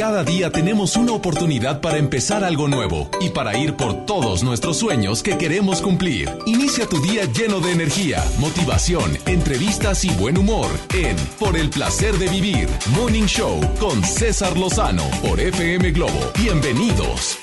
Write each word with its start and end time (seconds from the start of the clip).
Cada 0.00 0.24
día 0.24 0.50
tenemos 0.50 0.96
una 0.96 1.12
oportunidad 1.12 1.82
para 1.82 1.98
empezar 1.98 2.42
algo 2.42 2.68
nuevo 2.68 3.10
y 3.20 3.28
para 3.28 3.58
ir 3.58 3.76
por 3.76 4.06
todos 4.06 4.42
nuestros 4.42 4.78
sueños 4.78 5.22
que 5.22 5.36
queremos 5.36 5.82
cumplir. 5.82 6.26
Inicia 6.46 6.86
tu 6.86 7.02
día 7.02 7.26
lleno 7.26 7.60
de 7.60 7.72
energía, 7.72 8.24
motivación, 8.38 9.18
entrevistas 9.26 10.02
y 10.06 10.10
buen 10.14 10.38
humor 10.38 10.70
en 10.94 11.18
Por 11.38 11.54
el 11.54 11.68
placer 11.68 12.14
de 12.14 12.28
vivir, 12.28 12.66
Morning 12.96 13.26
Show 13.26 13.60
con 13.78 14.02
César 14.02 14.56
Lozano 14.56 15.04
por 15.20 15.38
FM 15.38 15.90
Globo. 15.90 16.32
Bienvenidos. 16.38 17.38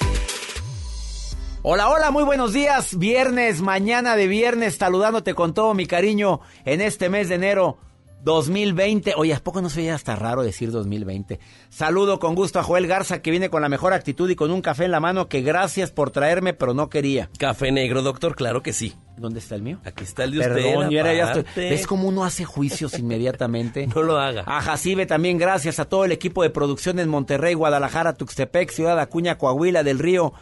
Hola, 1.61 1.89
hola, 1.89 2.09
muy 2.09 2.23
buenos 2.23 2.53
días. 2.53 2.97
Viernes, 2.97 3.61
mañana 3.61 4.15
de 4.15 4.25
viernes, 4.25 4.77
saludándote 4.77 5.35
con 5.35 5.53
todo 5.53 5.75
mi 5.75 5.85
cariño 5.85 6.39
en 6.65 6.81
este 6.81 7.09
mes 7.09 7.29
de 7.29 7.35
enero 7.35 7.77
2020. 8.23 9.13
Oye, 9.15 9.33
¿a 9.33 9.39
poco 9.39 9.61
no 9.61 9.69
se 9.69 9.81
veía 9.81 9.95
hasta 9.95 10.15
raro 10.15 10.43
decir 10.43 10.71
2020? 10.71 11.39
Saludo 11.69 12.19
con 12.19 12.35
gusto 12.35 12.59
a 12.59 12.63
Joel 12.63 12.87
Garza, 12.87 13.21
que 13.21 13.31
viene 13.31 13.49
con 13.49 13.61
la 13.61 13.69
mejor 13.69 13.93
actitud 13.93 14.29
y 14.29 14.35
con 14.35 14.51
un 14.51 14.61
café 14.61 14.85
en 14.85 14.91
la 14.91 14.99
mano, 14.99 15.27
que 15.27 15.41
gracias 15.41 15.91
por 15.91 16.11
traerme, 16.11 16.53
pero 16.53 16.73
no 16.73 16.89
quería. 16.89 17.29
Café 17.37 17.71
negro, 17.71 18.01
doctor, 18.01 18.35
claro 18.35 18.61
que 18.61 18.73
sí. 18.73 18.95
¿Dónde 19.17 19.39
está 19.39 19.55
el 19.55 19.63
mío? 19.63 19.79
Aquí 19.83 20.03
está 20.03 20.25
el 20.25 20.31
de 20.31 20.39
usted. 20.39 20.53
Perdón, 20.53 20.93
era 20.93 21.13
ya 21.13 21.31
estoy. 21.31 21.45
¿Ves 21.55 21.87
cómo 21.87 22.07
uno 22.07 22.23
hace 22.23 22.45
juicios 22.45 22.97
inmediatamente? 22.99 23.87
no 23.95 24.03
lo 24.03 24.17
haga. 24.17 24.43
A 24.45 24.61
Jacibe 24.61 25.05
también 25.05 25.37
gracias 25.37 25.79
a 25.79 25.85
todo 25.85 26.05
el 26.05 26.11
equipo 26.11 26.43
de 26.43 26.49
producción 26.49 26.99
en 26.99 27.09
Monterrey, 27.09 27.53
Guadalajara, 27.53 28.13
Tuxtepec, 28.13 28.71
Ciudad 28.71 28.99
Acuña, 28.99 29.37
Coahuila, 29.37 29.83
del 29.83 29.99
Río, 29.99 30.33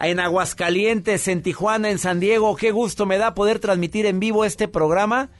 en 0.00 0.20
Aguascalientes, 0.20 1.28
en 1.28 1.42
Tijuana, 1.42 1.90
en 1.90 1.98
San 1.98 2.20
Diego. 2.20 2.56
Qué 2.56 2.70
gusto 2.70 3.06
me 3.06 3.18
da 3.18 3.34
poder 3.34 3.58
transmitir 3.58 4.06
en 4.06 4.20
vivo 4.20 4.44
este 4.44 4.68
programa 4.68 5.30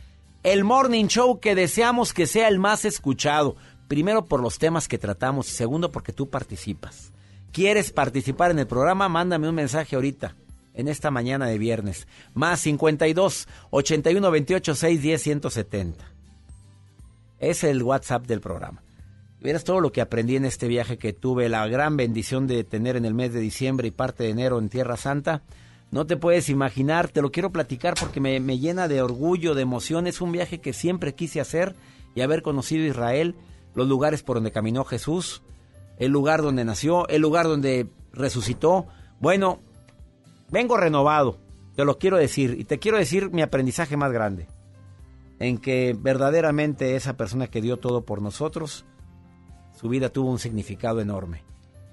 el 0.45 0.62
morning 0.62 1.06
show 1.06 1.41
que 1.41 1.55
deseamos 1.55 2.12
que 2.12 2.27
sea 2.27 2.48
el 2.48 2.59
más 2.59 2.84
escuchado. 2.84 3.56
Primero 3.89 4.27
por 4.27 4.41
los 4.41 4.59
temas 4.59 4.89
que 4.89 4.98
tratamos 4.98 5.48
y 5.48 5.53
segundo 5.53 5.91
porque 5.91 6.12
tú 6.12 6.28
participas. 6.28 7.12
¿Quieres 7.51 7.91
participar 7.92 8.51
en 8.51 8.59
el 8.59 8.67
programa? 8.67 9.09
Mándame 9.09 9.48
un 9.48 9.55
mensaje 9.55 9.97
ahorita, 9.97 10.36
en 10.75 10.89
esta 10.89 11.11
mañana 11.11 11.47
de 11.47 11.56
viernes. 11.56 12.06
Más 12.34 12.61
52 12.61 13.48
81 13.70 14.31
28 14.31 14.75
6 14.75 15.03
10 15.03 15.23
170. 15.23 16.05
Es 17.39 17.64
el 17.64 17.83
WhatsApp 17.83 18.27
del 18.27 18.41
programa. 18.41 18.83
Verás 19.41 19.64
todo 19.64 19.81
lo 19.81 19.92
que 19.92 20.03
aprendí 20.03 20.36
en 20.36 20.45
este 20.45 20.69
viaje 20.69 20.98
que 20.98 21.14
tuve, 21.14 21.48
la 21.48 21.67
gran 21.69 21.97
bendición 21.97 22.47
de 22.47 22.64
tener 22.64 22.97
en 22.97 23.06
el 23.06 23.14
mes 23.14 23.33
de 23.33 23.41
diciembre 23.41 23.89
y 23.89 23.92
parte 23.92 24.25
de 24.25 24.31
enero 24.31 24.58
en 24.58 24.69
Tierra 24.69 24.98
Santa. 24.98 25.42
No 25.95 26.09
te 26.09 26.17
puedes 26.17 26.48
imaginar, 26.48 27.06
te 27.06 27.23
lo 27.23 27.31
quiero 27.31 27.53
platicar 27.53 27.95
porque 27.95 28.19
me, 28.19 28.59
llena 28.59 28.89
de 28.89 29.00
orgullo, 29.00 29.55
de 29.55 29.62
emoción. 29.62 30.09
Es 30.09 30.20
un 30.20 30.33
viaje 30.33 30.61
que 30.61 30.73
siempre 30.73 31.14
quise 31.14 31.41
hacer 31.41 31.77
y 32.17 32.23
haber 32.23 32.42
conocido 32.42 32.84
Israel, 32.84 33.36
los 33.77 33.86
lugares 33.86 34.25
por 34.25 34.39
donde 34.39 34.51
caminó 34.51 34.84
Jesús, 34.84 35.45
el 36.01 36.11
lugar 36.11 36.42
donde 36.42 36.64
nació, 36.64 37.06
el 37.06 37.23
lugar 37.23 37.47
donde 37.47 37.86
resucitó. 38.12 38.89
Bueno, 39.20 39.61
vengo 40.51 40.77
renovado, 40.77 41.39
te 41.77 41.84
lo 41.84 41.97
quiero 41.97 42.17
decir, 42.17 42.56
y 42.58 42.64
te 42.64 42.81
quiero 42.81 42.98
decir 42.98 43.31
mi 43.31 43.42
aprendizaje 43.42 43.97
más 43.97 44.11
grande, 44.11 44.48
en 45.39 45.58
que 45.58 45.97
verdaderamente 45.97 46.97
esa 46.97 47.17
persona 47.17 47.47
que 47.47 47.62
dio 47.62 47.77
todo 47.77 48.05
por 48.05 48.20
nosotros, 48.20 48.84
su 49.81 49.89
vida 49.89 50.08
tuvo 50.08 50.33
un 50.33 50.41
significado 50.41 51.01
enorme. 51.01 51.45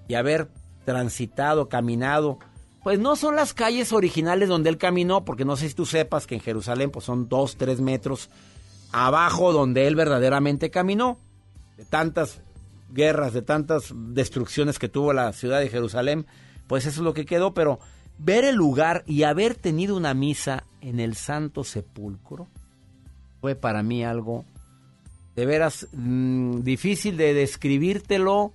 Y 0.08 0.16
haber 0.16 0.48
transitado, 0.86 1.70
caminado, 1.70 2.40
pues 2.84 3.00
no 3.00 3.16
son 3.16 3.36
las 3.36 3.54
calles 3.54 3.94
originales 3.94 4.50
donde 4.50 4.70
él 4.70 4.78
caminó, 4.78 5.24
porque 5.24 5.46
no 5.46 5.56
sé 5.56 5.70
si 5.70 5.76
tú 5.76 5.86
sepas 5.86 6.26
que 6.26 6.36
en 6.36 6.42
Jerusalén 6.42 6.90
pues 6.90 7.06
son 7.06 7.30
dos, 7.30 7.56
tres 7.56 7.80
metros 7.80 8.30
abajo 8.92 9.54
donde 9.54 9.88
él 9.88 9.96
verdaderamente 9.96 10.72
caminó. 10.72 11.18
De 11.78 11.86
tantas 11.86 12.42
guerras, 12.92 13.34
de 13.34 13.44
tantas 13.44 13.94
destrucciones 13.94 14.80
que 14.80 14.90
tuvo 14.90 15.14
la 15.14 15.32
ciudad 15.34 15.60
de 15.60 15.70
Jerusalén, 15.70 16.26
pues 16.68 16.86
eso 16.86 17.02
es 17.02 17.04
lo 17.04 17.14
que 17.14 17.26
quedó, 17.26 17.54
pero 17.54 17.80
ver 18.18 18.46
el 18.46 18.56
lugar 18.56 19.04
y 19.06 19.24
haber 19.24 19.56
tenido 19.56 19.96
una 19.96 20.14
misa 20.14 20.64
en 20.82 21.00
el 21.00 21.16
Santo 21.16 21.64
Sepulcro 21.64 22.48
fue 23.42 23.56
para 23.56 23.84
mí 23.84 24.04
algo 24.04 24.44
de 25.36 25.46
veras 25.46 25.88
mm, 25.94 26.62
difícil 26.62 27.16
de 27.16 27.34
describírtelo 27.34 28.52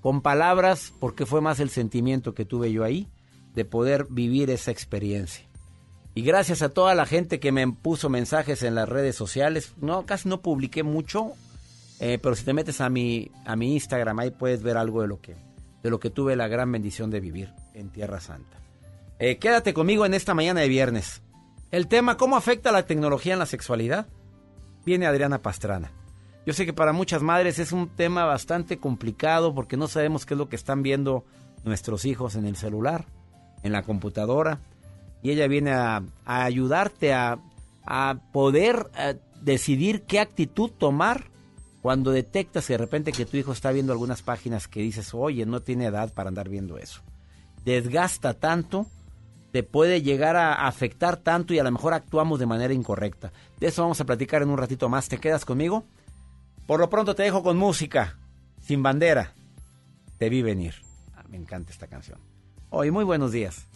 con 0.00 0.20
palabras, 0.20 0.92
porque 1.00 1.26
fue 1.26 1.40
más 1.40 1.60
el 1.60 1.70
sentimiento 1.70 2.34
que 2.34 2.44
tuve 2.44 2.72
yo 2.72 2.84
ahí 2.84 3.08
de 3.60 3.66
poder 3.66 4.06
vivir 4.08 4.48
esa 4.48 4.70
experiencia. 4.70 5.44
Y 6.14 6.22
gracias 6.22 6.62
a 6.62 6.70
toda 6.70 6.94
la 6.94 7.04
gente 7.04 7.40
que 7.40 7.52
me 7.52 7.70
puso 7.70 8.08
mensajes 8.08 8.62
en 8.62 8.74
las 8.74 8.88
redes 8.88 9.14
sociales, 9.16 9.74
no 9.82 10.06
casi 10.06 10.30
no 10.30 10.40
publiqué 10.40 10.82
mucho, 10.82 11.32
eh, 12.00 12.18
pero 12.22 12.34
si 12.34 12.44
te 12.46 12.54
metes 12.54 12.80
a 12.80 12.88
mi 12.88 13.30
a 13.44 13.56
mi 13.56 13.74
Instagram 13.74 14.18
ahí 14.18 14.30
puedes 14.30 14.62
ver 14.62 14.78
algo 14.78 15.02
de 15.02 15.08
lo 15.08 15.20
que 15.20 15.36
de 15.82 15.90
lo 15.90 16.00
que 16.00 16.08
tuve 16.08 16.36
la 16.36 16.48
gran 16.48 16.72
bendición 16.72 17.10
de 17.10 17.20
vivir 17.20 17.52
en 17.74 17.90
Tierra 17.90 18.18
Santa. 18.18 18.56
Eh, 19.18 19.36
quédate 19.36 19.74
conmigo 19.74 20.06
en 20.06 20.14
esta 20.14 20.32
mañana 20.32 20.62
de 20.62 20.68
viernes. 20.68 21.20
El 21.70 21.86
tema 21.86 22.16
¿Cómo 22.16 22.38
afecta 22.38 22.72
la 22.72 22.86
tecnología 22.86 23.34
en 23.34 23.40
la 23.40 23.46
sexualidad? 23.46 24.06
Viene 24.86 25.04
Adriana 25.04 25.42
Pastrana. 25.42 25.92
Yo 26.46 26.54
sé 26.54 26.64
que 26.64 26.72
para 26.72 26.94
muchas 26.94 27.20
madres 27.20 27.58
es 27.58 27.72
un 27.72 27.90
tema 27.90 28.24
bastante 28.24 28.78
complicado 28.78 29.54
porque 29.54 29.76
no 29.76 29.86
sabemos 29.86 30.24
qué 30.24 30.32
es 30.32 30.38
lo 30.38 30.48
que 30.48 30.56
están 30.56 30.82
viendo 30.82 31.26
nuestros 31.62 32.06
hijos 32.06 32.36
en 32.36 32.46
el 32.46 32.56
celular 32.56 33.04
en 33.62 33.72
la 33.72 33.82
computadora 33.82 34.60
y 35.22 35.30
ella 35.30 35.46
viene 35.48 35.72
a, 35.72 36.02
ayudarte 36.24 37.12
a, 37.12 37.38
poder 38.32 38.88
eh, 38.96 39.18
decidir 39.42 40.02
qué 40.02 40.20
actitud 40.20 40.70
tomar 40.70 41.24
cuando 41.82 42.12
detectas 42.12 42.68
de 42.68 42.78
repente 42.78 43.10
que 43.10 43.26
tu 43.26 43.36
hijo 43.36 43.52
está 43.52 43.72
viendo 43.72 43.92
algunas 43.92 44.22
páginas 44.22 44.68
que 44.68 44.80
dices, 44.80 45.12
oye, 45.12 45.44
no 45.44 45.60
tiene 45.60 45.86
edad 45.86 46.12
para 46.12 46.28
andar 46.28 46.48
viendo 46.48 46.78
eso. 46.78 47.00
Desgasta 47.64 48.34
tanto, 48.34 48.86
te 49.50 49.62
puede 49.62 50.02
llegar 50.02 50.36
a 50.36 50.66
afectar 50.68 51.16
tanto 51.16 51.52
y 51.52 51.58
a 51.58 51.64
lo 51.64 51.72
mejor 51.72 51.94
actuamos 51.94 52.38
de 52.38 52.46
manera 52.46 52.72
incorrecta. 52.72 53.32
De 53.58 53.66
eso 53.68 53.82
vamos 53.82 54.00
a 54.00 54.04
platicar 54.06 54.42
en 54.42 54.50
un 54.50 54.58
ratito 54.58 54.88
más. 54.88 55.08
¿Te 55.08 55.18
quedas 55.18 55.44
conmigo? 55.44 55.84
Por 56.66 56.78
lo 56.78 56.88
pronto 56.88 57.14
te 57.14 57.24
dejo 57.24 57.42
con 57.42 57.56
música, 57.56 58.18
sin 58.60 58.82
bandera. 58.82 59.34
Te 60.18 60.28
vi 60.28 60.42
venir. 60.42 60.74
Ah, 61.16 61.24
me 61.28 61.38
encanta 61.38 61.72
esta 61.72 61.88
canción. 61.88 62.29
Hoy, 62.72 62.92
muy 62.92 63.02
buenos 63.02 63.32
días. 63.32 63.66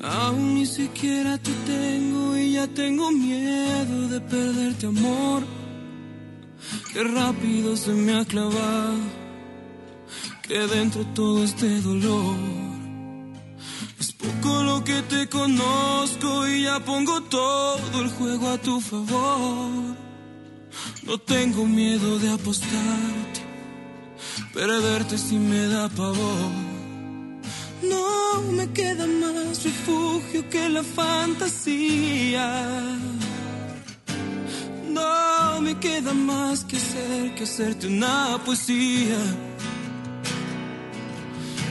Aún 0.00 0.54
ni 0.54 0.64
siquiera 0.64 1.38
te 1.38 1.50
tengo 1.66 2.36
y 2.38 2.52
ya 2.52 2.68
tengo 2.68 3.10
miedo 3.10 4.08
de 4.08 4.20
perderte 4.20 4.86
amor. 4.86 5.42
Qué 6.92 7.02
rápido 7.02 7.76
se 7.76 7.92
me 7.92 8.16
ha 8.16 8.24
clavado 8.24 9.00
que 10.42 10.58
dentro 10.68 11.04
todo 11.14 11.42
este 11.42 11.80
dolor 11.80 12.63
te 15.14 15.28
conozco 15.28 16.48
y 16.48 16.64
ya 16.64 16.80
pongo 16.80 17.20
todo 17.22 18.00
el 18.02 18.08
juego 18.16 18.48
a 18.48 18.58
tu 18.58 18.80
favor. 18.80 19.70
No 21.06 21.18
tengo 21.18 21.64
miedo 21.64 22.18
de 22.18 22.30
apostarte, 22.30 23.40
perderte 24.52 25.16
si 25.16 25.36
me 25.36 25.62
da 25.68 25.88
pavor. 25.88 26.50
No 27.92 28.42
me 28.58 28.66
queda 28.72 29.06
más 29.06 29.62
refugio 29.62 30.40
que 30.52 30.68
la 30.68 30.82
fantasía. 30.82 32.48
No 34.96 35.60
me 35.60 35.74
queda 35.78 36.12
más 36.14 36.64
que 36.64 36.76
hacer 36.76 37.34
que 37.36 37.44
hacerte 37.44 37.86
una 37.86 38.38
poesía. 38.44 39.20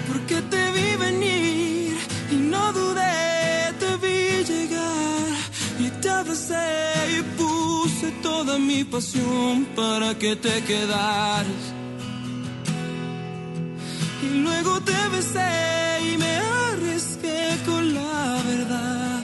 Porque 0.07 0.37
te 0.51 0.63
vi 0.75 0.89
venir 1.07 1.93
y 2.31 2.35
no 2.35 2.73
dudé, 2.73 3.32
toda 8.23 8.57
mi 8.57 8.83
pasión 8.85 9.65
para 9.75 10.17
que 10.17 10.35
te 10.35 10.55
quedaras. 10.63 11.63
Y 14.25 14.29
luego 14.45 14.79
te 14.89 14.99
besé 15.15 15.53
y 16.09 16.17
me 16.17 16.33
arriesgué 16.63 17.43
con 17.67 17.93
la 17.93 18.41
verdad. 18.51 19.21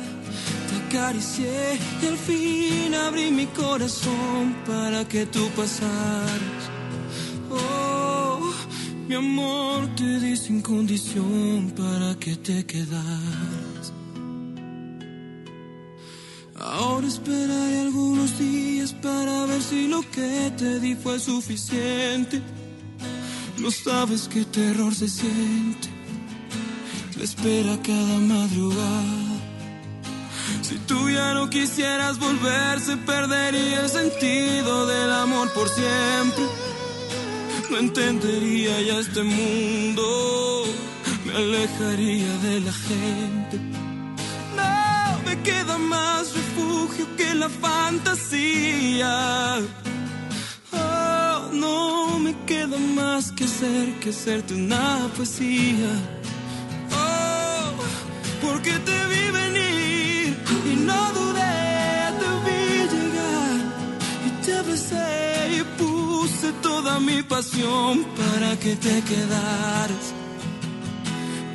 Te 0.67 0.75
acaricié 0.85 1.79
y 2.01 2.05
al 2.11 2.17
fin 2.17 2.93
abrí 3.07 3.31
mi 3.31 3.47
corazón 3.47 4.55
para 4.67 5.07
que 5.07 5.25
tú 5.25 5.43
pasaras. 5.55 6.61
Oh, 7.49 8.53
Mi 9.07 9.15
amor 9.15 9.87
te 9.95 10.19
di 10.19 10.35
sin 10.37 10.61
condición 10.61 11.73
para 11.75 12.09
que 12.19 12.35
te 12.35 12.65
quedaras. 12.65 13.68
Ahora 16.71 17.07
esperaré 17.07 17.79
algunos 17.79 18.37
días 18.37 18.93
para 18.93 19.45
ver 19.47 19.61
si 19.61 19.87
lo 19.87 20.01
que 20.11 20.53
te 20.55 20.79
di 20.79 20.93
fue 20.93 21.19
suficiente. 21.19 22.43
No 23.57 23.71
sabes 23.71 24.29
qué 24.31 24.45
terror 24.45 24.93
se 24.93 25.09
siente. 25.09 25.89
Te 27.17 27.23
espera 27.23 27.75
cada 27.81 28.17
madrugada. 28.19 29.39
Si 30.61 30.75
tú 30.85 31.09
ya 31.09 31.33
no 31.33 31.49
quisieras 31.49 32.19
volver, 32.19 32.79
se 32.79 32.97
perdería 32.97 33.81
el 33.81 33.89
sentido 33.89 34.85
del 34.85 35.11
amor 35.11 35.51
por 35.53 35.67
siempre. 35.69 36.45
No 37.71 37.77
entendería 37.77 38.79
ya 38.81 38.99
este 38.99 39.23
mundo, 39.23 40.65
me 41.25 41.33
alejaría 41.33 42.31
de 42.37 42.59
la 42.59 42.73
gente. 42.73 43.78
Me 45.29 45.39
queda 45.43 45.77
más 45.77 46.33
refugio 46.33 47.05
que 47.15 47.35
la 47.35 47.49
fantasía. 47.49 49.11
Oh, 50.73 51.49
no 51.53 52.17
me 52.17 52.33
queda 52.47 52.77
más 52.99 53.31
que 53.33 53.43
hacer 53.43 53.99
que 53.99 54.09
hacerte 54.09 54.55
una 54.55 55.07
poesía. 55.15 55.91
Oh, 56.91 57.73
porque 58.41 58.73
te 58.87 58.97
vi 59.11 59.25
venir 59.41 60.37
y 60.71 60.75
no 60.89 61.01
dudé, 61.17 61.57
te 62.21 62.29
vi 62.45 62.61
llegar 62.95 63.59
y 64.27 64.29
te 64.45 64.57
besé 64.63 65.09
y 65.59 65.61
puse 65.79 66.51
toda 66.63 66.99
mi 66.99 67.21
pasión 67.21 68.03
para 68.19 68.57
que 68.57 68.75
te 68.75 68.95
quedaras. 69.03 70.05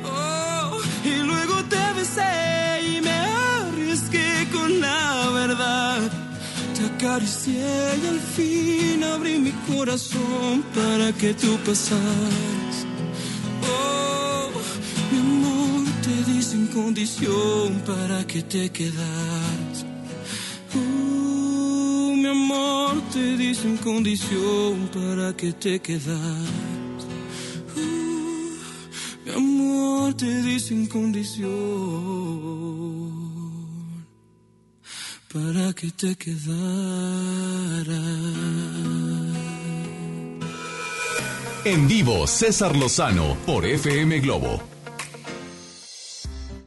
Oh, 0.05 0.79
y 1.03 1.15
luego 1.29 1.55
te 1.65 1.83
besé 1.97 2.31
y 2.93 3.01
me 3.01 3.34
con 4.55 4.79
la 4.79 5.29
verdad. 5.31 6.01
Te 6.75 6.85
acaricié 6.85 7.75
y 8.01 8.07
al 8.13 8.19
fin 8.35 9.03
abrí 9.03 9.39
mi 9.39 9.53
corazón 9.69 10.63
para 10.73 11.11
que 11.13 11.33
tú 11.33 11.57
pasaras. 11.65 12.75
Oh, 13.73 14.49
mi 15.11 15.19
amor, 15.19 15.83
te 16.05 16.15
di 16.31 16.41
sin 16.41 16.67
condición 16.67 17.81
para 17.85 18.25
que 18.27 18.41
te 18.41 18.69
quedaras. 18.69 19.77
Uh, 20.73 22.15
mi 22.21 22.27
amor, 22.27 22.93
te 23.13 23.37
di 23.37 23.55
sin 23.55 23.77
condición 23.77 24.89
para 24.93 25.27
que 25.39 25.53
te 25.53 25.79
quedaras. 25.79 27.01
Uh, 27.77 28.49
mi 29.25 29.31
amor, 29.31 30.13
te 30.13 30.41
di 30.41 30.59
sin 30.59 30.87
condición 30.87 32.45
para 35.35 35.73
que 35.73 35.91
te 35.91 36.15
quedaras. 36.15 36.47
En 41.65 41.89
vivo, 41.89 42.25
César 42.25 42.73
Lozano 42.73 43.35
por 43.45 43.65
FM 43.65 44.21
Globo. 44.21 44.61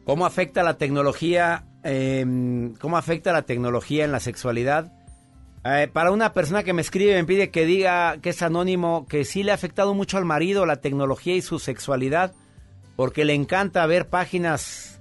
¿Cómo 0.05 0.27
afecta 0.27 0.63
la 0.63 0.77
tecnología? 0.77 1.65
eh, 1.83 2.27
¿Cómo 2.79 2.99
afecta 2.99 3.33
la 3.33 3.43
tecnología 3.43 4.05
en 4.05 4.13
la 4.13 4.21
sexualidad? 4.21 4.93
Eh, 5.65 5.89
para 5.91 6.11
una 6.11 6.35
persona 6.35 6.63
que 6.63 6.75
me 6.75 6.83
escribe 6.83 7.15
me 7.15 7.25
pide 7.25 7.51
que 7.51 7.65
diga 7.65 8.19
que 8.21 8.31
es 8.31 8.43
anónimo, 8.43 9.07
que 9.09 9.25
sí 9.25 9.45
le 9.45 9.53
ha 9.53 9.55
afectado 9.55 9.95
mucho 9.95 10.19
al 10.19 10.27
marido 10.27 10.67
la 10.67 10.83
tecnología 10.83 11.35
y 11.35 11.41
su 11.41 11.59
sexualidad, 11.59 12.35
porque 12.97 13.25
le 13.25 13.33
encanta 13.33 13.87
ver 13.87 14.09
páginas. 14.09 14.98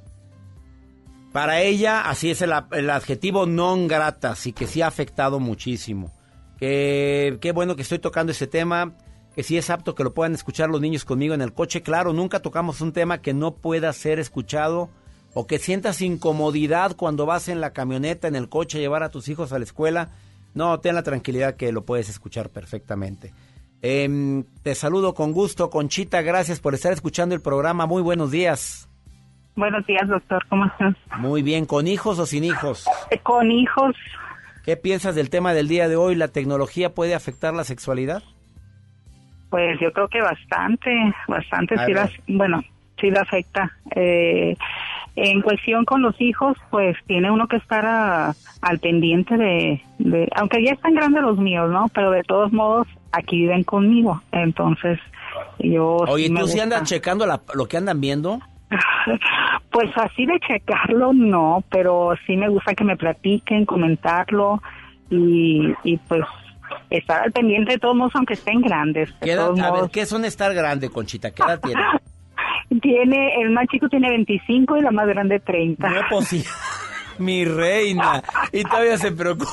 Para 1.37 1.61
ella, 1.61 2.01
así 2.09 2.31
es 2.31 2.41
el, 2.41 2.51
adjetivo 2.51 3.45
non 3.45 3.85
grata, 3.85 4.31
así 4.31 4.53
que 4.53 4.65
sí 4.65 4.81
ha 4.81 4.87
afectado 4.87 5.39
muchísimo. 5.39 6.11
Que 6.57 7.37
qué 7.39 7.51
bueno 7.51 7.75
que 7.75 7.83
estoy 7.83 7.99
tocando 7.99 8.31
ese 8.31 8.47
tema, 8.47 8.95
que 9.35 9.43
sí 9.43 9.55
es 9.55 9.69
apto 9.69 9.93
que 9.93 10.03
lo 10.03 10.15
puedan 10.15 10.33
escuchar 10.33 10.71
los 10.71 10.81
niños 10.81 11.05
conmigo 11.05 11.35
en 11.35 11.43
el 11.43 11.53
coche. 11.53 11.83
Claro, 11.83 12.11
nunca 12.11 12.39
tocamos 12.39 12.81
un 12.81 12.91
tema 12.91 13.21
que 13.21 13.35
no 13.35 13.53
pueda 13.53 13.93
ser 13.93 14.17
escuchado 14.17 14.89
o 15.35 15.45
que 15.45 15.59
sientas 15.59 16.01
incomodidad 16.01 16.95
cuando 16.95 17.27
vas 17.27 17.49
en 17.49 17.61
la 17.61 17.71
camioneta, 17.71 18.27
en 18.27 18.35
el 18.35 18.49
coche, 18.49 18.79
a 18.79 18.81
llevar 18.81 19.03
a 19.03 19.11
tus 19.11 19.29
hijos 19.29 19.53
a 19.53 19.59
la 19.59 19.65
escuela. 19.65 20.09
No, 20.55 20.79
ten 20.79 20.95
la 20.95 21.03
tranquilidad 21.03 21.55
que 21.55 21.71
lo 21.71 21.85
puedes 21.85 22.09
escuchar 22.09 22.49
perfectamente. 22.49 23.31
Em, 23.83 24.43
te 24.63 24.73
saludo 24.73 25.13
con 25.13 25.33
gusto, 25.33 25.69
Conchita, 25.69 26.23
gracias 26.23 26.59
por 26.59 26.73
estar 26.73 26.93
escuchando 26.93 27.35
el 27.35 27.41
programa. 27.41 27.85
Muy 27.85 28.01
buenos 28.01 28.31
días. 28.31 28.86
Buenos 29.57 29.85
días, 29.85 30.07
doctor. 30.07 30.45
¿Cómo 30.47 30.65
estás? 30.65 30.95
Muy 31.17 31.41
bien, 31.41 31.65
¿con 31.65 31.87
hijos 31.87 32.17
o 32.19 32.25
sin 32.25 32.45
hijos? 32.45 32.85
Eh, 33.11 33.17
Con 33.19 33.51
hijos, 33.51 33.95
¿Qué 34.63 34.75
piensas 34.77 35.15
del 35.15 35.29
tema 35.29 35.53
del 35.53 35.67
día 35.69 35.87
de 35.89 35.95
hoy? 35.95 36.13
¿La 36.15 36.27
tecnología 36.27 36.93
puede 36.93 37.15
afectar 37.15 37.53
la 37.53 37.63
sexualidad? 37.65 38.23
pues 39.49 39.79
yo 39.79 39.93
creo 39.93 40.09
que 40.09 40.21
bastante, 40.21 40.91
bastante 41.27 41.75
A 41.75 41.85
sí 41.85 41.93
las, 41.93 42.11
bueno, 42.27 42.61
sí 42.99 43.09
la 43.09 43.21
afecta. 43.21 43.71
Eh, 43.95 44.57
en 45.15 45.41
cuestión 45.41 45.85
con 45.85 46.01
los 46.01 46.19
hijos, 46.19 46.57
pues 46.69 46.97
tiene 47.07 47.31
uno 47.31 47.47
que 47.47 47.55
estar 47.55 47.85
a- 47.85 48.35
al 48.61 48.79
pendiente 48.79 49.37
de, 49.37 49.81
de, 49.99 50.27
aunque 50.35 50.61
ya 50.63 50.73
están 50.73 50.93
grandes 50.95 51.23
los 51.23 51.37
míos, 51.37 51.71
¿no? 51.71 51.85
Pero 51.93 52.11
de 52.11 52.23
todos 52.23 52.51
modos, 52.51 52.87
aquí 53.13 53.37
viven 53.39 53.63
conmigo. 53.63 54.21
Entonces, 54.33 54.99
yo... 55.59 55.95
Oye, 56.09 56.27
sí 56.27 56.33
¿tú 56.35 56.47
sí 56.47 56.59
andas 56.59 56.83
checando 56.83 57.25
la- 57.25 57.41
lo 57.55 57.67
que 57.67 57.77
andan 57.77 58.01
viendo? 58.01 58.39
Pues 59.71 59.89
así 59.95 60.25
de 60.25 60.39
checarlo, 60.39 61.13
no, 61.13 61.63
pero 61.69 62.13
sí 62.25 62.35
me 62.35 62.49
gusta 62.49 62.73
que 62.73 62.83
me 62.83 62.97
platiquen, 62.97 63.65
comentarlo 63.65 64.61
y, 65.09 65.73
y 65.83 65.97
pues 65.97 66.23
estar 66.89 67.21
al 67.23 67.31
pendiente 67.31 67.73
de 67.73 67.79
todos 67.79 67.95
modos, 67.95 68.13
aunque 68.15 68.33
estén 68.33 68.61
grandes. 68.61 69.09
De 69.19 69.25
¿Qué 69.25 69.31
edad- 69.33 69.47
todos 69.47 69.59
a 69.59 69.71
ver. 69.71 69.89
¿qué 69.91 70.05
son 70.05 70.25
estar 70.25 70.53
grande, 70.53 70.89
Conchita? 70.89 71.31
¿Qué 71.31 71.43
edad 71.43 71.59
tiene? 71.61 71.81
Tiene, 72.81 73.41
el 73.41 73.51
más 73.51 73.65
chico 73.67 73.87
tiene 73.87 74.09
25 74.09 74.75
y 74.77 74.81
la 74.81 74.91
más 74.91 75.07
grande 75.07 75.39
30. 75.39 75.89
No, 75.89 76.01
pues 76.09 76.27
sí. 76.27 76.43
Mi 77.17 77.45
reina. 77.45 78.21
Y 78.51 78.63
todavía 78.63 78.97
se 78.97 79.11
preocupa. 79.13 79.51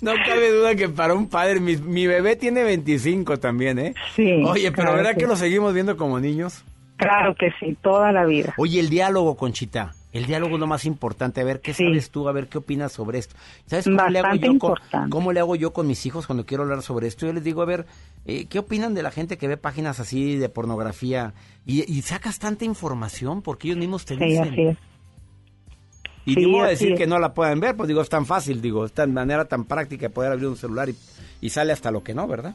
No 0.00 0.12
cabe 0.26 0.50
duda 0.52 0.74
que 0.74 0.88
para 0.88 1.14
un 1.14 1.28
padre, 1.28 1.60
mi, 1.60 1.76
mi 1.76 2.06
bebé 2.06 2.36
tiene 2.36 2.62
25 2.62 3.38
también, 3.38 3.78
¿eh? 3.78 3.94
Sí, 4.14 4.42
Oye, 4.44 4.70
pero 4.70 4.84
claro 4.84 4.96
¿verdad 4.96 5.10
que 5.12 5.20
que 5.20 5.26
lo 5.26 5.36
seguimos 5.36 5.74
viendo 5.74 5.96
como 5.96 6.18
niños? 6.20 6.64
Claro 6.98 7.34
que 7.34 7.50
sí, 7.58 7.76
toda 7.80 8.12
la 8.12 8.26
vida. 8.26 8.52
Oye, 8.58 8.78
el 8.80 8.90
diálogo, 8.90 9.36
Conchita. 9.36 9.94
El 10.12 10.26
diálogo 10.26 10.54
es 10.54 10.60
lo 10.60 10.66
más 10.66 10.84
importante. 10.84 11.40
A 11.40 11.44
ver, 11.44 11.60
¿qué 11.60 11.72
Sí. 11.74 11.84
sabes 11.84 12.10
tú? 12.10 12.28
A 12.28 12.32
ver, 12.32 12.48
¿qué 12.48 12.58
opinas 12.58 12.92
sobre 12.92 13.18
esto? 13.18 13.36
¿Sabes 13.66 13.84
cómo 13.84 14.08
le, 14.08 14.18
hago 14.18 14.34
yo 14.36 14.58
con, 14.58 14.74
cómo 15.10 15.32
le 15.32 15.40
hago 15.40 15.54
yo 15.54 15.72
con 15.72 15.86
mis 15.86 16.04
hijos 16.06 16.26
cuando 16.26 16.44
quiero 16.44 16.64
hablar 16.64 16.82
sobre 16.82 17.06
esto? 17.06 17.26
Yo 17.26 17.32
les 17.32 17.44
digo, 17.44 17.62
a 17.62 17.66
ver, 17.66 17.86
eh, 18.26 18.46
¿qué 18.46 18.58
opinan 18.58 18.94
de 18.94 19.02
la 19.02 19.10
gente 19.10 19.36
que 19.38 19.46
ve 19.48 19.56
páginas 19.56 20.00
así 20.00 20.36
de 20.36 20.48
pornografía? 20.48 21.34
Y, 21.66 21.90
y 21.92 22.02
sacas 22.02 22.38
tanta 22.38 22.64
información 22.64 23.42
porque 23.42 23.68
ellos 23.68 23.78
mismos 23.78 24.04
te 24.06 24.16
Sí, 24.16 24.24
dicen. 24.24 24.48
así 24.52 24.62
es. 24.62 24.76
Y 26.24 26.34
Sí, 26.34 26.58
así 26.58 26.68
decir 26.70 26.92
es. 26.94 26.98
que 26.98 27.06
no 27.06 27.18
la 27.18 27.32
puedan 27.32 27.60
ver, 27.60 27.76
pues 27.76 27.86
digo, 27.88 28.00
es 28.02 28.08
tan 28.08 28.26
fácil, 28.26 28.60
digo, 28.60 28.84
es 28.86 28.92
tan 28.92 29.12
manera 29.14 29.44
tan 29.46 29.64
práctica 29.64 30.06
de 30.08 30.10
poder 30.10 30.32
abrir 30.32 30.48
un 30.48 30.56
celular 30.56 30.88
y, 30.88 30.96
y 31.40 31.50
sale 31.50 31.72
hasta 31.72 31.90
lo 31.90 32.02
que 32.02 32.14
no, 32.14 32.26
¿verdad? 32.26 32.54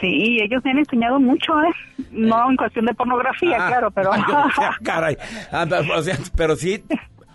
Sí, 0.00 0.38
ellos 0.42 0.62
me 0.64 0.72
han 0.72 0.78
enseñado 0.78 1.18
mucho, 1.20 1.58
¿eh? 1.62 1.70
No 2.10 2.50
en 2.50 2.56
cuestión 2.56 2.84
de 2.86 2.94
pornografía, 2.94 3.56
Ah, 3.60 3.68
claro, 3.68 3.90
pero... 3.90 4.10
o 4.10 4.50
sea, 4.50 4.76
caray. 4.82 5.16
Anda, 5.52 5.80
o 5.96 6.02
sea, 6.02 6.16
pero 6.36 6.54
sí, 6.56 6.84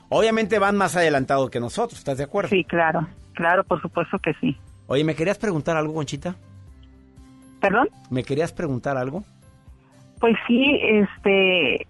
obviamente 0.09 0.59
van 0.59 0.75
más 0.75 0.95
adelantados 0.95 1.49
que 1.49 1.59
nosotros, 1.59 1.97
¿estás 1.99 2.17
de 2.17 2.25
acuerdo? 2.25 2.49
sí, 2.49 2.63
claro, 2.65 3.07
claro, 3.33 3.63
por 3.63 3.81
supuesto 3.81 4.19
que 4.19 4.33
sí. 4.35 4.57
Oye, 4.87 5.03
¿me 5.03 5.15
querías 5.15 5.37
preguntar 5.39 5.75
algo, 5.77 5.93
Conchita? 5.95 6.35
¿Perdón? 7.59 7.89
¿Me 8.11 8.23
querías 8.23 8.53
preguntar 8.53 8.97
algo? 8.97 9.23
Pues 10.19 10.35
sí, 10.47 10.79
este, 10.83 11.87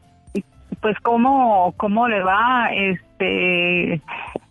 pues 0.82 0.96
cómo, 1.02 1.74
cómo 1.76 2.08
le 2.08 2.24
va, 2.24 2.70
este, 2.74 3.04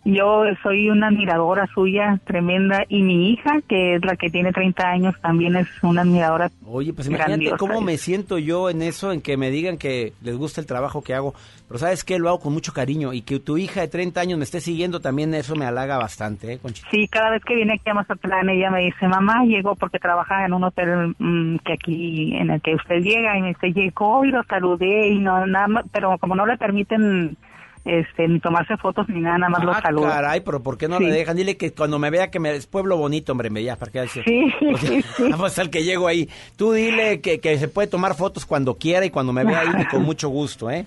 yo 0.05 0.43
soy 0.61 0.89
una 0.89 1.07
admiradora 1.07 1.67
suya 1.73 2.19
tremenda 2.25 2.83
y 2.87 3.01
mi 3.01 3.31
hija, 3.31 3.61
que 3.67 3.95
es 3.95 4.05
la 4.05 4.15
que 4.15 4.29
tiene 4.29 4.51
30 4.51 4.87
años, 4.87 5.15
también 5.21 5.55
es 5.55 5.67
una 5.81 6.01
admiradora. 6.01 6.51
Oye, 6.65 6.93
pues 6.93 7.07
imagínate 7.07 7.31
grandiosa. 7.31 7.57
cómo 7.57 7.81
me 7.81 7.97
siento 7.97 8.37
yo 8.37 8.69
en 8.69 8.83
eso, 8.83 9.11
en 9.11 9.21
que 9.21 9.35
me 9.35 9.49
digan 9.49 9.77
que 9.77 10.13
les 10.21 10.37
gusta 10.37 10.61
el 10.61 10.67
trabajo 10.67 11.01
que 11.01 11.15
hago, 11.15 11.33
pero 11.67 11.79
¿sabes 11.79 12.03
qué? 12.03 12.19
Lo 12.19 12.29
hago 12.29 12.39
con 12.39 12.53
mucho 12.53 12.71
cariño 12.71 13.13
y 13.13 13.21
que 13.21 13.39
tu 13.39 13.57
hija 13.57 13.81
de 13.81 13.87
30 13.87 14.21
años 14.21 14.37
me 14.37 14.43
esté 14.43 14.61
siguiendo 14.61 14.99
también 14.99 15.33
eso 15.33 15.55
me 15.55 15.65
halaga 15.65 15.97
bastante, 15.97 16.53
¿eh, 16.53 16.59
Conchita? 16.59 16.87
Sí, 16.91 17.07
cada 17.07 17.31
vez 17.31 17.43
que 17.43 17.55
viene 17.55 17.73
aquí 17.73 17.89
a 17.89 17.95
Mazatlán, 17.95 18.49
ella 18.49 18.69
me 18.69 18.81
dice, 18.81 19.07
mamá, 19.07 19.43
llegó 19.45 19.75
porque 19.75 19.97
trabaja 19.97 20.45
en 20.45 20.53
un 20.53 20.63
hotel 20.65 21.15
mm, 21.17 21.57
que 21.65 21.73
aquí, 21.73 22.35
en 22.35 22.51
el 22.51 22.61
que 22.61 22.75
usted 22.75 22.99
llega, 23.01 23.37
y 23.37 23.41
me 23.41 23.47
dice, 23.49 23.73
llegó 23.73 24.23
y 24.23 24.29
lo 24.29 24.43
saludé, 24.43 25.07
y 25.07 25.19
no, 25.19 25.47
nada 25.47 25.67
más, 25.67 25.85
pero 25.91 26.17
como 26.19 26.35
no 26.35 26.45
le 26.45 26.57
permiten 26.57 27.37
este, 27.85 28.27
ni 28.27 28.39
tomarse 28.39 28.75
fotos 28.77 29.07
ni 29.09 29.21
nada, 29.21 29.37
nada 29.37 29.49
más 29.51 29.63
los 29.63 29.77
Ah, 29.77 29.81
saluda. 29.81 30.09
caray, 30.09 30.41
pero 30.41 30.61
¿por 30.63 30.77
qué 30.77 30.87
no 30.87 30.97
Sí. 30.97 31.05
le 31.05 31.11
dejan? 31.11 31.37
Dile 31.37 31.55
que 31.55 31.71
cuando 31.71 31.99
me 31.99 32.09
vea 32.09 32.31
que 32.31 32.39
me, 32.39 32.51
es 32.55 32.65
pueblo 32.67 32.97
bonito, 32.97 33.31
hombre, 33.31 33.49
me 33.49 33.63
ya, 33.63 33.75
para 33.75 33.91
que 33.91 34.07
Sí, 34.07 34.21
sí, 34.79 35.01
sí. 35.03 35.23
Vamos 35.31 35.57
al 35.59 35.69
que 35.69 35.83
llego 35.83 36.07
ahí. 36.07 36.27
Tú 36.57 36.71
dile 36.73 37.21
que, 37.21 37.39
que 37.39 37.57
se 37.57 37.67
puede 37.67 37.87
tomar 37.87 38.15
fotos 38.15 38.45
cuando 38.45 38.75
quiera 38.75 39.05
y 39.05 39.09
cuando 39.11 39.31
me 39.33 39.43
vea 39.45 39.59
ahí 39.61 39.67
con 39.91 40.03
mucho 40.03 40.29
gusto, 40.29 40.69
¿eh? 40.69 40.85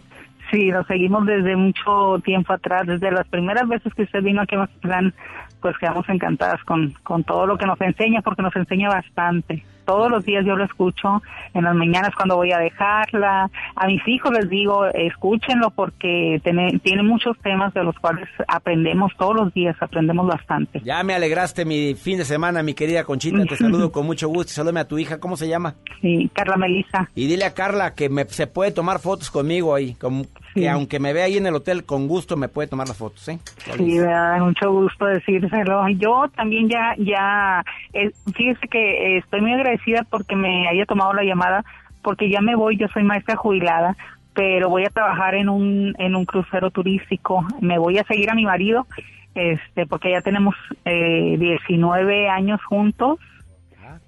Sí, 0.50 0.70
nos 0.70 0.86
seguimos 0.86 1.26
desde 1.26 1.56
mucho 1.56 2.18
tiempo 2.24 2.52
atrás, 2.54 2.86
desde 2.86 3.10
las 3.12 3.26
primeras 3.28 3.68
veces 3.68 3.92
que 3.94 4.02
usted 4.04 4.22
vino 4.22 4.40
aquí 4.42 4.54
a 4.54 4.60
Mazatlán, 4.60 5.12
pues 5.60 5.76
quedamos 5.78 6.08
encantadas 6.08 6.62
con, 6.64 6.90
con 7.02 7.22
todo 7.22 7.46
lo 7.46 7.58
que 7.58 7.66
nos 7.66 7.78
enseña, 7.82 8.22
porque 8.22 8.40
nos 8.42 8.56
enseña 8.56 8.88
bastante. 8.88 9.62
Todos 9.88 10.10
los 10.10 10.22
días 10.26 10.44
yo 10.44 10.54
lo 10.54 10.64
escucho, 10.64 11.22
en 11.54 11.64
las 11.64 11.74
mañanas 11.74 12.14
cuando 12.14 12.36
voy 12.36 12.52
a 12.52 12.58
dejarla. 12.58 13.50
A 13.74 13.86
mis 13.86 14.06
hijos 14.06 14.30
les 14.32 14.50
digo, 14.50 14.84
escúchenlo 14.84 15.70
porque 15.70 16.42
tiene, 16.44 16.78
tiene 16.82 17.02
muchos 17.02 17.38
temas 17.38 17.72
de 17.72 17.82
los 17.84 17.98
cuales 17.98 18.28
aprendemos 18.46 19.12
todos 19.18 19.34
los 19.34 19.54
días, 19.54 19.74
aprendemos 19.80 20.26
bastante. 20.26 20.82
Ya 20.84 21.02
me 21.04 21.14
alegraste 21.14 21.64
mi 21.64 21.94
fin 21.94 22.18
de 22.18 22.26
semana, 22.26 22.62
mi 22.62 22.74
querida 22.74 23.04
Conchita. 23.04 23.42
Te 23.46 23.56
saludo 23.56 23.90
con 23.92 24.04
mucho 24.04 24.28
gusto. 24.28 24.52
Saludame 24.52 24.80
a 24.80 24.88
tu 24.88 24.98
hija. 24.98 25.18
¿Cómo 25.20 25.38
se 25.38 25.48
llama? 25.48 25.74
Sí, 26.02 26.30
Carla 26.34 26.58
Melissa. 26.58 27.08
Y 27.14 27.26
dile 27.26 27.46
a 27.46 27.54
Carla 27.54 27.94
que 27.94 28.10
me, 28.10 28.26
se 28.26 28.46
puede 28.46 28.72
tomar 28.72 28.98
fotos 28.98 29.30
conmigo 29.30 29.74
ahí. 29.74 29.94
como- 29.94 30.26
Sí. 30.58 30.64
Que 30.64 30.68
aunque 30.68 30.98
me 30.98 31.12
vea 31.12 31.24
ahí 31.24 31.36
en 31.36 31.46
el 31.46 31.54
hotel, 31.54 31.84
con 31.84 32.08
gusto 32.08 32.36
me 32.36 32.48
puede 32.48 32.68
tomar 32.68 32.88
las 32.88 32.96
fotos, 32.96 33.28
¿eh? 33.28 33.38
Sí, 33.76 33.98
me 33.98 34.06
da 34.06 34.38
mucho 34.38 34.72
gusto 34.72 35.06
decírselo. 35.06 35.88
Yo 35.90 36.26
también 36.34 36.68
ya, 36.68 36.94
ya, 36.98 37.64
eh, 37.92 38.10
fíjese 38.34 38.66
que 38.68 38.78
eh, 38.78 39.18
estoy 39.18 39.40
muy 39.40 39.52
agradecida 39.52 40.04
porque 40.08 40.36
me 40.36 40.68
haya 40.68 40.84
tomado 40.86 41.12
la 41.12 41.24
llamada, 41.24 41.64
porque 42.02 42.30
ya 42.30 42.40
me 42.40 42.56
voy, 42.56 42.76
yo 42.76 42.88
soy 42.88 43.02
maestra 43.02 43.36
jubilada, 43.36 43.96
pero 44.34 44.68
voy 44.68 44.84
a 44.84 44.90
trabajar 44.90 45.34
en 45.34 45.48
un, 45.48 45.94
en 45.98 46.14
un 46.14 46.24
crucero 46.24 46.70
turístico. 46.70 47.44
Me 47.60 47.78
voy 47.78 47.98
a 47.98 48.04
seguir 48.04 48.30
a 48.30 48.34
mi 48.34 48.44
marido, 48.44 48.86
este, 49.34 49.86
porque 49.86 50.10
ya 50.10 50.20
tenemos 50.20 50.54
eh, 50.84 51.36
19 51.38 52.28
años 52.28 52.60
juntos. 52.64 53.18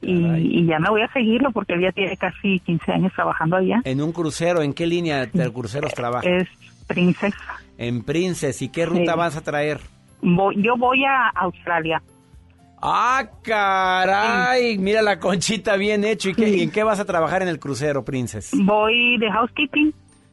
Y, 0.02 0.60
y 0.60 0.66
ya 0.66 0.78
me 0.78 0.88
voy 0.88 1.02
a 1.02 1.12
seguirlo 1.12 1.50
porque 1.52 1.74
él 1.74 1.82
ya 1.82 1.92
tiene 1.92 2.16
casi 2.16 2.58
15 2.60 2.92
años 2.92 3.12
trabajando 3.14 3.56
allá. 3.56 3.80
En 3.84 4.00
un 4.00 4.12
crucero, 4.12 4.62
¿en 4.62 4.72
qué 4.72 4.86
línea 4.86 5.26
de 5.26 5.52
cruceros 5.52 5.92
trabaja? 5.94 6.28
Es 6.28 6.48
princesa. 6.86 7.36
En 7.78 8.02
Princess. 8.02 8.62
¿Y 8.62 8.68
qué 8.70 8.86
ruta 8.86 9.12
Sí. 9.12 9.18
vas 9.18 9.36
a 9.36 9.40
traer? 9.42 9.80
Voy- 10.22 10.56
yo 10.62 10.76
voy 10.76 11.04
a 11.04 11.28
Australia. 11.28 12.02
¡Ah, 12.82 13.28
caray! 13.42 14.78
Mira 14.78 15.02
la 15.02 15.18
conchita 15.20 15.76
bien 15.76 16.04
hecho. 16.04 16.30
¿Y, 16.30 16.34
qué- 16.34 16.46
Sí. 16.46 16.54
y 16.56 16.62
en 16.62 16.70
qué 16.70 16.82
vas 16.82 16.98
a 17.00 17.04
trabajar 17.04 17.42
en 17.42 17.48
el 17.48 17.58
crucero, 17.58 18.04
Princess? 18.04 18.50
Voy 18.54 19.18
de 19.18 19.30
housekeeping. 19.30 19.92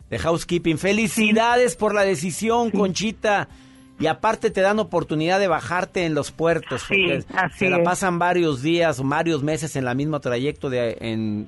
De 0.10 0.18
housekeeping. 0.20 0.78
Felicidades 0.78 1.76
por 1.76 1.94
la 1.94 2.04
decisión, 2.04 2.72
Conchita. 2.72 3.50
Y 4.00 4.06
aparte 4.08 4.52
te 4.52 4.62
dan 4.62 4.78
oportunidad 4.80 5.40
de 5.40 5.48
bajarte 5.48 6.06
en 6.06 6.14
los 6.14 6.32
puertos. 6.32 6.84
Sí, 6.84 7.08
porque 7.08 7.26
así 7.40 7.58
se 7.60 7.70
la 7.70 7.78
es. 7.78 7.84
pasan 7.84 8.20
varios 8.20 8.62
días, 8.62 9.02
varios 9.04 9.42
meses 9.42 9.76
en 9.76 9.88
el 9.88 9.96
mismo 9.96 10.20
trayecto 10.20 10.70
de 10.70 10.98
en, 11.02 11.48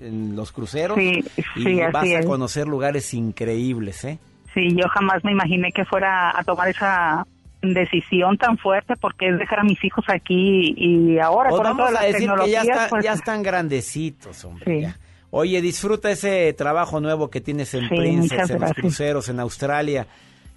en 0.00 0.34
los 0.34 0.52
cruceros. 0.52 0.96
Sí, 0.96 1.22
y 1.56 1.62
sí, 1.62 1.80
vas 1.92 2.02
a 2.04 2.18
es. 2.20 2.26
conocer 2.26 2.66
lugares 2.66 3.12
increíbles, 3.12 4.04
¿eh? 4.04 4.18
Sí, 4.54 4.68
yo 4.74 4.86
jamás 4.88 5.22
me 5.24 5.32
imaginé 5.32 5.70
que 5.72 5.84
fuera 5.84 6.30
a 6.38 6.42
tomar 6.44 6.68
esa 6.68 7.26
decisión 7.60 8.36
tan 8.38 8.58
fuerte 8.58 8.96
porque 8.96 9.28
es 9.28 9.38
dejar 9.38 9.60
a 9.60 9.64
mis 9.64 9.82
hijos 9.84 10.04
aquí 10.08 10.74
y 10.76 11.18
ahora 11.18 11.50
Pues 11.50 11.60
con 11.60 11.70
vamos 11.70 11.86
todas 11.88 12.00
a 12.00 12.04
las 12.04 12.12
decir 12.12 12.30
que 12.44 12.50
ya, 12.50 12.62
está- 12.62 12.88
pues, 12.88 13.04
ya 13.04 13.12
están 13.12 13.42
grandecitos, 13.42 14.44
hombre. 14.44 14.80
Ya. 14.80 14.98
Oye, 15.30 15.62
disfruta 15.62 16.10
ese 16.10 16.52
trabajo 16.54 17.00
nuevo 17.00 17.30
que 17.30 17.40
tienes 17.40 17.72
en 17.74 17.88
Princess, 17.88 18.50
en 18.50 18.60
los 18.60 18.72
cruceros, 18.72 19.28
en 19.28 19.40
Australia. 19.40 20.06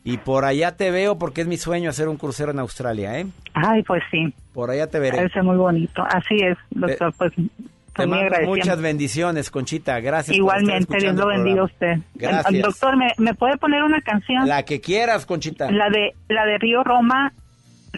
Y 0.06 0.18
por 0.18 0.46
allá 0.46 0.78
te 0.78 0.92
veo 0.92 1.18
porque 1.18 1.42
es 1.42 1.48
mi 1.48 1.58
sueño 1.58 1.90
hacer 1.90 2.08
un 2.08 2.16
crucero 2.18 2.52
en 2.52 2.60
Australia, 2.60 3.20
¿eh? 3.20 3.26
Ay, 3.56 3.82
pues 3.84 4.04
sí, 4.12 4.32
Por 4.54 4.70
allá 4.70 4.88
te 4.88 5.00
veré. 5.00 5.28
ser 5.30 5.44
muy 5.44 5.58
bonito. 5.58 6.04
Así 6.08 6.36
es, 6.36 6.58
doctor, 6.70 7.12
pues 7.18 7.34
Te 7.96 8.06
mando 8.06 8.36
muchas 8.46 8.80
bendiciones, 8.80 9.50
Conchita. 9.50 10.00
Gracias. 10.02 10.38
por 10.38 10.44
Igualmente, 10.44 10.96
estar 10.96 11.02
Dios 11.02 11.16
lo 11.16 11.28
bendiga 11.28 11.62
a 11.62 11.66
usted. 11.66 11.96
Gracias. 12.14 12.62
Doctor, 12.62 12.98
¿me, 12.98 13.08
me 13.18 13.34
puede 13.34 13.58
poner 13.58 13.82
una 13.84 14.00
canción? 14.02 14.48
La 14.48 14.64
que 14.64 14.80
quieras, 14.80 15.26
Conchita. 15.26 15.72
La 15.72 15.90
de 15.90 16.14
la 16.30 16.46
de 16.46 16.60
Río 16.60 16.84
Roma, 16.84 17.34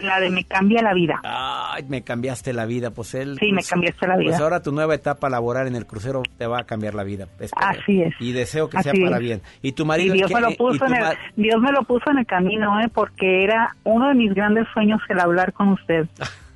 la 0.02 0.20
de 0.20 0.30
Me 0.30 0.44
cambia 0.44 0.82
la 0.82 0.94
vida. 0.94 1.20
Ay, 1.24 1.84
me 1.88 2.02
cambiaste 2.02 2.52
la 2.52 2.66
vida, 2.66 2.90
pues 2.90 3.14
él. 3.14 3.36
Sí, 3.38 3.46
me 3.48 3.56
pues, 3.58 3.68
cambiaste 3.70 4.06
la 4.06 4.16
vida. 4.16 4.30
Pues 4.30 4.40
ahora 4.40 4.62
tu 4.62 4.72
nueva 4.72 4.94
etapa 4.94 5.28
laboral 5.28 5.66
en 5.66 5.76
el 5.76 5.86
crucero 5.86 6.22
te 6.36 6.46
va 6.46 6.60
a 6.60 6.64
cambiar 6.64 6.94
la 6.94 7.04
vida. 7.04 7.24
espero. 7.38 7.50
Así 7.56 8.02
es. 8.02 8.14
Y 8.20 8.32
deseo 8.32 8.68
que 8.68 8.78
Así 8.78 8.90
sea 8.90 9.04
para 9.04 9.16
es. 9.16 9.22
bien. 9.22 9.42
Y 9.62 9.72
tu 9.72 9.82
Y 9.82 9.86
marido. 9.86 10.14
Dios 10.14 10.28
¿qué- 10.28 10.34
me 10.34 10.40
lo 10.40 10.50
puso 10.56 10.86
en 10.86 10.94
el, 10.94 11.04
Dios 11.36 11.60
me 11.60 11.72
lo 11.72 11.82
puso 11.84 12.10
en 12.10 12.18
el 12.18 12.26
camino, 12.26 12.80
¿eh? 12.80 12.88
porque 12.92 13.44
era 13.44 13.76
uno 13.84 14.08
de 14.08 14.14
mis 14.14 14.34
grandes 14.34 14.66
sueños 14.72 15.00
el 15.08 15.20
hablar 15.20 15.52
con 15.52 15.68
usted. 15.68 16.06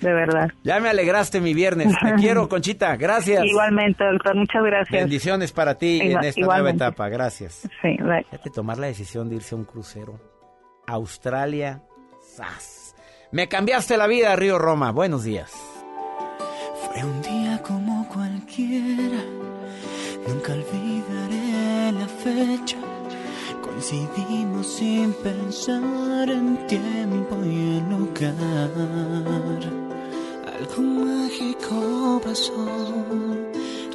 De 0.00 0.12
verdad. 0.12 0.48
Ya 0.62 0.78
me 0.78 0.88
alegraste 0.90 1.40
mi 1.40 1.54
viernes. 1.54 1.92
Te 2.00 2.14
quiero, 2.20 2.48
Conchita. 2.48 2.94
Gracias. 2.96 3.44
Igualmente, 3.44 4.04
doctor, 4.04 4.36
muchas 4.36 4.62
gracias. 4.62 5.00
Bendiciones 5.00 5.50
para 5.50 5.74
ti 5.76 6.00
Igual- 6.00 6.22
en 6.22 6.28
esta 6.28 6.40
igualmente. 6.40 6.78
nueva 6.78 6.90
etapa. 6.92 7.08
Gracias. 7.08 7.68
Sí, 7.82 7.96
bye. 8.00 8.22
Fíjate 8.30 8.50
tomar 8.50 8.78
la 8.78 8.86
decisión 8.86 9.28
de 9.28 9.34
irse 9.34 9.56
a 9.56 9.58
un 9.58 9.64
crucero. 9.64 10.20
Australia. 10.86 11.82
¡Sas! 12.20 12.77
Me 13.30 13.46
cambiaste 13.46 13.98
la 13.98 14.06
vida, 14.06 14.34
Río 14.36 14.58
Roma. 14.58 14.90
Buenos 14.90 15.22
días. 15.22 15.52
Fue 16.86 17.04
un 17.04 17.20
día 17.20 17.62
como 17.62 18.08
cualquiera, 18.08 19.22
nunca 20.26 20.54
olvidaré 20.54 21.92
la 21.92 22.08
fecha. 22.08 22.78
Coincidimos 23.62 24.66
sin 24.66 25.12
pensar 25.12 26.30
en 26.30 26.66
tiempo 26.66 27.36
y 27.44 27.76
en 27.76 27.90
lugar. 27.90 28.70
Algo 30.58 30.82
mágico 30.82 32.20
pasó, 32.24 32.54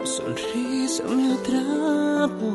tu 0.03 0.09
sonrisa 0.09 1.03
me 1.03 1.33
atrapó. 1.33 2.51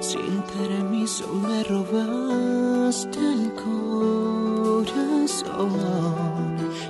Sin 0.00 0.42
permiso 0.42 1.26
me 1.28 1.62
robaste 1.64 3.18
el 3.18 3.52
corazón. 3.54 4.94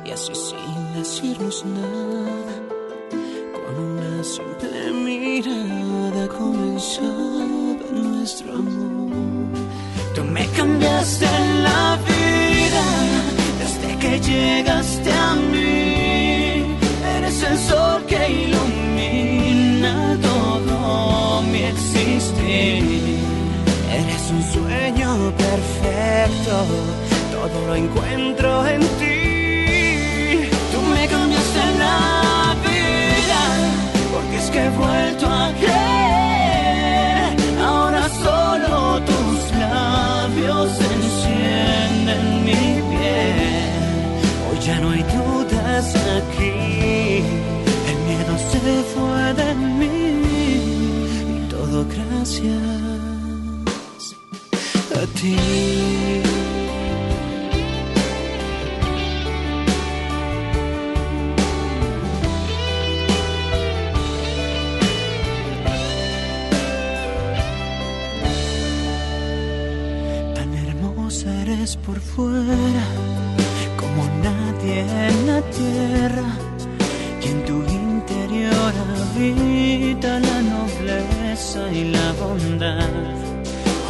Y 0.04 0.10
así 0.10 0.34
sin 0.34 0.94
decirnos 0.94 1.64
nada, 1.64 2.54
con 3.54 3.74
una 3.84 4.24
simple 4.24 4.92
mirada 4.92 6.28
comenzaba 6.28 7.44
nuestro 7.92 8.54
amor. 8.54 9.12
Tú 10.14 10.24
me 10.24 10.46
cambiaste 10.48 11.26
la 11.62 11.98
vida 12.08 12.84
desde 13.60 13.98
que 13.98 14.20
llegaste 14.20 15.12
a 15.12 15.34
mí. 15.34 15.93
Eres 22.66 24.30
un 24.30 24.42
sueño 24.52 25.32
perfecto, 25.36 26.64
todo 27.30 27.66
lo 27.66 27.74
encuentro 27.74 28.66
en 28.66 28.80
ti. 28.80 30.48
Tú 30.72 30.80
me 30.94 31.06
cambiaste 31.06 31.64
la 31.78 32.56
vida, 32.64 33.40
porque 34.12 34.36
es 34.38 34.50
que 34.50 34.64
he 34.64 34.70
vuelto 34.70 35.26
a 35.26 35.52
creer. 35.60 35.83
A 54.94 55.06
ti. 55.14 55.36
Eres 71.46 71.76
por 71.76 71.98
fuera, 72.00 72.86
como 73.76 74.02
nadie 74.22 74.80
en 75.08 75.26
la 75.26 75.40
tierra, 75.58 76.28
y 77.22 77.28
en 77.28 77.44
tu 77.44 77.62
interior 77.62 78.72
habita 78.90 80.20
la 80.20 80.42
nobleza 80.42 81.13
y 81.52 81.84
la 81.92 82.12
bondad. 82.12 82.88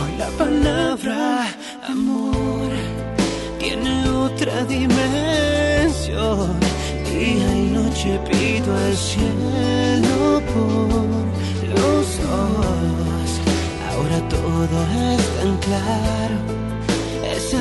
Hoy 0.00 0.12
la 0.18 0.28
palabra 0.42 1.46
amor 1.88 2.68
tiene 3.60 4.08
otra 4.08 4.64
dimensión. 4.64 6.58
Día 7.08 7.48
y 7.56 7.70
noche 7.78 8.18
pido 8.28 8.76
al 8.76 8.96
cielo 8.96 10.42
por 10.52 11.14
los 11.78 12.06
dos. 12.26 13.28
Ahora 13.88 14.18
todo 14.28 14.76
es 15.12 15.24
tan 15.38 15.56
claro. 15.66 16.36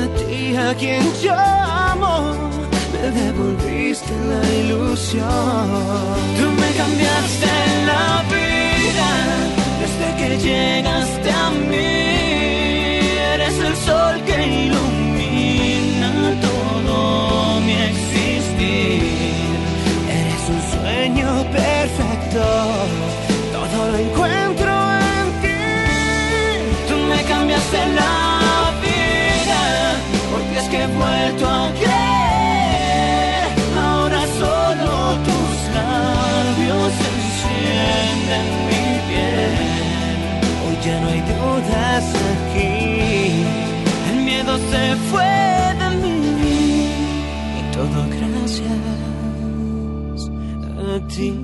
a 0.02 0.06
ti 0.18 0.56
a 0.56 0.74
quien 0.74 1.04
yo 1.22 1.34
amo, 1.34 2.34
me 2.92 3.04
devolviste 3.20 4.12
la 4.30 4.42
ilusión. 4.60 5.66
Tú 6.36 6.46
me 6.60 6.70
cambiaste 6.80 7.52
la 7.86 8.24
vida 8.32 9.63
desde 9.80 10.16
que 10.18 10.38
llegaste 10.38 11.30
a 11.30 11.50
mí. 11.50 12.53
A 51.18 51.43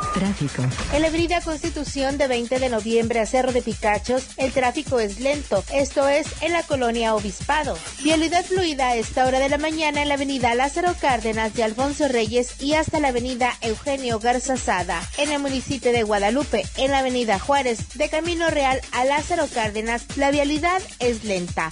Tráfico. 0.21 0.61
En 0.93 1.01
la 1.01 1.07
avenida 1.07 1.41
Constitución 1.41 2.19
de 2.19 2.27
20 2.27 2.59
de 2.59 2.69
noviembre 2.69 3.19
a 3.19 3.25
Cerro 3.25 3.51
de 3.51 3.63
Picachos, 3.63 4.27
el 4.37 4.51
tráfico 4.51 4.99
es 4.99 5.19
lento, 5.19 5.63
esto 5.73 6.07
es 6.07 6.27
en 6.41 6.51
la 6.51 6.61
colonia 6.61 7.15
Obispado. 7.15 7.75
Vialidad 8.03 8.45
fluida 8.45 8.89
a 8.89 8.95
esta 8.97 9.25
hora 9.25 9.39
de 9.39 9.49
la 9.49 9.57
mañana 9.57 10.03
en 10.03 10.09
la 10.09 10.13
avenida 10.13 10.53
Lázaro 10.53 10.93
Cárdenas 11.01 11.55
de 11.55 11.63
Alfonso 11.63 12.07
Reyes 12.07 12.61
y 12.61 12.75
hasta 12.75 12.99
la 12.99 13.07
avenida 13.07 13.57
Eugenio 13.61 14.19
Garza 14.19 14.57
Sada. 14.57 15.01
En 15.17 15.31
el 15.31 15.39
municipio 15.39 15.91
de 15.91 16.03
Guadalupe, 16.03 16.67
en 16.77 16.91
la 16.91 16.99
avenida 16.99 17.39
Juárez, 17.39 17.79
de 17.95 18.07
Camino 18.09 18.51
Real 18.51 18.79
a 18.91 19.05
Lázaro 19.05 19.47
Cárdenas, 19.51 20.05
la 20.17 20.29
vialidad 20.29 20.83
es 20.99 21.23
lenta. 21.23 21.71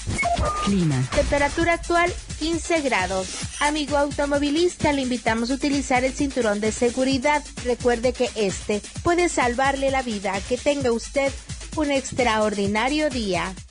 Clima. 0.66 1.08
Temperatura 1.14 1.74
actual 1.74 2.12
15 2.40 2.82
grados. 2.82 3.28
Amigo 3.60 3.98
automovilista, 3.98 4.94
le 4.94 5.02
invitamos 5.02 5.52
a 5.52 5.56
utilizar 5.56 6.06
el 6.06 6.14
cinturón 6.14 6.62
de 6.62 6.72
seguridad. 6.72 7.44
Recuerde 7.66 8.14
que 8.14 8.30
este 8.36 8.82
puede 9.04 9.28
salvarle 9.28 9.92
la 9.92 10.02
vida. 10.02 10.40
Que 10.48 10.58
tenga 10.58 10.92
usted 10.94 11.32
un 11.76 11.92
extraordinario 11.92 13.10
día. 13.10 13.54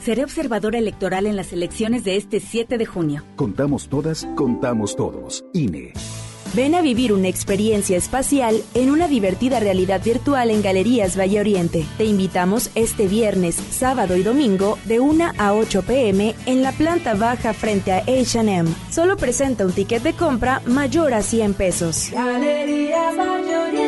seré 0.00 0.24
observadora 0.24 0.78
electoral 0.78 1.26
en 1.26 1.36
las 1.36 1.52
elecciones 1.52 2.04
de 2.04 2.16
este 2.16 2.40
7 2.40 2.78
de 2.78 2.86
junio. 2.86 3.24
Contamos 3.36 3.88
todas, 3.88 4.26
contamos 4.36 4.96
todos. 4.96 5.44
INE. 5.52 5.92
Ven 6.54 6.74
a 6.74 6.80
vivir 6.80 7.12
una 7.12 7.28
experiencia 7.28 7.96
espacial 7.96 8.62
en 8.74 8.90
una 8.90 9.06
divertida 9.06 9.60
realidad 9.60 10.02
virtual 10.02 10.50
en 10.50 10.62
Galerías 10.62 11.18
Valle 11.18 11.40
Oriente. 11.40 11.84
Te 11.98 12.04
invitamos 12.04 12.70
este 12.74 13.06
viernes, 13.06 13.56
sábado 13.70 14.16
y 14.16 14.22
domingo 14.22 14.78
de 14.86 14.98
1 14.98 15.32
a 15.36 15.52
8 15.52 15.82
pm 15.82 16.34
en 16.46 16.62
la 16.62 16.72
planta 16.72 17.14
baja 17.14 17.52
frente 17.52 17.92
a 17.92 17.98
H&M. 17.98 18.68
Solo 18.90 19.16
presenta 19.16 19.66
un 19.66 19.72
ticket 19.72 20.02
de 20.02 20.14
compra 20.14 20.62
mayor 20.64 21.12
a 21.12 21.22
100 21.22 21.54
pesos. 21.54 22.10
Galerías 22.12 23.16
Valle 23.16 23.56
Oriente. 23.56 23.87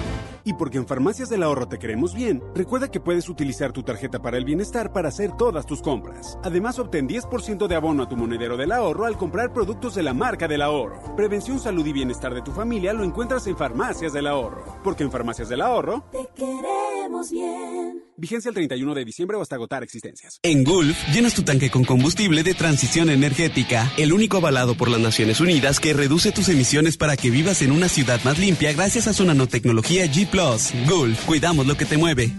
Y 0.43 0.53
porque 0.53 0.77
en 0.77 0.87
Farmacias 0.87 1.29
del 1.29 1.43
Ahorro 1.43 1.67
te 1.67 1.79
queremos 1.79 2.13
bien, 2.13 2.41
recuerda 2.55 2.89
que 2.89 2.99
puedes 2.99 3.29
utilizar 3.29 3.71
tu 3.71 3.83
tarjeta 3.83 4.21
para 4.21 4.37
el 4.37 4.45
bienestar 4.45 4.91
para 4.91 5.09
hacer 5.09 5.31
todas 5.37 5.65
tus 5.65 5.81
compras. 5.81 6.37
Además, 6.43 6.79
obtén 6.79 7.07
10% 7.07 7.67
de 7.67 7.75
abono 7.75 8.03
a 8.03 8.09
tu 8.09 8.17
monedero 8.17 8.57
del 8.57 8.71
ahorro 8.71 9.05
al 9.05 9.17
comprar 9.17 9.53
productos 9.53 9.95
de 9.95 10.03
la 10.03 10.13
marca 10.13 10.47
del 10.47 10.61
ahorro. 10.61 11.15
Prevención, 11.15 11.59
salud 11.59 11.85
y 11.85 11.93
bienestar 11.93 12.33
de 12.33 12.41
tu 12.41 12.51
familia 12.51 12.93
lo 12.93 13.03
encuentras 13.03 13.47
en 13.47 13.57
Farmacias 13.57 14.13
del 14.13 14.27
Ahorro. 14.27 14.79
Porque 14.83 15.03
en 15.03 15.11
Farmacias 15.11 15.49
del 15.49 15.61
Ahorro... 15.61 16.05
Te 16.11 16.27
queremos. 16.35 17.31
bien. 17.31 18.03
Vigencia 18.17 18.49
el 18.49 18.55
31 18.55 18.93
de 18.93 19.03
diciembre 19.03 19.35
o 19.35 19.41
hasta 19.41 19.55
agotar 19.55 19.81
existencias. 19.81 20.39
En 20.43 20.63
Gulf, 20.63 20.95
llenas 21.11 21.33
tu 21.33 21.41
tanque 21.41 21.71
con 21.71 21.83
combustible 21.83 22.43
de 22.43 22.53
transición 22.53 23.09
energética, 23.09 23.91
el 23.97 24.13
único 24.13 24.37
avalado 24.37 24.75
por 24.75 24.89
las 24.89 24.99
Naciones 24.99 25.39
Unidas 25.39 25.79
que 25.79 25.93
reduce 25.93 26.31
tus 26.31 26.47
emisiones 26.49 26.97
para 26.97 27.17
que 27.17 27.31
vivas 27.31 27.63
en 27.63 27.71
una 27.71 27.89
ciudad 27.89 28.23
más 28.23 28.37
limpia 28.37 28.73
gracias 28.73 29.07
a 29.07 29.13
su 29.13 29.25
nanotecnología 29.25 30.05
G⁇ 30.31 30.37
Gulf, 30.87 31.25
cuidamos 31.25 31.67
lo 31.67 31.75
que 31.75 31.85
te 31.85 31.97
mueve. 31.97 32.31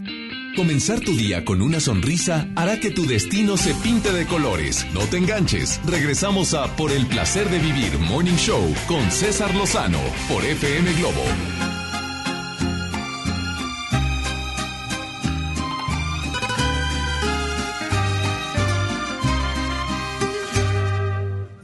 Comenzar 0.57 1.01
tu 1.01 1.15
día 1.15 1.45
con 1.45 1.61
una 1.61 1.79
sonrisa 1.79 2.49
hará 2.57 2.81
que 2.81 2.91
tu 2.91 3.07
destino 3.07 3.57
se 3.57 3.75
pinte 3.75 4.13
de 4.13 4.27
colores. 4.27 4.87
No 4.95 5.01
te 5.01 5.19
enganches. 5.19 5.81
Regresamos 5.87 6.55
a 6.55 6.75
Por 6.77 6.91
el 6.91 7.07
placer 7.07 7.49
de 7.51 7.59
vivir 7.59 7.99
Morning 7.99 8.37
Show 8.37 8.75
con 8.87 9.11
César 9.11 9.55
Lozano 9.55 10.01
por 10.29 10.45
FM 10.45 10.93
Globo. 10.95 11.23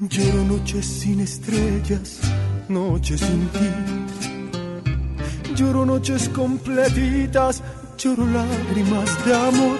Lloro 0.08 0.44
noches 0.44 0.86
sin 0.86 1.20
estrellas, 1.20 2.20
noches 2.68 3.20
sin 3.20 3.48
ti. 3.48 4.37
Lloro 5.58 5.84
noches 5.84 6.28
completitas, 6.28 7.64
lloro 7.98 8.24
lágrimas 8.26 9.24
de 9.24 9.34
amor. 9.34 9.78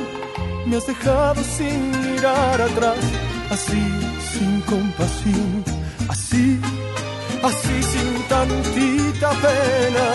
Me 0.66 0.76
has 0.76 0.84
dejado 0.88 1.40
sin 1.44 1.90
mirar 2.02 2.60
atrás, 2.60 2.98
así 3.48 3.80
sin 4.32 4.60
compasión, 4.62 5.64
así, 6.08 6.58
así 7.44 7.82
sin 7.92 8.28
tantita 8.28 9.30
pena. 9.44 10.06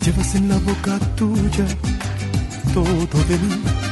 Llevas 0.00 0.34
en 0.34 0.48
la 0.48 0.56
boca 0.56 0.98
tuya 1.14 1.66
todo 2.72 3.24
de 3.28 3.38
mí. 3.38 3.87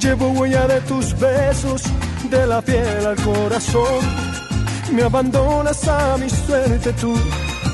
Llevo 0.00 0.28
huella 0.30 0.66
de 0.66 0.80
tus 0.80 1.18
besos, 1.18 1.82
de 2.30 2.46
la 2.46 2.62
piel 2.62 3.06
al 3.06 3.16
corazón. 3.16 4.00
Me 4.92 5.02
abandonas 5.02 5.86
a 5.86 6.16
mi 6.16 6.28
suerte 6.30 6.92
tú, 6.94 7.14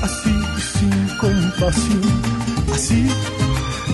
así 0.03 0.35
sin 0.73 1.17
compasión, 1.17 2.21
así, 2.73 3.09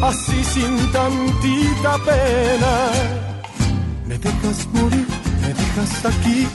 así 0.02 0.44
sin 0.44 0.92
tantita 0.92 1.98
pena. 2.04 2.74
Me 4.08 4.18
dejas 4.18 4.68
morir, 4.74 5.08
me 5.42 5.54
dejas 5.54 6.06
aquí, 6.06 6.48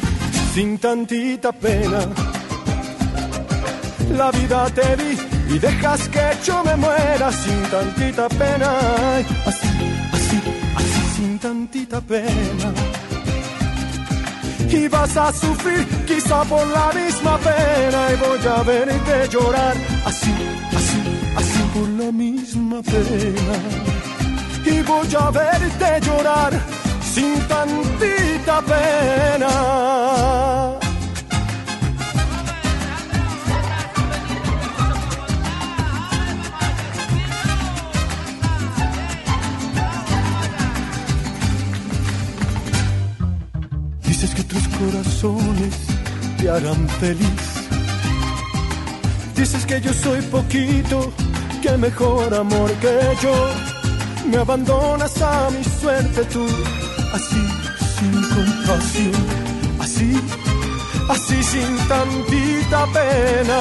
sin 0.53 0.79
tantita 0.79 1.53
pena. 1.53 2.01
La 4.17 4.33
vida 4.33 4.67
te 4.71 4.97
di 4.97 5.17
y 5.55 5.59
dejas 5.61 6.09
que 6.09 6.27
yo 6.45 6.65
me 6.65 6.75
muera 6.77 7.31
sin 7.31 7.63
tantita 7.71 8.29
pena. 8.29 8.71
Así 9.47 9.69
sin 11.19 11.39
tantita 11.39 12.01
pena. 12.01 12.71
Y 14.71 14.87
vas 14.89 15.17
a 15.17 15.33
sufrir 15.33 15.85
quizá 16.07 16.45
por 16.45 16.65
la 16.79 16.93
misma 16.93 17.39
pena 17.39 18.01
y 18.13 18.17
voy 18.25 18.47
a 18.57 18.63
verte 18.63 19.29
llorar 19.33 19.77
así, 20.05 20.35
así, 20.79 21.01
así 21.41 21.63
por 21.75 21.89
la 22.01 22.13
misma 22.13 22.83
pena. 22.83 23.57
Y 24.65 24.83
voy 24.83 25.09
a 25.25 25.31
verte 25.31 26.01
llorar 26.07 26.53
sin 27.13 27.35
tantita 27.49 28.63
pena. 28.73 29.53
Corazones 44.79 45.75
te 46.39 46.49
harán 46.49 46.89
feliz. 47.01 47.43
Dices 49.35 49.65
que 49.67 49.81
yo 49.81 49.93
soy 49.93 50.21
poquito, 50.23 51.13
que 51.63 51.77
mejor 51.77 52.35
amor 52.35 52.71
que 52.83 52.97
yo. 53.23 53.35
Me 54.31 54.37
abandonas 54.39 55.21
a 55.23 55.51
mi 55.51 55.65
suerte 55.81 56.25
tú, 56.25 56.47
así 57.15 57.43
sin 57.97 58.13
compasión, 58.35 59.23
así, 59.81 60.21
así 61.09 61.43
sin 61.43 61.77
tantita 61.89 62.87
pena. 62.93 63.61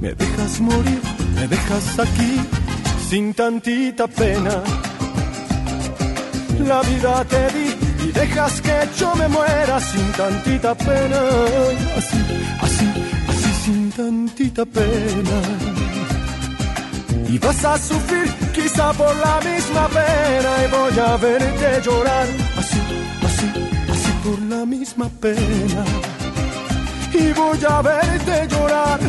Me 0.00 0.14
dejas 0.14 0.60
morir, 0.60 1.00
me 1.34 1.46
dejas 1.46 1.98
aquí, 1.98 2.40
sin 3.08 3.32
tantita 3.34 4.06
pena. 4.08 4.62
La 6.66 6.80
vida 6.82 7.24
te 7.24 7.42
di 7.52 7.81
y 8.04 8.12
dejas 8.12 8.60
que 8.60 8.88
yo 8.98 9.14
me 9.14 9.28
muera 9.28 9.80
sin 9.80 10.12
tantita 10.12 10.74
pena. 10.74 11.20
Así, 11.96 12.18
así, 12.60 12.86
así 13.28 13.52
sin 13.64 13.90
tantita 13.92 14.64
pena. 14.64 15.38
Y 17.28 17.38
vas 17.38 17.64
a 17.64 17.78
sufrir 17.78 18.28
quizá 18.52 18.92
por 18.92 19.14
la 19.16 19.40
misma 19.40 19.88
pena 19.88 20.50
y 20.64 20.70
voy 20.70 20.98
a 20.98 21.16
verte 21.16 21.80
llorar. 21.82 22.26
Así, 22.58 22.80
así, 23.26 23.46
así 23.92 24.12
por 24.24 24.38
la 24.42 24.66
misma 24.66 25.08
pena. 25.20 25.84
Y 27.14 27.32
voy 27.32 27.58
a 27.68 27.82
verte 27.82 28.48
llorar 28.48 29.00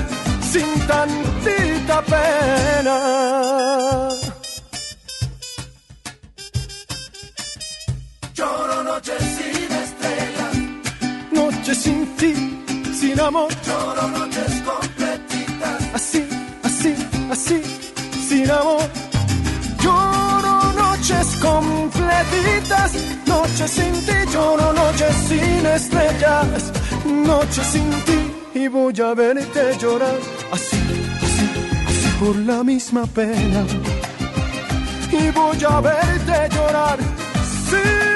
sin 0.51 0.87
tantita 0.87 2.01
pena. 2.03 2.93
Noche 11.73 11.89
sin 11.89 12.05
ti, 12.17 12.33
sin 12.93 13.19
amor. 13.19 13.49
lloro 13.65 14.07
noches 14.09 14.61
completitas. 14.63 15.81
Así, 15.95 16.23
así, 16.61 16.93
así, 17.31 17.61
sin 18.27 18.51
amor. 18.51 18.87
Lloro 19.81 20.71
noches 20.73 21.27
completitas, 21.41 22.91
noches 23.25 23.71
sin 23.71 23.93
ti, 24.05 24.17
lloro 24.31 24.71
noches 24.73 25.15
sin 25.27 25.65
estrellas, 25.65 26.71
noches 27.05 27.65
sin 27.65 27.89
ti 28.05 28.59
y 28.59 28.67
voy 28.67 28.93
a 29.01 29.15
verte 29.15 29.75
llorar 29.79 30.19
así, 30.51 30.77
así, 31.25 31.45
así 31.87 32.07
por 32.19 32.35
la 32.35 32.63
misma 32.63 33.07
pena 33.07 33.65
y 35.11 35.29
voy 35.31 35.63
a 35.67 35.81
verte 35.81 36.55
llorar 36.55 36.99
sin 37.67 38.12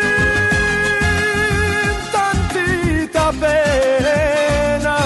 pena. 3.39 4.97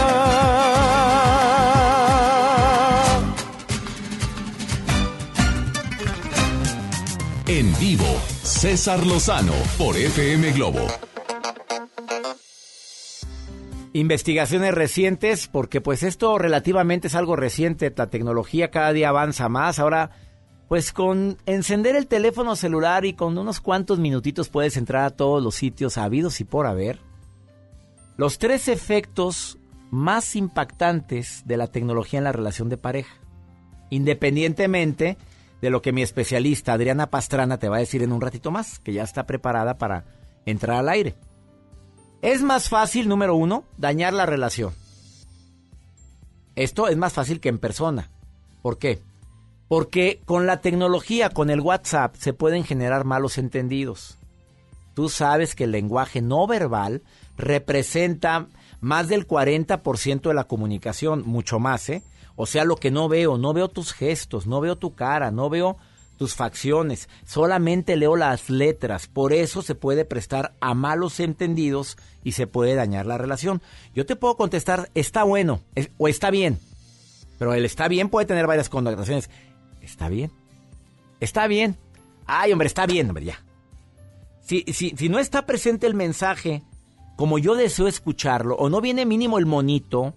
En 7.47 7.77
vivo, 7.79 8.05
César 8.43 9.05
Lozano 9.05 9.53
por 9.77 9.97
FM 9.97 10.51
Globo. 10.53 10.87
Investigaciones 13.93 14.73
recientes, 14.73 15.47
porque 15.47 15.81
pues 15.81 16.03
esto 16.03 16.37
relativamente 16.37 17.07
es 17.07 17.15
algo 17.15 17.35
reciente, 17.35 17.93
la 17.95 18.09
tecnología 18.09 18.71
cada 18.71 18.93
día 18.93 19.09
avanza 19.09 19.49
más. 19.49 19.79
Ahora, 19.79 20.11
pues 20.69 20.93
con 20.93 21.37
encender 21.45 21.97
el 21.97 22.07
teléfono 22.07 22.55
celular 22.55 23.03
y 23.03 23.11
con 23.13 23.37
unos 23.37 23.59
cuantos 23.59 23.99
minutitos 23.99 24.47
puedes 24.47 24.77
entrar 24.77 25.03
a 25.03 25.09
todos 25.09 25.43
los 25.43 25.55
sitios 25.55 25.97
habidos 25.97 26.39
y 26.39 26.45
por 26.45 26.67
haber. 26.67 27.10
Los 28.17 28.37
tres 28.37 28.67
efectos 28.67 29.57
más 29.89 30.35
impactantes 30.35 31.43
de 31.45 31.57
la 31.57 31.67
tecnología 31.67 32.19
en 32.19 32.23
la 32.23 32.31
relación 32.31 32.69
de 32.69 32.77
pareja. 32.77 33.15
Independientemente 33.89 35.17
de 35.61 35.69
lo 35.69 35.81
que 35.81 35.91
mi 35.91 36.01
especialista 36.01 36.73
Adriana 36.73 37.09
Pastrana 37.09 37.57
te 37.57 37.69
va 37.69 37.77
a 37.77 37.81
decir 37.81 38.01
en 38.01 38.11
un 38.11 38.21
ratito 38.21 38.51
más, 38.51 38.79
que 38.79 38.93
ya 38.93 39.03
está 39.03 39.25
preparada 39.25 39.77
para 39.77 40.05
entrar 40.45 40.77
al 40.77 40.89
aire. 40.89 41.15
Es 42.21 42.41
más 42.41 42.69
fácil, 42.69 43.07
número 43.07 43.35
uno, 43.35 43.65
dañar 43.77 44.13
la 44.13 44.25
relación. 44.25 44.73
Esto 46.55 46.87
es 46.87 46.97
más 46.97 47.13
fácil 47.13 47.39
que 47.39 47.49
en 47.49 47.59
persona. 47.59 48.09
¿Por 48.61 48.77
qué? 48.77 49.01
Porque 49.67 50.21
con 50.25 50.45
la 50.45 50.61
tecnología, 50.61 51.29
con 51.29 51.49
el 51.49 51.61
WhatsApp, 51.61 52.15
se 52.15 52.33
pueden 52.33 52.63
generar 52.63 53.05
malos 53.05 53.37
entendidos. 53.37 54.17
Tú 54.93 55.09
sabes 55.09 55.55
que 55.55 55.63
el 55.63 55.71
lenguaje 55.71 56.21
no 56.21 56.45
verbal 56.47 57.03
representa 57.41 58.47
más 58.79 59.09
del 59.09 59.27
40% 59.27 60.21
de 60.21 60.33
la 60.33 60.45
comunicación, 60.45 61.23
mucho 61.25 61.59
más, 61.59 61.89
¿eh? 61.89 62.03
O 62.35 62.45
sea, 62.45 62.63
lo 62.63 62.77
que 62.77 62.91
no 62.91 63.09
veo, 63.09 63.37
no 63.37 63.53
veo 63.53 63.67
tus 63.67 63.93
gestos, 63.93 64.47
no 64.47 64.61
veo 64.61 64.77
tu 64.77 64.95
cara, 64.95 65.31
no 65.31 65.49
veo 65.49 65.77
tus 66.17 66.35
facciones, 66.35 67.09
solamente 67.25 67.97
leo 67.97 68.15
las 68.15 68.49
letras, 68.49 69.07
por 69.07 69.33
eso 69.33 69.63
se 69.63 69.73
puede 69.73 70.05
prestar 70.05 70.53
a 70.59 70.75
malos 70.75 71.19
entendidos 71.19 71.97
y 72.23 72.33
se 72.33 72.45
puede 72.47 72.75
dañar 72.75 73.07
la 73.07 73.17
relación. 73.17 73.61
Yo 73.95 74.05
te 74.05 74.15
puedo 74.15 74.37
contestar, 74.37 74.91
está 74.93 75.23
bueno 75.23 75.61
o 75.97 76.07
está 76.07 76.29
bien, 76.29 76.59
pero 77.39 77.53
el 77.53 77.65
está 77.65 77.87
bien 77.87 78.09
puede 78.09 78.27
tener 78.27 78.45
varias 78.45 78.69
connotaciones. 78.69 79.29
Está 79.81 80.09
bien, 80.09 80.31
está 81.19 81.47
bien. 81.47 81.77
Ay, 82.27 82.51
hombre, 82.51 82.67
está 82.67 82.85
bien, 82.85 83.07
hombre, 83.07 83.25
ya. 83.25 83.43
Si, 84.45 84.63
si, 84.73 84.91
si 84.91 85.09
no 85.09 85.17
está 85.17 85.47
presente 85.47 85.87
el 85.87 85.95
mensaje 85.95 86.61
como 87.21 87.37
yo 87.37 87.53
deseo 87.53 87.85
escucharlo, 87.87 88.55
o 88.55 88.67
no 88.67 88.81
viene 88.81 89.05
mínimo 89.05 89.37
el 89.37 89.45
monito, 89.45 90.15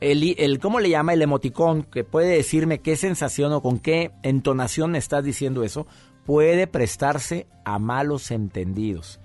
el, 0.00 0.34
el 0.38 0.58
¿cómo 0.58 0.80
le 0.80 0.88
llama? 0.88 1.12
El 1.12 1.20
emoticón, 1.20 1.82
que 1.82 2.02
puede 2.02 2.34
decirme 2.34 2.78
qué 2.78 2.96
sensación 2.96 3.52
o 3.52 3.60
con 3.60 3.78
qué 3.78 4.10
entonación 4.22 4.92
me 4.92 4.96
estás 4.96 5.22
diciendo 5.22 5.64
eso, 5.64 5.86
puede 6.24 6.66
prestarse 6.66 7.46
a 7.66 7.78
malos 7.78 8.30
entendidos. 8.30 9.20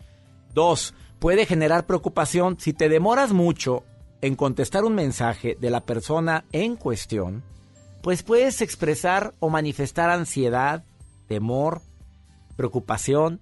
Dos, 0.53 0.93
puede 1.19 1.45
generar 1.45 1.85
preocupación 1.85 2.57
si 2.59 2.73
te 2.73 2.89
demoras 2.89 3.31
mucho 3.31 3.85
en 4.19 4.35
contestar 4.35 4.83
un 4.83 4.95
mensaje 4.95 5.55
de 5.57 5.69
la 5.69 5.85
persona 5.85 6.43
en 6.51 6.75
cuestión, 6.75 7.43
pues 8.01 8.23
puedes 8.23 8.61
expresar 8.61 9.33
o 9.39 9.47
manifestar 9.49 10.09
ansiedad, 10.09 10.83
temor, 11.29 11.81
preocupación 12.57 13.39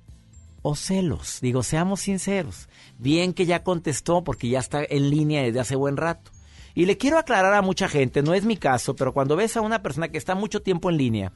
o 0.62 0.76
celos. 0.76 1.40
Digo, 1.42 1.64
seamos 1.64 2.02
sinceros. 2.02 2.70
Bien 2.98 3.34
que 3.34 3.46
ya 3.46 3.64
contestó 3.64 4.24
porque 4.24 4.50
ya 4.50 4.60
está 4.60 4.84
en 4.84 5.10
línea 5.10 5.44
desde 5.44 5.60
hace 5.60 5.76
buen 5.76 5.98
rato. 5.98 6.32
Y 6.74 6.86
le 6.86 6.98
quiero 6.98 7.18
aclarar 7.18 7.54
a 7.54 7.62
mucha 7.62 7.88
gente, 7.88 8.22
no 8.22 8.34
es 8.34 8.46
mi 8.46 8.58
caso, 8.58 8.96
pero 8.96 9.14
cuando 9.14 9.36
ves 9.36 9.58
a 9.58 9.62
una 9.62 9.82
persona 9.82 10.10
que 10.10 10.18
está 10.18 10.36
mucho 10.36 10.62
tiempo 10.62 10.90
en 10.90 10.98
línea, 10.98 11.32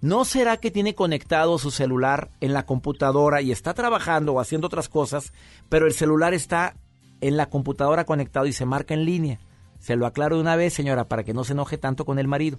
¿no 0.00 0.24
será 0.24 0.56
que 0.56 0.70
tiene 0.70 0.94
conectado 0.94 1.58
su 1.58 1.70
celular 1.70 2.30
en 2.40 2.52
la 2.52 2.64
computadora 2.64 3.42
y 3.42 3.50
está 3.50 3.74
trabajando 3.74 4.34
o 4.34 4.40
haciendo 4.40 4.68
otras 4.68 4.88
cosas, 4.88 5.32
pero 5.68 5.86
el 5.86 5.94
celular 5.94 6.32
está 6.32 6.76
en 7.20 7.36
la 7.36 7.46
computadora 7.46 8.04
conectado 8.04 8.46
y 8.46 8.52
se 8.52 8.66
marca 8.66 8.94
en 8.94 9.04
línea? 9.04 9.40
Se 9.80 9.96
lo 9.96 10.06
aclaro 10.06 10.36
de 10.36 10.42
una 10.42 10.56
vez, 10.56 10.72
señora, 10.72 11.08
para 11.08 11.24
que 11.24 11.34
no 11.34 11.44
se 11.44 11.52
enoje 11.52 11.76
tanto 11.76 12.04
con 12.04 12.18
el 12.18 12.28
marido. 12.28 12.58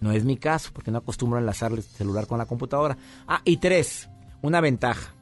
No 0.00 0.12
es 0.12 0.24
mi 0.24 0.36
caso, 0.36 0.70
porque 0.72 0.90
no 0.90 0.98
acostumbro 0.98 1.38
a 1.38 1.40
enlazar 1.40 1.72
el 1.72 1.82
celular 1.82 2.26
con 2.26 2.38
la 2.38 2.46
computadora. 2.46 2.96
Ah, 3.26 3.40
y 3.44 3.58
tres, 3.58 4.08
una 4.42 4.60
ventaja. 4.60 5.13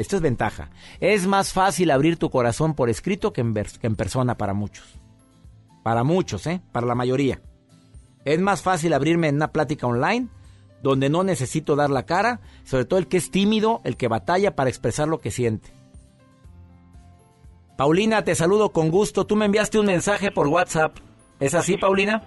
Esto 0.00 0.16
es 0.16 0.22
ventaja. 0.22 0.70
Es 0.98 1.26
más 1.26 1.52
fácil 1.52 1.90
abrir 1.90 2.16
tu 2.16 2.30
corazón 2.30 2.74
por 2.74 2.88
escrito 2.88 3.32
que 3.32 3.42
en, 3.42 3.54
vers- 3.54 3.78
que 3.78 3.86
en 3.86 3.96
persona 3.96 4.36
para 4.36 4.54
muchos. 4.54 4.98
Para 5.82 6.04
muchos, 6.04 6.46
¿eh? 6.46 6.60
Para 6.72 6.86
la 6.86 6.94
mayoría. 6.94 7.40
Es 8.24 8.40
más 8.40 8.62
fácil 8.62 8.92
abrirme 8.94 9.28
en 9.28 9.36
una 9.36 9.52
plática 9.52 9.86
online 9.86 10.28
donde 10.82 11.10
no 11.10 11.22
necesito 11.22 11.76
dar 11.76 11.90
la 11.90 12.06
cara, 12.06 12.40
sobre 12.64 12.86
todo 12.86 12.98
el 12.98 13.06
que 13.08 13.18
es 13.18 13.30
tímido, 13.30 13.82
el 13.84 13.96
que 13.98 14.08
batalla 14.08 14.56
para 14.56 14.70
expresar 14.70 15.06
lo 15.08 15.18
que 15.20 15.30
siente. 15.30 15.70
Paulina, 17.76 18.24
te 18.24 18.34
saludo 18.34 18.70
con 18.72 18.90
gusto. 18.90 19.26
Tú 19.26 19.36
me 19.36 19.44
enviaste 19.46 19.78
un 19.78 19.86
mensaje 19.86 20.30
por 20.30 20.48
WhatsApp. 20.48 20.96
¿Es 21.38 21.54
así, 21.54 21.76
Paulina? 21.76 22.22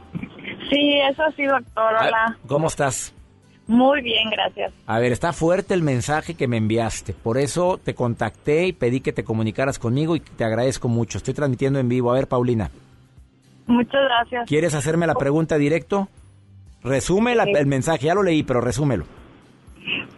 Sí, 0.69 0.99
eso 1.11 1.23
sí, 1.35 1.43
doctor. 1.45 1.93
Hola. 1.99 2.37
¿Cómo 2.47 2.67
estás? 2.67 3.13
Muy 3.67 4.01
bien, 4.01 4.29
gracias. 4.29 4.73
A 4.87 4.99
ver, 4.99 5.11
está 5.13 5.31
fuerte 5.31 5.73
el 5.73 5.83
mensaje 5.83 6.35
que 6.35 6.47
me 6.49 6.57
enviaste. 6.57 7.13
Por 7.13 7.37
eso 7.37 7.77
te 7.83 7.95
contacté 7.95 8.67
y 8.67 8.73
pedí 8.73 8.99
que 8.99 9.13
te 9.13 9.23
comunicaras 9.23 9.79
conmigo 9.79 10.15
y 10.15 10.19
te 10.19 10.43
agradezco 10.43 10.89
mucho. 10.89 11.17
Estoy 11.17 11.33
transmitiendo 11.33 11.79
en 11.79 11.87
vivo. 11.87 12.11
A 12.11 12.15
ver, 12.15 12.27
Paulina, 12.27 12.69
Muchas 13.65 14.01
gracias. 14.03 14.47
¿quieres 14.49 14.75
hacerme 14.75 15.07
la 15.07 15.15
pregunta 15.15 15.57
directo? 15.57 16.09
Resume 16.83 17.33
la- 17.35 17.43
el 17.45 17.65
mensaje, 17.65 18.07
ya 18.07 18.13
lo 18.13 18.21
leí, 18.23 18.43
pero 18.43 18.59
resúmelo. 18.59 19.05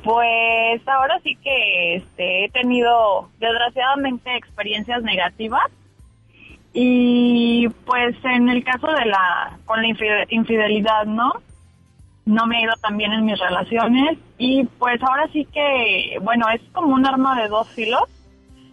Pues 0.03 0.81
ahora 0.88 1.19
sí 1.23 1.36
que 1.43 1.95
este, 1.97 2.45
he 2.45 2.49
tenido 2.49 3.29
desgraciadamente 3.39 4.36
experiencias 4.36 5.03
negativas 5.03 5.63
y 6.73 7.69
pues 7.86 8.15
en 8.25 8.49
el 8.49 8.63
caso 8.63 8.88
de 8.88 9.05
la 9.05 9.58
con 9.65 9.81
la 9.81 9.88
infide- 9.88 10.25
infidelidad, 10.29 11.05
¿no? 11.05 11.34
No 12.26 12.48
me 12.48 12.58
ha 12.58 12.62
ido 12.62 12.74
tan 12.82 12.98
bien 12.98 13.14
en 13.14 13.26
mis 13.26 13.40
relaciones 13.40 14.18
y 14.38 14.66
pues 14.80 15.02
ahora 15.04 15.28
sí 15.32 15.48
que, 15.54 16.18
bueno, 16.22 16.48
es 16.50 16.62
como 16.74 16.94
un 16.94 17.06
arma 17.06 17.40
de 17.40 17.48
dos 17.48 17.70
filos, 17.70 18.04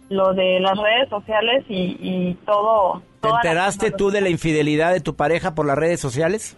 lo 0.09 0.33
de 0.33 0.59
las 0.59 0.77
redes 0.77 1.09
sociales 1.09 1.63
y, 1.69 1.97
y 1.99 2.33
todo. 2.45 3.01
¿Te 3.21 3.29
enteraste 3.29 3.91
tú 3.91 4.09
de 4.09 4.21
la 4.21 4.29
infidelidad 4.29 4.91
de 4.91 5.01
tu 5.01 5.15
pareja 5.15 5.55
por 5.55 5.65
las 5.65 5.77
redes 5.77 5.99
sociales? 5.99 6.57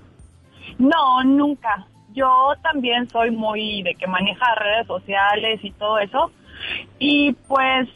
No, 0.80 1.24
nunca. 1.24 1.88
Yo 2.14 2.54
también 2.64 3.10
soy 3.10 3.32
muy 3.32 3.84
de 3.84 3.96
que 3.96 4.08
maneja 4.08 4.56
redes 4.56 4.88
sociales 4.88 5.60
y 5.64 5.72
todo 5.72 6.00
eso. 6.00 6.32
Y 6.98 7.34
pues 7.48 7.90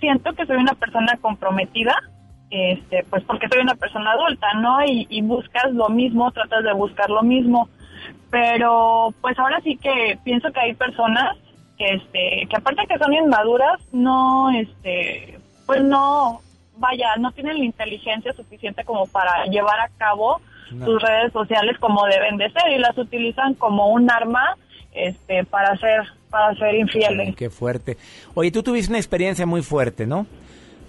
siento 0.00 0.32
que 0.32 0.46
soy 0.46 0.56
una 0.56 0.74
persona 0.74 1.18
comprometida, 1.20 1.94
este, 2.50 3.04
pues 3.10 3.22
porque 3.24 3.48
soy 3.48 3.60
una 3.60 3.74
persona 3.74 4.12
adulta, 4.12 4.54
¿no? 4.54 4.84
Y, 4.84 5.06
y 5.10 5.22
buscas 5.22 5.72
lo 5.72 5.88
mismo, 5.88 6.30
tratas 6.32 6.64
de 6.64 6.72
buscar 6.72 7.10
lo 7.10 7.22
mismo. 7.22 7.68
Pero 8.30 9.14
pues 9.20 9.38
ahora 9.38 9.60
sí 9.62 9.76
que 9.76 10.18
pienso 10.24 10.50
que 10.52 10.60
hay 10.60 10.74
personas 10.74 11.36
que 11.78 11.86
este, 11.94 12.46
que 12.48 12.56
aparte 12.56 12.86
que 12.88 12.98
son 12.98 13.12
inmaduras, 13.12 13.80
no, 13.92 14.50
este, 14.50 15.38
pues 15.66 15.82
no, 15.84 16.40
vaya, 16.78 17.14
no 17.18 17.32
tienen 17.32 17.58
la 17.58 17.64
inteligencia 17.64 18.32
suficiente 18.32 18.84
como 18.84 19.06
para 19.06 19.44
llevar 19.46 19.78
a 19.80 19.88
cabo 19.98 20.40
No. 20.72 20.86
sus 20.86 21.02
redes 21.02 21.32
sociales 21.32 21.76
como 21.78 22.04
deben 22.06 22.36
de 22.38 22.50
ser 22.50 22.72
y 22.72 22.78
las 22.78 22.96
utilizan 22.98 23.54
como 23.54 23.88
un 23.88 24.10
arma 24.10 24.56
este 24.92 25.44
para 25.44 25.76
ser 25.76 26.02
para 26.30 26.54
ser 26.56 26.74
infieles. 26.74 27.36
Qué 27.36 27.50
fuerte. 27.50 27.96
Oye, 28.34 28.50
tú 28.50 28.62
tuviste 28.62 28.90
una 28.90 28.98
experiencia 28.98 29.46
muy 29.46 29.62
fuerte, 29.62 30.06
¿no? 30.06 30.26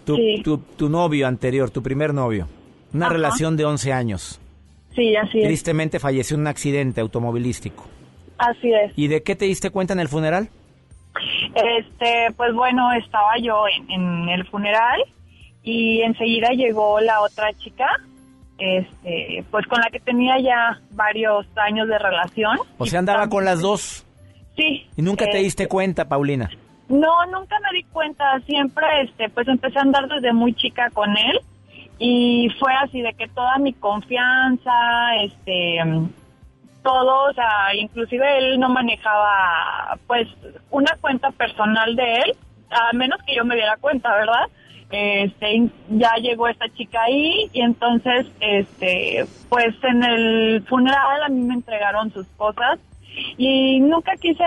Tu, 0.06 0.16
Sí. 0.16 0.42
tu, 0.44 0.58
tu 0.58 0.90
novio 0.90 1.28
anterior, 1.28 1.70
tu 1.70 1.84
primer 1.84 2.14
novio. 2.14 2.48
Una 2.94 3.06
Ajá. 3.08 3.14
relación 3.14 3.56
de 3.58 3.66
11 3.66 3.92
años. 3.94 4.40
Sí, 4.98 5.16
así 5.16 5.38
es. 5.38 5.46
Tristemente 5.46 6.00
falleció 6.00 6.34
en 6.36 6.42
un 6.42 6.48
accidente 6.48 7.02
automovilístico. 7.02 7.86
Así 8.40 8.74
es. 8.74 8.92
¿Y 8.96 9.08
de 9.08 9.22
qué 9.22 9.36
te 9.36 9.46
diste 9.46 9.70
cuenta 9.70 9.94
en 9.94 10.00
el 10.00 10.08
funeral? 10.08 10.50
Este, 11.54 12.34
pues 12.36 12.52
bueno, 12.56 12.92
estaba 12.94 13.38
yo 13.40 13.64
en, 13.68 13.92
en 13.92 14.30
el 14.30 14.48
funeral 14.48 15.00
y 15.62 16.02
enseguida 16.02 16.50
llegó 16.50 17.00
la 17.00 17.22
otra 17.22 17.54
chica, 17.54 17.88
este, 18.58 19.46
pues 19.52 19.68
con 19.68 19.80
la 19.82 19.90
que 19.92 20.00
tenía 20.00 20.40
ya 20.40 20.82
varios 20.92 21.46
años 21.58 21.88
de 21.88 22.00
relación. 22.00 22.58
O 22.80 22.88
sea, 22.88 22.98
andaba 22.98 23.30
con 23.30 23.46
las 23.46 23.62
dos. 23.62 24.04
Sí. 24.56 24.88
¿Y 24.96 25.02
nunca 25.04 25.26
te 25.30 25.38
diste 25.38 25.68
cuenta, 25.68 26.10
Paulina? 26.10 26.50
No, 26.90 27.24
nunca 27.28 27.56
me 27.60 27.78
di 27.78 27.84
cuenta. 27.92 28.40
Siempre, 28.48 28.84
este, 29.04 29.30
pues 29.30 29.48
empecé 29.48 29.78
a 29.78 29.84
andar 29.84 30.08
desde 30.08 30.34
muy 30.34 30.56
chica 30.56 30.90
con 30.90 31.12
él 31.12 31.40
y 32.00 32.50
fue 32.60 32.74
así 32.74 33.02
de 33.02 33.14
que 33.14 33.28
toda 33.28 33.58
mi 33.58 33.74
confianza, 33.74 35.16
este, 35.22 35.80
todo, 36.84 37.30
o 37.30 37.34
sea, 37.34 37.76
inclusive 37.76 38.38
él 38.38 38.60
no 38.60 38.70
manejaba, 38.70 39.98
pues, 40.08 40.28
una 40.70 40.96
cuenta 41.02 41.32
personal 41.32 41.96
de 41.96 42.16
él, 42.16 42.36
a 42.70 42.94
menos 42.94 43.22
que 43.24 43.36
yo 43.36 43.46
me 43.46 43.56
diera 43.56 43.78
cuenta, 43.78 44.14
¿verdad? 44.16 44.48
Este, 44.90 45.70
ya 45.90 46.14
llegó 46.16 46.48
esta 46.48 46.70
chica 46.70 47.02
ahí 47.04 47.50
y 47.52 47.62
entonces, 47.62 48.28
este, 48.40 49.26
pues 49.50 49.76
en 49.84 50.04
el 50.04 50.64
funeral 50.66 51.24
a 51.24 51.30
mí 51.30 51.42
me 51.42 51.56
entregaron 51.56 52.12
sus 52.12 52.26
cosas 52.38 52.80
y 53.38 53.80
nunca 53.82 54.14
quise 54.16 54.46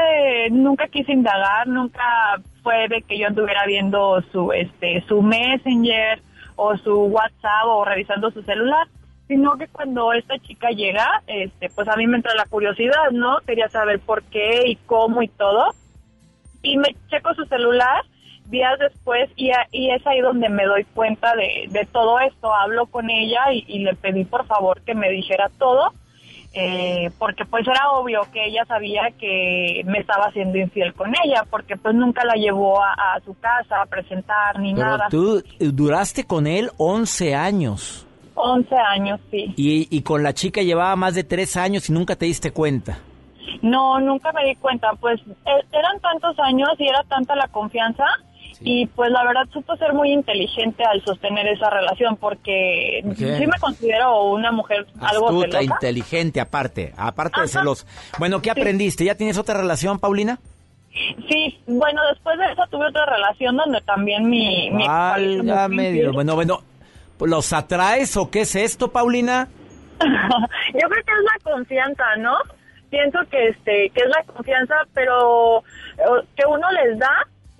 nunca 0.50 0.86
quise 0.88 1.12
indagar 1.12 1.66
nunca 1.66 2.40
fue 2.62 2.88
de 2.88 3.02
que 3.02 3.18
yo 3.18 3.26
anduviera 3.26 3.66
viendo 3.66 4.22
su 4.32 4.52
este 4.52 5.02
su 5.08 5.22
messenger 5.22 6.22
o 6.56 6.76
su 6.78 6.94
WhatsApp 7.06 7.64
o 7.66 7.84
revisando 7.84 8.30
su 8.30 8.42
celular 8.42 8.86
sino 9.28 9.56
que 9.56 9.68
cuando 9.68 10.12
esta 10.12 10.38
chica 10.40 10.70
llega 10.70 11.22
este 11.26 11.70
pues 11.70 11.86
a 11.88 11.96
mí 11.96 12.06
me 12.06 12.16
entra 12.16 12.34
la 12.34 12.46
curiosidad 12.46 13.10
no 13.12 13.38
quería 13.46 13.68
saber 13.68 14.00
por 14.00 14.22
qué 14.24 14.66
y 14.68 14.76
cómo 14.76 15.22
y 15.22 15.28
todo. 15.28 15.72
Y 16.62 16.76
me 16.76 16.94
checo 17.08 17.32
su 17.34 17.44
celular 17.46 18.02
días 18.46 18.78
después 18.80 19.30
y, 19.36 19.50
a- 19.50 19.66
y 19.70 19.90
es 19.92 20.04
ahí 20.06 20.20
donde 20.20 20.48
me 20.48 20.64
doy 20.66 20.84
cuenta 20.84 21.34
de, 21.36 21.66
de 21.70 21.86
todo 21.86 22.18
esto. 22.20 22.52
Hablo 22.52 22.86
con 22.86 23.08
ella 23.08 23.52
y, 23.52 23.64
y 23.68 23.78
le 23.78 23.94
pedí 23.94 24.24
por 24.24 24.44
favor 24.46 24.80
que 24.82 24.94
me 24.94 25.08
dijera 25.10 25.48
todo 25.58 25.92
eh, 26.52 27.10
porque 27.18 27.44
pues 27.44 27.66
era 27.66 27.90
obvio 27.92 28.22
que 28.32 28.44
ella 28.46 28.64
sabía 28.66 29.02
que 29.18 29.82
me 29.86 29.98
estaba 29.98 30.26
haciendo 30.26 30.58
infiel 30.58 30.92
con 30.94 31.10
ella, 31.24 31.44
porque 31.48 31.76
pues 31.76 31.94
nunca 31.94 32.24
la 32.24 32.34
llevó 32.34 32.82
a, 32.82 32.92
a 32.92 33.20
su 33.24 33.38
casa 33.38 33.82
a 33.82 33.86
presentar 33.86 34.58
ni 34.58 34.74
Pero 34.74 34.86
nada. 34.86 35.06
tú 35.10 35.38
eh, 35.38 35.70
duraste 35.72 36.24
con 36.24 36.46
él 36.46 36.70
11 36.76 37.34
años. 37.34 38.06
11 38.34 38.74
años, 38.74 39.20
sí. 39.30 39.52
Y, 39.56 39.86
y 39.96 40.02
con 40.02 40.22
la 40.22 40.32
chica 40.32 40.62
llevaba 40.62 40.96
más 40.96 41.14
de 41.14 41.24
3 41.24 41.56
años 41.56 41.88
y 41.88 41.92
nunca 41.92 42.16
te 42.16 42.26
diste 42.26 42.50
cuenta. 42.52 42.98
No, 43.62 44.00
nunca 44.00 44.32
me 44.32 44.44
di 44.46 44.54
cuenta, 44.56 44.88
pues 45.00 45.20
e- 45.20 45.66
eran 45.76 46.00
tantos 46.00 46.38
años 46.38 46.70
y 46.78 46.88
era 46.88 47.02
tanta 47.04 47.34
la 47.36 47.48
confianza 47.48 48.04
y 48.62 48.86
pues 48.88 49.10
la 49.10 49.24
verdad 49.24 49.46
supo 49.52 49.76
ser 49.76 49.92
muy 49.94 50.12
inteligente 50.12 50.84
al 50.84 51.02
sostener 51.02 51.46
esa 51.48 51.70
relación 51.70 52.16
porque 52.16 53.00
sí 53.16 53.24
me 53.46 53.58
considero 53.60 54.24
una 54.24 54.52
mujer 54.52 54.86
algo 55.00 55.28
Astuta, 55.28 55.58
celosa. 55.58 55.62
inteligente, 55.62 56.40
aparte, 56.40 56.92
aparte 56.96 57.40
de 57.40 57.46
Ajá. 57.46 57.58
celos. 57.60 57.86
Bueno, 58.18 58.42
¿qué 58.42 58.50
aprendiste? 58.50 59.04
¿Ya 59.04 59.14
tienes 59.14 59.38
otra 59.38 59.56
relación, 59.56 59.98
Paulina? 59.98 60.38
Sí, 61.28 61.58
bueno, 61.66 62.00
después 62.12 62.36
de 62.38 62.52
eso 62.52 62.62
tuve 62.70 62.86
otra 62.88 63.06
relación 63.06 63.56
donde 63.56 63.80
también 63.82 64.28
mi... 64.28 64.70
mi 64.72 64.86
Válgame 64.86 65.82
Dios. 65.92 65.94
infiel. 65.94 66.12
Bueno, 66.12 66.34
bueno, 66.34 66.58
¿los 67.20 67.52
atraes 67.52 68.16
o 68.16 68.30
qué 68.30 68.40
es 68.42 68.56
esto, 68.56 68.90
Paulina? 68.90 69.48
Yo 70.00 70.88
creo 70.88 71.04
que 71.04 71.12
es 71.12 71.44
la 71.44 71.52
confianza, 71.52 72.04
¿no? 72.18 72.34
Pienso 72.90 73.20
que 73.30 73.48
este 73.48 73.90
que 73.94 74.00
es 74.00 74.08
la 74.08 74.24
confianza, 74.32 74.74
pero 74.92 75.62
que 76.36 76.42
uno 76.48 76.66
les 76.72 76.98
da 76.98 77.08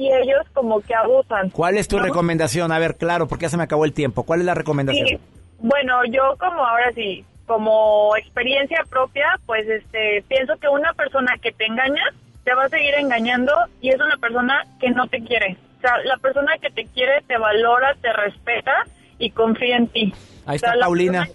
y 0.00 0.10
ellos 0.12 0.46
como 0.54 0.80
que 0.80 0.94
abusan. 0.94 1.50
¿Cuál 1.50 1.76
es 1.76 1.86
tu 1.88 1.98
¿no? 1.98 2.04
recomendación? 2.04 2.72
A 2.72 2.78
ver, 2.78 2.96
claro, 2.96 3.28
porque 3.28 3.42
ya 3.44 3.48
se 3.50 3.56
me 3.58 3.64
acabó 3.64 3.84
el 3.84 3.92
tiempo. 3.92 4.22
¿Cuál 4.24 4.40
es 4.40 4.46
la 4.46 4.54
recomendación? 4.54 5.06
Sí, 5.06 5.18
bueno, 5.58 6.04
yo 6.10 6.36
como 6.38 6.64
ahora 6.64 6.90
sí, 6.94 7.24
como 7.46 8.16
experiencia 8.16 8.82
propia, 8.88 9.26
pues 9.44 9.68
este 9.68 10.24
pienso 10.28 10.54
que 10.56 10.68
una 10.68 10.92
persona 10.94 11.32
que 11.42 11.52
te 11.52 11.66
engaña 11.66 12.02
te 12.44 12.54
va 12.54 12.64
a 12.64 12.68
seguir 12.70 12.94
engañando 12.94 13.52
y 13.82 13.90
es 13.90 13.96
una 14.00 14.16
persona 14.16 14.64
que 14.80 14.88
no 14.90 15.06
te 15.08 15.18
quiere. 15.22 15.58
O 15.78 15.80
sea, 15.82 15.98
la 16.04 16.16
persona 16.16 16.52
que 16.60 16.70
te 16.70 16.86
quiere 16.86 17.20
te 17.26 17.36
valora, 17.36 17.94
te 18.00 18.10
respeta 18.12 18.72
y 19.18 19.30
confía 19.30 19.76
en 19.76 19.88
ti. 19.88 20.14
Ahí 20.46 20.56
O 20.56 20.58
sea, 20.60 20.70
está 20.72 20.80
Paulina. 20.86 21.28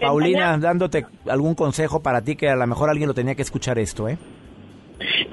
Paulina, 0.00 0.54
engaña- 0.54 0.58
dándote 0.58 1.06
algún 1.28 1.54
consejo 1.54 2.00
para 2.02 2.22
ti 2.22 2.36
que 2.36 2.48
a 2.48 2.56
lo 2.56 2.66
mejor 2.66 2.88
alguien 2.88 3.08
lo 3.08 3.14
tenía 3.14 3.34
que 3.34 3.42
escuchar 3.42 3.78
esto, 3.78 4.08
¿eh? 4.08 4.16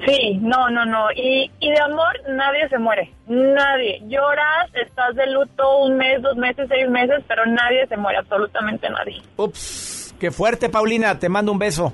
Sí, 0.06 0.38
no, 0.40 0.70
no, 0.70 0.84
no. 0.86 1.10
Y, 1.14 1.50
y 1.60 1.70
de 1.70 1.80
amor 1.80 2.14
nadie 2.28 2.68
se 2.68 2.78
muere. 2.78 3.12
Nadie. 3.26 4.00
Lloras, 4.06 4.70
estás 4.74 5.14
de 5.16 5.26
luto 5.32 5.78
un 5.84 5.96
mes, 5.96 6.22
dos 6.22 6.36
meses, 6.36 6.66
seis 6.68 6.88
meses, 6.88 7.22
pero 7.28 7.44
nadie 7.46 7.86
se 7.88 7.96
muere, 7.96 8.18
absolutamente 8.18 8.88
nadie. 8.88 9.20
Ups, 9.36 10.14
qué 10.20 10.30
fuerte, 10.30 10.68
Paulina. 10.68 11.18
Te 11.18 11.28
mando 11.28 11.50
un 11.52 11.58
beso. 11.58 11.92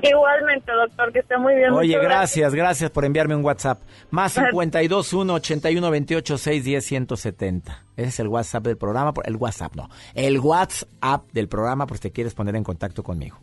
Igualmente, 0.00 0.70
doctor, 0.70 1.12
que 1.12 1.18
esté 1.20 1.36
muy 1.38 1.56
bien. 1.56 1.72
Oye, 1.72 1.96
Muchas 1.96 2.02
gracias, 2.08 2.54
gracias 2.54 2.90
por 2.90 3.04
enviarme 3.04 3.34
un 3.34 3.44
WhatsApp. 3.44 3.80
Más 4.10 4.32
52 4.32 5.12
1 5.12 5.34
81 5.34 5.90
28 5.90 6.38
610 6.38 6.84
170. 6.84 7.84
Ese 7.96 8.08
es 8.08 8.20
el 8.20 8.28
WhatsApp 8.28 8.62
del 8.64 8.76
programa. 8.76 9.12
por- 9.12 9.26
El 9.28 9.34
WhatsApp, 9.36 9.74
no. 9.74 9.88
El 10.14 10.38
WhatsApp 10.38 11.24
del 11.32 11.48
programa 11.48 11.86
por 11.88 11.96
si 11.96 12.02
te 12.02 12.12
quieres 12.12 12.34
poner 12.34 12.54
en 12.54 12.62
contacto 12.62 13.02
conmigo. 13.02 13.40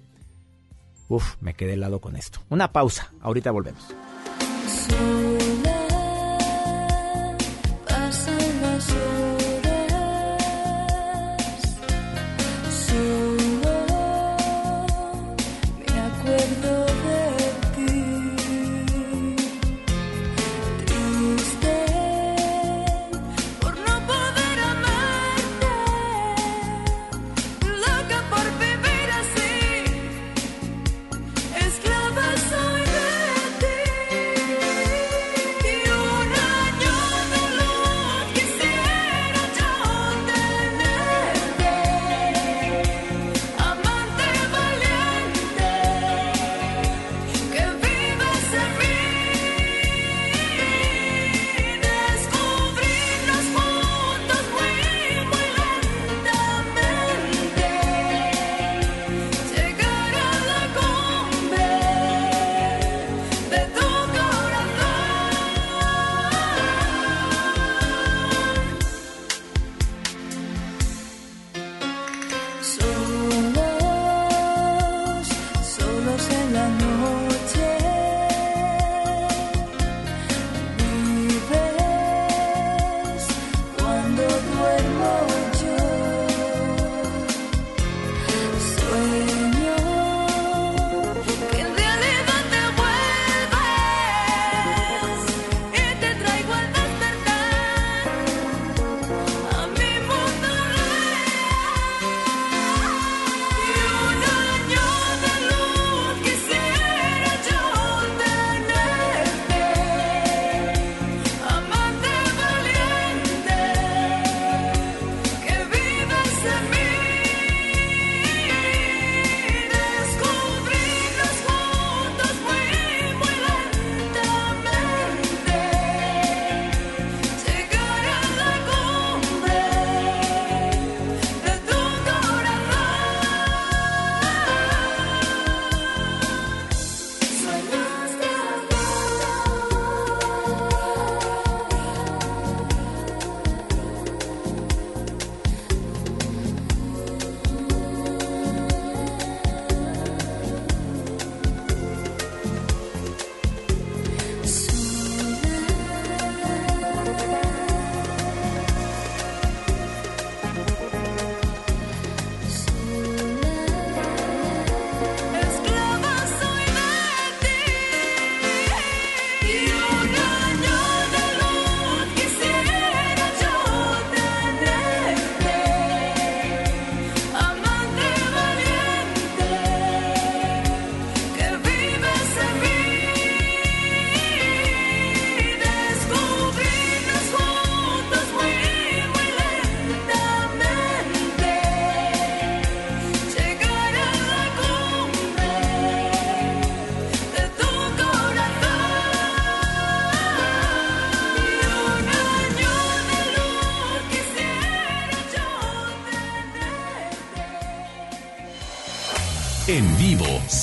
Uf, 1.10 1.36
me 1.42 1.54
quedé 1.54 1.74
helado 1.74 2.00
con 2.00 2.16
esto. 2.16 2.40
Una 2.50 2.72
pausa. 2.72 3.12
Ahorita 3.22 3.52
volvemos. 3.52 3.94
Pasan 4.88 5.45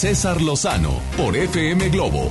César 0.03 0.43
Lozano 0.43 1.01
por 1.17 1.37
FM 1.37 1.89
Globo. 1.91 2.29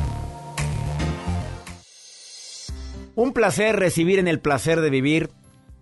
Un 3.15 3.31
placer 3.31 3.77
recibir 3.77 4.19
en 4.19 4.27
el 4.27 4.41
placer 4.41 4.81
de 4.81 4.89
vivir 4.89 5.29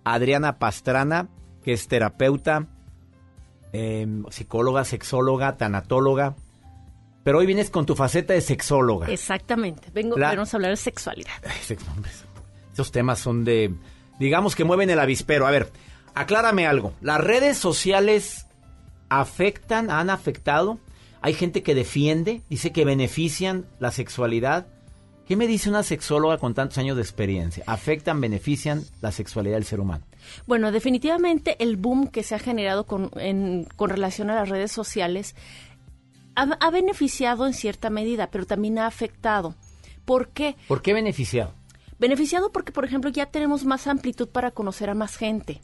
a 0.04 0.14
Adriana 0.14 0.60
Pastrana, 0.60 1.26
que 1.64 1.72
es 1.72 1.88
terapeuta, 1.88 2.68
em, 3.72 4.24
psicóloga, 4.30 4.84
sexóloga, 4.84 5.56
tanatóloga. 5.56 6.36
Pero 7.24 7.38
hoy 7.38 7.46
vienes 7.46 7.70
con 7.70 7.86
tu 7.86 7.96
faceta 7.96 8.34
de 8.34 8.40
sexóloga. 8.40 9.08
Exactamente. 9.08 9.90
Vengo, 9.92 10.16
La- 10.16 10.28
a 10.28 10.30
hablar 10.30 10.70
de 10.70 10.76
sexualidad. 10.76 11.32
Esos 12.72 12.92
temas 12.92 13.18
son 13.18 13.44
de, 13.44 13.74
digamos 14.20 14.54
que 14.54 14.62
mueven 14.62 14.90
el 14.90 15.00
avispero. 15.00 15.44
A 15.44 15.50
ver, 15.50 15.72
aclárame 16.14 16.68
algo. 16.68 16.92
¿Las 17.00 17.20
redes 17.20 17.58
sociales 17.58 18.46
afectan, 19.08 19.90
han 19.90 20.08
afectado? 20.08 20.78
Hay 21.22 21.34
gente 21.34 21.62
que 21.62 21.74
defiende, 21.74 22.42
dice 22.48 22.72
que 22.72 22.84
benefician 22.84 23.66
la 23.78 23.90
sexualidad. 23.90 24.66
¿Qué 25.26 25.36
me 25.36 25.46
dice 25.46 25.68
una 25.68 25.82
sexóloga 25.82 26.38
con 26.38 26.54
tantos 26.54 26.78
años 26.78 26.96
de 26.96 27.02
experiencia? 27.02 27.62
¿Afectan, 27.66 28.20
benefician 28.20 28.82
la 29.00 29.12
sexualidad 29.12 29.54
del 29.56 29.64
ser 29.64 29.80
humano? 29.80 30.04
Bueno, 30.46 30.72
definitivamente 30.72 31.56
el 31.62 31.76
boom 31.76 32.08
que 32.08 32.22
se 32.22 32.34
ha 32.34 32.38
generado 32.38 32.84
con, 32.84 33.10
en- 33.16 33.66
con 33.76 33.90
relación 33.90 34.30
a 34.30 34.34
las 34.34 34.48
redes 34.48 34.72
sociales 34.72 35.36
ha, 36.34 36.42
ha 36.60 36.70
beneficiado 36.70 37.46
en 37.46 37.54
cierta 37.54 37.90
medida, 37.90 38.30
pero 38.30 38.44
también 38.46 38.78
ha 38.78 38.86
afectado. 38.86 39.54
¿Por 40.04 40.30
qué? 40.30 40.56
¿Por 40.66 40.82
qué 40.82 40.94
beneficiado? 40.94 41.52
Beneficiado 41.98 42.50
porque, 42.50 42.72
por 42.72 42.84
ejemplo, 42.84 43.10
ya 43.10 43.26
tenemos 43.26 43.64
más 43.64 43.86
amplitud 43.86 44.28
para 44.28 44.50
conocer 44.50 44.88
a 44.90 44.94
más 44.94 45.16
gente, 45.16 45.60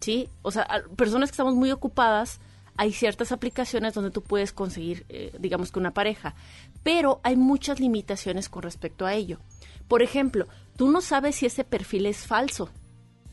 ¿sí? 0.00 0.28
O 0.42 0.50
sea, 0.52 0.68
personas 0.96 1.30
que 1.30 1.32
estamos 1.34 1.54
muy 1.54 1.72
ocupadas, 1.72 2.40
hay 2.78 2.92
ciertas 2.92 3.32
aplicaciones 3.32 3.92
donde 3.92 4.12
tú 4.12 4.22
puedes 4.22 4.52
conseguir, 4.52 5.04
eh, 5.08 5.32
digamos 5.38 5.72
que 5.72 5.80
una 5.80 5.90
pareja, 5.90 6.36
pero 6.84 7.20
hay 7.24 7.36
muchas 7.36 7.80
limitaciones 7.80 8.48
con 8.48 8.62
respecto 8.62 9.04
a 9.04 9.14
ello. 9.14 9.40
Por 9.88 10.00
ejemplo, 10.00 10.46
tú 10.76 10.88
no 10.88 11.00
sabes 11.00 11.34
si 11.34 11.46
ese 11.46 11.64
perfil 11.64 12.06
es 12.06 12.26
falso, 12.26 12.70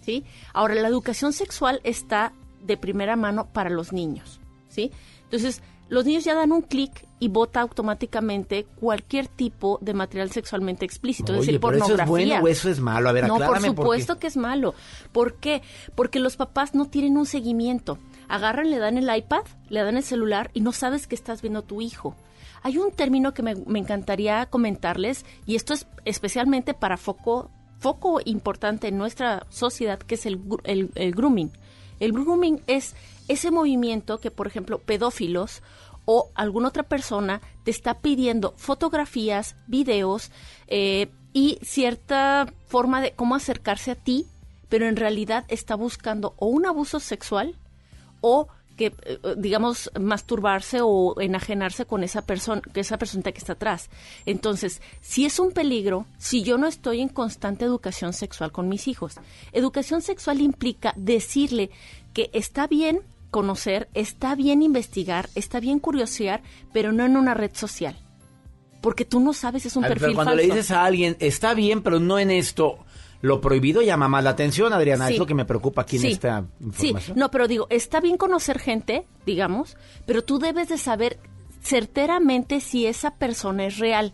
¿sí? 0.02 0.26
Ahora, 0.52 0.74
la 0.74 0.88
educación 0.88 1.32
sexual 1.32 1.80
está 1.84 2.34
de 2.64 2.76
primera 2.76 3.16
mano 3.16 3.48
para 3.54 3.70
los 3.70 3.94
niños, 3.94 4.40
¿sí? 4.68 4.92
Entonces, 5.26 5.62
los 5.90 6.06
niños 6.06 6.24
ya 6.24 6.34
dan 6.34 6.52
un 6.52 6.64
clic 6.64 7.08
y 7.20 7.28
vota 7.28 7.62
automáticamente 7.62 8.66
cualquier 8.80 9.28
tipo 9.28 9.78
de 9.80 9.94
material 9.94 10.32
sexualmente 10.32 10.86
explícito, 10.86 11.34
es 11.34 11.42
decir, 11.42 11.60
pero 11.60 11.74
eso 11.74 11.86
pornografía. 11.86 12.04
es 12.04 12.10
bueno 12.10 12.44
o 12.44 12.48
eso 12.48 12.70
es 12.70 12.80
malo. 12.80 13.10
A 13.10 13.12
ver, 13.12 13.28
no, 13.28 13.36
por 13.36 13.44
aclárame 13.44 13.68
por 13.68 13.76
qué. 13.76 13.82
supuesto 13.84 14.18
que 14.18 14.26
es 14.26 14.38
malo. 14.38 14.74
¿Por 15.12 15.36
qué? 15.36 15.62
Porque 15.94 16.20
los 16.20 16.36
papás 16.36 16.74
no 16.74 16.86
tienen 16.86 17.16
un 17.16 17.28
seguimiento. 17.28 18.00
Agarran, 18.28 18.70
le 18.70 18.78
dan 18.80 18.98
el 18.98 19.16
iPad, 19.16 19.44
le 19.70 19.82
dan 19.84 19.98
el 19.98 20.04
celular 20.04 20.50
y 20.54 20.62
no 20.62 20.72
sabes 20.72 21.08
que 21.08 21.16
estás 21.16 21.42
viendo 21.42 21.62
tu 21.62 21.82
hijo. 21.82 22.16
Hay 22.64 22.78
un 22.78 22.92
término 22.92 23.34
que 23.34 23.44
me, 23.44 23.56
me 23.56 23.80
encantaría 23.80 24.46
comentarles 24.48 25.26
y 25.46 25.56
esto 25.56 25.74
es 25.74 25.88
especialmente 26.06 26.74
para 26.74 26.98
foco, 26.98 27.52
foco 27.80 28.20
importante 28.26 28.88
en 28.88 28.98
nuestra 28.98 29.46
sociedad 29.50 30.00
que 30.00 30.16
es 30.16 30.26
el- 30.26 30.42
el 30.96 31.12
grooming. 31.14 31.52
El 32.00 32.12
grooming 32.12 32.62
es 32.68 32.96
ese 33.28 33.52
movimiento 33.52 34.20
que, 34.20 34.32
por 34.32 34.48
ejemplo, 34.48 34.80
pedófilos 34.80 35.62
o 36.06 36.30
alguna 36.36 36.68
otra 36.70 36.84
persona 36.84 37.42
te 37.64 37.72
está 37.72 38.00
pidiendo 38.00 38.54
fotografías, 38.58 39.56
videos 39.68 40.32
eh, 40.68 41.10
y 41.34 41.58
cierta 41.64 42.48
forma 42.68 43.02
de 43.02 43.12
cómo 43.14 43.36
acercarse 43.36 43.92
a 43.92 43.96
ti, 43.96 44.26
pero 44.70 44.88
en 44.88 44.96
realidad 44.96 45.46
está 45.48 45.76
buscando 45.76 46.34
o 46.38 46.48
un 46.48 46.66
abuso 46.66 47.00
sexual 47.00 47.56
o 48.28 48.48
que 48.76 48.88
eh, 48.88 49.20
digamos 49.38 49.92
masturbarse 50.00 50.80
o 50.82 51.22
enajenarse 51.22 51.86
con 51.86 52.04
esa 52.04 52.26
persona, 52.26 52.62
que 52.74 52.80
esa 52.80 52.98
persona 52.98 53.32
que 53.32 53.38
está 53.38 53.54
atrás. 53.54 53.90
Entonces, 54.26 54.82
si 55.00 55.26
es 55.26 55.40
un 55.40 55.52
peligro, 55.52 56.08
si 56.18 56.42
yo 56.42 56.58
no 56.58 56.68
estoy 56.68 57.02
en 57.02 57.10
constante 57.10 57.66
educación 57.66 58.14
sexual 58.14 58.52
con 58.52 58.68
mis 58.68 58.88
hijos. 58.88 59.16
Educación 59.54 60.02
sexual 60.02 60.42
implica 60.42 60.94
decirle 60.98 61.70
que 62.14 62.32
está 62.34 62.66
bien 62.66 63.02
conocer, 63.30 63.90
está 63.94 64.34
bien 64.34 64.64
investigar, 64.64 65.30
está 65.36 65.60
bien 65.60 65.80
curiosear, 65.80 66.42
pero 66.74 66.92
no 66.92 67.06
en 67.06 67.16
una 67.16 67.36
red 67.36 67.52
social. 67.54 67.96
Porque 68.82 69.06
tú 69.06 69.20
no 69.20 69.34
sabes 69.34 69.66
es 69.66 69.76
un 69.76 69.86
A 69.86 69.90
ver, 69.90 69.98
pero 69.98 70.08
perfil 70.08 70.16
cuando 70.16 70.32
falso. 70.34 70.48
le 70.48 70.54
dices 70.56 70.72
a 70.72 70.84
alguien, 70.84 71.16
está 71.20 71.54
bien, 71.54 71.84
pero 71.84 72.00
no 72.00 72.18
en 72.18 72.32
esto, 72.32 72.85
lo 73.26 73.42
prohibido 73.42 73.82
llama 73.82 74.08
más 74.08 74.24
la 74.24 74.30
atención, 74.32 74.72
Adriana. 74.74 75.08
Sí. 75.08 75.14
Es 75.14 75.20
lo 75.20 75.26
que 75.26 75.34
me 75.34 75.46
preocupa 75.46 75.82
aquí 75.82 75.98
Sí, 76.00 76.08
en 76.08 76.14
esta 76.14 76.42
Sí, 76.60 76.88
información. 76.88 77.18
no, 77.18 77.32
pero 77.32 77.48
digo, 77.48 77.68
está 77.70 78.00
bien 78.00 78.18
conocer 78.18 78.60
gente, 78.60 79.06
digamos, 79.26 79.78
pero 80.06 80.24
tú 80.24 80.40
debes 80.40 80.70
de 80.70 80.78
saber 80.78 81.20
certeramente 81.62 82.60
si 82.62 82.86
esa 82.86 83.16
persona 83.16 83.66
es 83.66 83.80
real. 83.80 84.14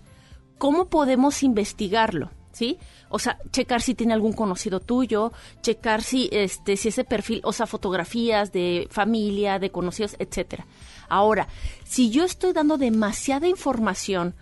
¿Cómo 0.57 0.89
podemos 0.89 1.43
investigarlo? 1.43 2.31
¿Sí? 2.53 2.77
O 3.09 3.17
sea, 3.19 3.37
checar 3.51 3.81
si 3.81 3.95
tiene 3.95 4.13
algún 4.13 4.33
conocido 4.33 4.79
tuyo, 4.81 5.31
checar 5.61 6.01
si 6.01 6.29
este 6.31 6.75
si 6.77 6.89
ese 6.89 7.03
perfil, 7.05 7.39
o 7.43 7.53
sea, 7.53 7.65
fotografías 7.65 8.51
de 8.51 8.87
familia, 8.91 9.57
de 9.57 9.71
conocidos, 9.71 10.15
etcétera. 10.19 10.65
Ahora, 11.07 11.47
si 11.85 12.09
yo 12.09 12.23
estoy 12.25 12.51
dando 12.53 12.77
demasiada 12.77 13.47
información 13.47 14.35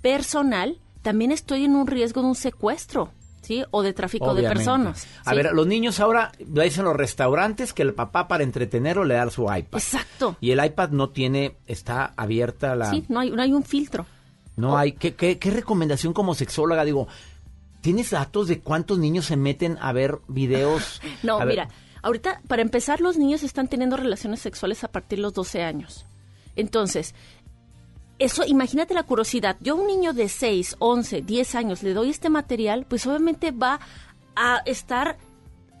personal, 0.00 0.78
también 1.02 1.32
estoy 1.32 1.64
en 1.64 1.74
un 1.76 1.86
riesgo 1.86 2.22
de 2.22 2.28
un 2.28 2.34
secuestro, 2.36 3.10
¿sí? 3.46 3.64
O 3.70 3.82
de 3.82 3.92
tráfico 3.92 4.34
de 4.34 4.42
personas. 4.42 5.06
A 5.24 5.34
ver, 5.34 5.52
los 5.52 5.66
niños 5.66 6.00
ahora 6.00 6.32
dicen 6.38 6.80
en 6.80 6.86
los 6.86 6.96
restaurantes 6.96 7.72
que 7.72 7.82
el 7.82 7.94
papá 7.94 8.26
para 8.26 8.42
entretenerlo 8.42 9.04
le 9.04 9.14
da 9.14 9.30
su 9.30 9.42
iPad. 9.42 9.78
Exacto. 9.78 10.36
Y 10.40 10.50
el 10.50 10.64
iPad 10.64 10.90
no 10.90 11.10
tiene, 11.10 11.56
está 11.66 12.12
abierta 12.16 12.74
la... 12.74 12.90
Sí, 12.90 13.04
no 13.08 13.20
hay, 13.20 13.30
no 13.30 13.40
hay 13.40 13.52
un 13.52 13.62
filtro. 13.62 14.04
No 14.56 14.76
hay. 14.76 14.92
¿Qué, 14.92 15.14
qué, 15.14 15.38
qué 15.38 15.50
recomendación 15.50 16.12
como 16.12 16.34
sexóloga? 16.34 16.84
Digo, 16.84 17.06
¿tienes 17.82 18.10
datos 18.10 18.48
de 18.48 18.60
cuántos 18.60 18.98
niños 18.98 19.26
se 19.26 19.36
meten 19.36 19.78
a 19.80 19.92
ver 19.92 20.18
videos? 20.26 21.00
No, 21.22 21.38
ver, 21.38 21.48
mira, 21.48 21.68
ahorita, 22.02 22.40
para 22.48 22.62
empezar, 22.62 23.00
los 23.00 23.16
niños 23.16 23.42
están 23.44 23.68
teniendo 23.68 23.96
relaciones 23.96 24.40
sexuales 24.40 24.82
a 24.82 24.88
partir 24.88 25.18
de 25.18 25.22
los 25.22 25.34
12 25.34 25.62
años. 25.62 26.04
Entonces, 26.56 27.14
eso, 28.18 28.44
imagínate 28.46 28.94
la 28.94 29.02
curiosidad. 29.02 29.56
Yo 29.60 29.74
a 29.74 29.76
un 29.76 29.86
niño 29.86 30.12
de 30.12 30.28
6, 30.28 30.76
11, 30.78 31.22
10 31.22 31.54
años 31.54 31.82
le 31.82 31.92
doy 31.92 32.10
este 32.10 32.30
material, 32.30 32.86
pues 32.88 33.06
obviamente 33.06 33.50
va 33.50 33.80
a 34.34 34.62
estar 34.64 35.18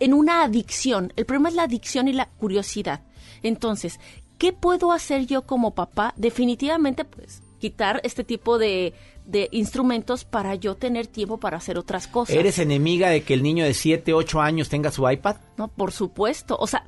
en 0.00 0.12
una 0.12 0.42
adicción. 0.42 1.12
El 1.16 1.24
problema 1.24 1.48
es 1.48 1.54
la 1.54 1.62
adicción 1.64 2.08
y 2.08 2.12
la 2.12 2.26
curiosidad. 2.26 3.02
Entonces, 3.42 4.00
¿qué 4.38 4.52
puedo 4.52 4.92
hacer 4.92 5.26
yo 5.26 5.42
como 5.42 5.74
papá? 5.74 6.12
Definitivamente, 6.16 7.04
pues, 7.04 7.42
quitar 7.58 8.00
este 8.04 8.22
tipo 8.22 8.58
de, 8.58 8.92
de 9.24 9.48
instrumentos 9.52 10.24
para 10.24 10.54
yo 10.54 10.74
tener 10.74 11.06
tiempo 11.06 11.38
para 11.38 11.56
hacer 11.56 11.78
otras 11.78 12.06
cosas. 12.06 12.36
¿Eres 12.36 12.58
enemiga 12.58 13.08
de 13.08 13.22
que 13.22 13.34
el 13.34 13.42
niño 13.42 13.64
de 13.64 13.72
7, 13.72 14.12
8 14.12 14.40
años 14.40 14.68
tenga 14.68 14.90
su 14.90 15.08
iPad? 15.08 15.36
No, 15.56 15.68
por 15.68 15.92
supuesto. 15.92 16.56
O 16.60 16.66
sea, 16.66 16.84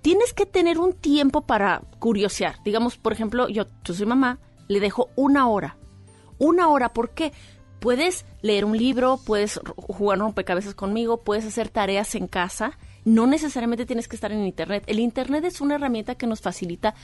tienes 0.00 0.32
que 0.32 0.46
tener 0.46 0.78
un 0.78 0.92
tiempo 0.92 1.42
para 1.42 1.82
curiosear. 1.98 2.56
Digamos, 2.64 2.96
por 2.96 3.12
ejemplo, 3.12 3.48
yo, 3.48 3.66
yo 3.84 3.94
soy 3.94 4.06
mamá, 4.06 4.38
le 4.68 4.80
dejo 4.80 5.10
una 5.16 5.48
hora. 5.48 5.76
Una 6.38 6.68
hora, 6.68 6.92
¿por 6.92 7.10
qué? 7.10 7.32
Puedes 7.80 8.24
leer 8.42 8.64
un 8.64 8.76
libro, 8.76 9.18
puedes 9.24 9.60
jugar 9.76 10.18
rompecabezas 10.18 10.74
conmigo, 10.74 11.22
puedes 11.22 11.44
hacer 11.44 11.68
tareas 11.68 12.14
en 12.14 12.28
casa. 12.28 12.78
No 13.04 13.26
necesariamente 13.26 13.86
tienes 13.86 14.06
que 14.06 14.16
estar 14.16 14.32
en 14.32 14.44
Internet. 14.44 14.84
El 14.86 15.00
Internet 15.00 15.44
es 15.44 15.60
una 15.60 15.74
herramienta 15.74 16.14
que 16.14 16.26
nos 16.26 16.40
facilita 16.40 16.94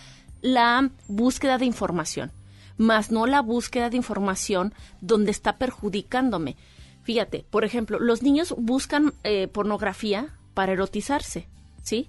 la 0.41 0.91
búsqueda 1.09 1.59
de 1.59 1.65
información, 1.65 2.31
más 2.77 3.11
no 3.11 3.27
la 3.27 3.43
búsqueda 3.43 3.91
de 3.91 3.97
información 3.97 4.73
donde 5.01 5.31
está 5.31 5.57
perjudicándome. 5.57 6.57
Fíjate, 7.03 7.45
por 7.51 7.65
ejemplo, 7.65 7.99
los 7.99 8.23
niños 8.23 8.55
buscan 8.57 9.15
eh, 9.25 9.49
pornografía 9.49 10.35
para 10.55 10.73
erotizarse, 10.73 11.49
¿sí? 11.83 12.09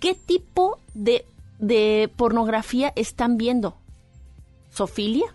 ¿Qué 0.00 0.14
tipo 0.14 0.78
de, 0.94 1.24
de 1.58 2.10
pornografía 2.16 2.92
están 2.96 3.36
viendo? 3.36 3.76
¿Sofilia? 4.78 5.34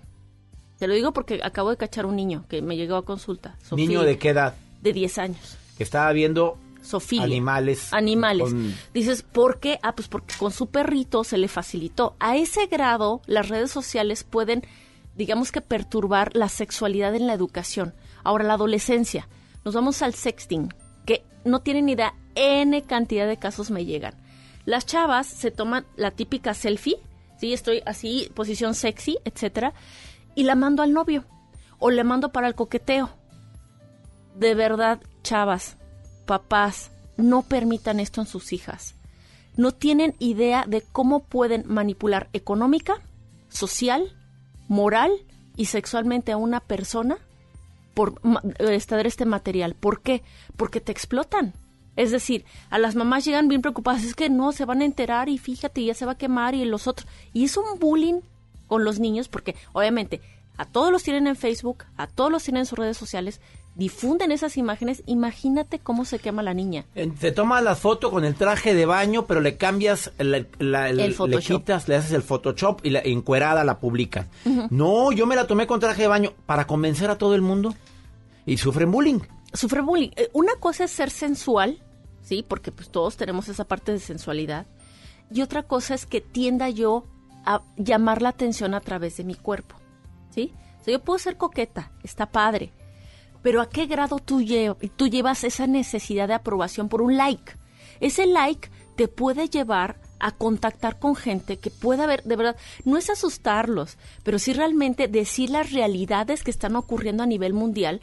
Te 0.80 0.88
lo 0.88 0.94
digo 0.94 1.12
porque 1.12 1.42
acabo 1.44 1.70
de 1.70 1.76
cachar 1.76 2.06
un 2.06 2.16
niño 2.16 2.46
que 2.48 2.62
me 2.62 2.78
llegó 2.78 2.96
a 2.96 3.04
consulta. 3.04 3.58
Sofilia, 3.62 3.88
¿Niño 3.90 4.04
de 4.04 4.18
qué 4.18 4.30
edad? 4.30 4.56
De 4.82 4.94
10 4.94 5.18
años. 5.18 5.58
Que 5.78 5.84
estaba 5.84 6.10
viendo 6.14 6.58
Sofilia. 6.82 7.26
animales. 7.26 7.92
Animales. 7.92 8.44
con- 8.50 8.74
Dices, 8.94 9.22
¿por 9.22 9.60
qué? 9.60 9.80
Ah, 9.84 9.96
pues 9.96 10.08
porque 10.08 10.34
con 10.40 10.52
su 10.54 10.68
perrito 10.68 11.26
se 11.26 11.38
le 11.38 11.50
facilitó. 11.50 12.16
A 12.22 12.38
ese 12.38 12.68
grado, 12.68 13.22
las 13.26 13.50
redes 13.50 13.70
sociales 13.70 14.24
pueden, 14.24 14.64
digamos 15.18 15.52
que, 15.52 15.60
perturbar 15.60 16.34
la 16.38 16.48
sexualidad 16.48 17.14
en 17.14 17.28
la 17.28 17.34
educación. 17.34 17.94
Ahora, 18.24 18.46
la 18.46 18.54
adolescencia. 18.54 19.28
Nos 19.66 19.76
vamos 19.76 20.02
al 20.02 20.14
sexting, 20.14 20.74
que 21.06 21.26
no 21.44 21.60
tienen 21.60 21.88
ni 21.88 21.92
idea, 21.94 22.14
N 22.36 22.82
cantidad 22.84 23.28
de 23.28 23.36
casos 23.38 23.72
me 23.72 23.84
llegan. 23.84 24.14
Las 24.64 24.86
chavas 24.86 25.28
se 25.28 25.52
toman 25.52 25.86
la 25.98 26.12
típica 26.12 26.54
selfie, 26.54 26.98
¿sí? 27.44 27.54
Estoy 27.54 27.84
así, 27.86 28.32
posición 28.34 28.74
sexy, 28.74 29.18
etcétera, 29.26 29.74
y 30.34 30.44
la 30.44 30.56
mando 30.56 30.82
al 30.82 30.94
novio. 30.94 31.26
O 31.78 31.90
le 31.92 32.06
mando 32.06 32.32
para 32.32 32.48
el 32.48 32.56
coqueteo 32.56 33.10
de 34.36 34.56
verdad, 34.56 35.00
chavas, 35.24 35.76
papás, 36.26 36.90
no 37.18 37.42
permitan 37.44 38.00
esto 38.00 38.22
en 38.22 38.28
sus 38.28 38.54
hijas. 38.54 38.96
No 39.58 39.74
tienen 39.74 40.16
idea 40.20 40.64
de 40.68 40.82
cómo 40.82 41.20
pueden 41.20 41.66
manipular 41.68 42.30
económica, 42.34 42.96
social, 43.50 44.16
moral 44.70 45.12
y 45.58 45.66
sexualmente 45.66 46.32
a 46.32 46.38
una 46.38 46.62
persona 46.62 47.18
por 47.94 48.24
ma- 48.26 48.42
este, 48.58 48.96
ver 48.96 49.06
este 49.06 49.26
material. 49.26 49.76
¿Por 49.76 50.02
qué? 50.02 50.24
Porque 50.56 50.80
te 50.82 50.92
explotan. 50.94 51.54
Es 51.96 52.12
decir, 52.12 52.44
a 52.70 52.80
las 52.80 52.96
mamás 52.96 53.24
llegan 53.26 53.48
bien 53.48 53.62
preocupadas, 53.62 54.04
es 54.04 54.16
que 54.16 54.30
no, 54.30 54.52
se 54.52 54.66
van 54.66 54.82
a 54.82 54.86
enterar 54.86 55.30
y 55.30 55.38
fíjate, 55.38 55.84
ya 55.86 55.94
se 55.94 56.06
va 56.06 56.14
a 56.14 56.18
quemar 56.18 56.56
y 56.56 56.66
los 56.66 56.88
otros. 56.88 57.08
Y 57.34 57.44
es 57.46 57.56
un 57.58 57.80
bullying 57.80 58.22
con 58.68 58.84
los 58.84 59.00
niños 59.00 59.28
porque 59.28 59.56
obviamente 59.74 60.22
a 60.58 60.66
todos 60.66 60.92
los 60.92 61.04
tienen 61.04 61.28
en 61.28 61.36
Facebook, 61.36 61.84
a 61.98 62.08
todos 62.08 62.32
los 62.32 62.44
tienen 62.44 62.62
en 62.62 62.66
sus 62.66 62.78
redes 62.80 62.98
sociales, 62.98 63.42
difunden 63.76 64.32
esas 64.32 64.56
imágenes, 64.58 65.02
imagínate 65.08 65.80
cómo 65.80 66.06
se 66.06 66.20
quema 66.20 66.44
la 66.44 66.54
niña. 66.54 66.86
Te 67.20 67.32
tomas 67.32 67.64
la 67.64 67.76
foto 67.76 68.12
con 68.12 68.24
el 68.24 68.36
traje 68.36 68.76
de 68.76 68.86
baño, 68.86 69.26
pero 69.26 69.42
le 69.42 69.58
cambias, 69.58 70.12
la- 70.20 70.46
la- 70.60 70.90
el- 70.90 71.00
El 71.00 71.10
le 71.10 71.14
Photoshop. 71.16 71.58
quitas, 71.62 71.88
le 71.88 71.96
haces 71.96 72.12
el 72.12 72.22
Photoshop 72.22 72.86
y 72.86 72.92
la 72.92 73.00
encuerada 73.00 73.64
la 73.64 73.80
publican. 73.80 74.30
No, 74.70 75.12
yo 75.12 75.26
me 75.26 75.36
la 75.36 75.48
tomé 75.48 75.66
con 75.66 75.80
traje 75.80 76.04
de 76.04 76.08
baño 76.08 76.34
para 76.46 76.66
convencer 76.68 77.10
a 77.10 77.18
todo 77.18 77.34
el 77.34 77.42
mundo. 77.42 77.74
Y 78.46 78.58
sufren 78.58 78.92
bullying. 78.92 79.22
Sufre 79.54 79.82
bullying. 79.82 80.12
Eh, 80.16 80.30
Una 80.34 80.56
cosa 80.60 80.86
es 80.86 80.92
ser 80.92 81.10
sensual, 81.10 81.82
¿sí? 82.22 82.46
Porque 82.48 82.72
pues 82.72 82.90
todos 82.90 83.18
tenemos 83.18 83.48
esa 83.48 83.66
parte 83.66 83.92
de 83.92 84.00
sensualidad. 84.00 84.66
Y 85.32 85.42
otra 85.42 85.64
cosa 85.64 85.96
es 85.96 86.06
que 86.06 86.22
tienda 86.22 86.70
yo 86.70 87.06
a 87.46 87.62
llamar 87.78 88.22
la 88.22 88.30
atención 88.30 88.74
a 88.74 88.82
través 88.82 89.18
de 89.18 89.24
mi 89.24 89.36
cuerpo, 89.36 89.76
¿sí? 90.30 90.54
Yo 90.86 91.02
puedo 91.02 91.18
ser 91.20 91.38
coqueta, 91.38 91.92
está 92.04 92.28
padre. 92.28 92.72
Pero 93.42 93.62
¿a 93.62 93.70
qué 93.70 93.86
grado 93.86 94.20
tú, 94.20 94.42
tú 94.96 95.08
llevas 95.08 95.44
esa 95.44 95.68
necesidad 95.68 96.28
de 96.28 96.34
aprobación 96.34 96.90
por 96.90 97.02
un 97.02 97.18
like? 97.18 97.54
Ese 98.00 98.26
like 98.26 98.70
te 98.96 99.08
puede 99.08 99.50
llevar 99.50 100.00
a 100.20 100.32
contactar 100.32 101.00
con 101.00 101.16
gente 101.16 101.58
que 101.58 101.70
pueda 101.70 102.06
haber, 102.06 102.24
de 102.24 102.38
verdad, 102.38 102.56
no 102.86 102.98
es 102.98 103.10
asustarlos, 103.10 103.98
pero 104.24 104.40
sí 104.40 104.54
realmente 104.54 105.10
decir 105.10 105.50
las 105.50 105.74
realidades 105.74 106.44
que 106.44 106.52
están 106.52 106.78
ocurriendo 106.78 107.24
a 107.24 107.28
nivel 107.28 107.54
mundial 107.54 108.02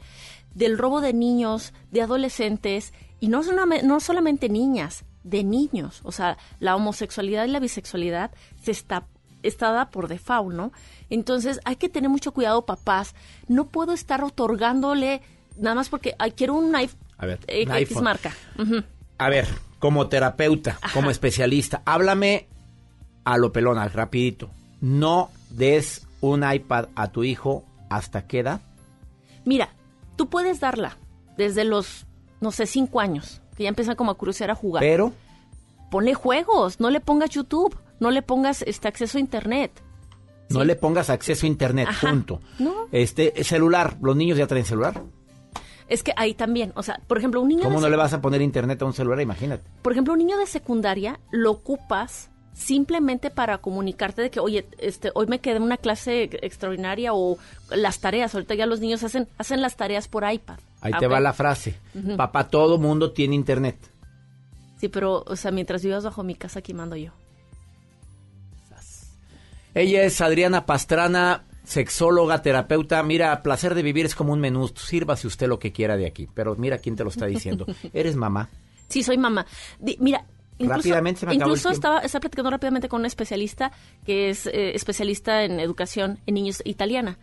del 0.60 0.76
robo 0.78 1.00
de 1.00 1.12
niños, 1.14 1.72
de 1.90 2.02
adolescentes, 2.02 2.92
y 3.18 3.28
no, 3.28 3.42
solame- 3.42 3.82
no 3.82 3.98
solamente 3.98 4.48
niñas, 4.48 5.04
de 5.24 5.42
niños. 5.42 6.00
O 6.04 6.12
sea, 6.12 6.36
la 6.60 6.76
homosexualidad 6.76 7.46
y 7.46 7.48
la 7.48 7.60
bisexualidad 7.60 8.30
se 8.62 8.70
está, 8.70 9.06
está 9.42 9.70
dada 9.72 9.90
por 9.90 10.06
default, 10.06 10.54
¿no? 10.54 10.72
Entonces 11.08 11.60
hay 11.64 11.76
que 11.76 11.88
tener 11.88 12.10
mucho 12.10 12.32
cuidado, 12.32 12.66
papás. 12.66 13.14
No 13.48 13.66
puedo 13.68 13.92
estar 13.94 14.22
otorgándole, 14.22 15.22
nada 15.58 15.74
más 15.74 15.88
porque 15.88 16.14
ay, 16.18 16.32
quiero 16.32 16.54
un 16.54 16.74
iPhone, 16.76 17.00
A 17.18 17.26
ver, 17.26 17.40
eh, 17.48 17.64
un 17.66 17.74
X 17.76 18.00
marca. 18.02 18.32
A 19.18 19.28
ver, 19.28 19.48
como 19.78 20.08
terapeuta, 20.08 20.78
como 20.94 21.10
especialista, 21.10 21.82
háblame 21.86 22.48
a 23.24 23.38
lo 23.38 23.50
pelona, 23.52 23.88
rapidito. 23.88 24.50
No 24.82 25.30
des 25.50 26.06
un 26.20 26.44
iPad 26.50 26.88
a 26.94 27.08
tu 27.08 27.24
hijo 27.24 27.64
hasta 27.88 28.26
qué 28.26 28.40
edad. 28.40 28.60
Mira, 29.44 29.70
tú 30.20 30.28
puedes 30.28 30.60
darla 30.60 30.98
desde 31.38 31.64
los, 31.64 32.04
no 32.42 32.52
sé, 32.52 32.66
cinco 32.66 33.00
años, 33.00 33.40
que 33.56 33.62
ya 33.62 33.70
empiezan 33.70 33.96
como 33.96 34.10
a 34.10 34.18
crucear 34.18 34.50
a 34.50 34.54
jugar. 34.54 34.82
Pero 34.82 35.14
Ponle 35.90 36.12
juegos, 36.12 36.78
no 36.78 36.90
le 36.90 37.00
pongas 37.00 37.30
YouTube, 37.30 37.74
no 38.00 38.10
le 38.10 38.20
pongas 38.20 38.60
este 38.60 38.86
acceso 38.86 39.16
a 39.16 39.20
Internet. 39.22 39.72
no 40.50 40.62
le 40.62 40.76
pongas 40.76 41.08
acceso 41.08 41.46
a 41.46 41.48
internet, 41.48 41.88
Ajá. 41.88 42.10
punto. 42.10 42.40
No. 42.58 42.86
Este 42.92 43.42
celular, 43.44 43.96
los 44.02 44.14
niños 44.14 44.36
ya 44.36 44.46
traen 44.46 44.66
celular. 44.66 45.02
Es 45.88 46.02
que 46.02 46.12
ahí 46.18 46.34
también, 46.34 46.72
o 46.76 46.82
sea, 46.82 47.00
por 47.06 47.16
ejemplo, 47.16 47.40
un 47.40 47.48
niño 47.48 47.62
¿Cómo 47.62 47.76
de 47.76 47.82
no 47.86 47.88
le 47.88 47.96
vas 47.96 48.12
a 48.12 48.20
poner 48.20 48.42
internet 48.42 48.82
a 48.82 48.84
un 48.84 48.92
celular? 48.92 49.22
Imagínate. 49.22 49.64
por 49.80 49.92
ejemplo, 49.92 50.12
un 50.12 50.18
niño 50.18 50.36
de 50.36 50.46
secundaria 50.46 51.18
lo 51.30 51.50
ocupas 51.50 52.28
simplemente 52.60 53.30
para 53.30 53.58
comunicarte 53.58 54.20
de 54.22 54.30
que, 54.30 54.38
oye, 54.38 54.66
este, 54.78 55.10
hoy 55.14 55.26
me 55.26 55.38
quedé 55.40 55.56
en 55.56 55.62
una 55.62 55.78
clase 55.78 56.24
extraordinaria 56.42 57.14
o 57.14 57.38
las 57.70 58.00
tareas. 58.00 58.34
Ahorita 58.34 58.54
ya 58.54 58.66
los 58.66 58.80
niños 58.80 59.02
hacen, 59.02 59.28
hacen 59.38 59.62
las 59.62 59.76
tareas 59.76 60.08
por 60.08 60.30
iPad. 60.30 60.58
Ahí 60.82 60.92
Ah, 60.94 60.98
te 60.98 61.06
va 61.06 61.20
la 61.20 61.32
frase. 61.32 61.76
Papá, 62.16 62.48
todo 62.48 62.78
mundo 62.78 63.12
tiene 63.12 63.34
internet. 63.34 63.76
Sí, 64.78 64.88
pero, 64.88 65.24
o 65.26 65.36
sea, 65.36 65.50
mientras 65.50 65.82
vivas 65.82 66.04
bajo 66.04 66.22
mi 66.22 66.34
casa, 66.34 66.58
aquí 66.60 66.74
mando 66.74 66.96
yo. 66.96 67.12
Ella 69.74 70.02
es 70.02 70.20
Adriana 70.20 70.66
Pastrana, 70.66 71.44
sexóloga, 71.64 72.42
terapeuta. 72.42 73.02
Mira, 73.02 73.40
placer 73.42 73.74
de 73.74 73.82
vivir 73.82 74.04
es 74.04 74.14
como 74.14 74.32
un 74.32 74.40
menú. 74.40 74.68
Sírvase 74.68 75.26
usted 75.26 75.46
lo 75.48 75.58
que 75.58 75.72
quiera 75.72 75.96
de 75.96 76.06
aquí. 76.06 76.28
Pero 76.34 76.56
mira 76.56 76.78
quién 76.78 76.96
te 76.96 77.04
lo 77.04 77.10
está 77.10 77.26
diciendo. 77.26 77.66
Eres 77.92 78.16
mamá. 78.16 78.48
Sí, 78.88 79.02
soy 79.04 79.16
mamá. 79.18 79.46
Mira, 80.00 80.24
incluso, 80.60 80.76
Rápidamente 80.76 81.20
se 81.20 81.26
me 81.26 81.32
acabó 81.32 81.44
el 81.44 81.48
incluso 81.50 81.68
tiempo. 81.70 81.74
estaba, 81.74 81.98
estaba 82.00 82.20
platicando 82.20 82.50
rápidamente 82.50 82.88
con 82.88 83.00
una 83.00 83.08
especialista 83.08 83.72
que 84.06 84.30
es 84.30 84.46
eh, 84.46 84.74
especialista 84.74 85.42
en 85.44 85.58
educación 85.60 86.20
en 86.26 86.34
niños 86.34 86.62
italiana. 86.64 87.18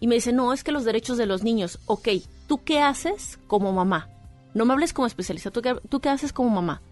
Y 0.00 0.08
me 0.08 0.16
dice, 0.16 0.32
no, 0.32 0.52
es 0.52 0.64
que 0.64 0.72
los 0.72 0.84
derechos 0.84 1.16
de 1.16 1.26
los 1.26 1.42
niños, 1.42 1.78
ok, 1.86 2.08
¿tú 2.48 2.62
qué 2.64 2.80
haces 2.80 3.38
como 3.46 3.72
mamá? 3.72 4.08
No 4.52 4.64
me 4.66 4.72
hables 4.74 4.92
como 4.92 5.06
especialista, 5.06 5.50
¿tú 5.50 5.62
qué, 5.62 5.76
tú 5.88 6.00
qué 6.00 6.08
haces 6.10 6.32
como 6.32 6.50
mamá? 6.50 6.82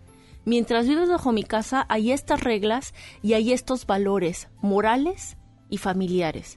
Mientras 0.46 0.86
vives 0.88 1.08
bajo 1.10 1.32
mi 1.32 1.42
casa, 1.44 1.84
hay 1.90 2.12
estas 2.12 2.40
reglas 2.42 2.94
y 3.22 3.34
hay 3.34 3.52
estos 3.52 3.84
valores 3.86 4.48
morales 4.62 5.36
y 5.68 5.76
familiares. 5.78 6.56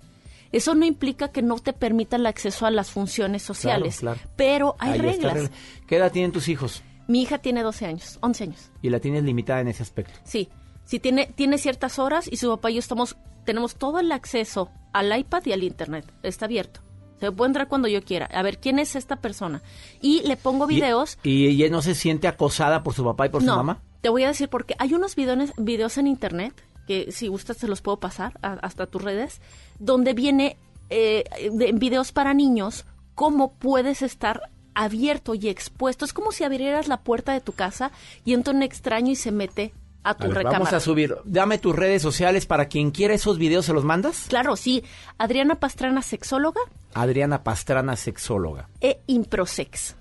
Eso 0.53 0.75
no 0.75 0.85
implica 0.85 1.29
que 1.29 1.41
no 1.41 1.57
te 1.57 1.73
permita 1.73 2.15
el 2.15 2.27
acceso 2.27 2.65
a 2.67 2.71
las 2.71 2.91
funciones 2.91 3.41
sociales, 3.41 3.99
Claro, 3.99 4.17
claro. 4.17 4.31
pero 4.37 4.75
hay 4.79 4.91
Ahí 4.93 4.99
reglas. 4.99 5.33
regla. 5.33 5.49
¿Qué 5.87 5.95
edad 5.97 6.11
tienen 6.11 6.31
tus 6.31 6.47
hijos? 6.47 6.83
Mi 7.07 7.21
hija 7.23 7.37
tiene 7.39 7.63
12 7.63 7.85
años, 7.85 8.17
11 8.21 8.43
años. 8.45 8.71
Y 8.81 8.89
la 8.89 8.99
tienes 8.99 9.23
limitada 9.23 9.61
en 9.61 9.67
ese 9.67 9.83
aspecto. 9.83 10.13
Sí, 10.23 10.49
sí 10.85 10.99
tiene, 10.99 11.27
tiene 11.35 11.57
ciertas 11.57 11.99
horas 11.99 12.29
y 12.31 12.37
su 12.37 12.49
papá 12.49 12.71
y 12.71 12.75
yo 12.75 12.79
estamos, 12.79 13.17
tenemos 13.45 13.75
todo 13.75 13.99
el 13.99 14.11
acceso 14.11 14.69
al 14.93 15.17
iPad 15.17 15.43
y 15.45 15.51
al 15.51 15.63
internet. 15.63 16.05
Está 16.23 16.45
abierto. 16.45 16.81
Se 17.19 17.31
puede 17.31 17.49
entrar 17.49 17.67
cuando 17.67 17.87
yo 17.87 18.01
quiera. 18.03 18.25
A 18.27 18.41
ver, 18.41 18.57
¿quién 18.59 18.79
es 18.79 18.95
esta 18.95 19.17
persona? 19.17 19.61
Y 20.01 20.21
le 20.27 20.35
pongo 20.37 20.67
videos. 20.67 21.17
¿Y, 21.23 21.45
y 21.47 21.63
ella 21.63 21.69
no 21.69 21.81
se 21.81 21.95
siente 21.95 22.27
acosada 22.27 22.83
por 22.83 22.93
su 22.93 23.03
papá 23.03 23.25
y 23.27 23.29
por 23.29 23.43
no, 23.43 23.53
su 23.53 23.57
mamá? 23.57 23.81
te 24.01 24.09
voy 24.09 24.23
a 24.23 24.27
decir 24.27 24.49
porque 24.49 24.75
hay 24.79 24.93
unos 24.93 25.15
videos, 25.15 25.53
videos 25.57 25.97
en 25.97 26.07
internet 26.07 26.53
que 26.85 27.13
si 27.13 27.29
gustas 27.29 27.55
te 27.57 27.69
los 27.69 27.81
puedo 27.81 28.01
pasar 28.01 28.37
a- 28.41 28.55
hasta 28.55 28.85
tus 28.87 29.01
redes, 29.01 29.39
donde 29.79 30.13
viene 30.13 30.57
eh, 30.89 31.23
de- 31.53 31.71
videos 31.71 32.11
para 32.11 32.33
niños 32.33 32.85
cómo 33.15 33.53
puedes 33.53 34.01
estar 34.01 34.41
abierto 34.75 35.35
y 35.35 35.47
expuesto. 35.49 36.05
Es 36.05 36.13
como 36.13 36.31
si 36.31 36.43
abrieras 36.43 36.87
la 36.87 36.97
puerta 37.01 37.33
de 37.33 37.41
tu 37.41 37.53
casa 37.53 37.91
y 38.25 38.33
entra 38.33 38.53
un 38.53 38.63
extraño 38.63 39.11
y 39.11 39.15
se 39.15 39.31
mete 39.31 39.73
a 40.03 40.15
tu 40.15 40.25
A 40.25 40.27
ver, 40.27 40.37
recámara. 40.37 40.59
vamos 40.59 40.73
a 40.73 40.79
subir. 40.79 41.15
Dame 41.23 41.57
tus 41.59 41.75
redes 41.75 42.01
sociales 42.01 42.45
para 42.45 42.67
quien 42.67 42.91
quiera 42.91 43.13
esos 43.13 43.37
videos, 43.37 43.65
¿se 43.65 43.73
los 43.73 43.85
mandas? 43.85 44.25
Claro, 44.27 44.55
sí. 44.57 44.83
Adriana 45.17 45.55
Pastrana, 45.55 46.01
sexóloga 46.01 46.59
Adriana 46.93 47.43
Pastrana, 47.43 47.95
sexóloga. 47.95 48.67
e 48.81 48.99
Improsex. 49.07 49.95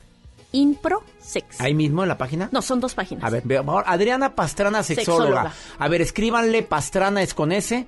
Improsex. 0.53 1.61
Ahí 1.61 1.75
mismo 1.75 2.03
en 2.03 2.09
la 2.09 2.19
página. 2.19 2.49
No, 2.53 2.63
son 2.63 2.81
dos 2.81 2.95
páginas. 2.95 3.25
A 3.25 3.31
ver, 3.31 3.43
ve- 3.45 3.59
ahora, 3.59 3.91
Adriana 3.91 4.35
Pastrana, 4.35 4.83
sexóloga. 4.83 5.25
Sexóloga. 5.45 5.53
A 5.79 5.89
ver, 5.89 6.03
escríbanle, 6.03 6.63
Pastrana 6.63 7.23
es 7.23 7.35
con 7.35 7.53
S. 7.53 7.87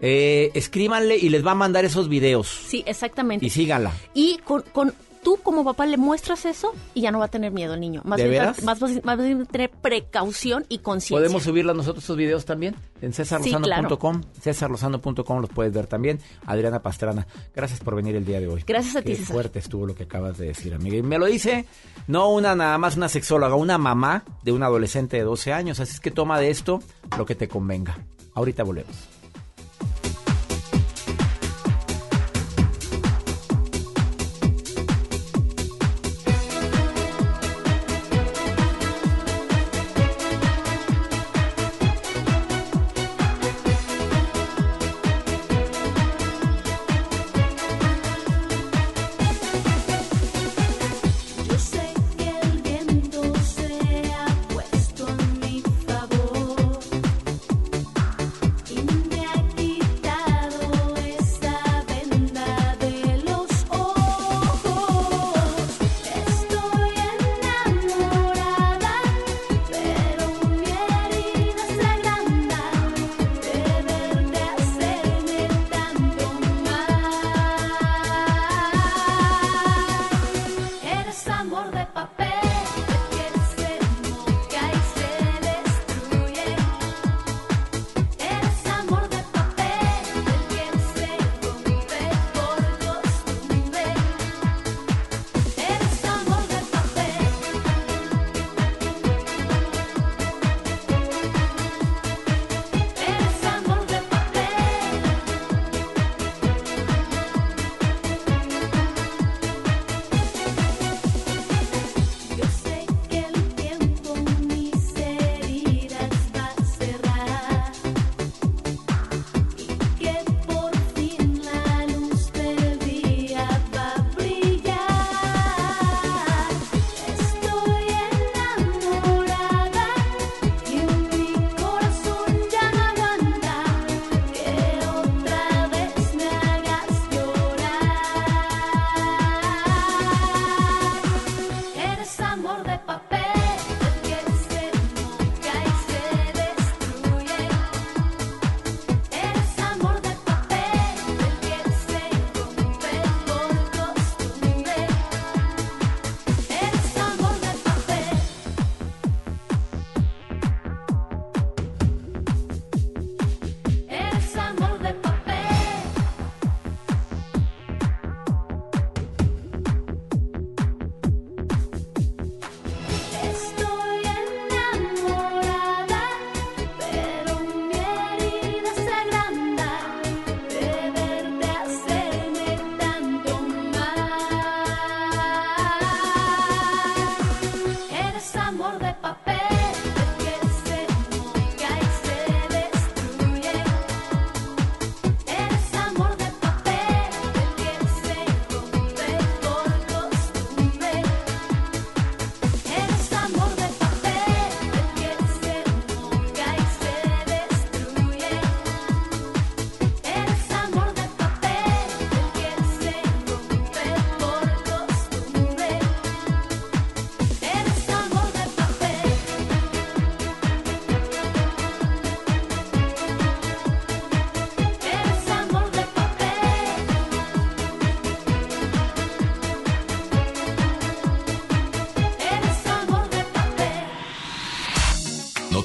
Eh, 0.00 0.50
escríbanle 0.54 1.16
y 1.18 1.28
les 1.28 1.46
va 1.46 1.50
a 1.52 1.54
mandar 1.54 1.84
esos 1.84 2.08
videos. 2.08 2.48
Sí, 2.48 2.82
exactamente. 2.86 3.44
Y 3.46 3.50
síganla. 3.50 3.92
Y 4.14 4.38
con, 4.38 4.62
con- 4.72 4.94
tú 5.22 5.38
como 5.42 5.64
papá 5.64 5.86
le 5.86 5.96
muestras 5.96 6.44
eso 6.44 6.72
y 6.94 7.02
ya 7.02 7.10
no 7.10 7.18
va 7.18 7.26
a 7.26 7.28
tener 7.28 7.52
miedo 7.52 7.74
el 7.74 7.80
niño. 7.80 8.02
Más 8.04 8.18
¿De 8.18 8.28
bien, 8.28 8.42
veras? 8.42 8.62
Más, 8.62 8.80
más, 8.80 9.04
más 9.04 9.18
bien 9.18 9.46
tener 9.46 9.70
precaución 9.70 10.64
y 10.68 10.78
conciencia. 10.78 11.16
¿Podemos 11.16 11.42
subirla 11.42 11.74
nosotros 11.74 12.04
esos 12.04 12.16
videos 12.16 12.44
también? 12.44 12.76
En 13.00 13.12
cesarlozano.com. 13.12 14.22
Cesarlozano.com 14.40 15.40
los 15.40 15.50
puedes 15.50 15.72
ver 15.72 15.86
también. 15.86 16.20
Adriana 16.46 16.82
Pastrana, 16.82 17.26
gracias 17.54 17.80
por 17.80 17.94
venir 17.94 18.16
el 18.16 18.24
día 18.24 18.40
de 18.40 18.48
hoy. 18.48 18.64
Gracias 18.66 18.96
a 18.96 19.02
ti, 19.02 19.12
Qué 19.12 19.16
César. 19.16 19.34
fuerte 19.34 19.58
estuvo 19.58 19.86
lo 19.86 19.94
que 19.94 20.04
acabas 20.04 20.38
de 20.38 20.46
decir, 20.46 20.74
amiga. 20.74 20.96
Y 20.96 21.02
me 21.02 21.18
lo 21.18 21.26
dice 21.26 21.66
no 22.06 22.30
una 22.30 22.54
nada 22.54 22.78
más 22.78 22.96
una 22.96 23.08
sexóloga, 23.08 23.54
una 23.54 23.78
mamá 23.78 24.24
de 24.42 24.52
un 24.52 24.62
adolescente 24.62 25.16
de 25.16 25.22
12 25.22 25.52
años. 25.52 25.80
Así 25.80 25.94
es 25.94 26.00
que 26.00 26.10
toma 26.10 26.38
de 26.40 26.50
esto 26.50 26.80
lo 27.16 27.26
que 27.26 27.34
te 27.34 27.48
convenga. 27.48 27.98
Ahorita 28.34 28.62
volvemos. 28.62 29.09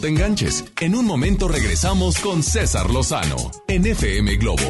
Enganches. 0.06 0.66
En 0.80 0.96
un 0.96 1.06
momento 1.06 1.48
regresamos 1.48 2.20
con 2.20 2.44
César 2.44 2.90
Lozano 2.90 3.52
en 3.68 3.86
FM 3.86 4.36
Globo. 4.38 4.64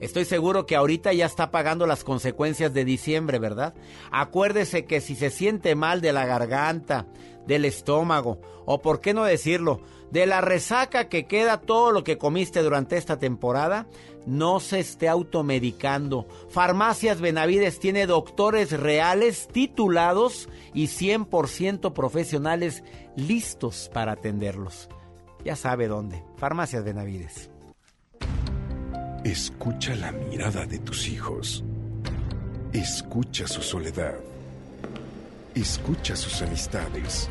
Estoy 0.00 0.24
seguro 0.24 0.64
que 0.64 0.76
ahorita 0.76 1.12
ya 1.12 1.26
está 1.26 1.50
pagando 1.50 1.86
las 1.86 2.04
consecuencias 2.04 2.72
de 2.72 2.84
diciembre, 2.84 3.38
¿verdad? 3.38 3.74
Acuérdese 4.12 4.84
que 4.84 5.00
si 5.00 5.16
se 5.16 5.30
siente 5.30 5.74
mal 5.74 6.00
de 6.00 6.12
la 6.12 6.24
garganta, 6.24 7.06
del 7.46 7.64
estómago, 7.64 8.40
o 8.70 8.82
por 8.82 9.00
qué 9.00 9.14
no 9.14 9.24
decirlo, 9.24 9.80
de 10.10 10.26
la 10.26 10.42
resaca 10.42 11.08
que 11.08 11.24
queda 11.24 11.58
todo 11.58 11.90
lo 11.90 12.04
que 12.04 12.18
comiste 12.18 12.62
durante 12.62 12.98
esta 12.98 13.18
temporada, 13.18 13.86
no 14.26 14.60
se 14.60 14.78
esté 14.78 15.08
automedicando. 15.08 16.28
Farmacias 16.50 17.18
Benavides 17.22 17.80
tiene 17.80 18.04
doctores 18.04 18.72
reales, 18.72 19.48
titulados 19.50 20.50
y 20.74 20.88
100% 20.88 21.94
profesionales 21.94 22.84
listos 23.16 23.90
para 23.94 24.12
atenderlos. 24.12 24.90
Ya 25.46 25.56
sabe 25.56 25.88
dónde. 25.88 26.22
Farmacias 26.36 26.84
Benavides. 26.84 27.48
Escucha 29.24 29.96
la 29.96 30.12
mirada 30.12 30.66
de 30.66 30.78
tus 30.78 31.08
hijos. 31.08 31.64
Escucha 32.74 33.46
su 33.46 33.62
soledad. 33.62 34.16
Escucha 35.54 36.14
sus 36.14 36.42
amistades. 36.42 37.30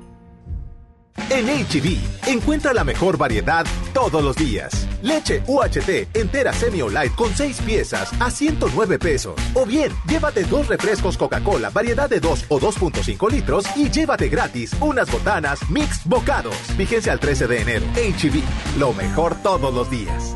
En 1.29 1.47
HB, 1.47 2.27
encuentra 2.27 2.73
la 2.73 2.83
mejor 2.83 3.17
variedad 3.17 3.65
todos 3.93 4.23
los 4.23 4.35
días. 4.35 4.87
Leche 5.01 5.41
UHT 5.47 6.09
entera 6.13 6.53
semi 6.53 6.81
o 6.81 6.89
light 6.89 7.15
con 7.15 7.33
6 7.35 7.61
piezas 7.61 8.11
a 8.19 8.29
109 8.29 8.99
pesos. 8.99 9.35
O 9.53 9.65
bien, 9.65 9.91
llévate 10.07 10.43
dos 10.43 10.67
refrescos 10.67 11.17
Coca-Cola 11.17 11.69
variedad 11.69 12.09
de 12.09 12.19
2 12.19 12.45
o 12.49 12.59
2.5 12.59 13.31
litros 13.31 13.65
y 13.75 13.89
llévate 13.89 14.29
gratis 14.29 14.73
unas 14.81 15.11
botanas 15.11 15.69
mix 15.69 16.05
bocados. 16.05 16.55
Vigencia 16.77 17.11
al 17.11 17.19
13 17.19 17.47
de 17.47 17.61
enero. 17.61 17.85
HB, 17.95 18.79
lo 18.79 18.93
mejor 18.93 19.35
todos 19.41 19.73
los 19.73 19.89
días. 19.89 20.35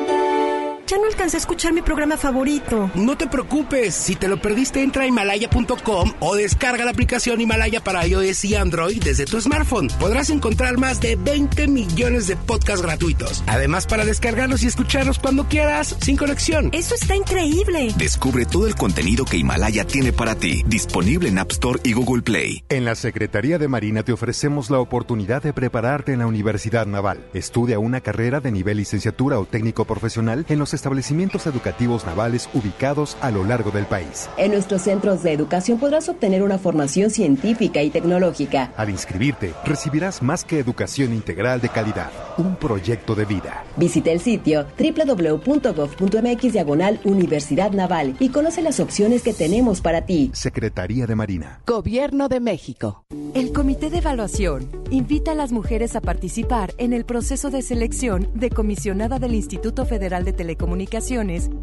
Ya 0.91 0.97
no 0.97 1.05
alcancé 1.05 1.37
a 1.37 1.39
escuchar 1.39 1.71
mi 1.71 1.81
programa 1.81 2.17
favorito. 2.17 2.91
No 2.95 3.17
te 3.17 3.25
preocupes, 3.25 3.95
si 3.95 4.17
te 4.17 4.27
lo 4.27 4.41
perdiste 4.41 4.83
entra 4.83 5.03
a 5.03 5.07
himalaya.com 5.07 6.11
o 6.19 6.35
descarga 6.35 6.83
la 6.83 6.91
aplicación 6.91 7.39
Himalaya 7.39 7.81
para 7.81 8.05
iOS 8.05 8.43
y 8.43 8.55
Android 8.55 9.01
desde 9.01 9.23
tu 9.23 9.39
smartphone. 9.39 9.87
Podrás 10.01 10.29
encontrar 10.29 10.77
más 10.77 10.99
de 10.99 11.15
20 11.15 11.69
millones 11.69 12.27
de 12.27 12.35
podcasts 12.35 12.81
gratuitos. 12.81 13.41
Además 13.47 13.87
para 13.87 14.03
descargarlos 14.03 14.63
y 14.63 14.67
escucharlos 14.67 15.17
cuando 15.17 15.47
quieras, 15.47 15.95
sin 16.01 16.17
conexión. 16.17 16.67
Eso 16.73 16.95
está 16.95 17.15
increíble. 17.15 17.93
Descubre 17.97 18.45
todo 18.45 18.67
el 18.67 18.75
contenido 18.75 19.23
que 19.23 19.37
Himalaya 19.37 19.87
tiene 19.87 20.11
para 20.11 20.35
ti, 20.35 20.61
disponible 20.67 21.29
en 21.29 21.39
App 21.39 21.53
Store 21.53 21.79
y 21.85 21.93
Google 21.93 22.21
Play. 22.21 22.65
En 22.67 22.83
la 22.83 22.95
Secretaría 22.95 23.57
de 23.57 23.69
Marina 23.69 24.03
te 24.03 24.11
ofrecemos 24.11 24.69
la 24.69 24.79
oportunidad 24.79 25.41
de 25.41 25.53
prepararte 25.53 26.11
en 26.11 26.19
la 26.19 26.27
Universidad 26.27 26.85
Naval. 26.85 27.23
Estudia 27.33 27.79
una 27.79 28.01
carrera 28.01 28.41
de 28.41 28.51
nivel 28.51 28.75
licenciatura 28.75 29.39
o 29.39 29.45
técnico 29.45 29.85
profesional 29.85 30.45
en 30.49 30.59
los 30.59 30.80
establecimientos 30.81 31.45
educativos 31.45 32.07
navales 32.07 32.49
ubicados 32.55 33.15
a 33.21 33.29
lo 33.29 33.43
largo 33.43 33.69
del 33.69 33.85
país. 33.85 34.27
En 34.37 34.51
nuestros 34.51 34.81
centros 34.81 35.21
de 35.21 35.31
educación 35.31 35.77
podrás 35.77 36.09
obtener 36.09 36.41
una 36.41 36.57
formación 36.57 37.11
científica 37.11 37.83
y 37.83 37.91
tecnológica. 37.91 38.73
Al 38.75 38.89
inscribirte, 38.89 39.53
recibirás 39.63 40.23
más 40.23 40.43
que 40.43 40.57
educación 40.57 41.13
integral 41.13 41.61
de 41.61 41.69
calidad, 41.69 42.09
un 42.37 42.55
proyecto 42.55 43.13
de 43.13 43.25
vida. 43.25 43.63
Visita 43.77 44.09
el 44.09 44.21
sitio 44.21 44.65
www.gov.mx 44.79 46.53
diagonal 46.53 46.99
Universidad 47.03 47.71
Naval 47.73 48.15
y 48.19 48.29
conoce 48.29 48.63
las 48.63 48.79
opciones 48.79 49.21
que 49.21 49.33
tenemos 49.33 49.81
para 49.81 50.07
ti. 50.07 50.31
Secretaría 50.33 51.05
de 51.05 51.15
Marina. 51.15 51.61
Gobierno 51.67 52.27
de 52.27 52.39
México. 52.39 53.05
El 53.35 53.53
Comité 53.53 53.91
de 53.91 53.99
Evaluación 53.99 54.67
invita 54.89 55.33
a 55.33 55.35
las 55.35 55.51
mujeres 55.51 55.95
a 55.95 56.01
participar 56.01 56.73
en 56.79 56.91
el 56.91 57.05
proceso 57.05 57.51
de 57.51 57.61
selección 57.61 58.29
de 58.33 58.49
comisionada 58.49 59.19
del 59.19 59.35
Instituto 59.35 59.85
Federal 59.85 60.25
de 60.25 60.33
Telecomunicaciones 60.33 60.70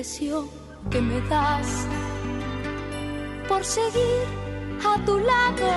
Precio 0.00 0.48
que 0.90 0.98
me 0.98 1.20
das 1.28 1.86
por 3.46 3.62
seguir 3.62 4.24
a 4.90 4.94
tu 5.04 5.18
lado, 5.18 5.72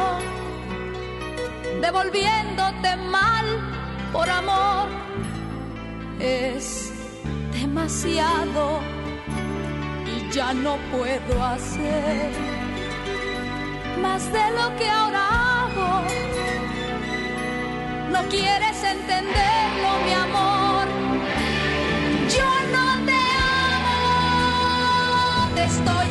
devolviéndote 1.81 2.95
mal 3.17 3.45
por 4.13 4.29
amor, 4.29 4.87
es 6.21 6.93
demasiado 7.51 8.79
y 10.13 10.31
ya 10.31 10.53
no 10.53 10.77
puedo 10.93 11.43
hacer 11.43 12.31
más 14.01 14.31
de 14.31 14.45
lo 14.57 14.65
que 14.77 14.89
ahora 14.89 15.23
hago. 15.63 15.91
No 18.13 18.21
quieres 18.29 18.77
entenderlo, 18.95 19.89
mi 20.05 20.13
amor. 20.25 20.85
Yo 22.37 22.49
no 22.71 22.92
estoy 25.63 26.02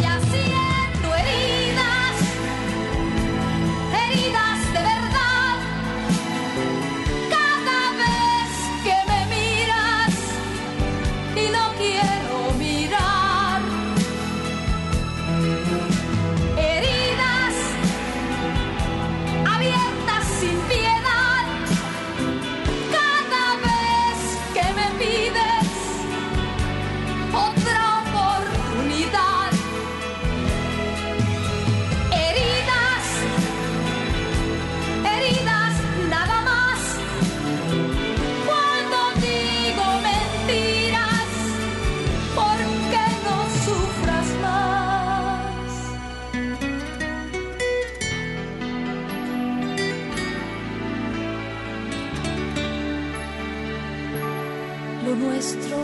nuestro 55.23 55.77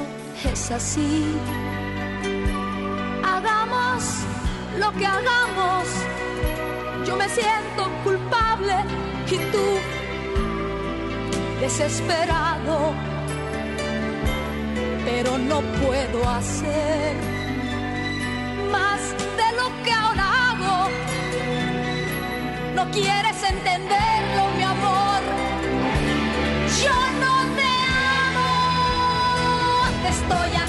es 0.53 0.71
así. 0.71 1.37
Hagamos 3.25 4.05
lo 4.79 4.93
que 4.93 5.07
hagamos, 5.07 5.85
yo 7.07 7.17
me 7.17 7.29
siento 7.29 7.83
culpable 8.05 8.75
y 9.31 9.37
tú 9.53 9.67
desesperado, 11.61 12.93
pero 15.05 15.39
no 15.39 15.61
puedo 15.83 16.29
hacer 16.29 17.17
más 18.71 19.01
de 19.41 19.49
lo 19.57 19.85
que 19.85 19.93
ahora 19.93 20.25
hago. 20.51 20.89
No 22.75 22.91
quieres 22.91 23.43
entenderlo, 23.43 24.48
estoy 30.29 30.57
haciendo 30.57 30.68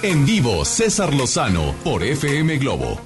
En 0.00 0.24
vivo, 0.24 0.64
César 0.64 1.12
Lozano 1.12 1.74
por 1.82 2.04
FM 2.04 2.58
Globo. 2.58 3.00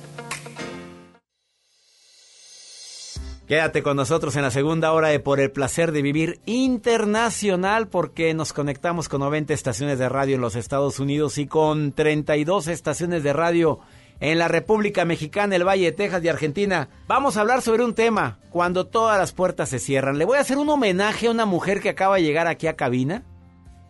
Quédate 3.49 3.83
con 3.83 3.97
nosotros 3.97 4.37
en 4.37 4.43
la 4.43 4.51
segunda 4.51 4.93
hora 4.93 5.09
de 5.09 5.19
Por 5.19 5.41
el 5.41 5.51
placer 5.51 5.93
de 5.93 6.03
vivir 6.03 6.41
internacional 6.45 7.89
porque 7.89 8.35
nos 8.35 8.53
conectamos 8.53 9.09
con 9.09 9.21
90 9.21 9.55
estaciones 9.55 9.99
de 9.99 10.11
radio 10.11 10.35
en 10.35 10.43
los 10.43 10.55
Estados 10.55 11.01
Unidos 11.01 11.39
y 11.39 11.47
con 11.47 11.93
32 11.93 12.69
estaciones 12.69 13.23
de 13.23 13.33
radio 13.33 13.81
en 14.21 14.39
la 14.39 14.49
República 14.49 15.07
Mexicana, 15.07 15.57
el 15.57 15.67
Valle 15.67 15.87
de 15.87 15.93
Texas 15.93 16.23
y 16.23 16.29
Argentina. 16.29 16.91
Vamos 17.09 17.39
a 17.39 17.41
hablar 17.41 17.63
sobre 17.63 17.85
un 17.85 17.95
tema, 17.95 18.39
cuando 18.51 18.87
todas 18.87 19.19
las 19.19 19.33
puertas 19.33 19.71
se 19.71 19.79
cierran. 19.79 20.19
Le 20.19 20.27
voy 20.27 20.37
a 20.37 20.43
hacer 20.43 20.59
un 20.59 20.69
homenaje 20.69 21.29
a 21.29 21.31
una 21.31 21.47
mujer 21.47 21.81
que 21.81 21.89
acaba 21.89 22.17
de 22.17 22.23
llegar 22.23 22.49
aquí 22.49 22.67
a 22.67 22.77
cabina, 22.77 23.25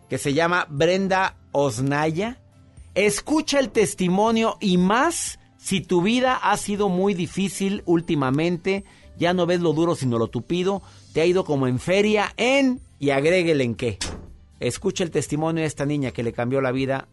que 0.09 0.17
se 0.17 0.33
llama 0.33 0.67
Brenda 0.69 1.35
Osnaya. 1.51 2.42
Escucha 2.95 3.59
el 3.59 3.69
testimonio 3.69 4.57
y 4.59 4.77
más 4.77 5.39
si 5.57 5.81
tu 5.81 6.01
vida 6.03 6.35
ha 6.35 6.55
sido 6.57 6.89
muy 6.89 7.15
difícil 7.15 7.81
últimamente, 7.85 8.83
ya 9.17 9.33
no 9.33 9.45
ves 9.45 9.61
lo 9.61 9.73
duro 9.73 9.95
sino 9.95 10.19
lo 10.19 10.27
tupido, 10.27 10.83
te 11.13 11.21
ha 11.21 11.25
ido 11.25 11.43
como 11.43 11.67
en 11.67 11.79
feria 11.79 12.33
en 12.37 12.81
y 12.99 13.09
agréguele 13.09 13.63
en 13.63 13.75
qué. 13.75 13.97
Escucha 14.59 15.03
el 15.03 15.11
testimonio 15.11 15.61
de 15.61 15.67
esta 15.67 15.85
niña 15.85 16.11
que 16.11 16.21
le 16.21 16.33
cambió 16.33 16.61
la 16.61 16.71
vida 16.71 17.07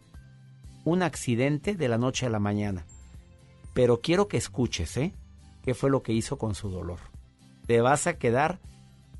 un 0.84 1.02
accidente 1.02 1.74
de 1.74 1.88
la 1.88 1.96
noche 1.96 2.26
a 2.26 2.30
la 2.30 2.40
mañana. 2.40 2.84
Pero 3.72 4.00
quiero 4.00 4.28
que 4.28 4.36
escuches, 4.36 4.96
¿eh? 4.96 5.14
¿Qué 5.62 5.74
fue 5.74 5.88
lo 5.88 6.02
que 6.02 6.12
hizo 6.12 6.36
con 6.36 6.54
su 6.54 6.68
dolor? 6.68 6.98
Te 7.66 7.80
vas 7.80 8.06
a 8.06 8.18
quedar 8.18 8.60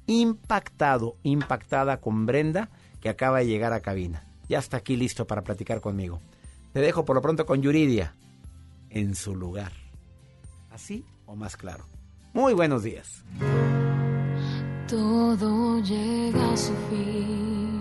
impactado, 0.07 1.17
impactada 1.23 2.01
con 2.01 2.27
Brenda, 2.27 2.69
que 3.01 3.09
acaba 3.09 3.39
de 3.39 3.47
llegar 3.47 3.73
a 3.73 3.81
cabina. 3.81 4.27
Ya 4.49 4.59
está 4.59 4.79
aquí 4.79 4.97
listo 4.97 5.27
para 5.27 5.43
platicar 5.43 5.81
conmigo. 5.81 6.21
Te 6.73 6.81
dejo 6.81 7.05
por 7.05 7.17
lo 7.17 7.23
pronto 7.23 7.47
con 7.47 7.63
Yuridia 7.63 8.15
en 8.91 9.15
su 9.15 9.35
lugar. 9.35 9.73
¿Así 10.71 11.05
o 11.27 11.35
más 11.35 11.57
claro? 11.57 11.85
Muy 12.33 12.55
buenos 12.55 12.85
días. 12.85 13.25
Todo 14.87 15.81
llega 15.83 16.53
a 16.53 16.57
su 16.57 16.73
fin. 16.89 17.81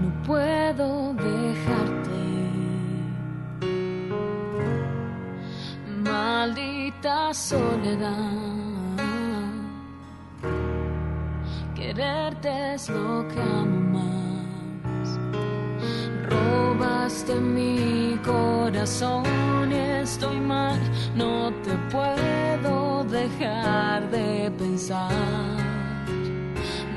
No 0.00 0.22
puedo 0.24 1.14
dejarte. 1.14 2.08
Maldita 6.02 7.32
soledad. 7.32 8.58
Quererte 11.76 12.74
es 12.74 12.88
lo 12.88 13.26
que 13.28 13.40
amo 13.40 13.98
más. 13.98 14.17
Robaste 16.28 17.34
mi 17.34 18.18
corazón 18.24 19.24
y 19.70 20.02
estoy 20.02 20.38
mal. 20.40 20.78
No 21.14 21.52
te 21.64 21.72
puedo 21.90 23.04
dejar 23.04 24.10
de 24.10 24.50
pensar. 24.58 25.12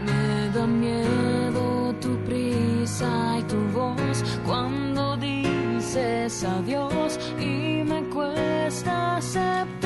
Me 0.05 0.49
da 0.53 0.65
miedo 0.67 1.93
tu 2.01 2.17
prisa 2.25 3.37
y 3.39 3.43
tu 3.43 3.57
voz 3.73 4.23
cuando 4.45 5.17
dices 5.17 6.43
adiós 6.43 7.19
y 7.39 7.83
me 7.83 8.03
cuesta 8.09 9.17
aceptar. 9.17 9.80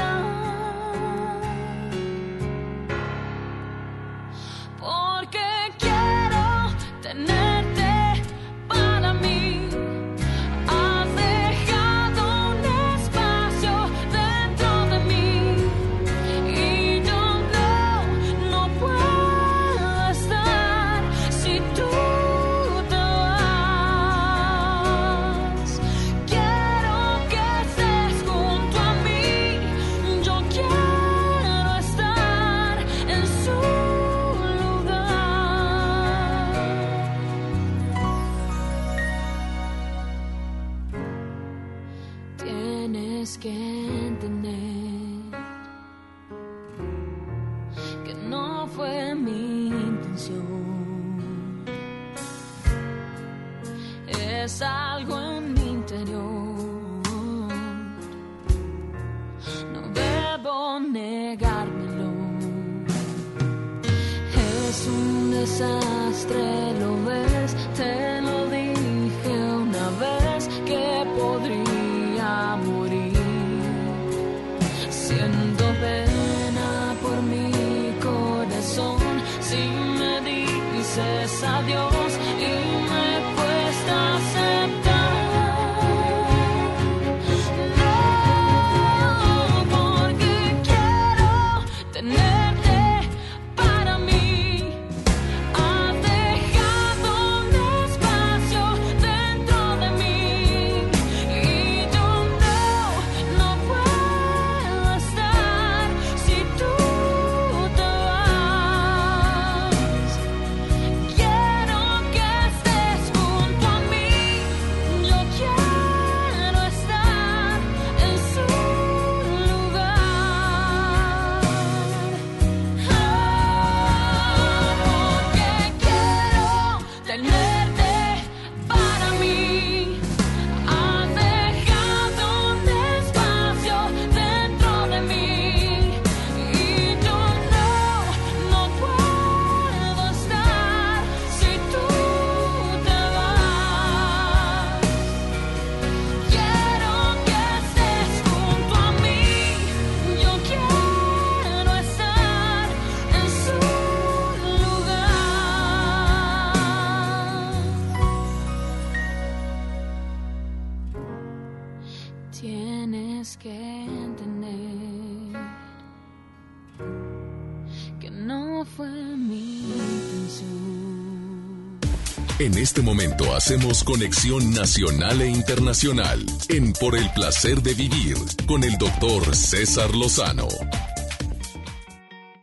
Este 172.65 172.81
momento 172.81 173.35
hacemos 173.35 173.83
conexión 173.83 174.51
nacional 174.51 175.21
e 175.21 175.27
internacional 175.27 176.25
en 176.49 176.73
Por 176.73 176.97
el 176.97 177.07
placer 177.11 177.61
de 177.61 177.75
vivir 177.75 178.17
con 178.47 178.63
el 178.63 178.75
doctor 178.79 179.35
César 179.35 179.93
Lozano. 179.93 180.47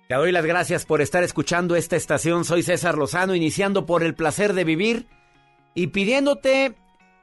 Te 0.08 0.14
doy 0.14 0.30
las 0.30 0.44
gracias 0.44 0.86
por 0.86 1.00
estar 1.00 1.24
escuchando 1.24 1.74
esta 1.74 1.96
estación. 1.96 2.44
Soy 2.44 2.62
César 2.62 2.96
Lozano, 2.96 3.34
iniciando 3.34 3.84
por 3.84 4.04
el 4.04 4.14
placer 4.14 4.52
de 4.52 4.62
vivir 4.62 5.08
y 5.74 5.88
pidiéndote, 5.88 6.76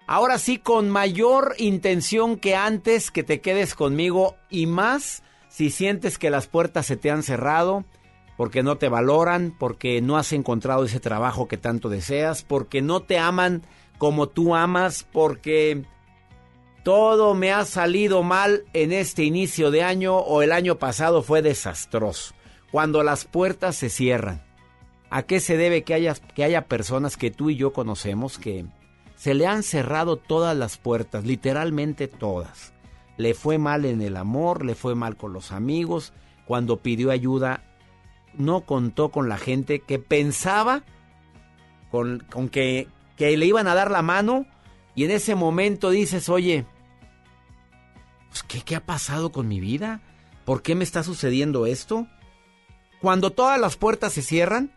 ahora 0.05 0.37
sí, 0.37 0.57
con 0.57 0.89
mayor 0.89 1.55
intención 1.57 2.35
que 2.37 2.57
antes, 2.57 3.11
que 3.11 3.23
te 3.23 3.39
quedes 3.39 3.75
conmigo 3.75 4.35
y 4.49 4.65
más 4.65 5.23
si 5.47 5.69
sientes 5.69 6.17
que 6.17 6.29
las 6.29 6.47
puertas 6.47 6.87
se 6.87 6.97
te 6.97 7.09
han 7.11 7.23
cerrado, 7.23 7.85
porque 8.39 8.63
no 8.63 8.77
te 8.77 8.87
valoran, 8.87 9.53
porque 9.59 10.01
no 10.01 10.15
has 10.17 10.31
encontrado 10.31 10.85
ese 10.85 11.01
trabajo 11.01 11.49
que 11.49 11.57
tanto 11.57 11.89
deseas, 11.89 12.41
porque 12.41 12.81
no 12.81 13.01
te 13.01 13.19
aman 13.19 13.63
como 13.97 14.29
tú 14.29 14.55
amas, 14.55 15.05
porque 15.11 15.83
todo 16.85 17.33
me 17.33 17.51
ha 17.51 17.65
salido 17.65 18.23
mal 18.23 18.63
en 18.71 18.93
este 18.93 19.25
inicio 19.25 19.71
de 19.71 19.83
año 19.83 20.15
o 20.15 20.41
el 20.41 20.53
año 20.53 20.77
pasado 20.77 21.21
fue 21.21 21.41
desastroso. 21.41 22.33
Cuando 22.71 23.03
las 23.03 23.25
puertas 23.25 23.75
se 23.75 23.89
cierran, 23.89 24.41
¿a 25.09 25.23
qué 25.23 25.41
se 25.41 25.57
debe 25.57 25.83
que 25.83 25.93
haya, 25.93 26.13
que 26.13 26.45
haya 26.45 26.69
personas 26.69 27.17
que 27.17 27.31
tú 27.31 27.49
y 27.49 27.57
yo 27.57 27.73
conocemos 27.73 28.37
que 28.37 28.65
se 29.17 29.33
le 29.33 29.47
han 29.47 29.63
cerrado 29.63 30.15
todas 30.15 30.55
las 30.55 30.77
puertas, 30.77 31.25
literalmente 31.25 32.07
todas? 32.07 32.71
Le 33.17 33.33
fue 33.33 33.57
mal 33.57 33.83
en 33.83 34.01
el 34.01 34.15
amor, 34.15 34.63
le 34.63 34.75
fue 34.75 34.95
mal 34.95 35.17
con 35.17 35.33
los 35.33 35.51
amigos, 35.51 36.13
cuando 36.45 36.77
pidió 36.77 37.11
ayuda 37.11 37.65
no 38.33 38.61
contó 38.61 39.09
con 39.09 39.29
la 39.29 39.37
gente 39.37 39.79
que 39.79 39.99
pensaba 39.99 40.83
con, 41.91 42.19
con 42.31 42.49
que, 42.49 42.87
que 43.17 43.35
le 43.35 43.45
iban 43.45 43.67
a 43.67 43.75
dar 43.75 43.91
la 43.91 44.01
mano 44.01 44.45
y 44.95 45.05
en 45.05 45.11
ese 45.11 45.35
momento 45.35 45.89
dices, 45.89 46.29
oye, 46.29 46.65
pues, 48.29 48.43
¿qué, 48.43 48.61
¿qué 48.61 48.75
ha 48.75 48.85
pasado 48.85 49.31
con 49.31 49.47
mi 49.47 49.59
vida? 49.59 50.01
¿Por 50.45 50.61
qué 50.61 50.75
me 50.75 50.83
está 50.83 51.03
sucediendo 51.03 51.65
esto? 51.65 52.07
Cuando 53.01 53.31
todas 53.31 53.59
las 53.59 53.77
puertas 53.77 54.13
se 54.13 54.21
cierran 54.21 54.71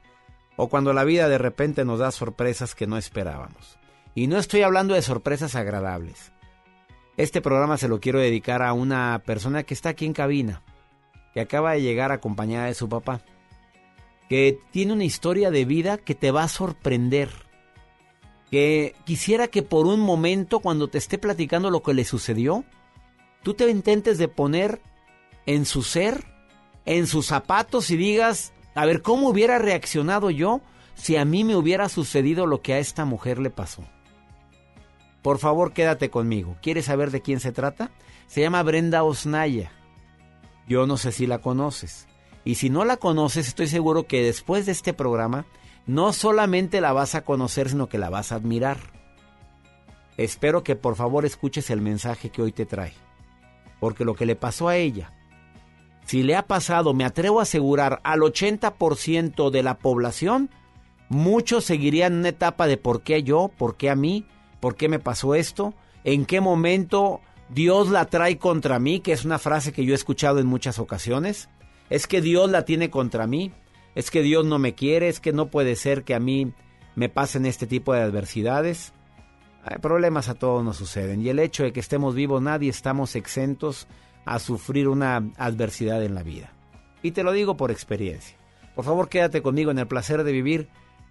o 0.56 0.68
cuando 0.68 0.92
la 0.92 1.04
vida 1.04 1.28
de 1.28 1.38
repente 1.38 1.84
nos 1.84 1.98
da 1.98 2.10
sorpresas 2.10 2.74
que 2.74 2.86
no 2.86 2.96
esperábamos. 2.96 3.78
Y 4.14 4.26
no 4.26 4.38
estoy 4.38 4.62
hablando 4.62 4.94
de 4.94 5.02
sorpresas 5.02 5.54
agradables. 5.54 6.32
Este 7.16 7.40
programa 7.40 7.78
se 7.78 7.88
lo 7.88 8.00
quiero 8.00 8.20
dedicar 8.20 8.62
a 8.62 8.72
una 8.72 9.22
persona 9.24 9.62
que 9.64 9.74
está 9.74 9.90
aquí 9.90 10.06
en 10.06 10.12
cabina, 10.12 10.62
que 11.34 11.40
acaba 11.40 11.72
de 11.72 11.82
llegar 11.82 12.12
acompañada 12.12 12.66
de 12.66 12.74
su 12.74 12.88
papá, 12.88 13.22
que 14.32 14.58
tiene 14.70 14.94
una 14.94 15.04
historia 15.04 15.50
de 15.50 15.66
vida 15.66 15.98
que 15.98 16.14
te 16.14 16.30
va 16.30 16.44
a 16.44 16.48
sorprender, 16.48 17.28
que 18.50 18.94
quisiera 19.04 19.48
que 19.48 19.62
por 19.62 19.86
un 19.86 20.00
momento 20.00 20.60
cuando 20.60 20.88
te 20.88 20.96
esté 20.96 21.18
platicando 21.18 21.70
lo 21.70 21.82
que 21.82 21.92
le 21.92 22.06
sucedió, 22.06 22.64
tú 23.42 23.52
te 23.52 23.68
intentes 23.68 24.16
de 24.16 24.28
poner 24.28 24.80
en 25.44 25.66
su 25.66 25.82
ser, 25.82 26.24
en 26.86 27.06
sus 27.06 27.26
zapatos 27.26 27.90
y 27.90 27.98
digas, 27.98 28.54
a 28.74 28.86
ver, 28.86 29.02
¿cómo 29.02 29.28
hubiera 29.28 29.58
reaccionado 29.58 30.30
yo 30.30 30.62
si 30.94 31.16
a 31.16 31.26
mí 31.26 31.44
me 31.44 31.54
hubiera 31.54 31.90
sucedido 31.90 32.46
lo 32.46 32.62
que 32.62 32.72
a 32.72 32.78
esta 32.78 33.04
mujer 33.04 33.38
le 33.38 33.50
pasó? 33.50 33.84
Por 35.20 35.40
favor, 35.40 35.74
quédate 35.74 36.08
conmigo. 36.08 36.56
¿Quieres 36.62 36.86
saber 36.86 37.10
de 37.10 37.20
quién 37.20 37.38
se 37.38 37.52
trata? 37.52 37.90
Se 38.28 38.40
llama 38.40 38.62
Brenda 38.62 39.02
Osnaya. 39.02 39.72
Yo 40.66 40.86
no 40.86 40.96
sé 40.96 41.12
si 41.12 41.26
la 41.26 41.42
conoces. 41.42 42.08
Y 42.44 42.56
si 42.56 42.70
no 42.70 42.84
la 42.84 42.96
conoces, 42.96 43.48
estoy 43.48 43.68
seguro 43.68 44.06
que 44.06 44.22
después 44.22 44.66
de 44.66 44.72
este 44.72 44.92
programa, 44.92 45.46
no 45.86 46.12
solamente 46.12 46.80
la 46.80 46.92
vas 46.92 47.14
a 47.14 47.22
conocer, 47.22 47.68
sino 47.70 47.88
que 47.88 47.98
la 47.98 48.10
vas 48.10 48.32
a 48.32 48.36
admirar. 48.36 48.78
Espero 50.16 50.62
que 50.62 50.76
por 50.76 50.96
favor 50.96 51.24
escuches 51.24 51.70
el 51.70 51.80
mensaje 51.80 52.30
que 52.30 52.42
hoy 52.42 52.52
te 52.52 52.66
trae. 52.66 52.92
Porque 53.80 54.04
lo 54.04 54.14
que 54.14 54.26
le 54.26 54.36
pasó 54.36 54.68
a 54.68 54.76
ella, 54.76 55.12
si 56.04 56.22
le 56.22 56.36
ha 56.36 56.46
pasado, 56.46 56.94
me 56.94 57.04
atrevo 57.04 57.40
a 57.40 57.44
asegurar, 57.44 58.00
al 58.04 58.20
80% 58.20 59.50
de 59.50 59.62
la 59.62 59.78
población, 59.78 60.50
muchos 61.08 61.64
seguirían 61.64 62.14
una 62.14 62.28
etapa 62.28 62.66
de 62.66 62.76
por 62.76 63.02
qué 63.02 63.22
yo, 63.22 63.50
por 63.56 63.76
qué 63.76 63.90
a 63.90 63.96
mí, 63.96 64.26
por 64.60 64.76
qué 64.76 64.88
me 64.88 64.98
pasó 64.98 65.34
esto, 65.34 65.74
en 66.04 66.26
qué 66.26 66.40
momento 66.40 67.20
Dios 67.48 67.88
la 67.88 68.06
trae 68.06 68.38
contra 68.38 68.78
mí, 68.78 69.00
que 69.00 69.12
es 69.12 69.24
una 69.24 69.38
frase 69.38 69.72
que 69.72 69.84
yo 69.84 69.92
he 69.92 69.96
escuchado 69.96 70.38
en 70.38 70.46
muchas 70.46 70.78
ocasiones. 70.78 71.48
Es 71.92 72.06
que 72.06 72.22
Dios 72.22 72.50
la 72.50 72.64
tiene 72.64 72.88
contra 72.88 73.26
mí, 73.26 73.52
es 73.94 74.10
que 74.10 74.22
Dios 74.22 74.46
no 74.46 74.58
me 74.58 74.74
quiere, 74.74 75.08
es 75.08 75.20
que 75.20 75.34
no 75.34 75.50
puede 75.50 75.76
ser 75.76 76.04
que 76.04 76.14
a 76.14 76.20
mí 76.20 76.54
me 76.94 77.10
pasen 77.10 77.44
este 77.44 77.66
tipo 77.66 77.92
de 77.92 78.00
adversidades. 78.00 78.94
Hay 79.62 79.76
problemas 79.76 80.30
a 80.30 80.34
todos 80.34 80.64
nos 80.64 80.78
suceden 80.78 81.20
y 81.20 81.28
el 81.28 81.38
hecho 81.38 81.64
de 81.64 81.74
que 81.74 81.80
estemos 81.80 82.14
vivos 82.14 82.40
nadie 82.40 82.70
estamos 82.70 83.14
exentos 83.14 83.88
a 84.24 84.38
sufrir 84.38 84.88
una 84.88 85.32
adversidad 85.36 86.02
en 86.02 86.14
la 86.14 86.22
vida. 86.22 86.54
Y 87.02 87.10
te 87.10 87.24
lo 87.24 87.32
digo 87.32 87.58
por 87.58 87.70
experiencia. 87.70 88.38
Por 88.74 88.86
favor, 88.86 89.10
quédate 89.10 89.42
conmigo 89.42 89.70
en 89.70 89.78
el 89.78 89.86
placer 89.86 90.24
de 90.24 90.32
vivir. 90.32 90.70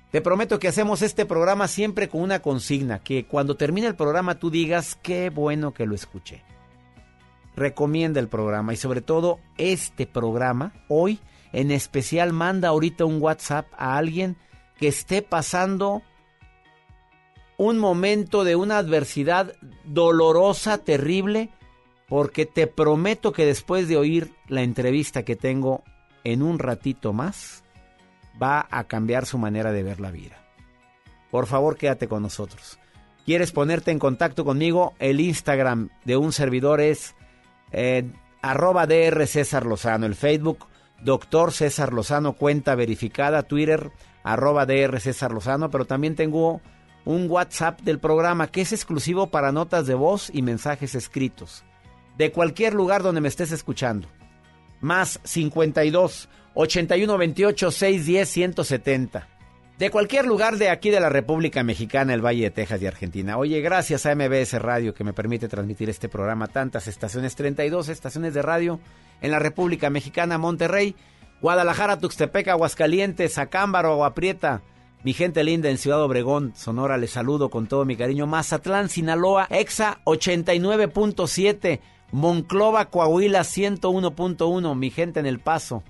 Te 0.09 0.19
prometo 0.19 0.57
que 0.57 0.67
hacemos 0.67 1.03
este 1.03 1.27
programa 1.27 1.67
siempre 1.67 2.09
con 2.09 2.21
una 2.21 2.41
consigna, 2.41 3.03
que 3.03 3.27
cuando 3.27 3.55
termine 3.55 3.85
el 3.85 3.95
programa 3.95 4.39
tú 4.39 4.49
digas 4.49 4.97
qué 5.03 5.29
bueno 5.29 5.75
que 5.75 5.85
lo 5.85 5.93
escuché. 5.93 6.43
Recomienda 7.55 8.19
el 8.19 8.27
programa 8.27 8.73
y 8.73 8.77
sobre 8.77 9.01
todo 9.01 9.39
este 9.57 10.07
programa, 10.07 10.73
hoy 10.87 11.19
en 11.53 11.71
especial 11.71 12.33
manda 12.33 12.69
ahorita 12.69 13.05
un 13.05 13.21
WhatsApp 13.21 13.67
a 13.77 13.97
alguien 13.97 14.37
que 14.77 14.87
esté 14.87 15.21
pasando 15.21 16.01
un 17.57 17.77
momento 17.77 18.43
de 18.43 18.55
una 18.55 18.77
adversidad 18.77 19.53
dolorosa, 19.83 20.79
terrible, 20.79 21.49
porque 22.07 22.45
te 22.45 22.67
prometo 22.67 23.31
que 23.31 23.45
después 23.45 23.87
de 23.87 23.97
oír 23.97 24.33
la 24.47 24.63
entrevista 24.63 25.23
que 25.23 25.35
tengo 25.35 25.83
en 26.23 26.41
un 26.41 26.57
ratito 26.57 27.13
más, 27.13 27.63
va 28.41 28.67
a 28.71 28.85
cambiar 28.85 29.25
su 29.25 29.37
manera 29.37 29.71
de 29.71 29.83
ver 29.83 29.99
la 29.99 30.11
vida. 30.11 30.37
Por 31.29 31.47
favor, 31.47 31.77
quédate 31.77 32.07
con 32.07 32.23
nosotros. 32.23 32.79
¿Quieres 33.25 33.51
ponerte 33.51 33.91
en 33.91 33.99
contacto 33.99 34.43
conmigo? 34.43 34.93
El 34.99 35.19
Instagram 35.19 35.89
de 36.03 36.17
un 36.17 36.33
servidor 36.33 36.81
es 36.81 37.15
eh, 37.71 38.09
arroba 38.41 38.87
DR 38.87 39.25
César 39.27 39.65
Lozano. 39.65 40.05
El 40.05 40.15
Facebook, 40.15 40.67
Doctor 41.01 41.51
César 41.51 41.93
Lozano, 41.93 42.33
cuenta 42.33 42.75
verificada. 42.75 43.43
Twitter, 43.43 43.91
arroba 44.23 44.65
DR 44.65 44.99
César 44.99 45.31
Lozano. 45.31 45.69
Pero 45.69 45.85
también 45.85 46.15
tengo 46.15 46.61
un 47.05 47.29
WhatsApp 47.29 47.81
del 47.81 47.99
programa 47.99 48.47
que 48.47 48.61
es 48.61 48.73
exclusivo 48.73 49.27
para 49.27 49.51
notas 49.51 49.87
de 49.87 49.95
voz 49.95 50.29
y 50.33 50.41
mensajes 50.41 50.95
escritos. 50.95 51.63
De 52.17 52.31
cualquier 52.31 52.73
lugar 52.73 53.03
donde 53.03 53.21
me 53.21 53.27
estés 53.27 53.51
escuchando. 53.51 54.07
Más 54.81 55.19
52 55.23 56.29
81 56.53 57.17
28 57.17 57.71
610 57.71 58.29
170. 58.29 59.30
De 59.81 59.89
cualquier 59.89 60.27
lugar 60.27 60.57
de 60.57 60.69
aquí 60.69 60.91
de 60.91 60.99
la 60.99 61.09
República 61.09 61.63
Mexicana, 61.63 62.13
el 62.13 62.23
Valle 62.23 62.43
de 62.43 62.51
Texas 62.51 62.79
y 62.83 62.85
Argentina. 62.85 63.39
Oye, 63.39 63.61
gracias 63.61 64.05
a 64.05 64.13
MBS 64.13 64.61
Radio 64.61 64.93
que 64.93 65.03
me 65.03 65.11
permite 65.11 65.47
transmitir 65.47 65.89
este 65.89 66.07
programa. 66.07 66.45
Tantas 66.45 66.87
estaciones, 66.87 67.35
32 67.35 67.89
estaciones 67.89 68.35
de 68.35 68.43
radio 68.43 68.79
en 69.21 69.31
la 69.31 69.39
República 69.39 69.89
Mexicana, 69.89 70.37
Monterrey, 70.37 70.95
Guadalajara, 71.41 71.97
Tuxtepec, 71.97 72.49
Aguascalientes, 72.49 73.39
Acámbaro, 73.39 73.93
Aguaprieta. 73.93 74.61
Mi 75.03 75.13
gente 75.13 75.43
linda 75.43 75.71
en 75.71 75.79
Ciudad 75.79 76.03
Obregón, 76.03 76.53
Sonora, 76.55 76.99
les 76.99 77.09
saludo 77.09 77.49
con 77.49 77.65
todo 77.65 77.83
mi 77.83 77.95
cariño. 77.95 78.27
Mazatlán, 78.27 78.87
Sinaloa, 78.87 79.47
EXA 79.49 79.97
89.7. 80.05 81.79
Monclova, 82.11 82.85
Coahuila 82.91 83.39
101.1. 83.39 84.75
Mi 84.75 84.91
gente 84.91 85.19
en 85.19 85.25
El 85.25 85.39
Paso, 85.39 85.81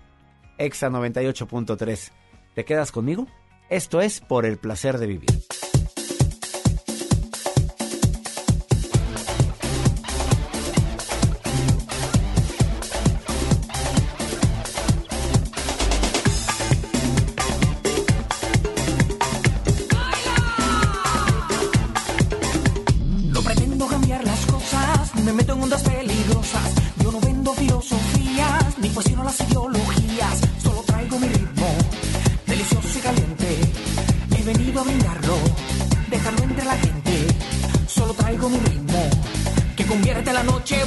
EXA 0.58 0.90
98.3. 0.90 2.12
¿Te 2.56 2.64
quedas 2.64 2.94
conmigo? 2.94 3.28
Esto 3.72 4.02
es 4.02 4.20
por 4.20 4.46
el 4.46 4.58
placer 4.58 4.98
de 4.98 5.08
vivir. 5.08 5.30
Noche 40.44 40.81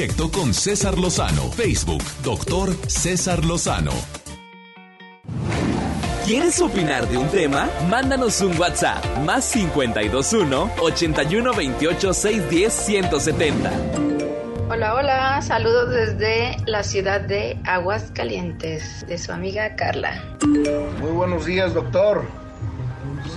directo 0.00 0.30
con 0.30 0.54
César 0.54 0.98
Lozano. 0.98 1.50
Facebook, 1.52 2.02
doctor 2.24 2.74
César 2.88 3.44
Lozano. 3.44 3.92
¿Quieres 6.24 6.58
opinar 6.62 7.06
de 7.06 7.18
un 7.18 7.28
tema? 7.28 7.68
Mándanos 7.90 8.40
un 8.40 8.58
WhatsApp 8.58 9.04
más 9.26 9.52
521 9.52 10.70
81 10.80 11.52
28 11.54 12.14
610 12.14 12.72
170. 12.72 13.72
Hola, 14.70 14.94
hola, 14.94 15.42
saludos 15.42 15.90
desde 15.90 16.56
la 16.64 16.82
ciudad 16.82 17.20
de 17.20 17.58
Aguascalientes, 17.66 19.04
de 19.06 19.18
su 19.18 19.32
amiga 19.32 19.76
Carla. 19.76 20.24
Muy 20.46 21.12
buenos 21.12 21.44
días, 21.44 21.74
doctor. 21.74 22.24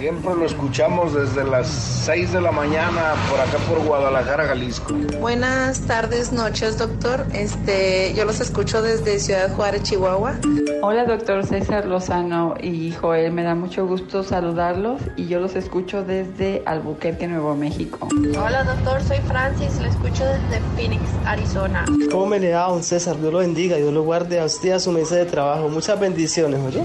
Siempre 0.04 0.36
lo 0.36 0.46
escuchamos 0.46 1.14
desde 1.14 1.46
las 1.46 1.66
6 2.04 2.34
de 2.34 2.42
la 2.42 2.52
mañana 2.52 3.14
por 3.30 3.40
acá 3.40 3.58
por 3.70 3.80
Guadalajara, 3.86 4.48
Jalisco. 4.48 4.94
Buenas 5.22 5.80
tardes, 5.80 6.34
noches, 6.34 6.78
doctor. 6.78 7.26
Este, 7.32 8.14
yo 8.14 8.26
los 8.26 8.42
escucho 8.42 8.82
desde 8.82 9.18
Ciudad 9.22 9.56
Juárez, 9.56 9.84
Chihuahua. 9.84 10.36
Hola, 10.82 11.06
doctor 11.06 11.46
César 11.46 11.86
Lozano 11.86 12.56
y 12.62 12.92
Joel. 12.92 13.32
Me 13.32 13.44
da 13.44 13.56
mucho 13.56 13.88
gusto 13.88 14.24
saludarlos 14.24 15.00
y 15.16 15.28
yo 15.28 15.40
los 15.40 15.56
escucho 15.56 16.04
desde 16.04 16.64
Albuquerque, 16.66 17.26
Nuevo 17.30 17.56
México. 17.56 18.06
Hola, 18.38 18.66
doctor, 18.66 19.02
soy 19.04 19.20
Francis, 19.20 19.80
lo 19.80 19.88
escucho 19.88 20.26
desde 20.26 20.60
Phoenix, 20.76 21.02
Arizona. 21.26 21.86
¿Cómo 22.12 22.26
me 22.26 22.42
le 22.42 22.50
da, 22.50 22.68
don 22.68 22.84
César? 22.84 23.18
Dios 23.22 23.32
lo 23.32 23.40
bendiga, 23.40 23.78
Dios 23.78 23.94
lo 23.94 24.04
guarde 24.04 24.42
a 24.42 24.44
usted 24.44 24.68
y 24.68 24.72
a 24.72 24.80
su 24.80 24.92
mesa 24.92 25.16
de 25.16 25.24
trabajo. 25.24 25.70
Muchas 25.70 25.98
bendiciones, 25.98 26.60
¿oye? 26.60 26.84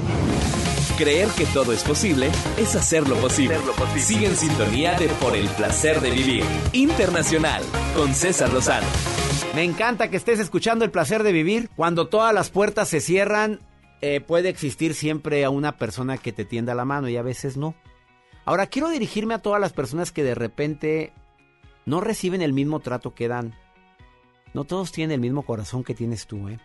Creer 0.99 1.29
que 1.29 1.47
todo 1.47 1.73
es 1.73 1.85
posible 1.85 2.29
es 2.57 2.75
hacerlo 2.75 3.15
posible. 3.19 3.57
Sigue 3.97 4.27
en 4.27 4.35
sintonía 4.35 4.99
de 4.99 5.07
Por 5.07 5.37
el 5.37 5.47
placer 5.51 6.01
de 6.01 6.11
vivir. 6.11 6.43
Internacional 6.73 7.63
con 7.95 8.13
César 8.17 8.53
Lozano. 8.53 8.89
Me 9.55 9.63
encanta 9.63 10.11
que 10.11 10.17
estés 10.17 10.41
escuchando 10.41 10.85
el 10.85 10.91
placer 10.91 11.23
de 11.23 11.31
vivir. 11.31 11.71
Cuando 11.77 12.09
todas 12.09 12.35
las 12.35 12.51
puertas 12.51 12.89
se 12.89 13.01
cierran, 13.01 13.61
eh, 14.01 14.21
puede 14.21 14.49
existir 14.49 14.93
siempre 14.93 15.45
a 15.45 15.51
una 15.51 15.77
persona 15.77 16.19
que 16.19 16.33
te 16.33 16.45
tienda 16.45 16.75
la 16.75 16.85
mano 16.85 17.09
y 17.09 17.17
a 17.17 17.23
veces 17.23 17.57
no. 17.57 17.77
Ahora 18.45 18.67
quiero 18.67 18.89
dirigirme 18.89 19.35
a 19.35 19.39
todas 19.39 19.61
las 19.61 19.73
personas 19.73 20.11
que 20.11 20.25
de 20.25 20.35
repente 20.35 21.13
no 21.87 22.01
reciben 22.01 22.43
el 22.43 22.53
mismo 22.53 22.81
trato 22.81 23.15
que 23.15 23.29
dan. 23.29 23.55
No 24.53 24.65
todos 24.65 24.91
tienen 24.91 25.15
el 25.15 25.21
mismo 25.21 25.45
corazón 25.45 25.85
que 25.85 25.95
tienes 25.95 26.27
tú, 26.27 26.49
¿eh? 26.49 26.59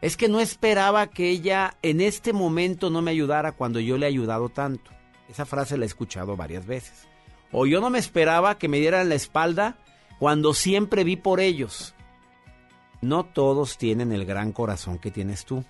Es 0.00 0.16
que 0.16 0.28
no 0.28 0.40
esperaba 0.40 1.06
que 1.08 1.30
ella 1.30 1.76
en 1.82 2.00
este 2.00 2.32
momento 2.32 2.90
no 2.90 3.02
me 3.02 3.10
ayudara 3.10 3.52
cuando 3.52 3.80
yo 3.80 3.96
le 3.96 4.06
he 4.06 4.08
ayudado 4.08 4.48
tanto. 4.48 4.90
Esa 5.28 5.46
frase 5.46 5.76
la 5.76 5.84
he 5.84 5.86
escuchado 5.86 6.36
varias 6.36 6.66
veces. 6.66 7.08
O 7.52 7.66
yo 7.66 7.80
no 7.80 7.90
me 7.90 7.98
esperaba 7.98 8.58
que 8.58 8.68
me 8.68 8.78
dieran 8.78 9.08
la 9.08 9.14
espalda 9.14 9.78
cuando 10.18 10.54
siempre 10.54 11.04
vi 11.04 11.16
por 11.16 11.40
ellos. 11.40 11.94
No 13.00 13.24
todos 13.24 13.78
tienen 13.78 14.12
el 14.12 14.24
gran 14.24 14.52
corazón 14.52 14.98
que 14.98 15.10
tienes 15.10 15.44
tú. 15.44 15.64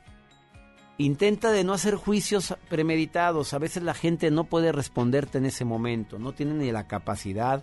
Intenta 0.98 1.51
de 1.51 1.65
no 1.65 1.74
hacer 1.74 1.94
juicios 1.94 2.55
premeditados. 2.69 3.53
A 3.53 3.59
veces 3.59 3.82
la 3.82 3.94
gente 3.94 4.31
no 4.31 4.44
puede 4.44 4.73
responderte 4.73 5.39
en 5.39 5.47
ese 5.47 5.65
momento. 5.65 6.19
No 6.19 6.32
tiene 6.32 6.55
ni 6.55 6.73
la 6.73 6.86
capacidad, 6.86 7.62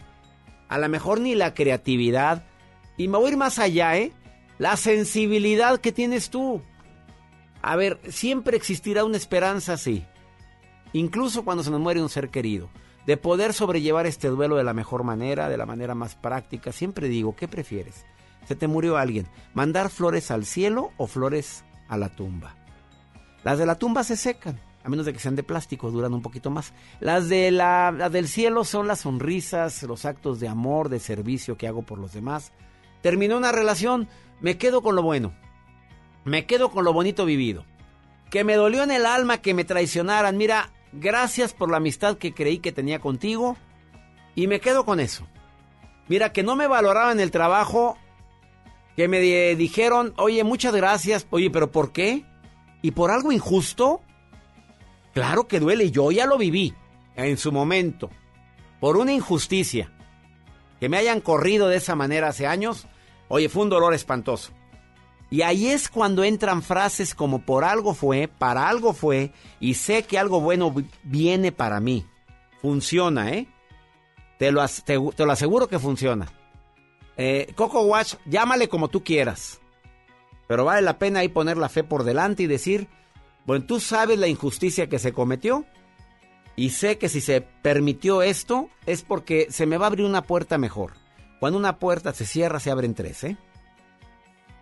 a 0.70 0.78
lo 0.78 0.90
mejor 0.90 1.20
ni 1.20 1.34
la 1.34 1.54
creatividad. 1.54 2.46
Y 2.98 3.08
me 3.08 3.18
voy 3.18 3.28
a 3.28 3.32
ir 3.32 3.38
más 3.38 3.58
allá, 3.58 3.98
¿eh? 3.98 4.12
La 4.58 4.78
sensibilidad 4.78 5.80
que 5.80 5.92
tienes 5.92 6.30
tú. 6.30 6.62
A 7.62 7.76
ver, 7.76 8.00
siempre 8.10 8.58
existirá 8.58 9.06
una 9.06 9.18
esperanza 9.18 9.74
así. 9.74 10.06
Incluso 10.94 11.44
cuando 11.44 11.64
se 11.64 11.72
nos 11.72 11.80
muere 11.80 12.02
un 12.02 12.10
ser 12.10 12.30
querido. 12.30 12.70
De 13.06 13.18
poder 13.18 13.54
sobrellevar 13.54 14.06
este 14.06 14.30
duelo 14.30 14.56
de 14.56 14.64
la 14.64 14.74
mejor 14.74 15.04
manera, 15.04 15.50
de 15.50 15.58
la 15.58 15.66
manera 15.66 15.96
más 15.96 16.16
práctica. 16.16 16.72
Siempre 16.72 17.10
digo, 17.10 17.36
¿qué 17.36 17.48
prefieres? 17.48 18.06
Se 18.48 18.56
te 18.56 18.68
murió 18.68 18.98
alguien. 18.98 19.28
¿Mandar 19.54 19.90
flores 19.90 20.32
al 20.32 20.46
cielo 20.46 20.92
o 20.98 21.08
flores 21.08 21.64
a 21.88 21.98
la 21.98 22.10
tumba? 22.10 22.56
Las 23.44 23.58
de 23.58 23.66
la 23.66 23.76
tumba 23.76 24.04
se 24.04 24.16
secan, 24.16 24.60
a 24.84 24.90
menos 24.90 25.06
de 25.06 25.14
que 25.14 25.20
sean 25.20 25.36
de 25.36 25.44
plástico, 25.44 25.92
duran 25.92 26.14
un 26.14 26.22
poquito 26.22 26.50
más. 26.50 26.74
Las, 27.00 27.28
de 27.28 27.52
la, 27.52 27.92
del 28.10 28.28
cielo 28.28 28.64
son 28.64 28.88
las 28.88 29.02
sonrisas, 29.02 29.84
los 29.84 30.06
actos 30.06 30.40
de 30.40 30.48
amor, 30.48 30.90
de 30.90 31.00
servicio 31.00 31.58
que 31.58 31.68
hago 31.68 31.82
por 31.82 32.00
los 32.00 32.14
demás. 32.14 32.54
Terminó 33.04 33.38
una 33.38 33.52
relación, 33.52 34.08
me 34.42 34.58
quedo 34.58 34.82
con 34.82 34.96
lo 34.96 35.04
bueno. 35.04 35.36
Me 36.26 36.48
quedo 36.48 36.72
con 36.72 36.84
lo 36.84 36.94
bonito 36.94 37.26
vivido. 37.26 37.66
que 38.32 38.44
me 38.44 38.56
dolió 38.56 38.82
en 38.82 38.90
el 38.90 39.06
alma 39.06 39.38
que 39.38 39.54
me 39.54 39.64
traicionaran. 39.64 40.38
Mira, 40.38 40.72
gracias 40.92 41.54
por 41.54 41.70
la 41.70 41.78
amistad 41.78 42.18
que 42.18 42.34
creí 42.34 42.58
que 42.58 42.72
tenía 42.72 42.98
contigo 42.98 43.58
y 44.34 44.48
me 44.48 44.60
quedo 44.60 44.86
con 44.86 45.00
eso. 45.00 45.28
Mira, 46.08 46.34
que 46.34 46.42
no 46.42 46.56
me 46.56 46.66
valoraban 46.66 47.20
el 47.20 47.30
trabajo, 47.30 47.96
que 48.96 49.08
me 49.08 49.20
dijeron, 49.56 50.16
oye, 50.18 50.44
muchas 50.44 50.76
gracias, 50.76 51.28
oye, 51.30 51.52
pero 51.52 51.72
¿por 51.72 51.92
qué? 51.92 52.26
¿Y 52.82 52.90
por 52.90 53.12
algo 53.12 53.32
injusto? 53.32 54.02
Claro 55.14 55.48
que 55.48 55.60
duele, 55.60 55.92
yo 55.92 56.10
ya 56.12 56.26
lo 56.26 56.40
viví 56.40 56.74
en 57.16 57.38
su 57.38 57.52
momento, 57.52 58.10
por 58.80 58.98
una 58.98 59.14
injusticia. 59.14 59.92
Que 60.80 60.90
me 60.90 60.98
hayan 60.98 61.22
corrido 61.22 61.68
de 61.68 61.78
esa 61.78 61.94
manera 61.96 62.30
hace 62.30 62.48
años, 62.48 62.88
oye, 63.34 63.50
fue 63.50 63.64
un 63.64 63.70
dolor 63.70 63.96
espantoso. 63.96 64.52
Y 65.32 65.42
ahí 65.42 65.66
es 65.66 65.90
cuando 65.90 66.24
entran 66.24 66.62
frases 66.62 67.16
como 67.16 67.40
por 67.40 67.64
algo 67.64 67.96
fue, 67.96 68.28
para 68.28 68.70
algo 68.70 68.94
fue, 68.94 69.32
y 69.60 69.74
sé 69.74 70.04
que 70.04 70.20
algo 70.20 70.40
bueno 70.40 70.72
viene 71.04 71.52
para 71.52 71.80
mí. 71.80 72.06
Funciona, 72.62 73.32
¿eh? 73.32 73.48
Te 74.38 74.52
lo, 74.52 74.64
te, 74.68 75.26
lo 75.26 75.32
aseguro 75.32 75.68
que 75.68 75.80
funciona. 75.80 76.32
Eh, 77.18 77.52
Coco 77.56 77.82
Watch, 77.82 78.14
llámale 78.28 78.70
como 78.70 78.90
tú 78.90 79.04
quieras. 79.04 79.60
Pero 80.48 80.66
vale 80.66 80.84
la 80.84 81.00
pena 81.00 81.22
ahí 81.22 81.30
poner 81.30 81.58
la 81.58 81.70
fe 81.70 81.84
por 81.84 82.04
delante 82.04 82.44
y 82.44 82.48
decir, 82.48 82.88
bueno, 83.48 83.66
tú 83.66 83.80
sabes 83.80 84.20
la 84.20 84.28
injusticia 84.28 84.90
que 84.90 85.00
se 85.00 85.12
cometió 85.12 85.66
y 86.56 86.70
sé 86.70 87.00
que 87.00 87.10
si 87.10 87.20
se 87.20 87.42
permitió 87.42 88.22
esto 88.22 88.70
es 88.86 89.02
porque 89.02 89.48
se 89.50 89.66
me 89.66 89.80
va 89.80 89.88
a 89.88 89.90
abrir 89.90 90.06
una 90.06 90.22
puerta 90.22 90.60
mejor. 90.60 91.03
Cuando 91.44 91.60
una 91.60 91.78
puerta 91.78 92.14
se 92.14 92.26
cierra, 92.26 92.62
se 92.62 92.72
abren 92.72 92.96
tres, 92.96 93.26
¿eh? 93.26 93.36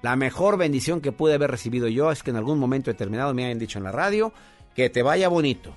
La 0.01 0.15
mejor 0.15 0.57
bendición 0.57 0.99
que 0.99 1.11
pude 1.11 1.35
haber 1.35 1.51
recibido 1.51 1.87
yo 1.87 2.11
es 2.11 2.23
que 2.23 2.31
en 2.31 2.37
algún 2.37 2.57
momento 2.57 2.89
determinado 2.89 3.35
me 3.35 3.45
hayan 3.45 3.59
dicho 3.59 3.77
en 3.77 3.83
la 3.83 3.91
radio 3.91 4.33
que 4.73 4.89
te 4.89 5.03
vaya 5.03 5.29
bonito. 5.29 5.75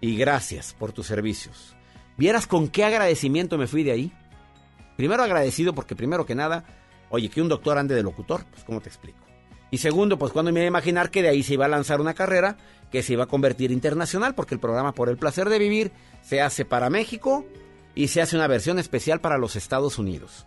Y 0.00 0.16
gracias 0.16 0.72
por 0.72 0.92
tus 0.92 1.08
servicios. 1.08 1.76
¿Vieras 2.16 2.46
con 2.46 2.68
qué 2.68 2.86
agradecimiento 2.86 3.58
me 3.58 3.66
fui 3.66 3.82
de 3.82 3.92
ahí? 3.92 4.12
Primero 4.96 5.24
agradecido 5.24 5.74
porque 5.74 5.94
primero 5.94 6.24
que 6.24 6.34
nada, 6.34 6.64
oye, 7.10 7.28
que 7.28 7.42
un 7.42 7.50
doctor 7.50 7.76
ande 7.76 7.94
de 7.94 8.02
locutor, 8.02 8.46
pues 8.50 8.64
¿cómo 8.64 8.80
te 8.80 8.88
explico? 8.88 9.20
Y 9.70 9.76
segundo, 9.76 10.18
pues 10.18 10.32
cuando 10.32 10.52
me 10.52 10.60
iba 10.60 10.64
a 10.64 10.68
imaginar 10.68 11.10
que 11.10 11.20
de 11.20 11.28
ahí 11.28 11.42
se 11.42 11.52
iba 11.52 11.66
a 11.66 11.68
lanzar 11.68 12.00
una 12.00 12.14
carrera 12.14 12.56
que 12.90 13.02
se 13.02 13.12
iba 13.12 13.24
a 13.24 13.28
convertir 13.28 13.70
internacional, 13.70 14.34
porque 14.34 14.54
el 14.54 14.60
programa 14.60 14.94
Por 14.94 15.10
el 15.10 15.18
Placer 15.18 15.50
de 15.50 15.58
Vivir 15.58 15.92
se 16.22 16.40
hace 16.40 16.64
para 16.64 16.88
México 16.88 17.44
y 17.94 18.08
se 18.08 18.22
hace 18.22 18.36
una 18.36 18.46
versión 18.46 18.78
especial 18.78 19.20
para 19.20 19.38
los 19.38 19.56
Estados 19.56 19.98
Unidos. 19.98 20.46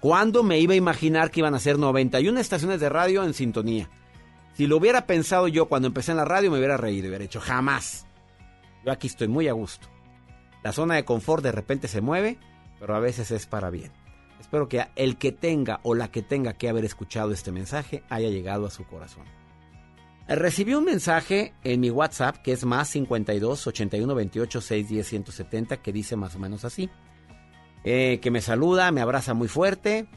¿Cuándo 0.00 0.42
me 0.42 0.58
iba 0.58 0.74
a 0.74 0.76
imaginar 0.76 1.30
que 1.30 1.40
iban 1.40 1.54
a 1.54 1.58
ser 1.58 1.78
91 1.78 2.38
estaciones 2.38 2.80
de 2.80 2.88
radio 2.88 3.24
en 3.24 3.34
sintonía? 3.34 3.90
Si 4.54 4.66
lo 4.66 4.76
hubiera 4.76 5.06
pensado 5.06 5.48
yo 5.48 5.66
cuando 5.66 5.88
empecé 5.88 6.12
en 6.12 6.18
la 6.18 6.24
radio, 6.24 6.50
me 6.50 6.58
hubiera 6.58 6.76
reído 6.76 7.06
y 7.06 7.08
hubiera 7.08 7.24
hecho 7.24 7.40
jamás. 7.40 8.06
Yo 8.84 8.92
aquí 8.92 9.06
estoy 9.06 9.28
muy 9.28 9.48
a 9.48 9.52
gusto. 9.52 9.88
La 10.62 10.72
zona 10.72 10.94
de 10.94 11.04
confort 11.04 11.42
de 11.42 11.52
repente 11.52 11.88
se 11.88 12.00
mueve, 12.00 12.38
pero 12.80 12.94
a 12.94 13.00
veces 13.00 13.30
es 13.30 13.46
para 13.46 13.70
bien. 13.70 13.92
Espero 14.40 14.68
que 14.68 14.86
el 14.96 15.16
que 15.16 15.32
tenga 15.32 15.80
o 15.82 15.94
la 15.94 16.08
que 16.10 16.22
tenga 16.22 16.52
que 16.52 16.68
haber 16.68 16.84
escuchado 16.84 17.32
este 17.32 17.52
mensaje 17.52 18.02
haya 18.08 18.28
llegado 18.28 18.66
a 18.66 18.70
su 18.70 18.84
corazón. 18.84 19.24
Recibí 20.28 20.74
un 20.74 20.84
mensaje 20.84 21.54
en 21.62 21.80
mi 21.80 21.90
WhatsApp 21.90 22.38
que 22.38 22.52
es 22.52 22.64
más 22.64 22.88
52 22.88 23.66
81 23.66 24.14
28 24.14 24.60
610 24.60 25.06
170 25.06 25.76
que 25.76 25.92
dice 25.92 26.16
más 26.16 26.34
o 26.34 26.40
menos 26.40 26.64
así. 26.64 26.90
Eh, 27.84 28.18
que 28.20 28.32
me 28.32 28.40
saluda, 28.40 28.90
me 28.90 29.00
abraza 29.00 29.34
muy 29.34 29.46
fuerte 29.46 30.08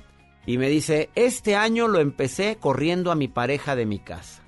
y 0.48 0.58
me 0.58 0.68
dice, 0.68 1.12
este 1.14 1.56
año 1.56 1.88
lo 1.88 2.00
empecé 2.00 2.58
corriendo 2.60 3.12
a 3.12 3.16
mi 3.16 3.28
pareja 3.28 3.76
de 3.76 3.86
mi 3.86 4.00
casa. 4.00 4.42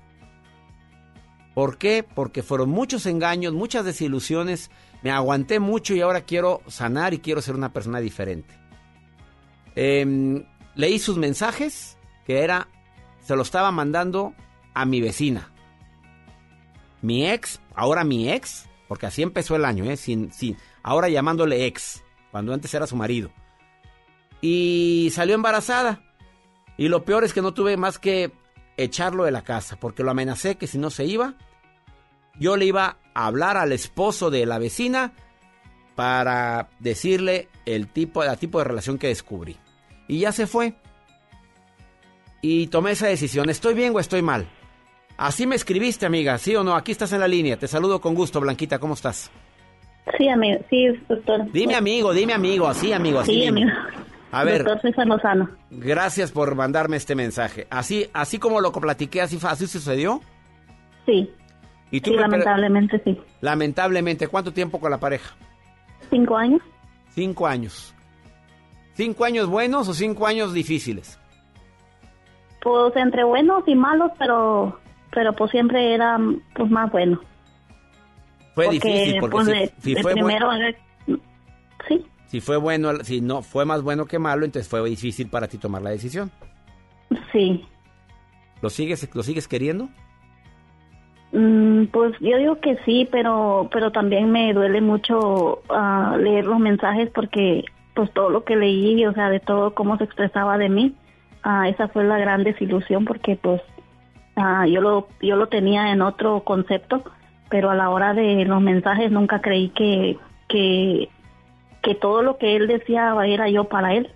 ¿Por 1.54 1.78
qué? 1.78 2.02
Porque 2.02 2.42
fueron 2.42 2.70
muchos 2.70 3.06
engaños, 3.06 3.52
muchas 3.52 3.84
desilusiones, 3.84 4.70
me 5.02 5.12
aguanté 5.12 5.60
mucho 5.60 5.94
y 5.94 6.00
ahora 6.00 6.22
quiero 6.22 6.62
sanar 6.66 7.14
y 7.14 7.18
quiero 7.18 7.40
ser 7.40 7.54
una 7.54 7.72
persona 7.72 8.00
diferente. 8.00 8.52
Em, 9.76 10.44
leí 10.74 10.98
sus 10.98 11.18
mensajes, 11.18 11.98
que 12.24 12.42
era, 12.42 12.66
se 13.20 13.36
lo 13.36 13.42
estaba 13.42 13.70
mandando 13.70 14.34
a 14.74 14.84
mi 14.84 15.00
vecina. 15.00 15.51
Mi 17.02 17.28
ex, 17.28 17.60
ahora 17.74 18.04
mi 18.04 18.30
ex, 18.30 18.68
porque 18.88 19.06
así 19.06 19.22
empezó 19.22 19.56
el 19.56 19.64
año, 19.64 19.84
¿eh? 19.84 19.96
Sin, 19.96 20.32
sin, 20.32 20.56
ahora 20.82 21.08
llamándole 21.08 21.66
ex 21.66 22.02
cuando 22.30 22.54
antes 22.54 22.72
era 22.72 22.86
su 22.86 22.96
marido. 22.96 23.30
Y 24.40 25.10
salió 25.12 25.34
embarazada. 25.34 26.02
Y 26.76 26.88
lo 26.88 27.04
peor 27.04 27.24
es 27.24 27.34
que 27.34 27.42
no 27.42 27.52
tuve 27.52 27.76
más 27.76 27.98
que 27.98 28.32
echarlo 28.76 29.24
de 29.24 29.30
la 29.30 29.42
casa, 29.42 29.76
porque 29.78 30.02
lo 30.02 30.10
amenacé 30.10 30.56
que 30.56 30.66
si 30.66 30.78
no 30.78 30.90
se 30.90 31.04
iba, 31.04 31.34
yo 32.38 32.56
le 32.56 32.64
iba 32.64 32.96
a 33.14 33.26
hablar 33.26 33.56
al 33.56 33.72
esposo 33.72 34.30
de 34.30 34.46
la 34.46 34.58
vecina 34.58 35.12
para 35.94 36.70
decirle 36.78 37.48
el 37.66 37.88
tipo, 37.88 38.22
el 38.24 38.38
tipo 38.38 38.58
de 38.58 38.64
relación 38.64 38.98
que 38.98 39.08
descubrí. 39.08 39.58
Y 40.08 40.20
ya 40.20 40.32
se 40.32 40.46
fue. 40.46 40.74
Y 42.40 42.68
tomé 42.68 42.92
esa 42.92 43.06
decisión. 43.06 43.50
¿Estoy 43.50 43.74
bien 43.74 43.94
o 43.94 44.00
estoy 44.00 44.22
mal? 44.22 44.48
Así 45.16 45.46
me 45.46 45.54
escribiste, 45.54 46.06
amiga, 46.06 46.38
¿sí 46.38 46.56
o 46.56 46.64
no? 46.64 46.74
Aquí 46.74 46.92
estás 46.92 47.12
en 47.12 47.20
la 47.20 47.28
línea. 47.28 47.56
Te 47.56 47.68
saludo 47.68 48.00
con 48.00 48.14
gusto, 48.14 48.40
Blanquita. 48.40 48.78
¿Cómo 48.78 48.94
estás? 48.94 49.30
Sí, 50.18 50.28
amigo, 50.28 50.60
sí, 50.68 50.88
doctor. 51.08 51.50
Dime 51.52 51.76
amigo, 51.76 52.12
dime 52.12 52.32
amigo, 52.32 52.66
así 52.66 52.92
amigo, 52.92 53.20
así. 53.20 53.32
Sí, 53.32 53.46
amigo. 53.46 53.70
A 54.32 54.44
ver. 54.44 54.64
Doctor 54.64 54.80
César 54.80 55.06
Lozano. 55.06 55.50
Gracias 55.70 56.32
por 56.32 56.54
mandarme 56.54 56.96
este 56.96 57.14
mensaje. 57.14 57.66
Así, 57.70 58.08
así 58.12 58.38
como 58.38 58.60
lo 58.60 58.72
platiqué, 58.72 59.20
así, 59.20 59.38
así 59.42 59.66
sucedió. 59.66 60.20
Sí. 61.06 61.30
¿Y 61.90 62.00
tú 62.00 62.10
sí, 62.10 62.16
lamentablemente 62.16 63.00
sí. 63.04 63.20
Lamentablemente, 63.42 64.26
¿cuánto 64.28 64.52
tiempo 64.52 64.80
con 64.80 64.90
la 64.90 64.98
pareja? 64.98 65.36
Cinco 66.10 66.36
años. 66.36 66.62
Cinco 67.10 67.46
años. 67.46 67.94
¿Cinco 68.94 69.24
años 69.24 69.48
buenos 69.48 69.88
o 69.88 69.94
cinco 69.94 70.26
años 70.26 70.54
difíciles? 70.54 71.18
Pues 72.62 72.96
entre 72.96 73.24
buenos 73.24 73.64
y 73.66 73.74
malos, 73.74 74.10
pero, 74.18 74.78
pero 75.12 75.32
pues 75.32 75.50
siempre 75.50 75.94
era 75.94 76.18
pues 76.54 76.70
más 76.70 76.90
bueno. 76.90 77.20
Fue 78.54 78.68
difícil 78.68 79.16
porque 79.20 79.32
pues, 79.32 79.46
si, 79.46 79.52
de, 79.52 79.72
si 79.78 79.94
de 79.94 80.02
fue 80.02 80.12
primero 80.12 80.46
bueno, 80.46 80.76
sí, 81.88 82.04
si 82.26 82.40
fue 82.40 82.56
bueno, 82.56 82.92
si 83.02 83.20
no 83.20 83.42
fue 83.42 83.64
más 83.64 83.82
bueno 83.82 84.06
que 84.06 84.18
malo, 84.18 84.44
entonces 84.44 84.68
fue 84.68 84.86
difícil 84.88 85.28
para 85.28 85.48
ti 85.48 85.58
tomar 85.58 85.82
la 85.82 85.90
decisión. 85.90 86.30
sí. 87.32 87.64
¿Lo 88.60 88.70
sigues, 88.70 89.12
lo 89.12 89.24
sigues 89.24 89.48
queriendo? 89.48 89.88
Mm, 91.32 91.86
pues 91.86 92.12
yo 92.20 92.36
digo 92.36 92.60
que 92.60 92.76
sí, 92.84 93.08
pero 93.10 93.68
pero 93.72 93.90
también 93.90 94.30
me 94.30 94.52
duele 94.52 94.80
mucho 94.80 95.62
ah, 95.68 96.16
leer 96.18 96.46
los 96.46 96.60
mensajes 96.60 97.10
porque 97.10 97.64
pues 97.94 98.12
todo 98.12 98.30
lo 98.30 98.44
que 98.44 98.54
leí, 98.54 99.04
o 99.04 99.12
sea, 99.12 99.30
de 99.30 99.40
todo 99.40 99.74
cómo 99.74 99.98
se 99.98 100.04
expresaba 100.04 100.58
de 100.58 100.68
mí, 100.68 100.94
ah, 101.42 101.68
esa 101.68 101.88
fue 101.88 102.04
la 102.04 102.18
gran 102.18 102.44
desilusión 102.44 103.04
porque 103.04 103.36
pues 103.36 103.60
ah, 104.36 104.66
yo 104.66 104.80
lo 104.80 105.08
yo 105.20 105.36
lo 105.36 105.48
tenía 105.48 105.92
en 105.92 106.02
otro 106.02 106.40
concepto, 106.44 107.02
pero 107.48 107.70
a 107.70 107.74
la 107.74 107.90
hora 107.90 108.14
de 108.14 108.44
los 108.44 108.60
mensajes 108.60 109.10
nunca 109.10 109.40
creí 109.40 109.70
que 109.70 110.18
que 110.48 111.08
que 111.82 111.94
todo 111.94 112.22
lo 112.22 112.38
que 112.38 112.56
él 112.56 112.66
decía 112.68 113.14
era 113.24 113.48
yo 113.48 113.64
para 113.64 113.94
él. 113.94 114.10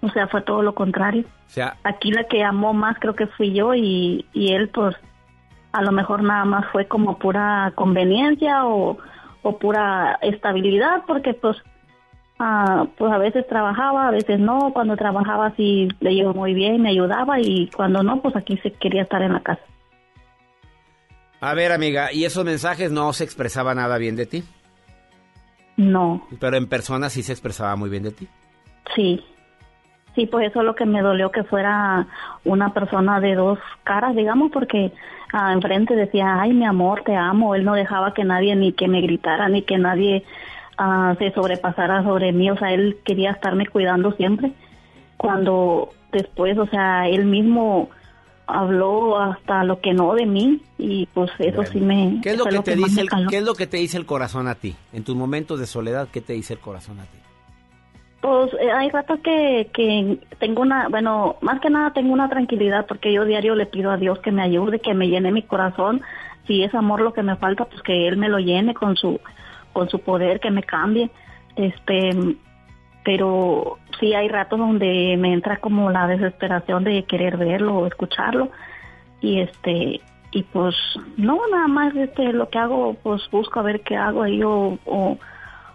O 0.00 0.10
sea, 0.10 0.28
fue 0.28 0.42
todo 0.42 0.62
lo 0.62 0.74
contrario. 0.74 1.24
O 1.46 1.50
sea, 1.50 1.76
Aquí 1.84 2.10
la 2.10 2.24
que 2.24 2.42
amó 2.42 2.72
más 2.72 2.98
creo 2.98 3.14
que 3.14 3.26
fui 3.26 3.52
yo 3.52 3.74
y, 3.74 4.26
y 4.32 4.52
él 4.52 4.68
pues 4.68 4.96
a 5.72 5.82
lo 5.82 5.92
mejor 5.92 6.22
nada 6.22 6.44
más 6.44 6.66
fue 6.72 6.86
como 6.86 7.18
pura 7.18 7.72
conveniencia 7.74 8.66
o, 8.66 8.98
o 9.42 9.58
pura 9.58 10.18
estabilidad 10.22 11.02
porque 11.06 11.34
pues 11.34 11.56
ah, 12.38 12.86
pues 12.98 13.12
a 13.12 13.18
veces 13.18 13.46
trabajaba, 13.46 14.08
a 14.08 14.10
veces 14.10 14.38
no, 14.40 14.72
cuando 14.72 14.96
trabajaba 14.96 15.52
sí 15.56 15.88
le 16.00 16.14
llevo 16.14 16.34
muy 16.34 16.54
bien, 16.54 16.82
me 16.82 16.90
ayudaba 16.90 17.40
y 17.40 17.68
cuando 17.76 18.02
no 18.02 18.20
pues 18.22 18.36
aquí 18.36 18.56
se 18.58 18.72
quería 18.72 19.02
estar 19.02 19.22
en 19.22 19.32
la 19.32 19.40
casa. 19.40 19.62
a 21.40 21.54
ver 21.54 21.72
amiga, 21.72 22.12
¿y 22.12 22.24
esos 22.24 22.44
mensajes 22.44 22.90
no 22.90 23.12
se 23.12 23.24
expresaba 23.24 23.74
nada 23.74 23.98
bien 23.98 24.16
de 24.16 24.26
ti? 24.26 24.44
No, 25.76 26.28
Pero 26.40 26.56
en 26.56 26.68
persona 26.68 27.10
sí 27.10 27.22
se 27.22 27.32
expresaba 27.32 27.74
muy 27.76 27.90
bien 27.90 28.02
de 28.04 28.12
ti. 28.12 28.28
sí. 28.94 29.22
Sí, 30.14 30.26
pues 30.26 30.48
eso 30.48 30.60
es 30.60 30.64
lo 30.64 30.76
que 30.76 30.86
me 30.86 31.02
dolió 31.02 31.32
que 31.32 31.42
fuera 31.42 32.06
una 32.44 32.72
persona 32.72 33.18
de 33.18 33.34
dos 33.34 33.58
caras, 33.82 34.14
digamos, 34.14 34.52
porque 34.52 34.92
ah, 35.32 35.52
enfrente 35.52 35.96
decía, 35.96 36.40
ay, 36.40 36.52
mi 36.52 36.64
amor, 36.64 37.02
te 37.04 37.16
amo. 37.16 37.56
Él 37.56 37.64
no 37.64 37.74
dejaba 37.74 38.14
que 38.14 38.22
nadie 38.22 38.54
ni 38.54 38.72
que 38.74 38.86
me 38.86 39.00
gritara, 39.00 39.48
ni 39.48 39.62
que 39.62 39.76
nadie 39.76 40.24
ah, 40.78 41.14
se 41.18 41.32
sobrepasara 41.32 42.02
sobre 42.02 42.32
mí. 42.32 42.50
O 42.50 42.56
sea, 42.56 42.72
él 42.72 42.98
quería 43.04 43.30
estarme 43.30 43.66
cuidando 43.66 44.12
siempre. 44.12 44.52
Cuando 45.16 45.90
después, 46.12 46.58
o 46.58 46.66
sea, 46.66 47.08
él 47.08 47.24
mismo 47.26 47.88
habló 48.46 49.18
hasta 49.18 49.64
lo 49.64 49.80
que 49.80 49.94
no 49.94 50.14
de 50.14 50.26
mí 50.26 50.60
y 50.78 51.06
pues 51.14 51.30
eso 51.38 51.56
Bueno. 51.56 51.72
sí 51.72 51.80
me... 51.80 52.20
¿Qué 52.22 52.30
es 52.30 52.38
lo 52.38 52.44
que 52.44 52.58
te 52.60 52.76
dice 52.76 53.00
el, 53.00 53.08
qué 53.28 53.38
es 53.38 53.44
lo 53.44 53.54
que 53.54 53.66
te 53.66 53.78
dice 53.78 53.96
el 53.96 54.06
corazón 54.06 54.48
a 54.48 54.54
ti? 54.54 54.76
En 54.92 55.02
tus 55.02 55.16
momentos 55.16 55.58
de 55.58 55.66
soledad, 55.66 56.08
¿qué 56.12 56.20
te 56.20 56.34
dice 56.34 56.54
el 56.54 56.60
corazón 56.60 57.00
a 57.00 57.04
ti? 57.04 57.18
Pues 58.20 58.52
eh, 58.54 58.70
hay 58.70 58.90
ratos 58.90 59.20
que, 59.20 59.70
que 59.72 60.18
tengo 60.38 60.62
una, 60.62 60.88
bueno, 60.88 61.36
más 61.40 61.60
que 61.60 61.70
nada 61.70 61.92
tengo 61.92 62.12
una 62.12 62.28
tranquilidad 62.28 62.86
porque 62.86 63.12
yo 63.12 63.24
diario 63.24 63.54
le 63.54 63.66
pido 63.66 63.90
a 63.90 63.96
Dios 63.96 64.18
que 64.20 64.32
me 64.32 64.42
ayude, 64.42 64.80
que 64.80 64.94
me 64.94 65.08
llene 65.08 65.32
mi 65.32 65.42
corazón. 65.42 66.02
Si 66.46 66.62
es 66.62 66.74
amor 66.74 67.00
lo 67.00 67.12
que 67.12 67.22
me 67.22 67.36
falta, 67.36 67.64
pues 67.64 67.82
que 67.82 68.08
Él 68.08 68.16
me 68.16 68.28
lo 68.28 68.38
llene 68.38 68.74
con 68.74 68.96
su, 68.96 69.20
con 69.74 69.90
su 69.90 69.98
poder, 69.98 70.40
que 70.40 70.50
me 70.50 70.62
cambie. 70.62 71.10
Este, 71.56 72.10
pero 73.04 73.78
sí 74.00 74.14
hay 74.14 74.28
ratos 74.28 74.58
donde 74.58 75.16
me 75.18 75.32
entra 75.34 75.58
como 75.58 75.90
la 75.90 76.06
desesperación 76.06 76.84
de 76.84 77.04
querer 77.04 77.36
verlo 77.36 77.74
o 77.76 77.86
escucharlo. 77.86 78.48
Y 79.20 79.40
este, 79.40 80.00
y 80.32 80.42
pues 80.44 80.74
no, 81.16 81.38
nada 81.50 81.68
más 81.68 81.94
este, 81.94 82.32
lo 82.32 82.48
que 82.48 82.58
hago, 82.58 82.94
pues 83.02 83.22
busco 83.30 83.60
a 83.60 83.62
ver 83.62 83.82
qué 83.82 83.96
hago 83.96 84.22
ahí 84.22 84.42
o, 84.42 84.78
o, 84.86 85.18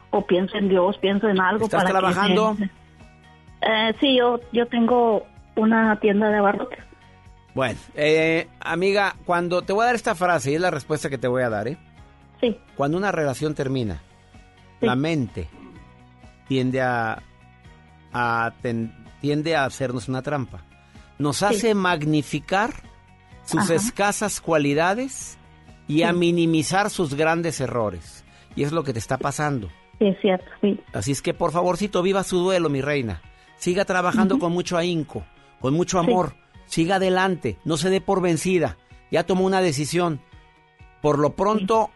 o 0.10 0.26
pienso 0.26 0.58
en 0.58 0.70
Dios, 0.70 0.98
pienso 0.98 1.28
en 1.30 1.40
algo. 1.40 1.66
¿Estás 1.66 1.84
para 1.84 1.94
que 1.94 2.00
trabajando? 2.00 2.56
me- 2.56 2.70
Eh, 3.62 3.94
sí, 4.00 4.18
yo, 4.18 4.40
yo 4.54 4.66
tengo 4.68 5.26
una 5.56 6.00
tienda 6.00 6.30
de 6.30 6.38
abarrotes. 6.38 6.80
Bueno, 7.54 7.78
eh, 7.96 8.48
amiga, 8.62 9.16
cuando 9.26 9.62
te 9.64 9.74
voy 9.74 9.84
a 9.84 9.88
dar 9.88 9.96
esta 9.96 10.16
frase 10.16 10.52
y 10.52 10.56
es 10.56 10.62
la 10.62 10.72
respuesta 10.72 11.10
que 11.10 11.18
te 11.18 11.28
voy 11.28 11.42
a 11.44 11.50
dar, 11.50 11.68
¿eh? 11.68 11.78
Sí. 12.42 12.58
Cuando 12.76 12.98
una 12.98 13.12
relación 13.12 13.54
termina, 13.56 14.02
la 14.82 14.96
mente 14.96 15.48
tiende 16.48 16.82
a, 16.82 17.22
a 18.14 18.54
ten- 18.62 18.94
tiende 19.22 19.56
a 19.56 19.66
hacernos 19.66 20.08
una 20.08 20.22
trampa. 20.22 20.64
Nos 21.18 21.44
hace 21.44 21.74
magnificar 21.76 22.74
sus 23.44 23.64
Ajá. 23.66 23.76
escasas 23.76 24.40
cualidades 24.42 25.38
y 25.88 26.04
a 26.04 26.14
minimizar 26.14 26.90
sus 26.90 27.14
grandes 27.16 27.60
errores. 27.60 28.24
Y 28.56 28.64
es 28.64 28.72
lo 28.72 28.84
que 28.84 28.94
te 28.94 29.00
está 29.00 29.18
pasando. 29.18 29.68
Sí, 30.00 30.08
es 30.08 30.18
cierto, 30.22 30.46
sí. 30.62 30.80
Así 30.94 31.12
es 31.12 31.22
que 31.22 31.34
por 31.34 31.52
favorcito 31.52 32.02
viva 32.02 32.24
su 32.24 32.40
duelo, 32.40 32.70
mi 32.70 32.82
reina. 32.82 33.22
Siga 33.58 33.84
trabajando 33.84 34.40
con 34.40 34.54
mucho 34.54 34.78
ahínco, 34.78 35.26
con 35.60 35.74
mucho 35.74 36.00
amor. 36.00 36.36
Siga 36.68 36.96
adelante, 36.96 37.58
no 37.66 37.76
se 37.76 37.90
dé 37.90 38.00
por 38.00 38.22
vencida. 38.22 38.78
Ya 39.12 39.26
tomó 39.26 39.46
una 39.46 39.60
decisión. 39.62 40.22
Por 41.02 41.20
lo 41.20 41.36
pronto, 41.36 41.90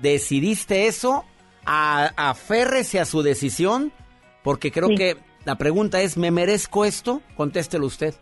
decidiste 0.00 0.86
eso, 0.86 1.24
a- 1.66 2.12
aférrese 2.16 3.00
a 3.00 3.04
su 3.04 3.22
decisión, 3.22 3.92
porque 4.42 4.70
creo 4.70 4.88
Sí. 4.88 4.94
que 4.96 5.16
la 5.44 5.56
pregunta 5.56 6.00
es, 6.00 6.16
¿me 6.16 6.30
merezco 6.30 6.84
esto? 6.84 7.22
Contéstelo 7.36 7.86
usted. 7.86 8.14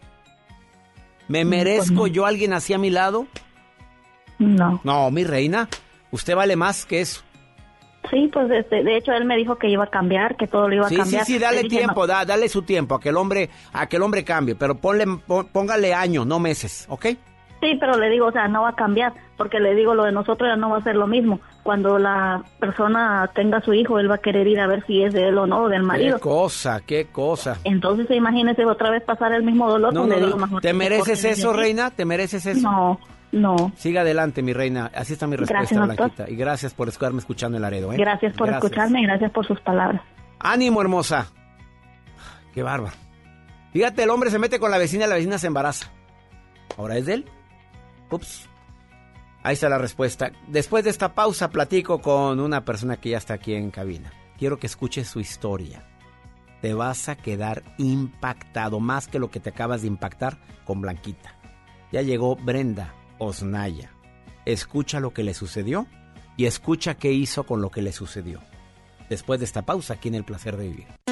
¿Me 1.29 1.45
Mm, 1.45 1.49
merezco 1.49 1.95
pues 2.01 2.13
yo 2.13 2.27
alguien 2.27 2.53
así 2.53 2.73
a 2.73 2.79
mi 2.79 2.91
lado? 2.91 3.27
No. 4.39 4.81
No, 4.85 5.11
mi 5.11 5.25
reina, 5.25 5.69
usted 6.11 6.35
vale 6.35 6.57
más 6.57 6.85
que 6.85 7.01
eso. 7.01 7.23
Sí, 8.11 8.29
pues 8.33 8.51
este, 8.51 8.83
de 8.83 8.97
hecho 8.97 9.13
él 9.13 9.25
me 9.25 9.37
dijo 9.37 9.57
que 9.57 9.69
iba 9.69 9.85
a 9.85 9.91
cambiar, 9.91 10.37
que 10.37 10.49
todo 10.49 10.69
lo 10.69 10.75
iba 10.75 10.89
Sí, 10.89 10.97
a 10.97 10.99
cambiar. 10.99 11.25
sí, 11.25 11.35
sí, 11.35 11.39
dale 11.39 11.63
dije, 11.63 11.77
tiempo, 11.79 12.01
no. 12.01 12.07
da- 12.09 12.25
dale 12.25 12.49
su 12.49 12.63
tiempo 12.63 12.97
a 12.97 13.01
que 13.01 13.11
el 13.11 13.17
hombre, 13.17 13.49
a 13.73 13.87
que 13.89 13.97
el 13.97 14.03
hombre 14.03 14.25
cambie, 14.25 14.57
pero 14.57 14.77
ponle, 14.77 15.07
pon- 15.25 15.47
póngale 15.47 15.95
años, 15.95 16.27
no 16.27 16.41
meses, 16.41 16.87
¿ok? 16.89 17.07
Sí, 17.63 17.77
pero 17.79 17.97
le 17.97 18.11
digo, 18.11 18.27
o 18.27 18.33
sea, 18.33 18.49
no 18.49 18.63
va 18.63 18.71
a 18.71 18.75
cambiar, 18.75 19.13
porque 19.37 19.61
le 19.61 19.77
digo, 19.77 19.95
lo 19.95 20.03
de 20.03 20.11
nosotros 20.11 20.51
ya 20.51 20.57
no 20.57 20.71
va 20.71 20.79
a 20.79 20.83
ser 20.83 20.97
lo 20.97 21.07
mismo. 21.07 21.39
Cuando 21.63 21.97
la 21.97 22.43
persona 22.59 23.31
tenga 23.37 23.61
su 23.61 23.73
hijo, 23.73 24.01
él 24.01 24.11
va 24.11 24.17
a 24.17 24.19
querer 24.19 24.49
ir 24.49 24.59
a 24.59 24.67
ver 24.67 24.85
si 24.85 25.01
es 25.01 25.15
de 25.15 25.29
él 25.29 25.39
o 25.39 25.47
no, 25.47 25.63
o 25.63 25.69
del 25.69 25.85
marido. 25.85 26.17
Qué 26.17 26.23
cosa, 26.23 26.81
qué 26.85 27.07
cosa. 27.07 27.57
Entonces, 27.63 28.11
imagínese 28.11 28.65
otra 28.65 28.91
vez 28.91 29.05
pasar 29.05 29.33
el 29.33 29.45
mismo 29.45 29.71
dolor. 29.71 29.95
No, 29.95 30.01
pues 30.01 30.11
no, 30.11 30.15
le 30.17 30.21
no. 30.23 30.27
digo, 30.27 30.39
mejor 30.41 30.61
¿Te 30.61 30.73
mereces 30.73 31.25
eso, 31.25 31.53
reina? 31.53 31.93
¿Te 31.93 32.05
mereces 32.05 32.47
eso? 32.47 32.69
No, 32.69 32.99
no. 33.31 33.71
Siga 33.77 34.01
adelante, 34.01 34.43
mi 34.43 34.53
reina. 34.53 34.91
Así 34.93 35.13
está 35.13 35.29
mi 35.29 35.37
respuesta, 35.37 35.77
Gracias. 35.77 35.97
Blanquita. 35.97 36.29
Y 36.29 36.35
gracias 36.35 36.75
por 36.75 36.89
estarme 36.89 37.21
escuchando 37.21 37.59
en 37.59 37.63
Laredo, 37.63 37.93
¿eh? 37.93 37.97
Gracias 37.97 38.35
por 38.35 38.49
escucharme 38.49 39.03
y 39.03 39.05
gracias 39.05 39.31
por 39.31 39.47
sus 39.47 39.61
palabras. 39.61 40.03
Ánimo, 40.41 40.81
hermosa. 40.83 41.29
Qué 42.53 42.65
bárbaro. 42.65 42.97
Fíjate, 43.73 44.03
el 44.03 44.11
hombre 44.11 44.31
se 44.31 44.41
mete 44.41 44.59
con 44.59 44.73
la 44.73 44.79
vecina 44.79 45.05
y 45.05 45.09
la 45.09 45.15
vecina 45.15 45.39
se 45.39 45.47
embaraza. 45.47 45.93
¿Ahora 46.77 46.97
es 46.97 47.07
de 47.07 47.15
él? 47.15 47.25
Ups. 48.13 48.49
Ahí 49.43 49.55
está 49.55 49.69
la 49.69 49.79
respuesta. 49.79 50.33
Después 50.49 50.85
de 50.85 50.91
esta 50.91 51.15
pausa 51.15 51.51
platico 51.51 52.01
con 52.01 52.41
una 52.41 52.65
persona 52.65 52.97
que 52.97 53.11
ya 53.11 53.19
está 53.19 53.35
aquí 53.35 53.55
en 53.55 53.71
cabina. 53.71 54.13
Quiero 54.39 54.59
que 54.59 54.67
escuches 54.67 55.09
su 55.09 55.21
historia. 55.21 55.85
Te 56.61 56.75
vas 56.75 57.09
a 57.09 57.17
quedar 57.17 57.65
impactado 57.79 58.79
más 58.79 59.09
que 59.09 59.19
lo 59.19 59.31
que 59.31 59.41
te 59.41 59.51
acabas 59.51 59.83
de 59.83 59.89
impactar 59.89 60.39
con 60.65 60.81
Blanquita. 60.81 61.37
Ya 61.91 62.03
llegó 62.03 62.37
Brenda 62.37 62.95
Osnaya. 63.19 63.91
Escucha 64.45 65.01
lo 65.01 65.13
que 65.13 65.25
le 65.25 65.35
sucedió 65.35 65.87
y 66.37 66.47
escucha 66.47 66.95
qué 66.95 67.13
hizo 67.13 67.45
con 67.45 67.61
lo 67.61 67.71
que 67.71 67.83
le 67.83 67.93
sucedió. 67.93 68.41
Después 69.09 69.41
de 69.41 69.47
esta 69.47 69.63
pausa 69.63 69.95
aquí 69.95 70.09
en 70.09 70.15
El 70.15 70.25
Placer 70.25 70.57
de 70.57 70.69
Vivir. 70.69 71.12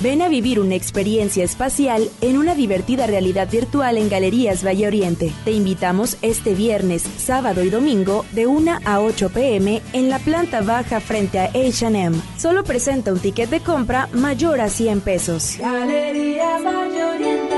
Ven 0.00 0.20
a 0.20 0.28
vivir 0.28 0.60
una 0.60 0.74
experiencia 0.74 1.42
espacial 1.42 2.10
en 2.20 2.36
una 2.36 2.54
divertida 2.54 3.06
realidad 3.06 3.48
virtual 3.50 3.96
en 3.96 4.10
Galerías 4.10 4.62
Valle 4.62 4.86
Oriente. 4.86 5.32
Te 5.46 5.52
invitamos 5.52 6.18
este 6.20 6.52
viernes, 6.52 7.02
sábado 7.02 7.62
y 7.62 7.70
domingo 7.70 8.26
de 8.32 8.46
1 8.46 8.80
a 8.84 9.00
8 9.00 9.30
pm 9.30 9.80
en 9.94 10.10
la 10.10 10.18
planta 10.18 10.60
baja 10.60 11.00
frente 11.00 11.40
a 11.40 11.44
H&M. 11.46 12.14
Solo 12.36 12.62
presenta 12.62 13.10
un 13.10 13.20
ticket 13.20 13.48
de 13.48 13.60
compra 13.60 14.08
mayor 14.12 14.60
a 14.60 14.68
100 14.68 15.00
pesos. 15.00 15.56
Galerías 15.58 16.62
Valle 16.62 17.04
Oriente. 17.04 17.56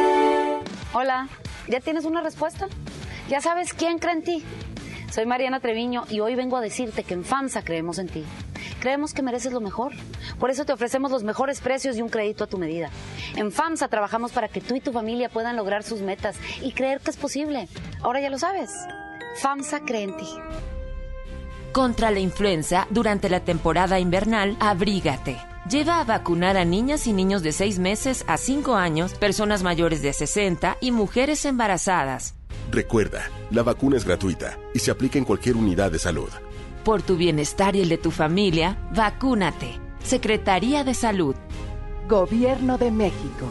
Hola, 0.93 1.29
¿ya 1.67 1.81
tienes 1.81 2.05
una 2.05 2.21
respuesta? 2.21 2.69
¿Ya 3.29 3.41
sabes 3.41 3.75
quién 3.75 3.99
cree 3.99 4.15
en 4.15 4.23
ti? 4.23 4.45
Soy 5.11 5.25
Mariana 5.25 5.61
Treviño 5.61 6.05
y 6.11 6.21
hoy 6.21 6.35
vengo 6.35 6.57
a 6.57 6.61
decirte 6.61 7.03
que 7.03 7.15
en 7.15 7.25
FAMSA 7.25 7.63
creemos 7.63 7.99
en 7.99 8.09
ti. 8.09 8.25
Creemos 8.81 9.15
que 9.15 9.23
mereces 9.23 9.53
lo 9.53 9.61
mejor. 9.61 9.93
Por 10.39 10.51
eso 10.51 10.67
te 10.67 10.73
ofrecemos 10.73 11.11
los 11.11 11.25
mejores 11.25 11.61
precios 11.61 11.97
y 11.97 12.03
un 12.03 12.11
crédito 12.11 12.45
a 12.45 12.47
tu 12.47 12.59
medida. 12.59 12.91
En 13.35 13.51
FAMSA 13.51 13.89
trabajamos 13.89 14.33
para 14.33 14.49
que 14.49 14.61
tú 14.61 14.75
y 14.75 14.81
tu 14.81 14.93
familia 14.93 15.31
puedan 15.31 15.57
lograr 15.57 15.83
sus 15.83 16.03
metas 16.03 16.37
y 16.63 16.73
creer 16.73 17.01
que 17.01 17.11
es 17.11 17.17
posible. 17.17 17.69
Ahora 18.03 18.21
ya 18.21 18.29
lo 18.29 18.39
sabes. 18.39 18.71
FAMSA 19.41 19.81
cree 19.81 20.03
en 20.03 20.17
ti. 20.17 20.29
Contra 21.73 22.11
la 22.11 22.21
influenza, 22.21 22.87
durante 22.91 23.31
la 23.31 23.41
temporada 23.41 23.99
invernal, 23.99 24.57
abrígate. 24.61 25.39
Lleva 25.71 26.01
a 26.01 26.05
vacunar 26.05 26.57
a 26.57 26.65
niñas 26.65 27.07
y 27.07 27.13
niños 27.13 27.43
de 27.43 27.53
6 27.53 27.79
meses 27.79 28.25
a 28.27 28.37
5 28.37 28.75
años, 28.75 29.15
personas 29.15 29.63
mayores 29.63 30.03
de 30.03 30.13
60 30.13 30.77
y 30.81 30.93
mujeres 30.93 31.45
embarazadas. 31.45 32.38
Recuerda, 32.71 33.31
la 33.51 33.63
vacuna 33.63 33.97
es 33.97 34.05
gratuita 34.05 34.59
y 34.75 34.79
se 34.79 34.91
aplica 34.91 35.19
en 35.19 35.25
cualquier 35.25 35.57
unidad 35.57 35.91
de 35.91 35.99
salud. 35.99 36.29
Por 36.85 37.03
tu 37.03 37.17
bienestar 37.17 37.77
y 37.77 37.81
el 37.81 37.89
de 37.89 37.99
tu 37.99 38.11
familia, 38.11 38.79
vacúnate. 38.95 39.79
Secretaría 40.03 40.85
de 40.85 40.95
Salud. 40.95 41.35
Gobierno 42.09 42.79
de 42.79 42.91
México. 42.91 43.47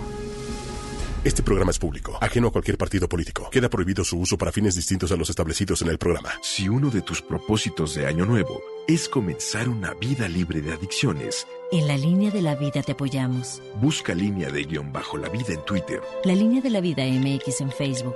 Este 1.23 1.43
programa 1.43 1.71
es 1.71 1.79
público, 1.79 2.17
ajeno 2.21 2.47
a 2.47 2.51
cualquier 2.51 2.77
partido 2.77 3.09
político. 3.09 3.49
Queda 3.49 3.69
prohibido 3.69 4.03
su 4.03 4.17
uso 4.17 4.37
para 4.37 4.51
fines 4.51 4.75
distintos 4.75 5.11
a 5.11 5.15
los 5.17 5.29
establecidos 5.29 5.81
en 5.81 5.89
el 5.89 5.97
programa. 5.97 6.31
Si 6.41 6.69
uno 6.69 6.89
de 6.89 7.01
tus 7.01 7.21
propósitos 7.21 7.95
de 7.95 8.05
Año 8.07 8.25
Nuevo 8.25 8.61
es 8.87 9.09
comenzar 9.09 9.67
una 9.67 9.93
vida 9.95 10.29
libre 10.29 10.61
de 10.61 10.71
adicciones, 10.73 11.45
En 11.71 11.85
la 11.85 11.97
línea 11.97 12.31
de 12.31 12.41
la 12.41 12.55
vida 12.55 12.81
te 12.81 12.93
apoyamos. 12.93 13.61
busca 13.81 14.15
línea 14.15 14.49
de 14.49 14.63
guion 14.63 14.93
bajo 14.93 15.17
la 15.17 15.27
vida 15.27 15.53
en 15.53 15.65
Twitter, 15.65 15.99
La 16.23 16.33
línea 16.33 16.61
de 16.61 16.69
la 16.69 16.79
vida 16.79 17.03
MX 17.05 17.59
en 17.61 17.71
Facebook. 17.71 18.15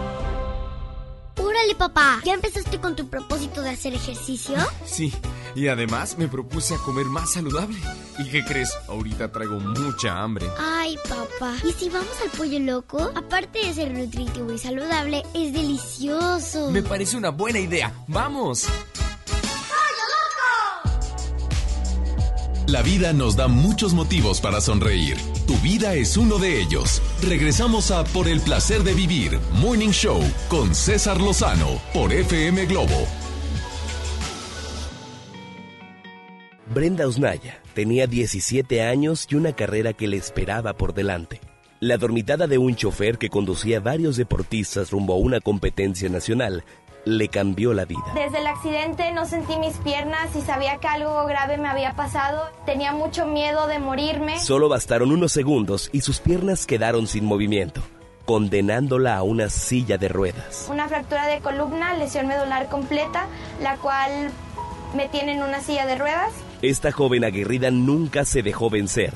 Órale, 1.61 1.75
papá, 1.75 2.19
¿ya 2.25 2.33
empezaste 2.33 2.79
con 2.79 2.95
tu 2.95 3.07
propósito 3.07 3.61
de 3.61 3.69
hacer 3.69 3.93
ejercicio? 3.93 4.55
Sí, 4.83 5.13
y 5.53 5.67
además 5.67 6.17
me 6.17 6.27
propuse 6.27 6.73
a 6.73 6.77
comer 6.79 7.05
más 7.05 7.33
saludable. 7.33 7.77
¿Y 8.17 8.29
qué 8.29 8.43
crees? 8.43 8.71
Ahorita 8.87 9.31
traigo 9.31 9.59
mucha 9.59 10.23
hambre. 10.23 10.47
Ay, 10.57 10.97
papá, 11.07 11.53
¿y 11.63 11.71
si 11.73 11.89
vamos 11.89 12.19
al 12.23 12.31
pollo 12.31 12.57
loco? 12.57 13.11
Aparte 13.13 13.59
de 13.59 13.75
ser 13.75 13.91
nutritivo 13.91 14.51
y 14.51 14.57
saludable, 14.57 15.21
es 15.35 15.53
delicioso. 15.53 16.71
Me 16.71 16.81
parece 16.81 17.15
una 17.15 17.29
buena 17.29 17.59
idea. 17.59 17.93
¡Vamos! 18.07 18.65
La 22.67 22.83
vida 22.83 23.11
nos 23.11 23.35
da 23.35 23.47
muchos 23.47 23.93
motivos 23.93 24.39
para 24.39 24.61
sonreír. 24.61 25.17
Tu 25.47 25.55
vida 25.57 25.95
es 25.95 26.15
uno 26.15 26.37
de 26.37 26.61
ellos. 26.61 27.01
Regresamos 27.21 27.89
a 27.91 28.03
Por 28.03 28.27
el 28.27 28.39
placer 28.39 28.83
de 28.83 28.93
vivir, 28.93 29.39
Morning 29.53 29.89
Show, 29.89 30.21
con 30.47 30.73
César 30.75 31.19
Lozano, 31.19 31.81
por 31.93 32.13
FM 32.13 32.67
Globo. 32.67 33.07
Brenda 36.73 37.07
Osnaya 37.07 37.61
tenía 37.73 38.07
17 38.07 38.83
años 38.83 39.27
y 39.29 39.35
una 39.35 39.53
carrera 39.53 39.93
que 39.93 40.07
le 40.07 40.17
esperaba 40.17 40.73
por 40.73 40.93
delante. 40.93 41.41
La 41.79 41.97
dormitada 41.97 42.45
de 42.45 42.59
un 42.59 42.75
chofer 42.75 43.17
que 43.17 43.29
conducía 43.29 43.79
varios 43.79 44.15
deportistas 44.15 44.91
rumbo 44.91 45.15
a 45.15 45.17
una 45.17 45.41
competencia 45.41 46.07
nacional 46.09 46.63
le 47.05 47.27
cambió 47.29 47.73
la 47.73 47.85
vida. 47.85 48.03
Desde 48.13 48.39
el 48.39 48.47
accidente 48.47 49.11
no 49.11 49.25
sentí 49.25 49.57
mis 49.57 49.77
piernas 49.77 50.35
y 50.35 50.41
sabía 50.41 50.77
que 50.77 50.87
algo 50.87 51.25
grave 51.25 51.57
me 51.57 51.67
había 51.67 51.93
pasado. 51.93 52.49
Tenía 52.65 52.93
mucho 52.93 53.25
miedo 53.25 53.67
de 53.67 53.79
morirme. 53.79 54.39
Solo 54.39 54.69
bastaron 54.69 55.11
unos 55.11 55.31
segundos 55.31 55.89
y 55.91 56.01
sus 56.01 56.19
piernas 56.19 56.65
quedaron 56.65 57.07
sin 57.07 57.25
movimiento, 57.25 57.81
condenándola 58.25 59.17
a 59.17 59.23
una 59.23 59.49
silla 59.49 59.97
de 59.97 60.09
ruedas. 60.09 60.67
Una 60.69 60.87
fractura 60.87 61.27
de 61.27 61.39
columna, 61.39 61.95
lesión 61.95 62.27
medular 62.27 62.69
completa, 62.69 63.27
la 63.61 63.77
cual 63.77 64.31
me 64.95 65.07
tiene 65.09 65.33
en 65.33 65.43
una 65.43 65.61
silla 65.61 65.85
de 65.85 65.95
ruedas. 65.95 66.31
Esta 66.61 66.91
joven 66.91 67.23
aguerrida 67.23 67.71
nunca 67.71 68.25
se 68.25 68.43
dejó 68.43 68.69
vencer. 68.69 69.13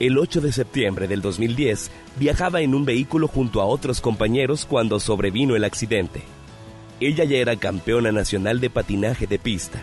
El 0.00 0.18
8 0.18 0.40
de 0.40 0.52
septiembre 0.52 1.06
del 1.06 1.22
2010 1.22 1.90
viajaba 2.18 2.60
en 2.60 2.74
un 2.74 2.84
vehículo 2.84 3.28
junto 3.28 3.62
a 3.62 3.64
otros 3.64 4.00
compañeros 4.00 4.66
cuando 4.66 4.98
sobrevino 4.98 5.54
el 5.54 5.62
accidente. 5.62 6.22
Ella 7.06 7.24
ya 7.24 7.36
era 7.36 7.56
campeona 7.56 8.12
nacional 8.12 8.60
de 8.60 8.70
patinaje 8.70 9.26
de 9.26 9.38
pista. 9.38 9.78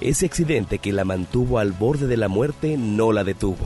Ese 0.00 0.26
accidente 0.26 0.80
que 0.80 0.92
la 0.92 1.04
mantuvo 1.04 1.60
al 1.60 1.70
borde 1.70 2.08
de 2.08 2.16
la 2.16 2.26
muerte 2.26 2.76
no 2.76 3.12
la 3.12 3.22
detuvo. 3.22 3.64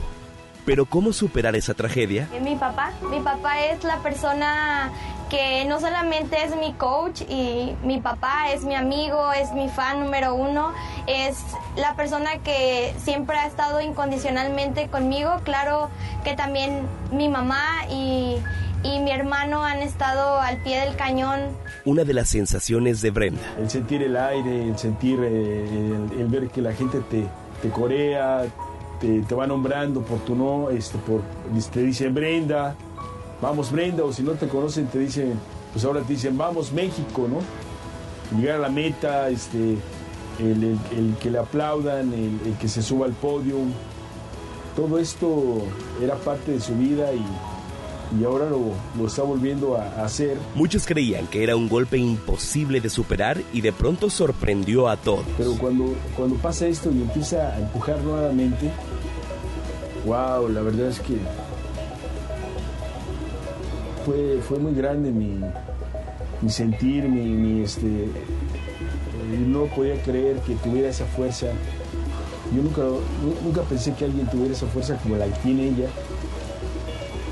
Pero 0.63 0.85
¿cómo 0.85 1.11
superar 1.11 1.55
esa 1.55 1.73
tragedia? 1.73 2.29
Mi 2.39 2.55
papá, 2.55 2.91
mi 3.09 3.19
papá 3.19 3.59
es 3.65 3.83
la 3.83 3.97
persona 4.03 4.91
que 5.31 5.65
no 5.65 5.79
solamente 5.79 6.43
es 6.43 6.55
mi 6.55 6.73
coach 6.73 7.21
y 7.21 7.73
mi 7.83 7.99
papá 7.99 8.51
es 8.53 8.63
mi 8.63 8.75
amigo, 8.75 9.33
es 9.33 9.51
mi 9.53 9.69
fan 9.69 9.99
número 10.01 10.35
uno, 10.35 10.71
es 11.07 11.43
la 11.75 11.95
persona 11.95 12.37
que 12.43 12.93
siempre 12.99 13.35
ha 13.37 13.47
estado 13.47 13.81
incondicionalmente 13.81 14.87
conmigo. 14.89 15.41
Claro 15.43 15.89
que 16.23 16.35
también 16.35 16.83
mi 17.11 17.27
mamá 17.27 17.87
y, 17.89 18.37
y 18.83 18.99
mi 18.99 19.11
hermano 19.11 19.63
han 19.63 19.81
estado 19.81 20.39
al 20.39 20.57
pie 20.57 20.79
del 20.81 20.95
cañón 20.95 21.39
Una 21.85 22.03
de 22.03 22.13
las 22.13 22.29
sensaciones 22.29 23.01
de 23.01 23.11
Brenda. 23.11 23.41
El 23.57 23.69
sentir 23.69 24.01
el 24.03 24.15
aire, 24.17 24.63
el 24.69 24.77
sentir, 24.77 25.19
eh, 25.21 25.65
el, 26.13 26.19
el 26.19 26.27
ver 26.27 26.49
que 26.49 26.61
la 26.61 26.73
gente 26.73 26.99
te, 27.09 27.25
te 27.61 27.69
corea, 27.69 28.43
te, 28.99 29.21
te 29.21 29.35
va 29.35 29.47
nombrando 29.47 30.01
por 30.01 30.19
tu 30.19 30.35
no, 30.35 30.69
este, 30.69 30.97
por, 30.99 31.21
te 31.71 31.81
dicen 31.81 32.13
Brenda, 32.13 32.75
vamos 33.41 33.71
Brenda, 33.71 34.03
o 34.03 34.11
si 34.13 34.21
no 34.23 34.31
te 34.33 34.47
conocen 34.47 34.87
te 34.87 34.99
dicen, 34.99 35.33
pues 35.71 35.83
ahora 35.85 36.01
te 36.01 36.13
dicen 36.13 36.37
vamos 36.37 36.71
México, 36.71 37.27
¿no? 37.29 37.39
Llegar 38.39 38.57
a 38.57 38.59
la 38.59 38.69
meta, 38.69 39.29
este, 39.29 39.77
el, 40.39 40.63
el- 40.63 40.79
el 40.97 41.15
que 41.21 41.29
le 41.29 41.39
aplaudan, 41.39 42.11
el, 42.13 42.39
el 42.45 42.57
que 42.59 42.67
se 42.67 42.81
suba 42.81 43.05
al 43.05 43.13
podio, 43.13 43.55
todo 44.75 44.97
esto 44.97 45.61
era 46.01 46.15
parte 46.15 46.51
de 46.53 46.59
su 46.59 46.73
vida 46.75 47.13
y, 47.13 47.23
y 48.19 48.23
ahora 48.23 48.49
lo, 48.49 48.59
lo 48.97 49.07
está 49.07 49.23
volviendo 49.23 49.75
a, 49.77 49.83
a 49.83 50.05
hacer. 50.05 50.37
Muchos 50.55 50.85
creían 50.85 51.25
que 51.27 51.43
era 51.43 51.55
un 51.55 51.67
golpe 51.69 51.97
imposible 51.97 52.79
de 52.81 52.89
superar 52.89 53.41
y 53.53 53.61
de 53.61 53.71
pronto 53.71 54.09
sorprendió 54.09 54.87
a 54.87 54.97
todos. 54.97 55.25
Pero 55.37 55.53
cuando, 55.57 55.93
cuando 56.15 56.35
pasa 56.35 56.67
esto 56.67 56.91
y 56.91 57.01
empieza 57.01 57.53
a 57.53 57.59
empujar 57.59 57.99
nuevamente, 58.03 58.69
wow, 60.05 60.47
la 60.49 60.61
verdad 60.61 60.87
es 60.89 60.99
que 60.99 61.17
fue, 64.05 64.39
fue 64.47 64.59
muy 64.59 64.73
grande 64.73 65.11
mi, 65.11 65.39
mi 66.41 66.49
sentir, 66.49 67.07
mi, 67.07 67.21
mi, 67.25 67.63
este, 67.63 68.07
no 69.47 69.65
podía 69.65 70.01
creer 70.03 70.37
que 70.41 70.55
tuviera 70.55 70.89
esa 70.89 71.05
fuerza. 71.05 71.47
Yo 72.55 72.61
nunca, 72.61 72.81
nu- 72.81 73.35
nunca 73.43 73.61
pensé 73.61 73.93
que 73.93 74.05
alguien 74.05 74.27
tuviera 74.27 74.53
esa 74.53 74.67
fuerza 74.67 74.97
como 74.97 75.15
la 75.15 75.25
que 75.25 75.39
tiene 75.39 75.69
ella. 75.69 75.87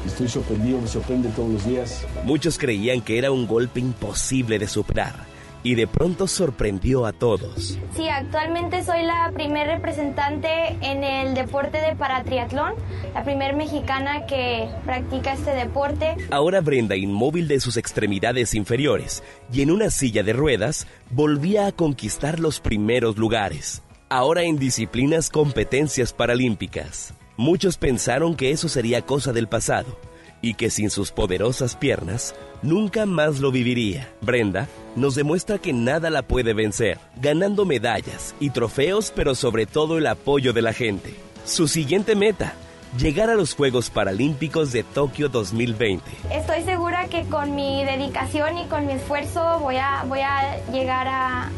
Estoy 0.05 0.27
sorprendido, 0.27 0.79
me 0.81 0.87
sorprende 0.87 1.29
todos 1.29 1.49
los 1.49 1.65
días. 1.65 2.05
Muchos 2.23 2.57
creían 2.57 3.01
que 3.01 3.17
era 3.17 3.31
un 3.31 3.47
golpe 3.47 3.79
imposible 3.79 4.57
de 4.59 4.67
superar 4.67 5.31
y 5.63 5.75
de 5.75 5.87
pronto 5.87 6.27
sorprendió 6.27 7.05
a 7.05 7.13
todos. 7.13 7.77
Sí, 7.95 8.07
actualmente 8.09 8.83
soy 8.83 9.03
la 9.03 9.31
primer 9.33 9.67
representante 9.67 10.77
en 10.81 11.03
el 11.03 11.33
deporte 11.33 11.79
de 11.79 11.95
paratriatlón, 11.95 12.73
la 13.13 13.23
primer 13.23 13.55
mexicana 13.55 14.25
que 14.25 14.69
practica 14.85 15.33
este 15.33 15.51
deporte. 15.51 16.17
Ahora 16.31 16.61
Brenda, 16.61 16.95
inmóvil 16.95 17.47
de 17.47 17.59
sus 17.59 17.77
extremidades 17.77 18.55
inferiores 18.55 19.23
y 19.53 19.61
en 19.61 19.71
una 19.71 19.89
silla 19.89 20.23
de 20.23 20.33
ruedas, 20.33 20.87
volvía 21.11 21.67
a 21.67 21.71
conquistar 21.71 22.39
los 22.39 22.59
primeros 22.59 23.17
lugares. 23.17 23.83
Ahora 24.09 24.43
en 24.43 24.57
disciplinas 24.57 25.29
competencias 25.29 26.11
paralímpicas. 26.11 27.13
Muchos 27.41 27.79
pensaron 27.79 28.35
que 28.35 28.51
eso 28.51 28.69
sería 28.69 29.01
cosa 29.01 29.33
del 29.33 29.47
pasado 29.47 29.97
y 30.43 30.53
que 30.53 30.69
sin 30.69 30.91
sus 30.91 31.11
poderosas 31.11 31.75
piernas 31.75 32.35
nunca 32.61 33.07
más 33.07 33.39
lo 33.39 33.51
viviría. 33.51 34.07
Brenda 34.21 34.67
nos 34.95 35.15
demuestra 35.15 35.57
que 35.57 35.73
nada 35.73 36.11
la 36.11 36.21
puede 36.21 36.53
vencer, 36.53 36.99
ganando 37.19 37.65
medallas 37.65 38.35
y 38.39 38.51
trofeos, 38.51 39.11
pero 39.15 39.33
sobre 39.33 39.65
todo 39.65 39.97
el 39.97 40.05
apoyo 40.05 40.53
de 40.53 40.61
la 40.61 40.71
gente. 40.71 41.15
Su 41.43 41.67
siguiente 41.67 42.15
meta, 42.15 42.53
llegar 42.97 43.29
a 43.29 43.35
los 43.35 43.55
Juegos 43.55 43.89
Paralímpicos 43.89 44.71
de 44.71 44.83
Tokio 44.83 45.29
2020. 45.29 46.03
Estoy 46.31 46.63
segura 46.63 47.07
que 47.07 47.23
con 47.23 47.55
mi 47.55 47.83
dedicación 47.83 48.57
y 48.57 48.65
con 48.65 48.85
mi 48.85 48.93
esfuerzo 48.93 49.59
voy 49.59 49.77
a, 49.77 50.03
voy 50.07 50.19
a 50.19 50.63
llegar 50.71 51.07
a, 51.07 51.49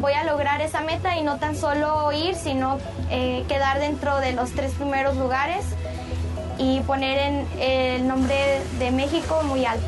voy 0.00 0.12
a 0.12 0.24
lograr 0.24 0.60
esa 0.60 0.82
meta 0.82 1.16
y 1.18 1.22
no 1.22 1.38
tan 1.38 1.56
solo 1.56 2.12
ir, 2.12 2.34
sino 2.34 2.78
eh, 3.10 3.44
quedar 3.48 3.80
dentro 3.80 4.18
de 4.18 4.32
los 4.32 4.50
tres 4.52 4.72
primeros 4.72 5.16
lugares 5.16 5.64
y 6.58 6.80
poner 6.80 7.18
en 7.18 7.60
el 7.60 8.06
nombre 8.06 8.60
de 8.78 8.90
México 8.90 9.42
muy 9.44 9.64
alto. 9.64 9.86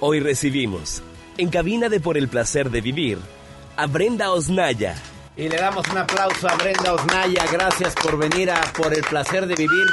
Hoy 0.00 0.20
recibimos, 0.20 1.02
en 1.38 1.48
cabina 1.48 1.88
de 1.88 2.00
Por 2.00 2.16
el 2.16 2.28
Placer 2.28 2.70
de 2.70 2.80
Vivir, 2.80 3.18
a 3.76 3.86
Brenda 3.86 4.30
Osnaya. 4.30 4.94
Y 5.36 5.48
le 5.48 5.56
damos 5.58 5.86
un 5.88 5.98
aplauso 5.98 6.48
a 6.48 6.54
Brenda 6.56 6.94
Osnaya. 6.94 7.44
Gracias 7.52 7.94
por 7.94 8.16
venir 8.18 8.50
a 8.50 8.60
Por 8.76 8.94
el 8.94 9.02
Placer 9.02 9.46
de 9.46 9.54
Vivir. 9.54 9.86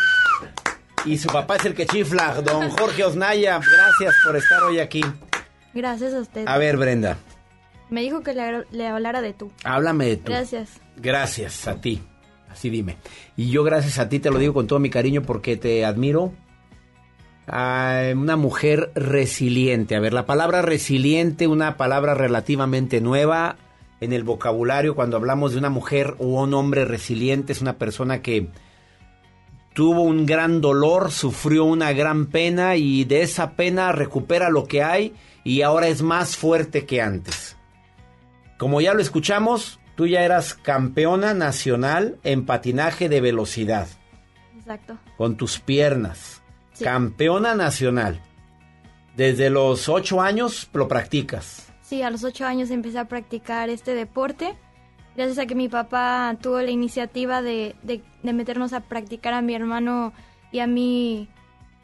Y 1.06 1.18
su 1.18 1.28
papá 1.28 1.57
es 1.57 1.65
el 1.65 1.74
que 1.76 1.86
chifla, 1.86 2.41
don 2.41 2.70
Jorge 2.70 3.03
Osnaya. 3.03 3.60
Gracias 3.60 4.15
por 4.24 4.38
estar 4.38 4.64
hoy 4.64 4.80
aquí. 4.80 5.03
Gracias 5.74 6.14
a 6.14 6.20
usted. 6.22 6.48
A 6.48 6.57
ver, 6.57 6.78
Brenda, 6.78 7.18
Me 7.90 8.02
dijo 8.02 8.22
que 8.24 8.34
le, 8.34 8.64
le 8.72 8.88
hablara 8.88 9.22
de 9.22 9.34
tú. 9.34 9.52
háblame 9.65 10.06
de 10.06 10.18
tú. 10.18 10.32
Gracias. 10.32 10.80
Gracias 10.95 11.68
a 11.68 11.82
ti. 11.82 12.02
Así 12.49 12.70
dime. 12.70 12.98
Y 13.36 13.49
yo 13.49 13.64
gracias 13.64 13.99
a 13.99 14.07
ti 14.07 14.20
te 14.20 14.30
lo 14.30 14.38
digo 14.38 14.53
con 14.53 14.68
todo 14.68 14.80
mi 14.80 14.90
cariño 14.90 15.24
porque 15.24 15.57
te 15.57 15.84
admiro. 15.84 16.32
a 17.48 18.11
una 18.15 18.38
mujer 18.38 18.91
resiliente. 18.95 19.98
A 19.98 19.99
ver, 19.99 20.14
la 20.14 20.26
palabra 20.26 20.61
resiliente, 20.61 21.48
una 21.48 21.76
palabra 21.76 22.14
relativamente 22.14 23.02
nueva 23.02 23.57
en 24.03 24.13
el 24.13 24.23
vocabulario 24.23 24.95
cuando 24.95 25.17
hablamos 25.17 25.53
de 25.53 25.59
una 25.59 25.69
mujer 25.69 26.15
o 26.19 26.41
un 26.41 26.53
hombre 26.53 26.85
resiliente, 26.85 27.53
es 27.53 27.61
una 27.61 27.77
persona 27.77 28.21
que 28.21 28.49
tuvo 29.73 30.01
un 30.01 30.25
gran 30.25 30.61
dolor, 30.61 31.11
sufrió 31.11 31.65
una 31.65 31.93
gran 31.93 32.27
pena 32.27 32.75
y 32.75 33.05
de 33.05 33.21
esa 33.21 33.51
pena 33.51 33.91
recupera 33.91 34.49
lo 34.49 34.65
que 34.65 34.84
hay 34.84 35.13
y 35.43 35.61
ahora 35.61 35.88
es 35.88 36.01
más 36.01 36.38
fuerte 36.38 36.85
que 36.85 37.01
antes. 37.01 37.57
Como 38.57 38.81
ya 38.81 38.93
lo 38.93 39.01
escuchamos, 39.01 39.80
tú 39.95 40.07
ya 40.07 40.23
eras 40.23 40.53
campeona 40.53 41.34
nacional 41.34 42.17
en 42.23 42.45
patinaje 42.45 43.09
de 43.09 43.21
velocidad 43.21 43.88
Exacto. 44.57 44.97
con 45.17 45.38
tus 45.38 45.59
piernas. 45.59 46.41
Sí. 46.73 46.84
Campeona 46.84 47.55
nacional. 47.55 48.21
Desde 49.15 49.49
los 49.49 49.89
ocho 49.89 50.21
años 50.21 50.69
lo 50.73 50.88
practicas. 50.88 51.73
Sí, 51.94 52.02
a 52.02 52.10
los 52.10 52.24
ocho 52.24 52.48
años 52.48 52.72
empecé 52.72 52.98
a 52.98 53.06
practicar 53.06 53.70
este 53.70 53.94
deporte. 53.94 54.56
Gracias 55.15 55.38
a 55.38 55.45
que 55.45 55.53
mi 55.53 55.70
papá 55.70 56.36
tuvo 56.41 56.60
la 56.60 56.72
iniciativa 56.72 57.44
de, 57.44 57.76
de- 57.84 58.02
de 58.24 58.34
meternos 58.34 58.74
a 58.74 58.80
practicar 58.80 59.36
a 59.36 59.44
mi 59.44 59.53
hermano 59.53 60.11
y 60.52 60.57
a 60.57 60.65
mí 60.65 61.28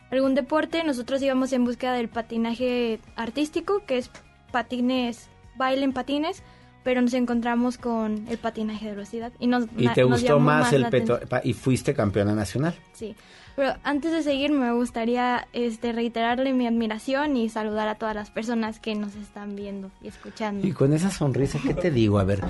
algún 0.10 0.34
deporte, 0.34 0.84
nosotros 0.84 1.22
íbamos 1.22 1.54
en 1.54 1.64
búsqueda 1.64 1.94
del 1.94 2.10
patinaje 2.10 3.00
artístico, 3.16 3.84
que 3.86 4.00
es 4.00 4.10
patines, 4.52 5.30
baile 5.58 5.84
en 5.84 5.94
patines, 5.94 6.42
pero 6.84 7.04
nos 7.04 7.14
encontramos 7.14 7.78
con 7.78 8.26
el 8.30 8.40
patinaje 8.40 8.86
de 8.86 8.92
velocidad. 8.96 9.32
Y, 9.38 9.46
nos, 9.46 9.66
Y 9.78 9.90
te 9.90 10.06
gustó 10.06 10.26
llamó 10.26 10.40
más 10.40 10.74
el 10.74 10.88
peto 10.88 11.20
y 11.44 11.54
fuiste 11.54 11.94
campeona 11.94 12.34
nacional. 12.34 12.74
Sí, 12.94 13.16
pero 13.56 13.76
antes 13.84 14.12
de 14.12 14.24
seguir 14.24 14.52
me 14.52 14.72
gustaría 14.74 15.48
este, 15.54 15.92
reiterarle 15.92 16.54
mi 16.54 16.68
admiración 16.68 17.38
y 17.38 17.50
saludar 17.50 17.88
a 17.88 17.96
todas 17.96 18.16
las 18.16 18.30
personas 18.30 18.80
que 18.80 18.96
nos 18.96 19.16
están 19.16 19.56
viendo 19.56 19.92
y 20.02 20.08
escuchando. 20.08 20.66
Y 20.66 20.72
con 20.72 20.94
esa 20.94 21.12
sonrisa, 21.12 21.60
¿qué 21.66 21.74
te 21.74 21.92
digo? 21.92 22.20
A 22.20 22.24
ver, 22.24 22.42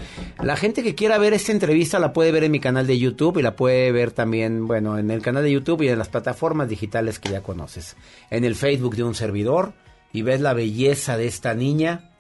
la 0.42 0.56
gente 0.56 0.84
que 0.84 0.96
quiera 0.96 1.18
ver 1.18 1.34
esta 1.34 1.52
entrevista 1.52 2.00
la 2.00 2.14
puede 2.14 2.32
ver 2.32 2.44
en 2.44 2.52
mi 2.52 2.60
canal 2.60 2.88
de 2.88 2.98
YouTube 2.98 3.40
y 3.40 3.42
la 3.42 3.56
puede 3.56 3.92
ver 3.92 4.12
también, 4.12 4.68
bueno, 4.68 4.98
en 4.98 5.12
el 5.12 5.22
canal 5.22 5.44
de 5.44 5.52
YouTube 5.52 5.82
y 5.82 5.90
en 5.90 5.98
las 5.98 6.10
plataformas 6.10 6.70
digitales 6.70 7.20
que 7.20 7.30
ya 7.30 7.42
conoces. 7.42 7.96
En 8.30 8.44
el 8.44 8.56
Facebook 8.56 8.96
de 8.96 9.04
un 9.04 9.16
servidor 9.16 9.74
y 10.12 10.22
ves 10.22 10.42
la 10.42 10.54
belleza 10.54 11.18
de 11.18 11.28
esta 11.28 11.54
niña. 11.54 12.12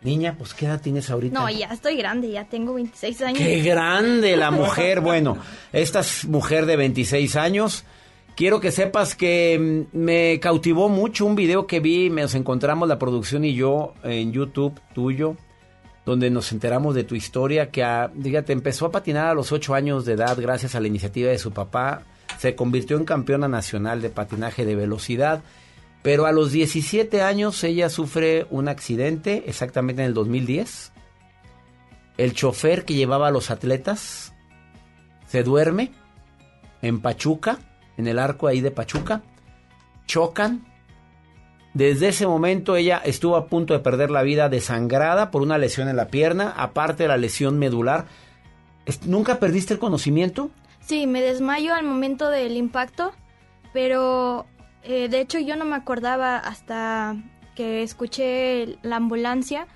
Niña, 0.00 0.36
pues 0.38 0.54
¿qué 0.54 0.66
edad 0.66 0.80
tienes 0.80 1.10
ahorita? 1.10 1.38
No, 1.38 1.50
ya 1.50 1.66
estoy 1.66 1.96
grande, 1.96 2.30
ya 2.30 2.44
tengo 2.44 2.74
26 2.74 3.20
años. 3.22 3.38
¡Qué 3.38 3.62
grande 3.62 4.36
la 4.36 4.50
mujer! 4.50 5.00
Bueno, 5.08 5.38
esta 5.72 6.00
es 6.00 6.24
mujer 6.24 6.66
de 6.66 6.76
26 6.76 7.34
años. 7.36 7.84
Quiero 8.38 8.60
que 8.60 8.70
sepas 8.70 9.16
que 9.16 9.58
mm, 9.92 9.98
me 9.98 10.38
cautivó 10.38 10.88
mucho 10.88 11.26
un 11.26 11.34
video 11.34 11.66
que 11.66 11.80
vi, 11.80 12.08
nos 12.08 12.36
encontramos 12.36 12.88
la 12.88 12.96
producción 12.96 13.44
y 13.44 13.54
yo 13.54 13.94
en 14.04 14.32
YouTube 14.32 14.80
tuyo, 14.94 15.34
donde 16.06 16.30
nos 16.30 16.52
enteramos 16.52 16.94
de 16.94 17.02
tu 17.02 17.16
historia, 17.16 17.72
que 17.72 17.82
a, 17.82 18.12
dígate, 18.14 18.52
empezó 18.52 18.86
a 18.86 18.92
patinar 18.92 19.26
a 19.26 19.34
los 19.34 19.50
8 19.50 19.74
años 19.74 20.04
de 20.04 20.12
edad 20.12 20.38
gracias 20.40 20.76
a 20.76 20.80
la 20.80 20.86
iniciativa 20.86 21.32
de 21.32 21.38
su 21.38 21.50
papá, 21.50 22.02
se 22.38 22.54
convirtió 22.54 22.96
en 22.96 23.04
campeona 23.04 23.48
nacional 23.48 24.00
de 24.00 24.10
patinaje 24.10 24.64
de 24.64 24.76
velocidad, 24.76 25.42
pero 26.02 26.24
a 26.24 26.30
los 26.30 26.52
17 26.52 27.22
años 27.22 27.64
ella 27.64 27.90
sufre 27.90 28.46
un 28.50 28.68
accidente, 28.68 29.42
exactamente 29.48 30.02
en 30.02 30.06
el 30.06 30.14
2010 30.14 30.92
el 32.18 32.34
chofer 32.34 32.84
que 32.84 32.94
llevaba 32.94 33.26
a 33.26 33.32
los 33.32 33.50
atletas 33.50 34.32
se 35.26 35.42
duerme 35.42 35.90
en 36.82 37.00
Pachuca, 37.00 37.58
en 37.98 38.06
el 38.06 38.18
arco 38.18 38.46
ahí 38.46 38.62
de 38.62 38.70
Pachuca, 38.70 39.22
chocan. 40.06 40.64
Desde 41.74 42.08
ese 42.08 42.26
momento 42.26 42.76
ella 42.76 43.02
estuvo 43.04 43.36
a 43.36 43.46
punto 43.46 43.74
de 43.74 43.80
perder 43.80 44.10
la 44.10 44.22
vida 44.22 44.48
desangrada 44.48 45.30
por 45.30 45.42
una 45.42 45.58
lesión 45.58 45.88
en 45.88 45.96
la 45.96 46.08
pierna, 46.08 46.54
aparte 46.56 47.02
de 47.02 47.08
la 47.08 47.18
lesión 47.18 47.58
medular. 47.58 48.06
¿Nunca 49.04 49.38
perdiste 49.38 49.74
el 49.74 49.80
conocimiento? 49.80 50.50
Sí, 50.80 51.06
me 51.06 51.20
desmayo 51.20 51.74
al 51.74 51.84
momento 51.84 52.30
del 52.30 52.56
impacto, 52.56 53.12
pero 53.74 54.46
eh, 54.82 55.08
de 55.08 55.20
hecho 55.20 55.38
yo 55.38 55.56
no 55.56 55.66
me 55.66 55.76
acordaba 55.76 56.38
hasta 56.38 57.16
que 57.54 57.82
escuché 57.82 58.78
la 58.82 58.96
ambulancia 58.96 59.66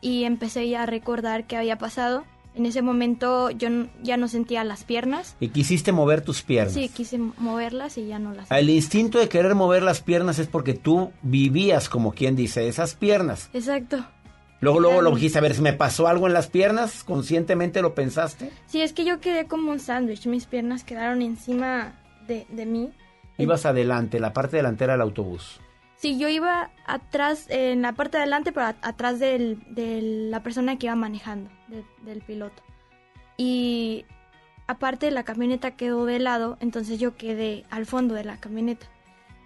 y 0.00 0.24
empecé 0.24 0.68
ya 0.68 0.84
a 0.84 0.86
recordar 0.86 1.46
qué 1.46 1.56
había 1.56 1.78
pasado. 1.78 2.24
En 2.60 2.66
ese 2.66 2.82
momento 2.82 3.48
yo 3.48 3.70
ya 4.02 4.18
no 4.18 4.28
sentía 4.28 4.64
las 4.64 4.84
piernas. 4.84 5.34
Y 5.40 5.48
quisiste 5.48 5.92
mover 5.92 6.20
tus 6.20 6.42
piernas. 6.42 6.74
Sí, 6.74 6.90
quise 6.90 7.16
moverlas 7.16 7.96
y 7.96 8.06
ya 8.06 8.18
no 8.18 8.34
las 8.34 8.50
El 8.50 8.68
instinto 8.68 9.18
de 9.18 9.30
querer 9.30 9.54
mover 9.54 9.82
las 9.82 10.02
piernas 10.02 10.38
es 10.38 10.46
porque 10.46 10.74
tú 10.74 11.10
vivías, 11.22 11.88
como 11.88 12.12
quien 12.12 12.36
dice, 12.36 12.68
esas 12.68 12.94
piernas. 12.94 13.48
Exacto. 13.54 14.04
Luego, 14.60 14.78
luego 14.78 15.00
lo 15.00 15.14
dijiste, 15.14 15.38
a 15.38 15.40
ver, 15.40 15.54
si 15.54 15.62
me 15.62 15.72
pasó 15.72 16.06
algo 16.06 16.26
en 16.26 16.34
las 16.34 16.48
piernas, 16.48 17.02
conscientemente 17.02 17.80
lo 17.80 17.94
pensaste. 17.94 18.50
Sí, 18.66 18.82
es 18.82 18.92
que 18.92 19.06
yo 19.06 19.20
quedé 19.20 19.46
como 19.46 19.72
un 19.72 19.80
sándwich, 19.80 20.26
mis 20.26 20.44
piernas 20.44 20.84
quedaron 20.84 21.22
encima 21.22 21.94
de, 22.28 22.46
de 22.50 22.66
mí. 22.66 22.90
Ibas 23.38 23.64
adelante, 23.64 24.20
la 24.20 24.34
parte 24.34 24.58
delantera 24.58 24.92
del 24.92 25.00
autobús. 25.00 25.62
Sí, 26.00 26.18
yo 26.18 26.28
iba 26.28 26.70
atrás, 26.86 27.46
en 27.50 27.82
la 27.82 27.92
parte 27.92 28.16
de 28.16 28.22
adelante, 28.22 28.52
pero 28.52 28.66
atrás 28.80 29.18
de 29.18 29.58
la 30.30 30.42
persona 30.42 30.78
que 30.78 30.86
iba 30.86 30.94
manejando, 30.96 31.50
de- 31.68 31.84
del 32.02 32.22
piloto. 32.22 32.62
Y 33.36 34.06
aparte 34.66 35.10
la 35.10 35.24
camioneta 35.24 35.72
quedó 35.72 36.06
de 36.06 36.18
lado, 36.18 36.56
entonces 36.60 36.98
yo 36.98 37.16
quedé 37.16 37.64
al 37.70 37.84
fondo 37.84 38.14
de 38.14 38.24
la 38.24 38.38
camioneta. 38.38 38.86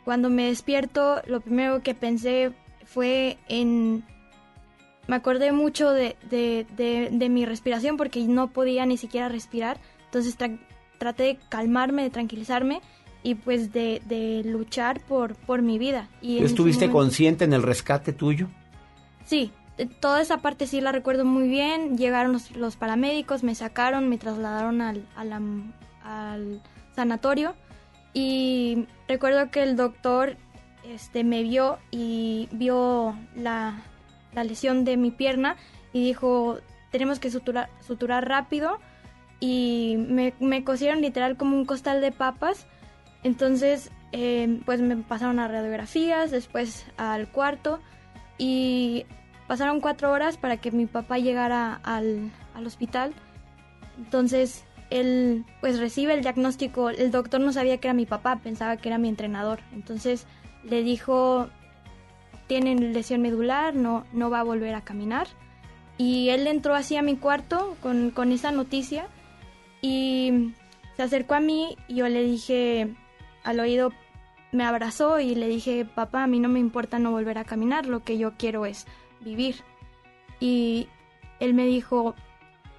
cuando 0.04 0.28
me 0.28 0.44
despierto, 0.48 1.22
lo 1.26 1.40
primero 1.40 1.80
que 1.82 1.94
pensé 1.94 2.52
fue 2.84 3.38
en... 3.48 4.04
Me 5.08 5.16
acordé 5.16 5.50
mucho 5.50 5.90
de, 5.92 6.16
de, 6.28 6.66
de, 6.76 7.08
de 7.10 7.28
mi 7.30 7.46
respiración 7.46 7.96
porque 7.96 8.20
no 8.24 8.48
podía 8.52 8.84
ni 8.84 8.98
siquiera 8.98 9.30
respirar. 9.30 9.78
Entonces 10.04 10.38
tra- 10.38 10.60
traté 10.98 11.22
de 11.22 11.38
calmarme, 11.48 12.02
de 12.02 12.10
tranquilizarme 12.10 12.82
y 13.24 13.34
pues 13.34 13.72
de, 13.72 14.00
de 14.04 14.42
luchar 14.44 15.00
por, 15.00 15.34
por 15.34 15.60
mi 15.62 15.78
vida. 15.78 16.08
Y 16.22 16.44
¿Estuviste 16.44 16.88
consciente 16.90 17.44
en 17.44 17.52
el 17.54 17.62
rescate 17.64 18.12
tuyo? 18.12 18.46
Sí, 19.24 19.50
eh, 19.78 19.86
toda 19.86 20.20
esa 20.20 20.38
parte 20.38 20.66
sí 20.68 20.80
la 20.80 20.92
recuerdo 20.92 21.24
muy 21.24 21.48
bien. 21.48 21.96
Llegaron 21.98 22.32
los, 22.34 22.54
los 22.54 22.76
paramédicos, 22.76 23.42
me 23.42 23.56
sacaron, 23.56 24.08
me 24.08 24.18
trasladaron 24.18 24.80
al, 24.82 25.04
a 25.16 25.24
la- 25.24 25.40
al 26.04 26.60
sanatorio 26.94 27.54
y 28.12 28.86
recuerdo 29.08 29.50
que 29.50 29.62
el 29.62 29.74
doctor 29.74 30.36
este, 30.84 31.24
me 31.24 31.42
vio 31.42 31.78
y 31.90 32.48
vio 32.52 33.16
la, 33.34 33.82
la 34.34 34.44
lesión 34.44 34.84
de 34.84 34.96
mi 34.98 35.10
pierna 35.10 35.56
y 35.92 36.04
dijo, 36.04 36.58
tenemos 36.92 37.18
que 37.18 37.30
suturar, 37.30 37.70
suturar 37.80 38.28
rápido 38.28 38.78
y 39.40 39.96
me, 39.98 40.34
me 40.40 40.62
cosieron 40.62 41.00
literal 41.00 41.36
como 41.36 41.56
un 41.56 41.64
costal 41.64 42.00
de 42.00 42.12
papas. 42.12 42.66
Entonces, 43.24 43.90
eh, 44.12 44.60
pues 44.64 44.80
me 44.80 44.96
pasaron 44.98 45.40
a 45.40 45.48
radiografías, 45.48 46.30
después 46.30 46.86
al 46.96 47.28
cuarto 47.28 47.80
y 48.38 49.06
pasaron 49.48 49.80
cuatro 49.80 50.12
horas 50.12 50.36
para 50.36 50.58
que 50.58 50.70
mi 50.70 50.86
papá 50.86 51.18
llegara 51.18 51.80
al, 51.82 52.30
al 52.54 52.66
hospital. 52.66 53.14
Entonces, 53.96 54.64
él 54.90 55.44
pues 55.60 55.80
recibe 55.80 56.14
el 56.14 56.20
diagnóstico, 56.20 56.90
el 56.90 57.10
doctor 57.10 57.40
no 57.40 57.52
sabía 57.52 57.78
que 57.78 57.88
era 57.88 57.94
mi 57.94 58.06
papá, 58.06 58.36
pensaba 58.36 58.76
que 58.76 58.88
era 58.88 58.98
mi 58.98 59.08
entrenador. 59.08 59.60
Entonces, 59.72 60.26
le 60.62 60.82
dijo, 60.82 61.48
tiene 62.46 62.74
lesión 62.74 63.22
medular, 63.22 63.74
no, 63.74 64.04
no 64.12 64.28
va 64.28 64.40
a 64.40 64.44
volver 64.44 64.74
a 64.74 64.82
caminar. 64.82 65.28
Y 65.96 66.28
él 66.28 66.46
entró 66.46 66.74
así 66.74 66.96
a 66.96 67.02
mi 67.02 67.16
cuarto 67.16 67.76
con, 67.80 68.10
con 68.10 68.32
esa 68.32 68.50
noticia 68.50 69.06
y 69.80 70.52
se 70.96 71.02
acercó 71.02 71.34
a 71.34 71.40
mí 71.40 71.76
y 71.88 71.96
yo 71.96 72.08
le 72.08 72.22
dije 72.22 72.94
al 73.44 73.60
oído, 73.60 73.92
me 74.52 74.64
abrazó 74.64 75.20
y 75.20 75.34
le 75.34 75.48
dije, 75.48 75.84
papá, 75.84 76.24
a 76.24 76.26
mí 76.26 76.40
no 76.40 76.48
me 76.48 76.60
importa 76.60 76.98
no 76.98 77.10
volver 77.10 77.38
a 77.38 77.44
caminar, 77.44 77.86
lo 77.86 78.02
que 78.02 78.18
yo 78.18 78.32
quiero 78.36 78.66
es 78.66 78.86
vivir. 79.20 79.56
Y 80.40 80.88
él 81.40 81.54
me 81.54 81.66
dijo, 81.66 82.14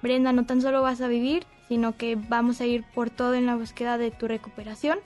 Brenda, 0.02 0.32
no 0.32 0.46
tan 0.46 0.60
solo 0.60 0.82
vas 0.82 1.00
a 1.00 1.08
vivir, 1.08 1.46
sino 1.68 1.96
que 1.96 2.16
vamos 2.16 2.60
a 2.60 2.66
ir 2.66 2.84
por 2.94 3.10
todo 3.10 3.34
en 3.34 3.46
la 3.46 3.56
búsqueda 3.56 3.98
de 3.98 4.10
tu 4.10 4.28
recuperación. 4.28 4.98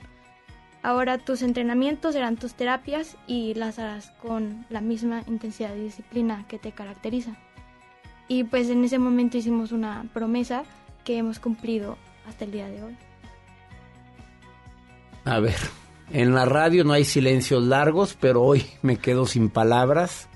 Ahora 0.83 1.17
tus 1.17 1.41
entrenamientos 1.41 2.13
serán 2.13 2.37
tus 2.37 2.55
terapias 2.55 3.17
y 3.27 3.53
las 3.53 3.79
harás 3.79 4.11
con 4.21 4.65
la 4.69 4.81
misma 4.81 5.23
intensidad 5.27 5.75
y 5.75 5.81
disciplina 5.81 6.45
que 6.47 6.57
te 6.57 6.71
caracteriza. 6.71 7.35
Y 8.27 8.45
pues 8.45 8.69
en 8.69 8.83
ese 8.83 8.97
momento 8.97 9.37
hicimos 9.37 9.71
una 9.71 10.05
promesa 10.13 10.63
que 11.03 11.17
hemos 11.17 11.39
cumplido 11.39 11.97
hasta 12.27 12.45
el 12.45 12.51
día 12.51 12.67
de 12.67 12.83
hoy. 12.83 13.10
A 15.25 15.39
ver, 15.39 15.57
en 16.11 16.33
la 16.33 16.45
radio 16.45 16.83
no 16.83 16.93
hay 16.93 17.05
silencios 17.05 17.63
largos, 17.63 18.17
pero 18.19 18.41
hoy 18.41 18.65
me 18.81 18.97
quedo 18.97 19.25
sin 19.25 19.49
palabras. 19.49 20.27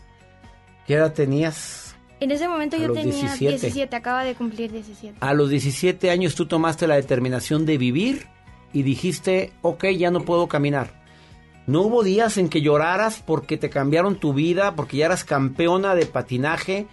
¿Qué 0.86 0.96
edad 0.96 1.14
tenías? 1.14 1.96
En 2.20 2.32
ese 2.32 2.48
momento 2.48 2.78
A 2.78 2.80
yo 2.80 2.88
los 2.88 2.98
tenía 2.98 3.14
17. 3.14 3.52
17. 3.52 3.96
acaba 3.96 4.24
de 4.24 4.36
cumplir 4.36 4.72
17. 4.72 5.18
A 5.20 5.34
los 5.34 5.50
17 5.50 6.10
años 6.12 6.36
tú 6.36 6.46
tomaste 6.46 6.88
la 6.88 6.96
determinación 6.96 7.66
de 7.66 7.78
vivir 7.78 8.28
y 8.74 8.84
dijiste, 8.84 9.52
ok, 9.62 9.86
ya 9.98 10.12
no 10.12 10.22
puedo 10.22 10.48
caminar. 10.48 11.04
¿No 11.68 11.82
hubo 11.82 12.04
días 12.04 12.38
en 12.38 12.50
que 12.50 12.62
lloraras 12.62 13.24
porque 13.26 13.58
te 13.58 13.70
cambiaron 13.70 14.20
tu 14.20 14.34
vida, 14.34 14.76
porque 14.76 14.98
ya 14.98 15.08
eras 15.08 15.24
campeona 15.24 15.96
de 15.96 16.06
patinaje, 16.06 16.88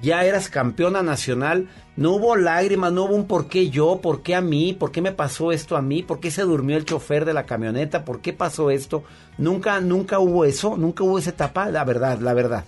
ya 0.00 0.24
eras 0.24 0.48
campeona 0.48 1.02
nacional? 1.02 1.68
¿No 1.96 2.12
hubo 2.12 2.36
lágrimas, 2.36 2.92
no 2.92 3.04
hubo 3.04 3.14
un 3.14 3.26
por 3.26 3.48
qué 3.48 3.70
yo, 3.70 4.00
por 4.00 4.22
qué 4.22 4.34
a 4.34 4.40
mí, 4.40 4.72
por 4.72 4.92
qué 4.92 5.02
me 5.02 5.12
pasó 5.12 5.52
esto 5.52 5.76
a 5.76 5.82
mí, 5.82 6.02
por 6.02 6.20
qué 6.20 6.30
se 6.30 6.42
durmió 6.42 6.76
el 6.76 6.84
chofer 6.84 7.24
de 7.24 7.34
la 7.34 7.46
camioneta, 7.46 8.04
por 8.04 8.20
qué 8.20 8.32
pasó 8.32 8.70
esto? 8.70 9.04
Nunca, 9.36 9.80
nunca 9.80 10.18
hubo 10.18 10.44
eso, 10.44 10.76
nunca 10.76 11.04
hubo 11.04 11.18
esa 11.18 11.30
etapa, 11.30 11.70
la 11.70 11.84
verdad, 11.84 12.20
la 12.20 12.34
verdad. 12.34 12.64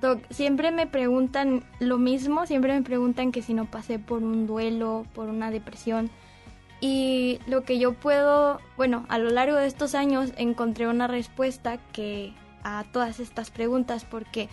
Doc, 0.00 0.20
siempre 0.30 0.72
me 0.72 0.86
preguntan 0.86 1.62
lo 1.78 1.96
mismo, 1.98 2.46
siempre 2.46 2.72
me 2.72 2.82
preguntan 2.82 3.30
que 3.30 3.42
si 3.42 3.54
no 3.54 3.70
pasé 3.70 3.98
por 3.98 4.22
un 4.22 4.46
duelo, 4.46 5.06
por 5.14 5.28
una 5.28 5.50
depresión. 5.50 6.10
Y 6.80 7.38
lo 7.46 7.62
que 7.62 7.78
yo 7.78 7.94
puedo, 7.94 8.58
bueno, 8.76 9.06
a 9.08 9.18
lo 9.18 9.30
largo 9.30 9.56
de 9.56 9.66
estos 9.66 9.94
años 9.94 10.32
encontré 10.36 10.88
una 10.88 11.06
respuesta 11.06 11.78
que 11.92 12.34
a 12.64 12.84
todas 12.92 13.20
estas 13.20 13.52
preguntas 13.52 14.04
porque 14.04 14.48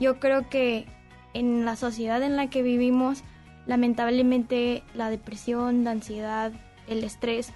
yo 0.00 0.18
creo 0.18 0.48
que 0.48 0.86
en 1.34 1.64
la 1.64 1.76
sociedad 1.76 2.22
en 2.22 2.36
la 2.36 2.48
que 2.48 2.62
vivimos, 2.62 3.22
lamentablemente 3.66 4.82
la 4.94 5.10
depresión, 5.10 5.84
la 5.84 5.92
ansiedad, 5.92 6.52
el 6.86 7.04
estrés 7.04 7.52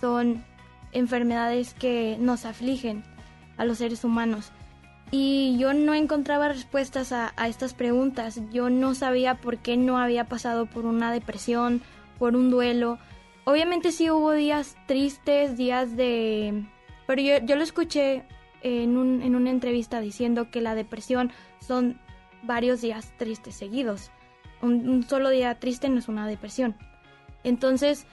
son 0.00 0.44
enfermedades 0.92 1.74
que 1.74 2.16
nos 2.18 2.44
afligen 2.44 3.04
a 3.56 3.64
los 3.64 3.78
seres 3.78 4.04
humanos. 4.04 4.52
Y 5.10 5.56
yo 5.58 5.74
no 5.74 5.94
encontraba 5.94 6.48
respuestas 6.48 7.12
a, 7.12 7.32
estas 7.46 7.74
preguntas. 7.74 8.40
Yo 8.52 8.70
no 8.70 8.94
sabía 8.94 9.36
por 9.36 9.58
qué 9.58 9.76
no 9.76 9.98
había 9.98 10.24
pasado 10.24 10.66
por 10.66 10.86
una 10.86 11.12
depresión, 11.12 11.82
por 12.18 12.36
un 12.36 12.50
duelo. 12.50 12.98
Obviamente 13.44 13.90
sí 13.90 14.08
hubo 14.10 14.32
días 14.32 14.76
tristes, 14.86 15.56
días 15.56 15.96
de... 15.96 16.64
Pero 17.06 17.22
yo, 17.22 17.44
yo 17.44 17.56
lo 17.56 17.64
escuché 17.64 18.22
en, 18.62 18.96
un, 18.96 19.22
en 19.22 19.34
una 19.34 19.50
entrevista 19.50 20.00
diciendo 20.00 20.50
que 20.50 20.60
la 20.60 20.76
depresión 20.76 21.32
son 21.60 21.98
varios 22.42 22.80
días 22.80 23.12
tristes 23.16 23.54
seguidos. 23.54 24.10
Un, 24.62 25.04
solo 25.08 25.30
día 25.30 25.58
triste 25.58 25.88
no 25.88 25.98
es 25.98 26.08
una 26.08 26.26
depresión. 26.26 26.76
Entonces, 27.44 28.06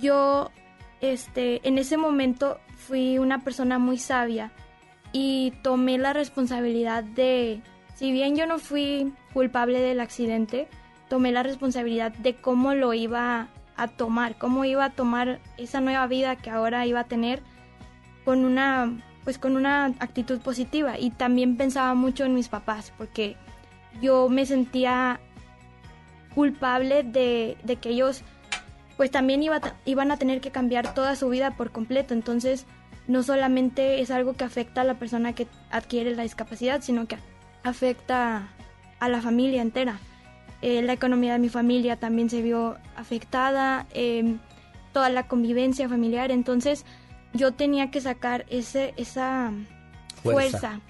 yo, 0.00 0.50
este, 1.00 1.66
en 1.68 1.78
ese 1.78 1.96
momento 1.96 2.58
fui 2.76 3.18
una 3.18 3.40
persona 3.40 3.78
muy 3.78 3.98
sabia 3.98 4.52
y 5.12 5.52
tomé 5.62 5.98
la 5.98 6.12
responsabilidad 6.12 7.04
de, 7.04 7.60
si 7.94 8.12
bien 8.12 8.36
yo 8.36 8.46
no 8.46 8.58
fui 8.58 9.12
culpable 9.32 9.80
del 9.80 10.00
accidente, 10.00 10.68
tomé 11.08 11.32
la 11.32 11.42
responsabilidad 11.42 12.12
de 12.12 12.34
cómo 12.34 12.74
lo 12.74 12.94
iba 12.94 13.48
a 13.76 13.88
tomar, 13.88 14.36
cómo 14.38 14.64
iba 14.64 14.84
a 14.84 14.90
tomar 14.90 15.40
esa 15.58 15.80
nueva 15.80 16.06
vida 16.06 16.36
que 16.36 16.50
ahora 16.50 16.86
iba 16.86 17.00
a 17.00 17.04
tener 17.04 17.42
con 18.24 18.44
una 18.44 18.92
pues 19.24 19.38
con 19.38 19.56
una 19.56 19.86
actitud 19.98 20.40
positiva 20.40 21.00
y 21.00 21.10
también 21.10 21.56
pensaba 21.56 21.94
mucho 21.94 22.24
en 22.24 22.34
mis 22.34 22.48
papás 22.48 22.92
porque 22.96 23.36
yo 24.00 24.28
me 24.28 24.46
sentía 24.46 25.20
culpable 26.34 27.02
de, 27.02 27.56
de 27.64 27.76
que 27.76 27.90
ellos 27.90 28.22
pues 28.96 29.10
también 29.10 29.42
iba, 29.42 29.60
iban 29.84 30.10
a 30.10 30.16
tener 30.16 30.40
que 30.40 30.50
cambiar 30.50 30.94
toda 30.94 31.16
su 31.16 31.28
vida 31.28 31.56
por 31.56 31.70
completo 31.70 32.14
entonces 32.14 32.66
no 33.06 33.22
solamente 33.22 34.00
es 34.00 34.10
algo 34.10 34.34
que 34.34 34.44
afecta 34.44 34.80
a 34.80 34.84
la 34.84 34.94
persona 34.94 35.34
que 35.34 35.46
adquiere 35.70 36.14
la 36.14 36.22
discapacidad 36.22 36.80
sino 36.82 37.06
que 37.06 37.18
afecta 37.62 38.48
a 39.00 39.08
la 39.08 39.20
familia 39.20 39.62
entera 39.62 39.98
eh, 40.62 40.82
la 40.82 40.94
economía 40.94 41.34
de 41.34 41.38
mi 41.38 41.48
familia 41.48 41.96
también 41.96 42.30
se 42.30 42.40
vio 42.40 42.76
afectada, 42.96 43.86
eh, 43.92 44.36
toda 44.92 45.10
la 45.10 45.28
convivencia 45.28 45.88
familiar, 45.88 46.30
entonces 46.30 46.86
yo 47.34 47.52
tenía 47.52 47.90
que 47.90 48.00
sacar 48.00 48.46
ese, 48.48 48.94
esa 48.96 49.52
Fuerza. 50.22 50.58
fuerza. 50.58 50.80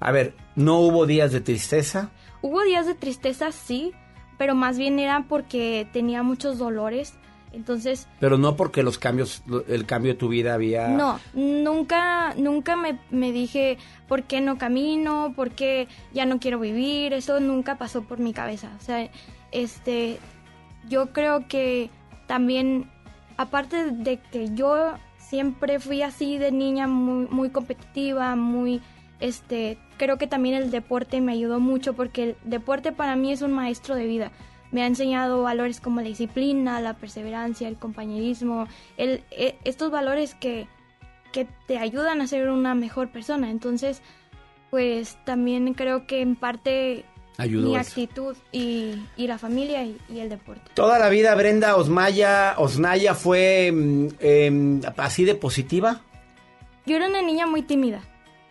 A 0.00 0.10
ver, 0.10 0.34
¿no 0.56 0.78
hubo 0.78 1.06
días 1.06 1.30
de 1.32 1.40
tristeza? 1.40 2.10
Hubo 2.42 2.62
días 2.62 2.86
de 2.86 2.94
tristeza, 2.94 3.52
sí, 3.52 3.92
pero 4.36 4.54
más 4.54 4.76
bien 4.76 4.98
era 4.98 5.24
porque 5.28 5.86
tenía 5.92 6.22
muchos 6.22 6.58
dolores, 6.58 7.14
entonces 7.52 8.08
Pero 8.18 8.38
no 8.38 8.56
porque 8.56 8.82
los 8.82 8.98
cambios, 8.98 9.42
el 9.68 9.86
cambio 9.86 10.12
de 10.12 10.18
tu 10.18 10.28
vida 10.28 10.54
había... 10.54 10.88
No, 10.88 11.20
nunca, 11.34 12.34
nunca 12.34 12.76
me, 12.76 12.98
me 13.10 13.30
dije 13.30 13.78
por 14.08 14.24
qué 14.24 14.40
no 14.40 14.58
camino, 14.58 15.32
por 15.36 15.50
qué 15.50 15.86
ya 16.12 16.26
no 16.26 16.40
quiero 16.40 16.58
vivir, 16.58 17.12
eso 17.12 17.40
nunca 17.40 17.78
pasó 17.78 18.02
por 18.02 18.18
mi 18.18 18.32
cabeza. 18.32 18.70
O 18.80 18.82
sea, 18.82 19.08
este, 19.52 20.18
yo 20.88 21.12
creo 21.12 21.46
que 21.46 21.90
también, 22.26 22.90
aparte 23.36 23.90
de 23.90 24.18
que 24.18 24.54
yo 24.54 24.94
siempre 25.18 25.78
fui 25.78 26.02
así 26.02 26.38
de 26.38 26.52
niña, 26.52 26.86
muy, 26.86 27.26
muy 27.26 27.50
competitiva, 27.50 28.34
muy, 28.34 28.80
este, 29.20 29.78
creo 30.02 30.18
que 30.18 30.26
también 30.26 30.56
el 30.56 30.72
deporte 30.72 31.20
me 31.20 31.30
ayudó 31.30 31.60
mucho 31.60 31.92
porque 31.92 32.22
el 32.24 32.36
deporte 32.42 32.90
para 32.90 33.14
mí 33.14 33.30
es 33.30 33.40
un 33.40 33.52
maestro 33.52 33.94
de 33.94 34.06
vida 34.06 34.32
me 34.72 34.82
ha 34.82 34.86
enseñado 34.86 35.42
valores 35.42 35.80
como 35.80 36.00
la 36.00 36.08
disciplina, 36.08 36.80
la 36.80 36.94
perseverancia, 36.94 37.68
el 37.68 37.76
compañerismo, 37.76 38.66
el, 38.96 39.22
e, 39.30 39.56
estos 39.64 39.90
valores 39.90 40.34
que, 40.34 40.66
que 41.30 41.46
te 41.66 41.78
ayudan 41.78 42.20
a 42.22 42.26
ser 42.26 42.48
una 42.48 42.74
mejor 42.74 43.10
persona. 43.10 43.50
Entonces, 43.50 44.00
pues 44.70 45.18
también 45.24 45.74
creo 45.74 46.06
que 46.06 46.22
en 46.22 46.36
parte 46.36 47.04
Ayudó 47.36 47.68
mi 47.68 47.76
eso. 47.76 47.86
actitud 47.90 48.36
y, 48.50 48.94
y 49.18 49.26
la 49.26 49.36
familia 49.36 49.84
y, 49.84 49.98
y 50.08 50.20
el 50.20 50.30
deporte. 50.30 50.62
Toda 50.74 50.98
la 50.98 51.10
vida 51.10 51.34
Brenda 51.34 51.76
Osmaya, 51.76 52.54
Osnaya 52.56 53.14
fue 53.14 53.70
mm, 53.72 54.06
em, 54.20 54.80
así 54.96 55.26
de 55.26 55.34
positiva. 55.34 56.00
yo 56.86 56.96
era 56.96 57.08
una 57.08 57.20
niña 57.20 57.46
muy 57.46 57.60
tímida. 57.60 58.00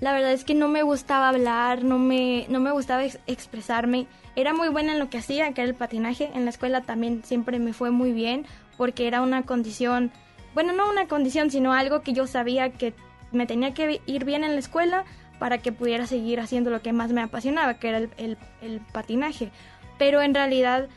La 0.01 0.11
verdad 0.13 0.33
es 0.33 0.43
que 0.43 0.55
no 0.55 0.67
me 0.67 0.81
gustaba 0.83 1.29
hablar, 1.29 1.83
no 1.83 1.97
me, 1.99 2.45
no 2.49 2.59
me 2.59 2.71
gustaba 2.71 3.05
ex- 3.05 3.19
expresarme. 3.27 4.07
Era 4.35 4.53
muy 4.53 4.67
buena 4.69 4.93
en 4.93 4.99
lo 4.99 5.09
que 5.09 5.19
hacía, 5.19 5.53
que 5.53 5.61
era 5.61 5.69
el 5.69 5.75
patinaje. 5.75 6.31
En 6.33 6.43
la 6.43 6.49
escuela 6.49 6.81
también 6.81 7.23
siempre 7.23 7.59
me 7.59 7.71
fue 7.71 7.91
muy 7.91 8.11
bien 8.11 8.45
porque 8.77 9.07
era 9.07 9.21
una 9.21 9.43
condición, 9.43 10.11
bueno, 10.55 10.73
no 10.73 10.89
una 10.89 11.07
condición, 11.07 11.51
sino 11.51 11.71
algo 11.71 12.01
que 12.01 12.13
yo 12.13 12.25
sabía 12.27 12.71
que 12.71 12.93
me 13.31 13.45
tenía 13.45 13.73
que 13.75 14.01
ir 14.07 14.25
bien 14.25 14.43
en 14.43 14.53
la 14.53 14.59
escuela 14.59 15.05
para 15.37 15.59
que 15.59 15.71
pudiera 15.71 16.07
seguir 16.07 16.39
haciendo 16.39 16.71
lo 16.71 16.81
que 16.81 16.93
más 16.93 17.11
me 17.11 17.21
apasionaba, 17.21 17.75
que 17.75 17.89
era 17.89 17.97
el, 17.99 18.09
el- 18.17 18.37
el 18.61 18.79
patinaje. 18.91 19.51
Pero 19.99 20.21
en 20.21 20.33
realidad, 20.33 20.87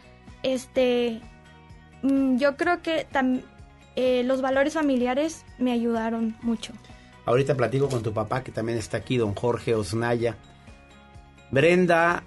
este, 0.43 1.20
mm, 2.02 2.36
yo 2.39 2.56
creo 2.56 2.81
que 2.81 3.06
eh, 3.97 4.22
los 4.24 4.40
valores 4.40 4.72
familiares 4.74 5.44
me 5.59 5.72
ayudaron 5.72 6.35
mucho. 6.40 6.72
Ahorita 7.26 7.55
platico 7.55 7.88
con 7.88 8.02
tu 8.02 8.12
papá, 8.12 8.42
que 8.42 8.52
también 8.52 8.78
está 8.78 8.98
aquí, 8.98 9.16
don 9.16 9.34
Jorge 9.34 9.74
Osnaya. 9.74 10.36
Brenda, 11.51 12.24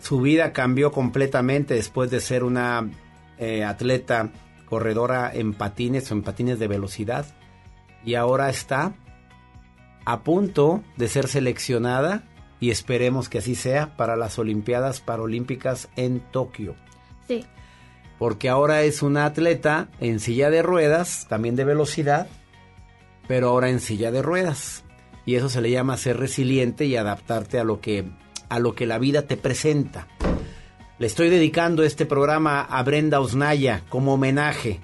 su 0.00 0.20
vida 0.20 0.52
cambió 0.52 0.92
completamente 0.92 1.74
después 1.74 2.10
de 2.10 2.20
ser 2.20 2.44
una 2.44 2.88
eh, 3.38 3.64
atleta 3.64 4.30
corredora 4.66 5.32
en 5.34 5.52
patines 5.54 6.10
o 6.10 6.14
en 6.14 6.22
patines 6.22 6.58
de 6.58 6.68
velocidad. 6.68 7.26
Y 8.04 8.14
ahora 8.14 8.48
está 8.50 8.94
a 10.04 10.20
punto 10.20 10.82
de 10.96 11.08
ser 11.08 11.28
seleccionada, 11.28 12.24
y 12.60 12.70
esperemos 12.70 13.28
que 13.28 13.38
así 13.38 13.54
sea, 13.54 13.96
para 13.96 14.16
las 14.16 14.38
Olimpiadas 14.38 15.00
Paralímpicas 15.00 15.88
en 15.96 16.20
Tokio. 16.20 16.76
Sí. 17.26 17.46
Porque 18.18 18.50
ahora 18.50 18.82
es 18.82 19.02
una 19.02 19.24
atleta 19.24 19.88
en 19.98 20.20
silla 20.20 20.50
de 20.50 20.62
ruedas, 20.62 21.26
también 21.28 21.56
de 21.56 21.64
velocidad, 21.64 22.28
pero 23.30 23.50
ahora 23.50 23.70
en 23.70 23.78
silla 23.78 24.10
de 24.10 24.22
ruedas. 24.22 24.82
Y 25.24 25.36
eso 25.36 25.48
se 25.48 25.60
le 25.60 25.70
llama 25.70 25.96
ser 25.96 26.16
resiliente 26.16 26.86
y 26.86 26.96
adaptarte 26.96 27.60
a 27.60 27.64
lo 27.64 27.80
que 27.80 28.04
a 28.48 28.58
lo 28.58 28.74
que 28.74 28.86
la 28.86 28.98
vida 28.98 29.22
te 29.22 29.36
presenta. 29.36 30.08
Le 30.98 31.06
estoy 31.06 31.30
dedicando 31.30 31.84
este 31.84 32.06
programa 32.06 32.60
a 32.62 32.82
Brenda 32.82 33.20
Osnaya 33.20 33.84
como 33.88 34.14
homenaje 34.14 34.80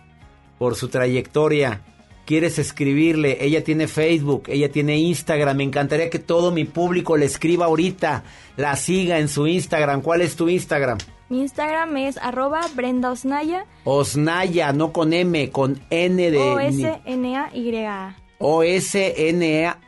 por 0.60 0.76
su 0.76 0.86
trayectoria. 0.86 1.82
¿Quieres 2.24 2.60
escribirle? 2.60 3.44
Ella 3.44 3.64
tiene 3.64 3.88
Facebook, 3.88 4.44
ella 4.46 4.70
tiene 4.70 4.96
Instagram. 4.96 5.56
Me 5.56 5.64
encantaría 5.64 6.08
que 6.08 6.20
todo 6.20 6.52
mi 6.52 6.64
público 6.64 7.16
le 7.16 7.26
escriba 7.26 7.66
ahorita, 7.66 8.22
la 8.56 8.76
siga 8.76 9.18
en 9.18 9.28
su 9.28 9.48
Instagram. 9.48 10.02
¿Cuál 10.02 10.20
es 10.20 10.36
tu 10.36 10.48
Instagram? 10.48 10.98
Mi 11.28 11.40
Instagram 11.40 11.96
es 11.96 12.16
arroba 12.18 12.60
Brenda 12.76 13.10
Osnaya, 13.10 13.66
Osnaya, 13.82 14.72
no 14.72 14.92
con 14.92 15.12
M, 15.12 15.50
con 15.50 15.80
N 15.90 16.30
de... 16.30 16.38
O-S-N-A-Y-A. 16.38 18.25
O-S-N-A-Y-A. 18.38 19.82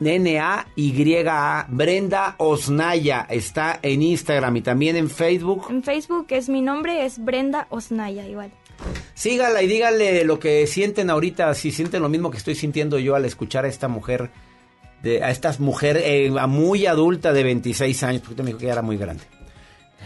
Brenda 1.69 2.35
Osnaya 2.37 3.27
está 3.29 3.79
en 3.81 4.01
Instagram 4.01 4.57
y 4.57 4.61
también 4.61 4.95
en 4.95 5.09
Facebook. 5.09 5.67
En 5.69 5.83
Facebook 5.83 6.27
es 6.29 6.49
mi 6.49 6.61
nombre, 6.61 7.05
es 7.05 7.23
Brenda 7.23 7.67
Osnaya, 7.69 8.27
igual. 8.27 8.51
Sígala 9.13 9.61
y 9.61 9.67
díganle 9.67 10.23
lo 10.23 10.39
que 10.39 10.65
sienten 10.65 11.09
ahorita, 11.09 11.53
si 11.53 11.71
sienten 11.71 12.01
lo 12.01 12.09
mismo 12.09 12.31
que 12.31 12.37
estoy 12.37 12.55
sintiendo 12.55 12.97
yo 12.97 13.15
al 13.15 13.25
escuchar 13.25 13.65
a 13.65 13.67
esta 13.67 13.87
mujer, 13.87 14.31
de, 15.03 15.23
a 15.23 15.29
esta 15.29 15.53
mujer 15.59 15.97
eh, 16.03 16.31
muy 16.47 16.85
adulta 16.85 17.33
de 17.33 17.43
26 17.43 18.03
años, 18.03 18.21
porque 18.21 18.33
usted 18.33 18.43
me 18.43 18.47
dijo 18.49 18.59
que 18.59 18.65
ya 18.65 18.71
era 18.73 18.81
muy 18.81 18.97
grande. 18.97 19.23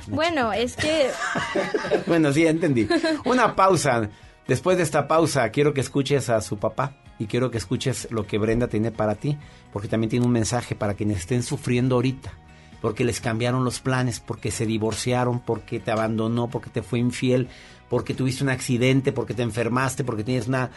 Bueno, 0.08 0.52
es 0.52 0.76
que 0.76 1.10
bueno, 2.08 2.34
sí, 2.34 2.46
entendí. 2.46 2.90
Una 3.24 3.56
pausa. 3.56 4.10
Después 4.48 4.76
de 4.76 4.84
esta 4.84 5.08
pausa, 5.08 5.50
quiero 5.52 5.74
que 5.74 5.80
escuches 5.80 6.30
a 6.30 6.42
su 6.42 6.58
papá 6.58 7.03
y 7.24 7.26
quiero 7.26 7.50
que 7.50 7.58
escuches 7.58 8.08
lo 8.12 8.28
que 8.28 8.38
Brenda 8.38 8.68
tiene 8.68 8.92
para 8.92 9.16
ti, 9.16 9.38
porque 9.72 9.88
también 9.88 10.10
tiene 10.10 10.26
un 10.26 10.32
mensaje 10.32 10.76
para 10.76 10.94
quienes 10.94 11.20
estén 11.20 11.42
sufriendo 11.42 11.96
ahorita, 11.96 12.34
porque 12.82 13.06
les 13.06 13.22
cambiaron 13.22 13.64
los 13.64 13.80
planes, 13.80 14.20
porque 14.20 14.52
se 14.52 14.66
divorciaron, 14.66 15.40
porque 15.40 15.80
te 15.80 15.92
abandonó, 15.92 16.50
porque 16.50 16.70
te 16.70 16.84
fue 16.84 17.00
infiel, 17.00 17.48
porque 17.90 18.14
tuviste 18.14 18.44
un 18.44 18.50
accidente, 18.50 19.12
porque 19.12 19.34
te 19.34 19.42
enfermaste, 19.44 20.04
porque 20.04 20.24
tienes 20.24 20.48
una, 20.48 20.72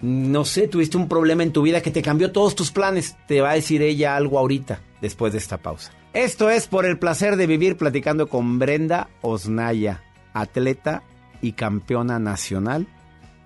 no 0.00 0.44
sé, 0.44 0.68
tuviste 0.68 0.96
un 0.96 1.08
problema 1.08 1.42
en 1.42 1.52
tu 1.52 1.62
vida 1.62 1.82
que 1.82 1.90
te 1.90 2.02
cambió 2.02 2.32
todos 2.32 2.54
tus 2.54 2.70
planes. 2.70 3.16
Te 3.26 3.40
va 3.42 3.50
a 3.50 3.54
decir 3.54 3.82
ella 3.82 4.16
algo 4.16 4.38
ahorita, 4.38 4.80
después 5.02 5.32
de 5.32 5.38
esta 5.38 5.58
pausa. 5.58 5.92
Esto 6.14 6.48
es 6.48 6.66
por 6.66 6.86
el 6.86 6.98
placer 6.98 7.36
de 7.36 7.46
vivir 7.46 7.76
platicando 7.76 8.28
con 8.28 8.58
Brenda 8.58 9.10
Osnaya, 9.20 10.02
atleta 10.32 11.02
y 11.42 11.52
campeona 11.52 12.18
nacional, 12.18 12.86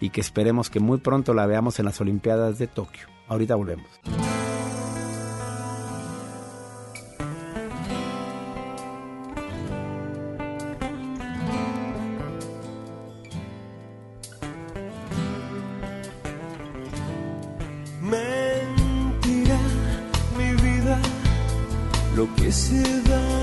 y 0.05 0.11
que 0.11 0.21
esperemos 0.21 0.69
que 0.69 0.81
muy 0.81 0.99
pronto 0.99 1.33
la 1.33 1.47
veamos 1.47 1.79
en 1.79 1.87
las 1.87 1.99
Olimpiadas 1.99 2.59
de 2.59 2.67
Tokio. 2.67 3.07
Ahorita 3.27 3.55
volvemos. 3.55 3.89
Mentira, 18.03 19.59
mi 20.37 20.53
vida, 20.63 20.99
lo 22.15 22.29
que 22.35 22.53
se 22.53 22.83
da 23.05 23.34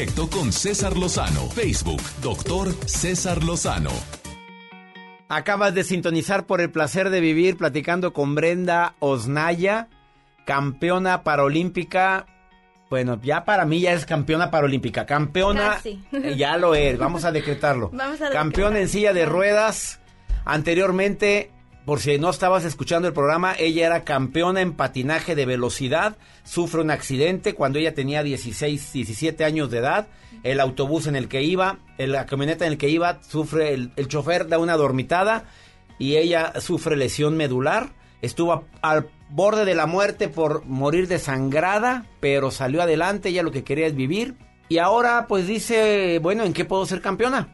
directo 0.00 0.30
con 0.30 0.50
César 0.50 0.96
Lozano. 0.96 1.46
Facebook, 1.50 2.00
doctor 2.22 2.72
César 2.88 3.44
Lozano. 3.44 3.90
Acabas 5.28 5.74
de 5.74 5.84
sintonizar 5.84 6.46
por 6.46 6.62
el 6.62 6.70
placer 6.70 7.10
de 7.10 7.20
vivir 7.20 7.58
platicando 7.58 8.14
con 8.14 8.34
Brenda 8.34 8.94
Osnaya, 8.98 9.88
campeona 10.46 11.22
paralímpica. 11.22 12.24
Bueno, 12.88 13.20
ya 13.22 13.44
para 13.44 13.66
mí 13.66 13.80
ya 13.80 13.92
es 13.92 14.06
campeona 14.06 14.50
paralímpica. 14.50 15.04
Campeona, 15.04 15.74
Casi. 15.74 16.02
eh, 16.12 16.34
ya 16.34 16.56
lo 16.56 16.74
es, 16.74 16.96
vamos 16.96 17.26
a 17.26 17.30
decretarlo. 17.30 17.90
Vamos 17.92 18.22
a 18.22 18.30
Campeona 18.30 18.78
en 18.80 18.88
silla 18.88 19.12
de 19.12 19.26
ruedas. 19.26 20.00
Anteriormente, 20.46 21.50
por 21.90 21.98
si 21.98 22.18
no 22.18 22.30
estabas 22.30 22.64
escuchando 22.64 23.08
el 23.08 23.14
programa, 23.14 23.52
ella 23.58 23.84
era 23.84 24.04
campeona 24.04 24.60
en 24.60 24.74
patinaje 24.74 25.34
de 25.34 25.44
velocidad. 25.44 26.16
Sufre 26.44 26.82
un 26.82 26.92
accidente 26.92 27.56
cuando 27.56 27.80
ella 27.80 27.94
tenía 27.94 28.22
16, 28.22 28.92
17 28.92 29.44
años 29.44 29.72
de 29.72 29.78
edad. 29.78 30.06
El 30.44 30.60
autobús 30.60 31.08
en 31.08 31.16
el 31.16 31.26
que 31.26 31.42
iba, 31.42 31.80
la 31.98 32.26
camioneta 32.26 32.64
en 32.64 32.74
el 32.74 32.78
que 32.78 32.90
iba, 32.90 33.20
sufre 33.24 33.74
el, 33.74 34.06
chofer 34.06 34.46
da 34.46 34.58
una 34.60 34.76
dormitada 34.76 35.46
y 35.98 36.14
ella 36.14 36.60
sufre 36.60 36.96
lesión 36.96 37.36
medular. 37.36 37.90
Estuvo 38.22 38.66
al 38.82 39.08
borde 39.28 39.64
de 39.64 39.74
la 39.74 39.86
muerte 39.86 40.28
por 40.28 40.64
morir 40.66 41.08
desangrada, 41.08 42.06
pero 42.20 42.52
salió 42.52 42.82
adelante. 42.82 43.30
Ella 43.30 43.42
lo 43.42 43.50
que 43.50 43.64
quería 43.64 43.88
es 43.88 43.96
vivir. 43.96 44.36
Y 44.68 44.78
ahora, 44.78 45.26
pues 45.26 45.48
dice, 45.48 46.20
bueno, 46.20 46.44
¿en 46.44 46.52
qué 46.52 46.64
puedo 46.64 46.86
ser 46.86 47.00
campeona? 47.00 47.52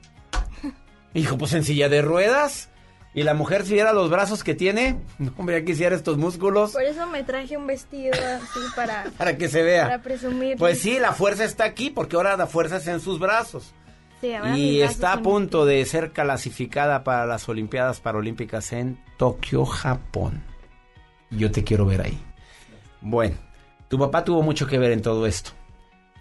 Dijo, 1.15 1.39
pues 1.39 1.55
en 1.55 1.65
silla 1.65 1.89
de 1.89 2.03
ruedas. 2.03 2.69
Y 3.17 3.23
la 3.23 3.33
mujer, 3.35 3.65
si 3.65 3.73
viera 3.73 3.93
los 3.95 4.11
brazos 4.11 4.45
que 4.45 4.55
tiene, 4.55 4.99
no, 5.19 5.33
hombre, 5.39 5.59
ya 5.61 5.65
quisiera 5.65 5.97
estos 5.97 6.19
músculos 6.19 6.73
Por 6.73 6.83
eso 6.85 7.07
me 7.07 7.25
traje 7.25 7.57
un 7.57 7.67
vestido 7.67 8.13
así 8.13 8.61
para, 8.77 9.07
para 9.19 9.37
que 9.39 9.49
se 9.49 9.63
vea. 9.63 9.85
para 9.85 10.03
presumir. 10.03 10.57
Pues 10.59 10.79
sí, 10.81 10.99
la 11.01 11.13
fuerza 11.13 11.43
está 11.45 11.65
aquí 11.65 11.89
porque 11.91 12.15
ahora 12.17 12.37
la 12.37 12.47
fuerza 12.47 12.77
es 12.77 12.87
en 12.87 13.01
sus 13.01 13.19
brazos. 13.19 13.73
Sí, 14.21 14.33
ahora 14.35 14.57
Y 14.57 14.79
brazos 14.81 14.95
está 14.97 15.13
a 15.15 15.23
punto 15.23 15.65
de 15.65 15.85
ser 15.87 16.13
clasificada 16.13 17.05
para 17.05 17.25
las 17.27 17.49
Olimpiadas 17.49 18.01
Paralímpicas 18.01 18.73
en 18.75 18.99
Tokio, 19.17 19.65
Japón. 19.65 20.43
Yo 21.31 21.51
te 21.51 21.65
quiero 21.65 21.87
ver 21.87 22.03
ahí. 22.03 22.19
Bueno, 23.01 23.35
tu 23.89 23.99
papá 23.99 24.25
tuvo 24.25 24.43
mucho 24.43 24.67
que 24.67 24.79
ver 24.79 24.93
en 24.93 25.01
todo 25.03 25.27
esto. 25.27 25.53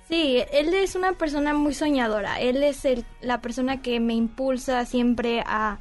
Sí, 0.07 0.41
él 0.53 0.73
es 0.73 0.95
una 0.95 1.13
persona 1.13 1.53
muy 1.53 1.73
soñadora. 1.73 2.39
Él 2.39 2.63
es 2.63 2.85
el- 2.85 3.05
la 3.21 3.41
persona 3.41 3.81
que 3.81 3.99
me 3.99 4.13
impulsa 4.13 4.85
siempre 4.85 5.41
a 5.45 5.79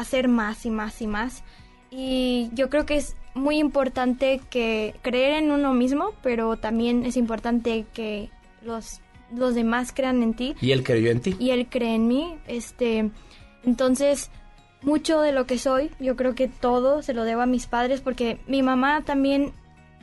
hacer 0.00 0.28
más 0.28 0.64
y 0.66 0.70
más 0.70 1.00
y 1.02 1.06
más. 1.06 1.42
Y 1.90 2.50
yo 2.52 2.68
creo 2.70 2.84
que 2.86 2.96
es 2.96 3.16
muy 3.34 3.58
importante 3.58 4.40
que 4.50 4.94
creer 5.02 5.34
en 5.42 5.50
uno 5.50 5.72
mismo, 5.74 6.12
pero 6.22 6.56
también 6.56 7.04
es 7.04 7.16
importante 7.16 7.84
que 7.92 8.30
los, 8.62 9.00
los 9.34 9.54
demás 9.54 9.92
crean 9.94 10.22
en 10.22 10.34
ti. 10.34 10.54
¿Y 10.60 10.72
él 10.72 10.82
creyó 10.82 11.10
en 11.10 11.20
ti? 11.20 11.36
y 11.38 11.50
él 11.50 11.66
cree 11.70 11.94
en 11.94 12.08
mí. 12.08 12.36
Este, 12.48 13.10
entonces, 13.64 14.30
mucho 14.82 15.20
de 15.20 15.32
lo 15.32 15.46
que 15.46 15.58
soy, 15.58 15.90
yo 16.00 16.16
creo 16.16 16.34
que 16.34 16.48
todo 16.48 17.02
se 17.02 17.14
lo 17.14 17.24
debo 17.24 17.42
a 17.42 17.46
mis 17.46 17.66
padres 17.66 18.00
porque 18.00 18.38
mi 18.46 18.62
mamá 18.62 19.02
también 19.04 19.52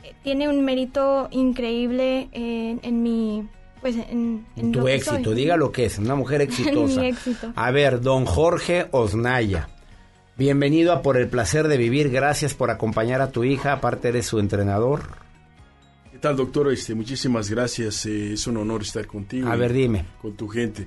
eh, 0.02 0.14
tiene 0.22 0.48
un 0.48 0.64
mérito 0.64 1.28
increíble 1.30 2.28
en, 2.32 2.80
en 2.82 3.02
mi, 3.02 3.48
pues, 3.80 3.96
en, 3.96 4.46
en 4.56 4.72
tu 4.72 4.80
lo 4.80 4.84
que 4.86 4.94
éxito, 4.94 5.24
soy. 5.24 5.34
diga 5.34 5.56
lo 5.56 5.72
que 5.72 5.86
es, 5.86 5.98
una 5.98 6.14
mujer 6.14 6.40
exitosa. 6.42 7.00
mi 7.00 7.06
éxito. 7.08 7.52
A 7.56 7.70
ver, 7.70 8.00
don 8.00 8.24
Jorge 8.26 8.86
Osnaya, 8.92 9.68
bienvenido 10.36 10.92
a 10.92 11.02
Por 11.02 11.16
el 11.16 11.28
Placer 11.28 11.68
de 11.68 11.76
Vivir, 11.76 12.10
gracias 12.10 12.54
por 12.54 12.70
acompañar 12.70 13.20
a 13.20 13.30
tu 13.30 13.44
hija, 13.44 13.72
aparte 13.72 14.08
eres 14.08 14.26
su 14.26 14.38
entrenador. 14.38 15.02
¿Qué 16.10 16.18
tal, 16.18 16.36
doctor? 16.36 16.72
Este, 16.72 16.94
muchísimas 16.94 17.50
gracias. 17.50 18.06
eh, 18.06 18.32
es 18.34 18.46
un 18.46 18.56
honor 18.56 18.82
estar 18.82 19.06
contigo. 19.06 19.48
A 19.48 19.56
ver, 19.56 19.72
dime. 19.72 20.06
Con 20.22 20.34
tu 20.34 20.48
gente. 20.48 20.86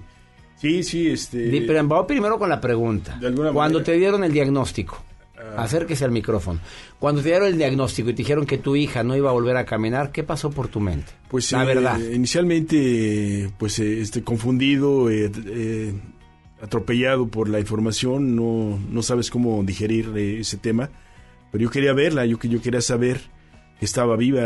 Sí, 0.56 0.84
sí, 0.84 1.08
este. 1.10 1.50
Pero 1.68 1.88
vamos 1.88 2.06
primero 2.08 2.40
con 2.40 2.50
la 2.50 2.60
pregunta. 2.60 3.18
De 3.20 3.28
alguna 3.28 3.52
Cuando 3.52 3.80
manera- 3.80 3.94
te 3.94 4.00
dieron 4.00 4.24
el 4.24 4.32
diagnóstico, 4.34 5.04
Ah. 5.38 5.62
acérquese 5.64 6.04
al 6.04 6.10
micrófono. 6.12 6.60
Cuando 6.98 7.22
te 7.22 7.28
dieron 7.30 7.48
el 7.50 7.58
diagnóstico 7.58 8.10
y 8.10 8.14
te 8.14 8.18
dijeron 8.24 8.48
que 8.48 8.58
tu 8.58 8.76
hija 8.76 9.04
no 9.04 9.16
iba 9.16 9.30
a 9.30 9.34
volver 9.34 9.56
a 9.58 9.66
caminar, 9.66 10.12
¿qué 10.12 10.24
pasó 10.24 10.50
por 10.50 10.68
tu 10.68 10.80
mente? 10.80 11.12
Pues 11.28 11.52
la 11.52 11.62
eh, 11.64 11.66
verdad. 11.68 12.00
inicialmente, 12.00 13.52
pues 13.60 13.78
eh, 13.78 14.02
este, 14.02 14.24
confundido, 14.24 15.12
eh, 15.12 15.30
atropellado 16.62 17.28
por 17.28 17.50
la 17.50 17.60
información, 17.60 18.36
no, 18.36 18.80
no 18.90 19.02
sabes 19.02 19.30
cómo 19.30 19.64
digerir 19.64 20.12
eh, 20.16 20.40
ese 20.40 20.58
tema. 20.58 20.90
Pero 21.52 21.64
yo 21.64 21.70
quería 21.70 21.94
verla, 21.94 22.26
yo, 22.26 22.38
yo 22.40 22.62
quería 22.62 22.82
saber 22.82 23.22
que 23.80 23.86
estaba 23.86 24.16
viva. 24.16 24.42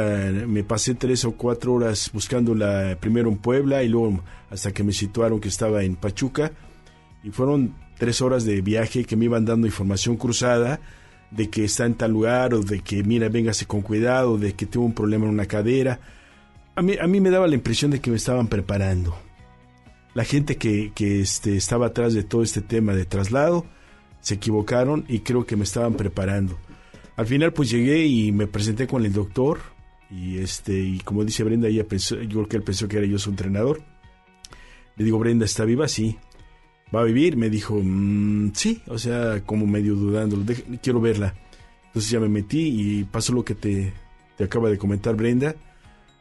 Me 0.47 0.63
pasé 0.63 0.95
tres 0.95 1.25
o 1.25 1.33
cuatro 1.33 1.73
horas 1.73 2.09
buscándola 2.13 2.97
primero 2.99 3.29
en 3.29 3.38
Puebla 3.38 3.83
y 3.83 3.89
luego 3.89 4.23
hasta 4.49 4.71
que 4.71 4.83
me 4.83 4.93
situaron 4.93 5.39
que 5.39 5.49
estaba 5.49 5.83
en 5.83 5.95
Pachuca. 5.95 6.51
Y 7.23 7.31
fueron 7.31 7.75
tres 7.97 8.21
horas 8.21 8.45
de 8.45 8.61
viaje 8.61 9.05
que 9.05 9.15
me 9.15 9.25
iban 9.25 9.45
dando 9.45 9.67
información 9.67 10.17
cruzada 10.17 10.79
de 11.31 11.49
que 11.49 11.63
está 11.63 11.85
en 11.85 11.95
tal 11.95 12.11
lugar 12.11 12.53
o 12.53 12.61
de 12.61 12.81
que, 12.81 13.03
mira, 13.03 13.29
véngase 13.29 13.65
con 13.65 13.81
cuidado, 13.81 14.38
de 14.38 14.53
que 14.53 14.65
tuvo 14.65 14.85
un 14.85 14.93
problema 14.93 15.25
en 15.25 15.31
una 15.31 15.45
cadera. 15.45 15.99
A 16.75 16.81
mí, 16.81 16.95
a 16.99 17.07
mí 17.07 17.21
me 17.21 17.29
daba 17.29 17.47
la 17.47 17.55
impresión 17.55 17.91
de 17.91 17.99
que 17.99 18.11
me 18.11 18.17
estaban 18.17 18.47
preparando. 18.47 19.15
La 20.13 20.23
gente 20.25 20.57
que, 20.57 20.91
que 20.93 21.21
este, 21.21 21.55
estaba 21.55 21.88
atrás 21.88 22.13
de 22.13 22.23
todo 22.23 22.43
este 22.43 22.61
tema 22.61 22.93
de 22.93 23.05
traslado 23.05 23.65
se 24.19 24.35
equivocaron 24.35 25.05
y 25.07 25.19
creo 25.19 25.45
que 25.45 25.55
me 25.55 25.63
estaban 25.63 25.93
preparando. 25.95 26.57
Al 27.15 27.25
final 27.27 27.53
pues 27.53 27.69
llegué 27.69 28.05
y 28.05 28.31
me 28.31 28.47
presenté 28.47 28.88
con 28.88 29.05
el 29.05 29.13
doctor 29.13 29.59
y 30.09 30.39
este 30.39 30.77
y 30.79 30.99
como 30.99 31.23
dice 31.23 31.43
Brenda, 31.43 31.67
ella 31.69 31.88
pensó, 31.88 32.21
yo 32.21 32.29
creo 32.29 32.47
que 32.47 32.57
él 32.57 32.63
pensó 32.63 32.88
que 32.88 32.97
era 32.97 33.05
yo 33.07 33.17
su 33.17 33.29
entrenador. 33.29 33.81
Le 34.97 35.05
digo, 35.05 35.17
Brenda, 35.19 35.45
¿está 35.45 35.63
viva? 35.65 35.88
Sí. 35.88 36.17
¿Va 36.93 37.01
a 37.01 37.05
vivir? 37.05 37.38
Me 37.38 37.49
dijo, 37.49 37.79
"Mm, 37.81 38.51
sí, 38.53 38.81
o 38.88 38.97
sea, 38.97 39.41
como 39.45 39.65
medio 39.65 39.95
dudando, 39.95 40.35
"Deje- 40.38 40.65
quiero 40.83 40.99
verla. 40.99 41.33
Entonces 41.88 42.11
ya 42.11 42.19
me 42.19 42.27
metí 42.27 42.59
y 42.99 43.03
pasó 43.05 43.31
lo 43.33 43.45
que 43.45 43.55
te, 43.55 43.93
te 44.38 44.43
acaba 44.43 44.69
de 44.69 44.77
comentar 44.77 45.15
Brenda. 45.15 45.55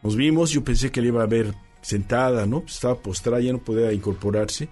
Nos 0.05 0.15
vimos, 0.17 0.51
yo 0.53 0.62
pensé 0.62 0.91
que 0.93 1.01
le 1.03 1.09
iba 1.09 1.23
a 1.23 1.27
ver 1.27 1.53
sentada, 1.81 2.47
¿no? 2.47 2.61
Pues 2.61 2.74
estaba 2.74 2.97
postrada, 2.97 3.40
ya 3.40 3.52
no 3.52 3.59
podía 3.59 3.93
incorporarse. 3.93 4.69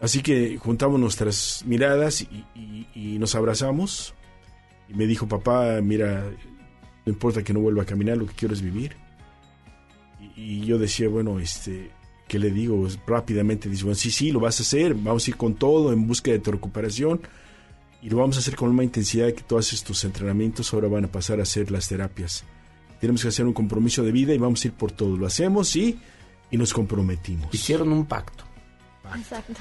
Así 0.00 0.22
que 0.22 0.58
juntamos 0.58 1.00
nuestras 1.00 1.64
miradas 1.66 2.26
y, 2.54 3.18
nos 3.18 3.34
abrazamos. 3.34 4.14
Y 4.88 4.94
me 4.94 5.06
dijo, 5.06 5.26
papá, 5.26 5.80
mira, 5.80 6.24
no 7.06 7.12
importa 7.12 7.42
que 7.42 7.54
no 7.54 7.60
vuelva 7.60 7.84
a 7.84 7.86
caminar, 7.86 8.18
lo 8.18 8.26
que 8.26 8.34
quiero 8.34 8.54
es 8.54 8.60
vivir. 8.60 8.96
Y, 10.36 10.60
yo 10.66 10.78
decía, 10.78 11.08
bueno, 11.08 11.38
este, 11.38 11.90
¿qué 12.28 12.38
le 12.38 12.50
digo? 12.50 12.86
Rápidamente 13.06 13.68
dice, 13.68 13.84
bueno, 13.84 13.96
sí, 13.96 14.10
sí, 14.10 14.30
lo 14.30 14.40
vas 14.40 14.60
a 14.60 14.62
hacer, 14.62 14.94
vamos 14.94 15.26
a 15.26 15.30
ir 15.30 15.36
con 15.36 15.54
todo 15.54 15.92
en 15.92 16.06
busca 16.06 16.30
de 16.30 16.38
tu 16.38 16.52
recuperación. 16.52 17.22
Y 18.02 18.10
lo 18.10 18.18
vamos 18.18 18.36
a 18.36 18.40
hacer 18.40 18.56
con 18.56 18.68
misma 18.68 18.84
intensidad 18.84 19.32
que 19.32 19.42
todos 19.42 19.72
estos 19.72 20.04
entrenamientos 20.04 20.74
ahora 20.74 20.88
van 20.88 21.06
a 21.06 21.08
pasar 21.08 21.40
a 21.40 21.46
ser 21.46 21.70
las 21.70 21.88
terapias. 21.88 22.44
Tenemos 23.00 23.22
que 23.22 23.28
hacer 23.28 23.46
un 23.46 23.54
compromiso 23.54 24.02
de 24.02 24.12
vida 24.12 24.34
y 24.34 24.38
vamos 24.38 24.62
a 24.62 24.68
ir 24.68 24.74
por 24.74 24.92
todo. 24.92 25.16
Lo 25.16 25.26
hacemos 25.26 25.74
y, 25.76 25.98
y 26.50 26.56
nos 26.56 26.72
comprometimos. 26.72 27.52
Hicieron 27.54 27.92
un 27.92 28.06
pacto. 28.06 28.44
Exacto. 29.16 29.60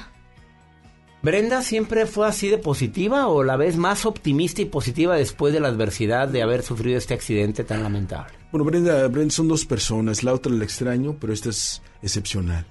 ¿Brenda 1.22 1.62
siempre 1.62 2.06
fue 2.06 2.28
así 2.28 2.50
de 2.50 2.58
positiva 2.58 3.28
o 3.28 3.44
la 3.44 3.56
ves 3.56 3.78
más 3.78 4.06
optimista 4.06 4.62
y 4.62 4.66
positiva 4.66 5.16
después 5.16 5.54
de 5.54 5.62
la 5.62 5.70
adversidad 5.70 6.28
de 6.28 6.42
haber 6.44 6.64
sufrido 6.64 6.98
este 6.98 7.14
accidente 7.14 7.64
tan 7.64 7.82
lamentable? 7.82 8.34
Bueno, 8.52 8.66
Brenda, 8.66 9.08
Brenda 9.08 9.32
son 9.34 9.48
dos 9.48 9.66
personas. 9.66 10.24
La 10.24 10.34
otra 10.34 10.52
la 10.52 10.64
extraño, 10.66 11.16
pero 11.20 11.32
esta 11.32 11.50
es 11.50 11.82
excepcional. 12.02 12.66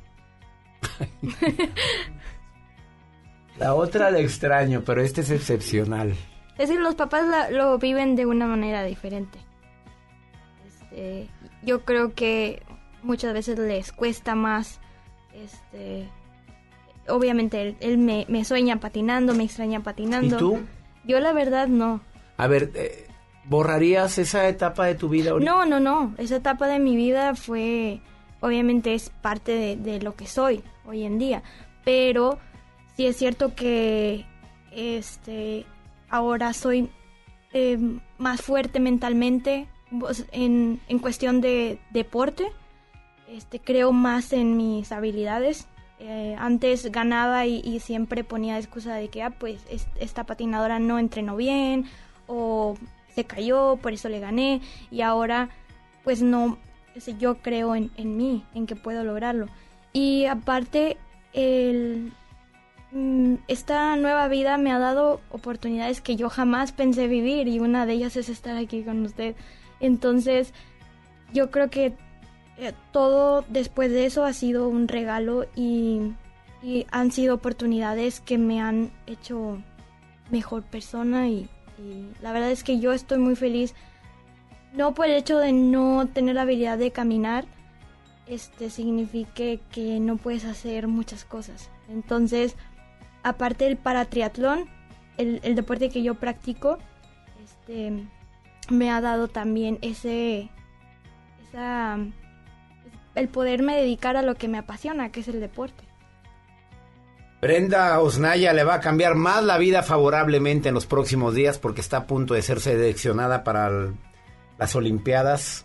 La 3.59 3.75
otra 3.75 4.11
la 4.11 4.19
extraño, 4.19 4.83
pero 4.85 5.03
este 5.03 5.21
es 5.21 5.31
excepcional. 5.31 6.11
Es 6.59 6.69
decir, 6.69 6.81
los 6.81 6.95
papás 6.95 7.29
la- 7.29 7.51
lo 7.51 7.79
viven 7.79 8.17
de 8.17 8.27
una 8.27 8.47
manera 8.47 8.83
diferente. 8.83 9.39
Este, 10.67 11.29
yo 11.63 11.85
creo 11.85 12.15
que 12.15 12.63
muchas 13.03 13.33
veces 13.33 13.59
les 13.59 13.93
cuesta 13.93 14.35
más. 14.35 14.81
Este, 15.35 16.09
obviamente 17.09 17.63
él, 17.63 17.77
él 17.81 17.99
me, 17.99 18.27
me 18.29 18.45
sueña 18.45 18.81
patinando, 18.81 19.35
me 19.35 19.45
extraña 19.45 19.81
patinando. 19.81 20.37
¿Y 20.37 20.39
tú? 20.39 20.61
Yo 21.05 21.21
la 21.21 21.33
verdad 21.33 21.69
no. 21.69 22.01
A 22.37 22.47
ver, 22.47 22.71
eh, 22.75 23.07
¿borrarías 23.45 24.19
esa 24.19 24.49
etapa 24.49 24.87
de 24.87 24.95
tu 24.95 25.09
vida 25.09 25.31
ahorita? 25.31 25.51
No, 25.51 25.67
no, 25.67 25.81
no. 25.81 26.15
Esa 26.19 26.37
etapa 26.37 26.67
de 26.67 26.79
mi 26.79 26.97
vida 26.97 27.35
fue, 27.35 28.01
obviamente 28.41 28.95
es 28.95 29.11
parte 29.11 29.53
de, 29.53 29.77
de 29.77 30.01
lo 30.01 30.15
que 30.15 30.27
soy 30.27 30.63
hoy 30.85 31.05
en 31.05 31.19
día. 31.19 31.43
Pero 31.85 32.39
sí 32.97 33.07
es 33.07 33.17
cierto 33.17 33.55
que, 33.55 34.25
este, 34.71 35.67
ahora 36.09 36.53
soy 36.53 36.91
eh, 37.53 37.79
más 38.19 38.43
fuerte 38.43 38.81
mentalmente 38.81 39.67
en, 40.33 40.81
en 40.89 40.99
cuestión 40.99 41.41
de 41.41 41.79
deporte. 41.91 42.53
Este, 43.33 43.61
creo 43.61 43.93
más 43.93 44.33
en 44.35 44.59
mis 44.59 44.93
habilidades. 44.93 45.67
Eh, 45.99 46.37
antes 46.39 46.93
ganaba 46.93 47.47
y, 47.47 47.81
siempre 47.81 48.25
ponía 48.25 48.59
excusa 48.59 48.95
de 48.95 49.09
que, 49.09 49.23
ah, 49.23 49.31
pues 49.31 49.65
es- 49.71 49.89
esta 49.99 50.25
patinadora 50.25 50.79
no 50.79 50.99
entrenó 50.99 51.37
bien 51.37 51.87
o 52.27 52.77
se 53.15 53.25
cayó, 53.25 53.79
por 53.81 53.95
eso 53.95 54.09
le 54.11 54.21
gané. 54.21 54.61
Y 54.91 55.01
ahora, 55.01 55.49
pues 56.05 56.21
no, 56.23 56.59
yo 57.19 57.37
creo 57.39 57.75
en, 57.75 57.91
en 57.97 58.17
mí, 58.19 58.45
en 58.55 58.67
que 58.67 58.77
puedo 58.77 59.03
lograrlo. 59.03 59.47
Y 59.95 60.27
aparte, 60.27 60.99
mm, 62.93 63.35
esta 63.49 63.97
nueva 63.97 64.29
vida 64.29 64.59
me 64.59 64.73
ha 64.73 64.79
dado 64.79 65.21
oportunidades 65.31 66.03
que 66.03 66.17
yo 66.17 66.29
jamás 66.29 66.73
pensé 66.73 67.07
vivir 67.09 67.49
y 67.49 67.61
una 67.61 67.87
de 67.87 67.95
ellas 67.95 68.17
es 68.17 68.29
estar 68.29 68.57
aquí 68.57 68.83
con 68.83 69.03
usted. 69.07 69.37
Entonces, 69.81 70.53
yo 71.33 71.51
creo 71.51 71.71
que 71.71 71.95
eh, 72.63 72.75
todo 72.93 73.45
después 73.49 73.91
de 73.91 74.07
eso 74.07 74.25
ha 74.25 74.33
sido 74.33 74.69
un 74.69 74.87
regalo 74.87 75.47
y, 75.57 76.15
han 76.93 77.11
sido 77.11 77.35
oportunidades 77.35 78.21
que 78.21 78.39
me 78.39 78.61
han 78.61 78.93
hecho 79.09 79.61
mejor 80.31 80.63
persona 80.63 81.29
y, 81.29 81.49
la 82.21 82.31
verdad 82.31 82.53
es 82.53 82.63
que 82.63 82.79
yo 82.79 82.93
estoy 82.93 83.19
muy 83.19 83.35
feliz 83.35 83.75
no 84.73 84.95
por 84.95 85.07
el 85.07 85.17
hecho 85.17 85.39
de 85.39 85.51
no 85.53 86.07
tener 86.07 86.37
la 86.37 86.43
habilidad 86.43 86.79
de 86.79 86.93
caminar 86.93 87.45
este 88.29 88.71
signifique 88.71 89.59
que 89.73 89.99
no 89.99 90.17
puedes 90.17 90.45
hacer 90.45 90.87
muchas 90.87 91.25
cosas. 91.25 91.69
Entonces 91.89 92.55
aparte 93.25 93.65
del 93.65 93.77
paratriatlón 93.77 94.69
el, 95.17 95.41
el 95.43 95.57
deporte 95.57 95.89
que 95.89 96.05
yo 96.05 96.15
practico 96.15 96.79
este 97.43 98.07
me 98.71 98.93
ha 98.93 99.01
dado 99.01 99.27
también 99.27 99.81
ese 99.83 100.49
el 103.15 103.29
poderme 103.29 103.77
dedicar 103.77 104.17
a 104.17 104.23
lo 104.23 104.35
que 104.37 104.49
me 104.49 104.59
apasiona 104.59 105.11
que 105.13 105.21
es 105.21 105.29
el 105.29 105.41
deporte 105.41 105.85
Brenda 107.41 107.99
Osnaya 108.01 108.53
le 108.53 108.63
va 108.63 108.75
a 108.75 108.81
cambiar 108.81 109.17
más 109.17 109.43
la 109.43 109.59
vida 109.59 109.83
favorablemente 109.83 110.69
en 110.69 110.75
los 110.75 110.87
próximos 110.87 111.35
días 111.35 111.59
porque 111.59 111.81
está 111.81 111.97
a 111.99 112.07
punto 112.07 112.35
de 112.35 112.43
ser 112.43 112.61
seleccionada 112.61 113.43
para 113.43 113.67
el- 113.69 113.95
las 114.59 114.77
Olimpiadas 114.77 115.65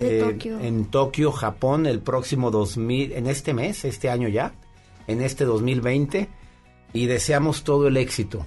De 0.00 0.18
eh, 0.18 0.22
Tokio. 0.22 0.58
en 0.60 0.86
Tokio, 0.86 1.30
Japón, 1.30 1.86
el 1.86 2.00
próximo 2.00 2.50
2000, 2.50 3.12
en 3.12 3.28
este 3.28 3.54
mes, 3.54 3.84
este 3.84 4.10
año 4.10 4.26
ya, 4.28 4.52
en 5.06 5.22
este 5.22 5.44
2020, 5.44 6.28
y 6.92 7.06
deseamos 7.06 7.62
todo 7.62 7.86
el 7.86 7.96
éxito. 7.96 8.44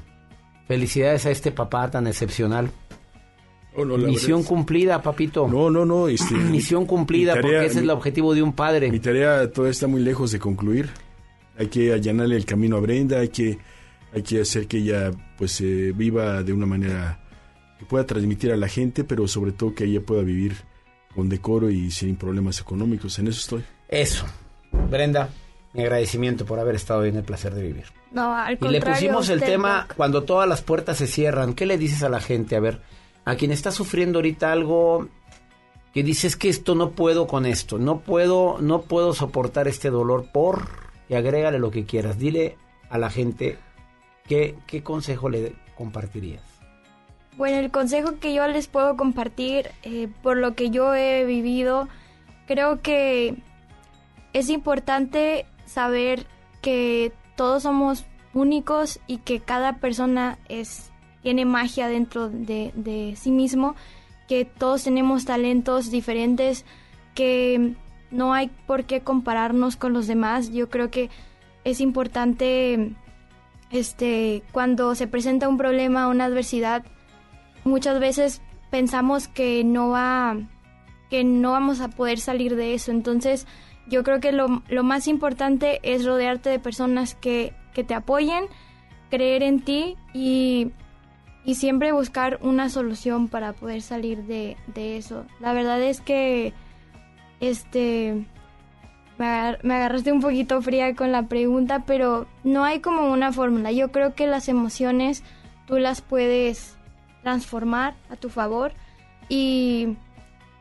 Felicidades 0.68 1.26
a 1.26 1.32
este 1.32 1.52
papá 1.52 1.90
tan 1.90 2.08
excepcional. 2.08 2.70
Oh, 3.80 3.86
no, 3.86 3.98
Misión 3.98 4.44
cumplida, 4.44 5.02
papito. 5.02 5.48
No, 5.48 5.70
no, 5.70 5.86
no. 5.86 6.08
Este, 6.10 6.36
Misión 6.36 6.86
cumplida, 6.86 7.34
porque 7.40 7.66
ese 7.66 7.66
es 7.68 7.84
el 7.84 7.90
objetivo 7.90 8.34
de 8.34 8.42
un 8.42 8.54
padre. 8.54 8.92
Mi 8.92 9.00
tarea 9.00 9.50
todavía 9.52 9.72
está 9.72 9.88
muy 9.88 10.02
lejos 10.02 10.32
de 10.32 10.40
concluir. 10.40 10.90
Hay 11.58 11.68
que 11.68 11.94
allanarle 11.94 12.36
el 12.36 12.46
camino 12.46 12.78
a 12.78 12.80
Brenda, 12.80 13.20
hay 13.20 13.30
que, 13.30 13.60
hay 14.14 14.22
que 14.22 14.42
hacer 14.42 14.68
que 14.68 14.78
ella 14.78 15.12
pues 15.38 15.60
eh, 15.62 15.94
viva 15.96 16.42
de 16.44 16.54
una 16.54 16.66
manera 16.66 17.20
que 17.78 17.86
pueda 17.86 18.06
transmitir 18.06 18.52
a 18.52 18.58
la 18.58 18.68
gente, 18.68 19.04
pero 19.04 19.28
sobre 19.28 19.52
todo 19.52 19.74
que 19.74 19.86
ella 19.86 20.02
pueda 20.02 20.22
vivir 20.24 20.56
con 21.16 21.28
decoro 21.30 21.70
y 21.70 21.92
sin 21.92 22.16
problemas 22.16 22.60
económicos. 22.62 23.20
En 23.20 23.28
eso 23.28 23.40
estoy. 23.40 23.64
Eso. 23.88 24.26
Brenda, 24.90 25.30
mi 25.74 25.82
agradecimiento 25.84 26.46
por 26.46 26.60
haber 26.60 26.76
estado 26.76 27.02
hoy 27.02 27.10
en 27.10 27.18
el 27.18 27.24
placer 27.24 27.54
de 27.54 27.62
vivir. 27.64 27.86
no 28.12 28.36
al 28.36 28.54
Y 28.54 28.56
le 28.56 28.80
contrario 28.80 28.94
pusimos 28.94 29.30
el 29.30 29.42
tema 29.42 29.86
Doc. 29.88 29.96
cuando 29.96 30.24
todas 30.24 30.48
las 30.48 30.62
puertas 30.62 30.98
se 30.98 31.08
cierran. 31.08 31.54
¿Qué 31.54 31.66
le 31.66 31.78
dices 31.78 32.04
a 32.04 32.10
la 32.10 32.20
gente? 32.20 32.56
A 32.56 32.60
ver, 32.60 32.82
a 33.30 33.36
quien 33.36 33.52
está 33.52 33.72
sufriendo 33.72 34.18
ahorita 34.18 34.52
algo 34.52 35.08
que 35.94 36.02
dices 36.02 36.36
que 36.36 36.50
esto 36.50 36.74
no 36.74 36.92
puedo 36.92 37.28
con 37.28 37.46
esto, 37.46 37.78
no 37.78 38.00
puedo, 38.00 38.58
no 38.60 38.82
puedo 38.82 39.14
soportar 39.14 39.68
este 39.68 39.92
dolor 39.92 40.26
por 40.32 40.68
y 41.10 41.14
agrégale 41.14 41.60
lo 41.60 41.70
que 41.70 41.86
quieras. 41.86 42.18
Dile 42.18 42.58
a 42.90 42.98
la 42.98 43.12
gente 43.12 43.60
qué, 44.28 44.56
qué 44.66 44.82
consejo 44.82 45.30
le 45.30 45.54
compartirías. 45.78 46.42
Bueno, 47.38 47.58
el 47.58 47.70
consejo 47.70 48.20
que 48.20 48.34
yo 48.34 48.48
les 48.48 48.68
puedo 48.68 48.98
compartir, 48.98 49.70
eh, 49.84 50.08
por 50.24 50.38
lo 50.38 50.56
que 50.56 50.72
yo 50.72 50.96
he 50.96 51.24
vivido, 51.24 51.88
creo 52.48 52.82
que 52.82 53.36
es 54.34 54.50
importante 54.50 55.46
saber 55.68 56.26
que 56.62 57.12
todos 57.36 57.62
somos 57.62 58.06
únicos 58.34 59.00
y 59.06 59.18
que 59.20 59.40
cada 59.40 59.78
persona 59.78 60.40
es, 60.50 60.89
tiene 61.22 61.46
magia 61.46 61.88
dentro 61.88 62.30
de, 62.30 62.72
de 62.76 63.16
sí 63.16 63.32
mismo, 63.32 63.76
que 64.28 64.46
todos 64.46 64.84
tenemos 64.84 65.26
talentos 65.26 65.92
diferentes, 65.92 66.66
que 67.16 67.74
no 68.12 68.34
hay 68.34 68.50
por 68.68 68.86
qué 68.86 69.02
compararnos 69.02 69.76
con 69.76 69.94
los 69.94 70.08
demás. 70.08 70.52
Yo 70.52 70.70
creo 70.70 70.90
que 70.92 71.10
es 71.64 71.82
importante 71.82 72.94
este 73.72 74.44
cuando 74.52 74.96
se 74.96 75.08
presenta 75.08 75.50
un 75.50 75.58
problema, 75.58 76.08
una 76.08 76.26
adversidad, 76.26 76.84
muchas 77.64 78.00
veces 78.00 78.42
pensamos 78.70 79.28
que 79.28 79.64
no 79.64 79.90
va 79.90 80.38
que 81.10 81.24
no 81.24 81.52
vamos 81.52 81.82
a 81.82 81.90
poder 81.90 82.20
salir 82.20 82.56
de 82.56 82.76
eso. 82.76 82.92
Entonces, 82.92 83.48
yo 83.88 84.04
creo 84.04 84.20
que 84.20 84.32
lo, 84.32 84.62
lo 84.70 84.84
más 84.84 85.08
importante 85.08 85.80
es 85.82 86.06
rodearte 86.06 86.52
de 86.52 86.60
personas 86.60 87.16
que, 87.16 87.54
que 87.74 87.84
te 87.84 87.96
apoyen, 87.96 88.46
creer 89.10 89.42
en 89.42 89.60
ti 89.62 89.98
y, 90.14 90.72
y 91.46 91.56
siempre 91.56 91.92
buscar 91.92 92.40
una 92.42 92.70
solución 92.70 93.28
para 93.28 93.54
poder 93.54 93.82
salir 93.82 94.24
de, 94.24 94.58
de 94.68 94.98
eso. 94.98 95.26
La 95.40 95.54
verdad 95.54 95.82
es 95.82 96.02
que 96.02 96.54
este 97.40 98.26
me, 99.18 99.26
agar- 99.26 99.60
me 99.64 99.74
agarraste 99.76 100.12
un 100.12 100.22
poquito 100.22 100.62
fría 100.62 100.96
con 100.96 101.12
la 101.12 101.24
pregunta, 101.28 101.84
pero 101.86 102.28
no 102.44 102.64
hay 102.64 102.80
como 102.80 103.12
una 103.12 103.32
fórmula. 103.32 103.72
Yo 103.72 103.92
creo 103.92 104.14
que 104.16 104.28
las 104.28 104.48
emociones 104.50 105.24
tú 105.66 105.78
las 105.78 106.02
puedes 106.02 106.76
transformar 107.24 107.96
a 108.10 108.16
tu 108.16 108.30
favor 108.30 108.74
y, 109.28 109.98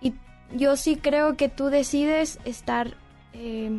y 0.00 0.12
yo 0.54 0.76
sí 0.76 0.96
creo 0.96 1.36
que 1.36 1.48
tú 1.48 1.66
decides 1.66 2.38
estar, 2.44 2.94
eh, 3.32 3.70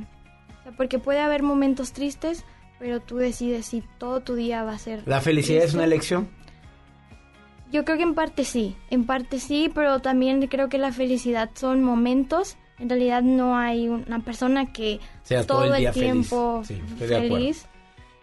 o 0.59 0.63
sea, 0.63 0.71
porque 0.77 0.97
puede 0.99 1.19
haber 1.19 1.43
momentos 1.43 1.91
tristes, 1.93 2.45
pero 2.80 3.01
tú 3.01 3.17
decides 3.17 3.65
si 3.65 3.84
todo 3.97 4.21
tu 4.21 4.35
día 4.35 4.63
va 4.63 4.71
a 4.73 4.77
ser... 4.80 5.03
¿La 5.05 5.19
felicidad 5.19 5.63
es 5.65 5.73
una 5.73 5.84
elección? 5.84 6.30
Yo 7.71 7.85
creo 7.85 7.97
que 7.97 8.03
en 8.03 8.15
parte 8.15 8.45
sí, 8.45 8.75
en 8.89 9.05
parte 9.05 9.39
sí, 9.39 9.71
pero 9.73 9.99
también 9.99 10.45
creo 10.47 10.69
que 10.69 10.77
la 10.77 10.91
felicidad 10.91 11.51
son 11.53 11.83
momentos. 11.83 12.57
En 12.79 12.89
realidad 12.89 13.21
no 13.21 13.57
hay 13.57 13.87
una 13.89 14.23
persona 14.23 14.71
que 14.71 14.99
Sea 15.23 15.45
todo 15.45 15.65
todo, 15.65 15.75
el 15.75 15.83
feliz. 15.83 15.93
tiempo 15.93 16.63
Sí, 16.65 16.81
feliz. 16.97 17.67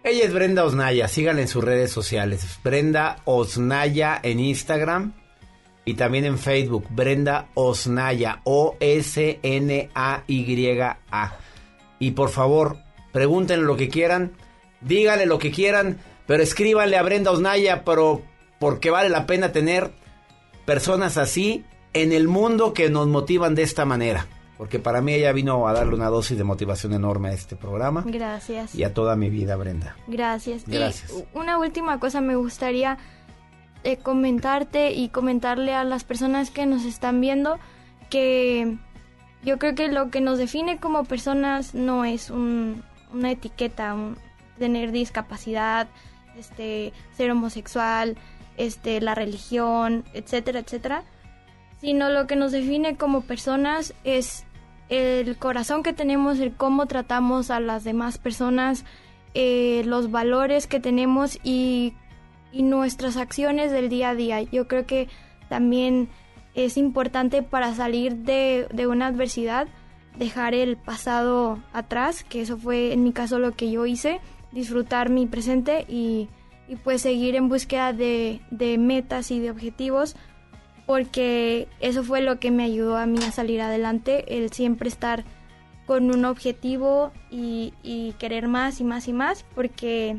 Ella 0.02 0.24
es 0.24 0.32
Brenda 0.32 0.64
Osnaya, 0.64 1.08
síganla 1.08 1.42
en 1.42 1.48
sus 1.48 1.62
redes 1.64 1.90
sociales. 1.90 2.58
Brenda 2.62 3.16
Osnaya 3.24 4.18
en 4.22 4.40
Instagram 4.40 5.12
y 5.84 5.94
también 5.94 6.24
en 6.24 6.38
Facebook. 6.38 6.86
Brenda 6.90 7.48
Osnaya, 7.54 8.40
O-S-N-A-Y-A. 8.44 8.96
Y 11.98 12.10
por 12.12 12.28
favor, 12.28 12.78
pregúntenle 13.12 13.64
lo 13.64 13.76
que 13.76 13.88
quieran, 13.88 14.32
díganle 14.80 15.26
lo 15.26 15.38
que 15.38 15.50
quieran, 15.50 15.98
pero 16.26 16.42
escríbanle 16.42 16.96
a 16.96 17.02
Brenda 17.02 17.30
Osnaya, 17.30 17.84
pero 17.84 18.22
porque 18.66 18.90
vale 18.90 19.08
la 19.10 19.26
pena 19.26 19.52
tener 19.52 19.92
personas 20.64 21.18
así 21.18 21.64
en 21.92 22.10
el 22.12 22.26
mundo 22.26 22.74
que 22.74 22.90
nos 22.90 23.06
motivan 23.06 23.54
de 23.54 23.62
esta 23.62 23.84
manera. 23.84 24.26
Porque 24.58 24.80
para 24.80 25.00
mí 25.02 25.12
ella 25.14 25.32
vino 25.32 25.68
a 25.68 25.72
darle 25.72 25.94
una 25.94 26.08
dosis 26.08 26.36
de 26.36 26.42
motivación 26.42 26.92
enorme 26.94 27.28
a 27.28 27.32
este 27.32 27.54
programa 27.56 28.02
Gracias. 28.04 28.74
y 28.74 28.82
a 28.82 28.92
toda 28.92 29.14
mi 29.14 29.30
vida, 29.30 29.54
Brenda. 29.54 29.94
Gracias. 30.08 30.64
Gracias. 30.66 31.12
Y 31.12 31.38
una 31.38 31.58
última 31.58 32.00
cosa 32.00 32.20
me 32.20 32.34
gustaría 32.34 32.98
eh, 33.84 33.98
comentarte 33.98 34.92
y 34.92 35.10
comentarle 35.10 35.72
a 35.72 35.84
las 35.84 36.02
personas 36.02 36.50
que 36.50 36.66
nos 36.66 36.84
están 36.86 37.20
viendo 37.20 37.58
que 38.10 38.78
yo 39.44 39.58
creo 39.60 39.76
que 39.76 39.88
lo 39.88 40.10
que 40.10 40.20
nos 40.20 40.38
define 40.38 40.78
como 40.80 41.04
personas 41.04 41.72
no 41.74 42.04
es 42.04 42.30
un- 42.30 42.82
una 43.12 43.30
etiqueta, 43.30 43.94
un- 43.94 44.18
tener 44.58 44.90
discapacidad, 44.90 45.86
este, 46.36 46.92
ser 47.16 47.30
homosexual, 47.30 48.16
este, 48.56 49.00
la 49.00 49.14
religión, 49.14 50.04
etcétera, 50.14 50.60
etcétera, 50.60 51.04
sino 51.80 52.08
lo 52.08 52.26
que 52.26 52.36
nos 52.36 52.52
define 52.52 52.96
como 52.96 53.22
personas 53.22 53.94
es 54.04 54.44
el 54.88 55.36
corazón 55.36 55.82
que 55.82 55.92
tenemos, 55.92 56.38
el 56.38 56.54
cómo 56.54 56.86
tratamos 56.86 57.50
a 57.50 57.60
las 57.60 57.84
demás 57.84 58.18
personas, 58.18 58.84
eh, 59.34 59.82
los 59.84 60.10
valores 60.10 60.66
que 60.66 60.80
tenemos 60.80 61.38
y, 61.42 61.94
y 62.52 62.62
nuestras 62.62 63.16
acciones 63.16 63.72
del 63.72 63.88
día 63.88 64.10
a 64.10 64.14
día. 64.14 64.42
Yo 64.42 64.68
creo 64.68 64.86
que 64.86 65.08
también 65.48 66.08
es 66.54 66.76
importante 66.76 67.42
para 67.42 67.74
salir 67.74 68.16
de, 68.16 68.66
de 68.72 68.86
una 68.86 69.08
adversidad, 69.08 69.68
dejar 70.18 70.54
el 70.54 70.76
pasado 70.76 71.58
atrás, 71.72 72.24
que 72.24 72.40
eso 72.40 72.56
fue 72.56 72.92
en 72.92 73.02
mi 73.02 73.12
caso 73.12 73.38
lo 73.38 73.52
que 73.52 73.70
yo 73.70 73.84
hice, 73.84 74.20
disfrutar 74.52 75.10
mi 75.10 75.26
presente 75.26 75.84
y, 75.88 76.28
y 76.68 76.76
pues 76.76 77.02
seguir 77.02 77.36
en 77.36 77.48
búsqueda 77.48 77.92
de, 77.92 78.40
de 78.50 78.78
metas 78.78 79.30
y 79.30 79.40
de 79.40 79.50
objetivos 79.50 80.16
porque 80.86 81.68
eso 81.80 82.04
fue 82.04 82.22
lo 82.22 82.38
que 82.38 82.50
me 82.50 82.64
ayudó 82.64 82.96
a 82.96 83.06
mí 83.06 83.18
a 83.24 83.32
salir 83.32 83.60
adelante, 83.60 84.38
el 84.38 84.52
siempre 84.52 84.88
estar 84.88 85.24
con 85.84 86.10
un 86.10 86.24
objetivo 86.24 87.12
y, 87.30 87.74
y 87.82 88.12
querer 88.14 88.48
más 88.48 88.80
y 88.80 88.84
más 88.84 89.08
y 89.08 89.12
más, 89.12 89.44
porque 89.54 90.16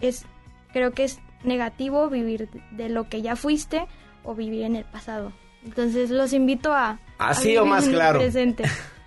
es 0.00 0.24
creo 0.72 0.92
que 0.92 1.04
es 1.04 1.20
negativo 1.44 2.08
vivir 2.08 2.48
de 2.70 2.88
lo 2.88 3.08
que 3.08 3.20
ya 3.20 3.36
fuiste 3.36 3.86
o 4.24 4.34
vivir 4.34 4.62
en 4.62 4.76
el 4.76 4.84
pasado. 4.84 5.32
Entonces 5.64 6.10
los 6.10 6.32
invito 6.32 6.72
a, 6.72 6.98
a 7.18 7.28
Así 7.28 7.48
vivir 7.48 7.60
o 7.60 7.66
más 7.66 7.84
en 7.84 7.90
el 7.90 7.96
claro. 7.96 8.18
presente. 8.18 8.64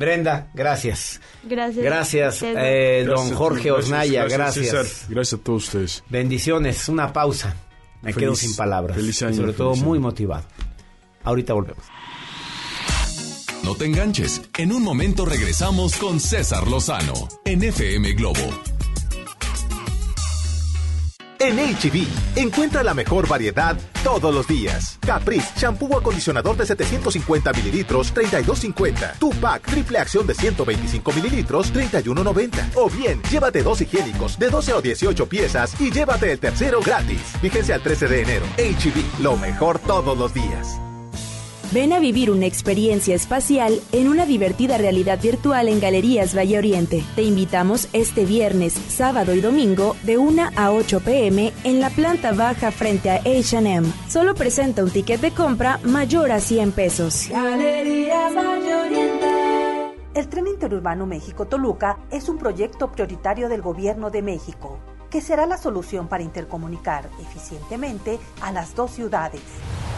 Brenda, 0.00 0.48
gracias. 0.54 1.20
Gracias. 1.42 1.84
Gracias, 1.84 2.42
eh, 2.42 3.04
don 3.06 3.16
Gracias 3.16 3.36
Jorge 3.38 3.68
todos, 3.68 3.84
Osnaya, 3.84 4.24
gracias. 4.24 4.66
César. 4.70 4.86
Gracias 5.10 5.38
a 5.40 5.44
todos 5.44 5.64
ustedes. 5.64 6.02
Bendiciones, 6.08 6.88
una 6.88 7.12
pausa. 7.12 7.54
Me 8.00 8.14
Feliz- 8.14 8.16
quedo 8.18 8.34
sin 8.34 8.56
palabras. 8.56 8.96
feliz 8.96 9.22
año, 9.22 9.36
sobre 9.36 9.52
todo 9.52 9.74
muy 9.76 9.98
año. 9.98 10.06
motivado. 10.06 10.44
Ahorita 11.22 11.52
volvemos. 11.52 11.84
No 13.62 13.74
te 13.74 13.84
enganches. 13.84 14.40
En 14.56 14.72
un 14.72 14.82
momento 14.82 15.26
regresamos 15.26 15.94
con 15.96 16.18
César 16.18 16.66
Lozano 16.66 17.28
en 17.44 17.62
FM 17.62 18.14
Globo. 18.14 18.40
En 21.40 21.56
HB, 21.56 22.06
encuentra 22.36 22.82
la 22.82 22.92
mejor 22.92 23.26
variedad 23.26 23.74
todos 24.04 24.34
los 24.34 24.46
días. 24.46 24.98
Caprice, 25.00 25.48
shampoo 25.56 25.88
o 25.88 25.98
acondicionador 25.98 26.54
de 26.54 26.66
750 26.66 27.54
mililitros, 27.54 28.14
32.50. 28.14 29.18
Tupac, 29.18 29.62
triple 29.62 29.98
acción 29.98 30.26
de 30.26 30.34
125 30.34 31.12
mililitros, 31.14 31.72
31.90. 31.72 32.72
O 32.74 32.90
bien, 32.90 33.22
llévate 33.30 33.62
dos 33.62 33.80
higiénicos 33.80 34.38
de 34.38 34.50
12 34.50 34.74
o 34.74 34.82
18 34.82 35.26
piezas 35.30 35.80
y 35.80 35.90
llévate 35.90 36.30
el 36.30 36.38
tercero 36.38 36.80
gratis. 36.82 37.32
Vigencia 37.40 37.76
al 37.76 37.82
13 37.82 38.08
de 38.08 38.20
enero. 38.20 38.46
HB, 38.58 39.22
lo 39.22 39.38
mejor 39.38 39.78
todos 39.78 40.18
los 40.18 40.34
días. 40.34 40.78
Ven 41.72 41.92
a 41.92 42.00
vivir 42.00 42.32
una 42.32 42.46
experiencia 42.46 43.14
espacial 43.14 43.80
en 43.92 44.08
una 44.08 44.26
divertida 44.26 44.76
realidad 44.76 45.20
virtual 45.22 45.68
en 45.68 45.78
Galerías 45.78 46.36
Valle 46.36 46.58
Oriente. 46.58 47.04
Te 47.14 47.22
invitamos 47.22 47.88
este 47.92 48.24
viernes, 48.24 48.72
sábado 48.72 49.36
y 49.36 49.40
domingo 49.40 49.94
de 50.02 50.18
1 50.18 50.50
a 50.56 50.72
8 50.72 50.98
pm 50.98 51.52
en 51.62 51.80
la 51.80 51.90
planta 51.90 52.32
baja 52.32 52.72
frente 52.72 53.10
a 53.10 53.20
HM. 53.20 53.84
Solo 54.08 54.34
presenta 54.34 54.82
un 54.82 54.90
ticket 54.90 55.20
de 55.20 55.30
compra 55.30 55.78
mayor 55.84 56.32
a 56.32 56.40
100 56.40 56.72
pesos. 56.72 57.28
Galerías 57.30 58.34
Valle 58.34 58.74
Oriente. 58.74 59.26
El 60.14 60.28
Tren 60.28 60.48
Interurbano 60.48 61.06
México-Toluca 61.06 62.00
es 62.10 62.28
un 62.28 62.38
proyecto 62.38 62.90
prioritario 62.90 63.48
del 63.48 63.62
Gobierno 63.62 64.10
de 64.10 64.22
México, 64.22 64.80
que 65.08 65.20
será 65.20 65.46
la 65.46 65.56
solución 65.56 66.08
para 66.08 66.24
intercomunicar 66.24 67.08
eficientemente 67.20 68.18
a 68.42 68.50
las 68.50 68.74
dos 68.74 68.90
ciudades. 68.90 69.40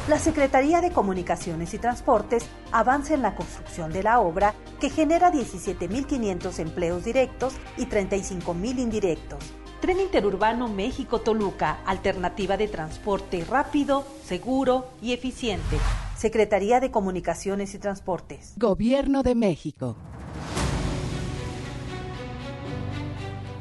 La 0.08 0.18
Secretaría 0.18 0.80
de 0.80 0.90
Comunicaciones 0.90 1.74
y 1.74 1.78
Transportes 1.78 2.44
avanza 2.72 3.14
en 3.14 3.22
la 3.22 3.36
construcción 3.36 3.92
de 3.92 4.02
la 4.02 4.18
obra 4.18 4.52
que 4.80 4.90
genera 4.90 5.32
17.500 5.32 6.58
empleos 6.58 7.04
directos 7.04 7.54
y 7.76 7.86
35.000 7.86 8.80
indirectos. 8.80 9.38
Tren 9.80 10.00
Interurbano 10.00 10.66
México-Toluca, 10.66 11.82
alternativa 11.86 12.56
de 12.56 12.66
transporte 12.66 13.44
rápido, 13.44 14.04
seguro 14.24 14.88
y 15.00 15.12
eficiente. 15.12 15.76
Secretaría 16.16 16.80
de 16.80 16.90
Comunicaciones 16.90 17.72
y 17.74 17.78
Transportes. 17.78 18.54
Gobierno 18.56 19.22
de 19.22 19.36
México. 19.36 19.96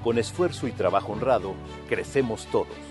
Con 0.03 0.17
esfuerzo 0.17 0.67
y 0.67 0.71
trabajo 0.71 1.11
honrado, 1.13 1.53
crecemos 1.87 2.47
todos. 2.47 2.90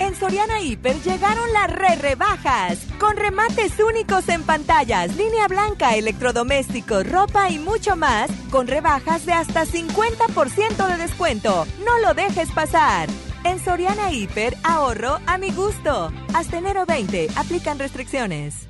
En 0.00 0.16
Soriana 0.16 0.62
Hiper 0.62 0.96
llegaron 1.02 1.52
las 1.52 1.70
re 1.70 1.94
rebajas, 1.96 2.86
con 2.98 3.18
remates 3.18 3.78
únicos 3.78 4.30
en 4.30 4.42
pantallas, 4.42 5.14
línea 5.14 5.46
blanca, 5.46 5.94
electrodomésticos, 5.94 7.06
ropa 7.06 7.50
y 7.50 7.58
mucho 7.58 7.96
más, 7.96 8.30
con 8.50 8.66
rebajas 8.66 9.26
de 9.26 9.34
hasta 9.34 9.66
50% 9.66 10.88
de 10.88 10.96
descuento. 10.96 11.66
No 11.84 11.98
lo 11.98 12.14
dejes 12.14 12.50
pasar. 12.50 13.10
En 13.44 13.62
Soriana 13.62 14.10
Hiper, 14.10 14.56
ahorro 14.62 15.18
a 15.26 15.36
mi 15.36 15.50
gusto. 15.52 16.10
Hasta 16.32 16.56
enero 16.56 16.86
20, 16.86 17.28
aplican 17.36 17.78
restricciones. 17.78 18.69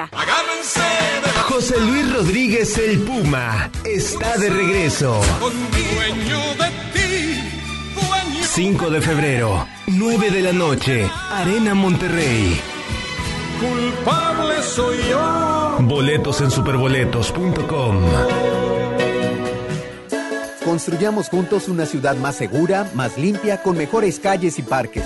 José 1.47 1.79
Luis 1.79 2.13
Rodríguez 2.13 2.77
el 2.77 2.99
Puma 2.99 3.69
está 3.85 4.37
de 4.37 4.49
regreso. 4.49 5.21
5 8.41 8.89
de 8.89 9.01
febrero, 9.01 9.67
9 9.87 10.31
de 10.31 10.41
la 10.41 10.53
noche, 10.53 11.09
Arena 11.31 11.73
Monterrey. 11.73 12.59
Culpable 13.59 14.61
soy 14.63 14.97
yo. 15.09 15.77
Boletos 15.81 16.41
en 16.41 16.51
superboletos.com. 16.51 18.01
Construyamos 20.65 21.29
juntos 21.29 21.67
una 21.67 21.85
ciudad 21.85 22.15
más 22.15 22.35
segura, 22.35 22.89
más 22.93 23.17
limpia, 23.17 23.61
con 23.61 23.77
mejores 23.77 24.19
calles 24.19 24.57
y 24.59 24.61
parques. 24.61 25.05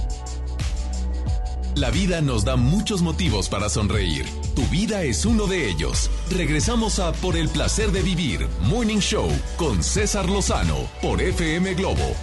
La 1.75 1.89
vida 1.89 2.19
nos 2.19 2.43
da 2.43 2.57
muchos 2.57 3.01
motivos 3.01 3.47
para 3.47 3.69
sonreír. 3.69 4.25
Tu 4.55 4.63
vida 4.63 5.03
es 5.03 5.25
uno 5.25 5.47
de 5.47 5.69
ellos. 5.69 6.11
Regresamos 6.29 6.99
a 6.99 7.13
Por 7.13 7.37
el 7.37 7.47
placer 7.47 7.91
de 7.91 8.01
vivir, 8.01 8.45
Morning 8.63 8.99
Show, 8.99 9.29
con 9.55 9.81
César 9.81 10.29
Lozano, 10.29 10.75
por 11.01 11.21
FM 11.21 11.73
Globo. 11.75 12.13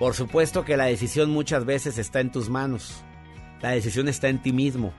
Por 0.00 0.14
supuesto 0.14 0.64
que 0.64 0.76
la 0.76 0.86
decisión 0.86 1.30
muchas 1.30 1.64
veces 1.64 1.96
está 1.96 2.18
en 2.18 2.32
tus 2.32 2.50
manos. 2.50 3.04
La 3.62 3.70
decisión 3.70 4.08
está 4.08 4.28
en 4.28 4.42
ti 4.42 4.52
mismo. 4.52 4.92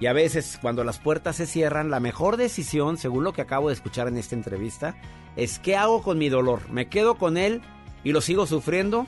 Y 0.00 0.06
a 0.06 0.12
veces 0.12 0.58
cuando 0.60 0.84
las 0.84 0.98
puertas 0.98 1.36
se 1.36 1.46
cierran, 1.46 1.90
la 1.90 1.98
mejor 1.98 2.36
decisión, 2.36 2.98
según 2.98 3.24
lo 3.24 3.32
que 3.32 3.40
acabo 3.40 3.68
de 3.68 3.74
escuchar 3.74 4.06
en 4.06 4.18
esta 4.18 4.34
entrevista, 4.34 4.96
es 5.34 5.58
qué 5.58 5.76
hago 5.76 6.02
con 6.02 6.18
mi 6.18 6.28
dolor. 6.28 6.68
¿Me 6.70 6.90
quedo 6.90 7.14
con 7.14 7.38
él 7.38 7.62
y 8.04 8.12
lo 8.12 8.20
sigo 8.20 8.46
sufriendo? 8.46 9.06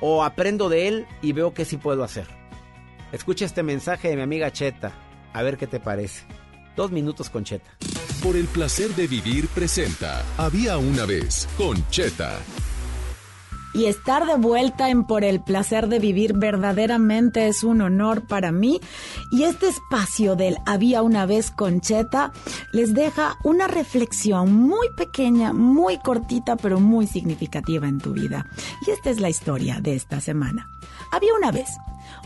¿O 0.00 0.24
aprendo 0.24 0.68
de 0.68 0.88
él 0.88 1.06
y 1.22 1.32
veo 1.32 1.54
qué 1.54 1.64
sí 1.64 1.76
puedo 1.76 2.04
hacer? 2.04 2.26
Escucha 3.12 3.44
este 3.44 3.62
mensaje 3.62 4.08
de 4.08 4.16
mi 4.16 4.22
amiga 4.22 4.52
Cheta. 4.52 4.92
A 5.32 5.42
ver 5.42 5.56
qué 5.56 5.66
te 5.66 5.80
parece. 5.80 6.24
Dos 6.76 6.90
minutos 6.90 7.30
con 7.30 7.44
Cheta. 7.44 7.70
Por 8.22 8.36
el 8.36 8.46
placer 8.46 8.88
de 8.94 9.06
vivir 9.06 9.48
presenta 9.48 10.24
Había 10.38 10.78
una 10.78 11.04
vez 11.04 11.48
con 11.56 11.76
Cheta. 11.90 12.38
Y 13.74 13.86
estar 13.86 14.24
de 14.26 14.36
vuelta 14.36 14.88
en 14.88 15.04
Por 15.04 15.24
el 15.24 15.40
placer 15.40 15.88
de 15.88 15.98
vivir 15.98 16.32
verdaderamente 16.32 17.48
es 17.48 17.64
un 17.64 17.82
honor 17.82 18.26
para 18.26 18.52
mí. 18.52 18.80
Y 19.32 19.42
este 19.42 19.68
espacio 19.68 20.36
del 20.36 20.56
Había 20.64 21.02
una 21.02 21.26
vez 21.26 21.50
Concheta 21.50 22.32
les 22.72 22.94
deja 22.94 23.36
una 23.42 23.66
reflexión 23.66 24.54
muy 24.54 24.88
pequeña, 24.96 25.52
muy 25.52 25.98
cortita, 25.98 26.56
pero 26.56 26.78
muy 26.78 27.06
significativa 27.06 27.88
en 27.88 27.98
tu 27.98 28.12
vida. 28.12 28.46
Y 28.86 28.90
esta 28.90 29.10
es 29.10 29.20
la 29.20 29.28
historia 29.28 29.80
de 29.80 29.94
esta 29.94 30.20
semana. 30.20 30.70
Había 31.10 31.34
una 31.34 31.50
vez 31.50 31.68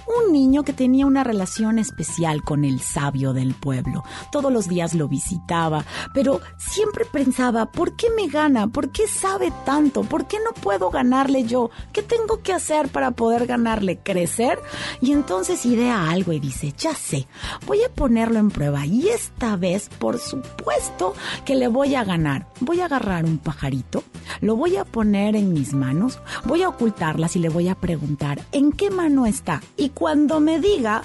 un 0.08 0.32
niño 0.32 0.62
que 0.62 0.72
tenía 0.72 1.06
una 1.06 1.24
relación 1.24 1.78
especial 1.78 2.42
con 2.42 2.64
el 2.64 2.80
sabio 2.80 3.32
del 3.32 3.54
pueblo. 3.54 4.04
Todos 4.32 4.52
los 4.52 4.68
días 4.68 4.94
lo 4.94 5.08
visitaba, 5.08 5.84
pero 6.14 6.40
siempre 6.56 7.04
pensaba, 7.04 7.66
¿por 7.66 7.96
qué 7.96 8.08
me 8.10 8.28
gana? 8.28 8.68
¿Por 8.68 8.90
qué 8.90 9.06
sabe 9.06 9.52
tanto? 9.64 10.02
¿Por 10.02 10.26
qué 10.26 10.38
no 10.44 10.52
puedo 10.60 10.90
ganarle 10.90 11.44
yo? 11.44 11.70
¿Qué 11.92 12.02
tengo 12.02 12.42
que 12.42 12.52
hacer 12.52 12.88
para 12.88 13.10
poder 13.12 13.46
ganarle? 13.46 13.98
¿Crecer? 13.98 14.58
Y 15.00 15.12
entonces 15.12 15.64
idea 15.66 16.10
algo 16.10 16.32
y 16.32 16.40
dice, 16.40 16.74
ya 16.76 16.94
sé, 16.94 17.26
voy 17.66 17.82
a 17.82 17.88
ponerlo 17.88 18.38
en 18.38 18.50
prueba 18.50 18.86
y 18.86 19.08
esta 19.08 19.56
vez, 19.56 19.88
por 19.98 20.18
supuesto, 20.18 21.14
que 21.44 21.54
le 21.54 21.68
voy 21.68 21.94
a 21.94 22.04
ganar. 22.04 22.48
Voy 22.60 22.80
a 22.80 22.86
agarrar 22.86 23.24
un 23.24 23.38
pajarito, 23.38 24.02
lo 24.40 24.56
voy 24.56 24.76
a 24.76 24.84
poner 24.84 25.36
en 25.36 25.52
mis 25.52 25.74
manos, 25.74 26.18
voy 26.44 26.62
a 26.62 26.68
ocultarlas 26.68 27.36
y 27.36 27.38
le 27.38 27.48
voy 27.48 27.68
a 27.68 27.74
preguntar, 27.74 28.40
¿en 28.52 28.72
qué 28.72 28.90
mano 28.90 29.26
está? 29.26 29.62
Y 29.76 29.90
cuando 29.98 30.38
me 30.38 30.60
diga 30.60 31.02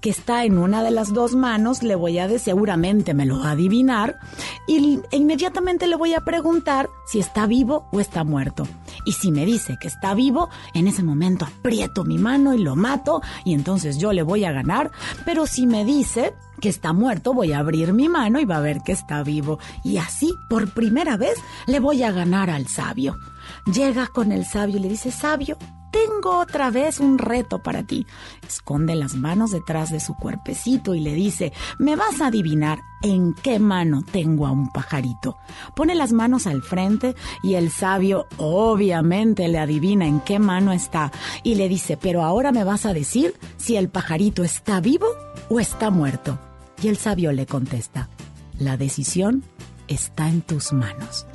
que 0.00 0.10
está 0.10 0.44
en 0.44 0.58
una 0.58 0.82
de 0.82 0.90
las 0.90 1.14
dos 1.14 1.36
manos, 1.36 1.84
le 1.84 1.94
voy 1.94 2.18
a 2.18 2.26
decir, 2.26 2.40
seguramente 2.40 3.14
me 3.14 3.24
lo 3.24 3.38
va 3.38 3.50
a 3.50 3.52
adivinar, 3.52 4.18
y 4.66 4.98
inmediatamente 5.12 5.86
le 5.86 5.94
voy 5.94 6.14
a 6.14 6.22
preguntar 6.22 6.90
si 7.06 7.20
está 7.20 7.46
vivo 7.46 7.86
o 7.92 8.00
está 8.00 8.24
muerto. 8.24 8.66
Y 9.06 9.12
si 9.12 9.30
me 9.30 9.46
dice 9.46 9.78
que 9.80 9.86
está 9.86 10.14
vivo, 10.14 10.48
en 10.74 10.88
ese 10.88 11.04
momento 11.04 11.44
aprieto 11.44 12.02
mi 12.02 12.18
mano 12.18 12.52
y 12.52 12.58
lo 12.58 12.74
mato, 12.74 13.22
y 13.44 13.54
entonces 13.54 13.98
yo 13.98 14.12
le 14.12 14.24
voy 14.24 14.44
a 14.44 14.50
ganar, 14.50 14.90
pero 15.24 15.46
si 15.46 15.68
me 15.68 15.84
dice 15.84 16.34
que 16.60 16.68
está 16.68 16.92
muerto, 16.92 17.34
voy 17.34 17.52
a 17.52 17.60
abrir 17.60 17.92
mi 17.92 18.08
mano 18.08 18.40
y 18.40 18.44
va 18.44 18.56
a 18.56 18.60
ver 18.60 18.80
que 18.80 18.90
está 18.90 19.22
vivo. 19.22 19.60
Y 19.84 19.98
así, 19.98 20.34
por 20.50 20.74
primera 20.74 21.16
vez, 21.16 21.38
le 21.68 21.78
voy 21.78 22.02
a 22.02 22.10
ganar 22.10 22.50
al 22.50 22.66
sabio. 22.66 23.18
Llega 23.72 24.08
con 24.08 24.32
el 24.32 24.44
sabio 24.44 24.78
y 24.78 24.80
le 24.80 24.88
dice, 24.88 25.12
sabio, 25.12 25.58
tengo 25.92 26.38
otra 26.38 26.70
vez 26.70 26.98
un 26.98 27.18
reto 27.18 27.62
para 27.62 27.84
ti. 27.84 28.06
Esconde 28.46 28.96
las 28.96 29.14
manos 29.14 29.52
detrás 29.52 29.92
de 29.92 30.00
su 30.00 30.14
cuerpecito 30.14 30.94
y 30.94 31.00
le 31.00 31.14
dice, 31.14 31.52
me 31.78 31.94
vas 31.94 32.20
a 32.20 32.26
adivinar 32.28 32.80
en 33.02 33.34
qué 33.34 33.58
mano 33.58 34.02
tengo 34.02 34.46
a 34.46 34.50
un 34.50 34.72
pajarito. 34.72 35.36
Pone 35.76 35.94
las 35.94 36.12
manos 36.12 36.46
al 36.46 36.62
frente 36.62 37.14
y 37.42 37.54
el 37.54 37.70
sabio 37.70 38.26
obviamente 38.38 39.46
le 39.48 39.58
adivina 39.58 40.06
en 40.06 40.20
qué 40.20 40.38
mano 40.38 40.72
está 40.72 41.12
y 41.42 41.54
le 41.54 41.68
dice, 41.68 41.96
pero 41.96 42.22
ahora 42.22 42.50
me 42.50 42.64
vas 42.64 42.86
a 42.86 42.94
decir 42.94 43.34
si 43.58 43.76
el 43.76 43.88
pajarito 43.88 44.42
está 44.42 44.80
vivo 44.80 45.06
o 45.48 45.60
está 45.60 45.90
muerto. 45.90 46.38
Y 46.82 46.88
el 46.88 46.96
sabio 46.96 47.30
le 47.32 47.46
contesta, 47.46 48.08
la 48.58 48.76
decisión 48.76 49.44
está 49.86 50.28
en 50.28 50.40
tus 50.40 50.72
manos. 50.72 51.26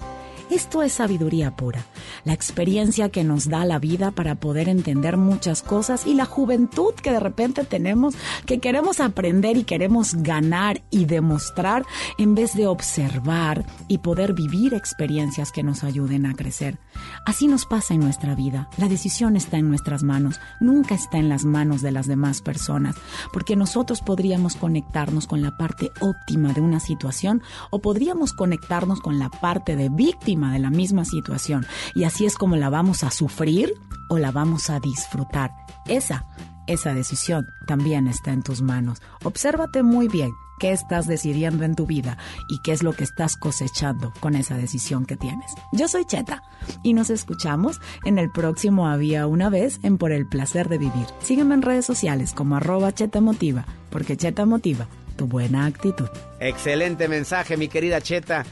Esto 0.50 0.82
es 0.82 0.94
sabiduría 0.94 1.58
pura, 1.58 1.84
la 2.24 2.32
experiencia 2.32 3.10
que 3.10 3.26
nos 3.26 3.50
da 3.50 3.66
la 3.66 3.80
vida 3.80 4.12
para 4.12 4.36
poder 4.36 4.70
entender 4.70 5.18
muchas 5.18 5.62
cosas 5.62 6.08
y 6.08 6.14
la 6.14 6.24
juventud 6.24 6.94
que 6.94 7.12
de 7.12 7.20
repente 7.20 7.66
tenemos, 7.66 8.16
que 8.46 8.60
queremos 8.60 9.02
aprender 9.02 9.58
y 9.58 9.66
queremos 9.66 10.16
ganar 10.16 10.82
y 10.90 11.04
demostrar 11.04 11.86
en 12.18 12.34
vez 12.34 12.54
de 12.54 12.66
observar 12.66 13.66
y 13.90 13.98
poder 13.98 14.34
vivir 14.34 14.74
experiencias 14.74 15.52
que 15.52 15.64
nos 15.64 15.84
ayuden 15.84 16.26
a 16.26 16.34
crecer. 16.34 16.80
Así 17.26 17.48
nos 17.48 17.66
pasa 17.66 17.94
en 17.94 18.00
nuestra 18.00 18.34
vida. 18.34 18.70
La 18.78 18.88
decisión 18.88 19.36
está 19.36 19.58
en 19.58 19.68
nuestras 19.68 20.04
manos, 20.04 20.40
nunca 20.62 20.96
está 20.96 21.18
en 21.18 21.28
las 21.28 21.44
manos 21.44 21.82
de 21.82 21.92
las 21.92 22.08
demás 22.08 22.42
personas, 22.42 22.96
porque 23.34 23.58
nosotros 23.58 24.00
podríamos 24.00 24.56
conectarnos 24.56 25.28
con 25.28 25.42
la 25.42 25.58
parte 25.58 25.92
óptima 26.00 26.54
de 26.54 26.62
una 26.62 26.80
situación 26.80 27.42
o 27.70 27.80
podríamos 27.80 28.32
conectarnos 28.32 29.02
con 29.02 29.20
la 29.20 29.30
parte 29.30 29.76
de 29.76 29.90
víctima 29.90 30.37
de 30.46 30.60
la 30.60 30.70
misma 30.70 31.06
situación 31.06 31.66
y 31.96 32.04
así 32.04 32.26
es 32.26 32.36
como 32.36 32.56
la 32.56 32.70
vamos 32.70 33.04
a 33.04 33.12
sufrir 33.12 33.74
o 34.10 34.18
la 34.18 34.32
vamos 34.32 34.70
a 34.70 34.80
disfrutar. 34.80 35.52
Esa, 35.88 36.26
esa 36.68 36.94
decisión 36.94 37.48
también 37.66 38.08
está 38.08 38.32
en 38.32 38.44
tus 38.44 38.62
manos. 38.62 39.02
Obsérvate 39.24 39.84
muy 39.84 40.08
bien 40.08 40.32
qué 40.60 40.72
estás 40.72 41.08
decidiendo 41.08 41.66
en 41.66 41.76
tu 41.76 41.86
vida 41.86 42.18
y 42.50 42.60
qué 42.62 42.72
es 42.72 42.84
lo 42.84 42.94
que 42.94 43.04
estás 43.04 43.38
cosechando 43.38 44.14
con 44.20 44.36
esa 44.36 44.56
decisión 44.56 45.06
que 45.06 45.18
tienes. 45.18 45.52
Yo 45.74 45.88
soy 45.88 46.06
Cheta 46.06 46.44
y 46.84 46.94
nos 46.94 47.10
escuchamos 47.10 47.80
en 48.06 48.20
el 48.20 48.32
próximo 48.32 48.88
Había 48.88 49.28
una 49.28 49.50
vez 49.50 49.80
en 49.84 49.98
Por 49.98 50.12
el 50.12 50.28
placer 50.28 50.70
de 50.70 50.78
vivir. 50.78 51.08
Sígueme 51.20 51.56
en 51.56 51.62
redes 51.64 51.86
sociales 51.86 52.34
como 52.34 52.56
arroba 52.56 52.94
Cheta 52.94 53.22
Motiva, 53.22 53.66
porque 53.90 54.16
Cheta 54.16 54.46
Motiva 54.46 54.88
tu 55.18 55.28
buena 55.28 55.66
actitud. 55.66 56.08
Excelente 56.40 57.10
mensaje, 57.10 57.58
mi 57.58 57.68
querida 57.68 58.00
Cheta. 58.00 58.46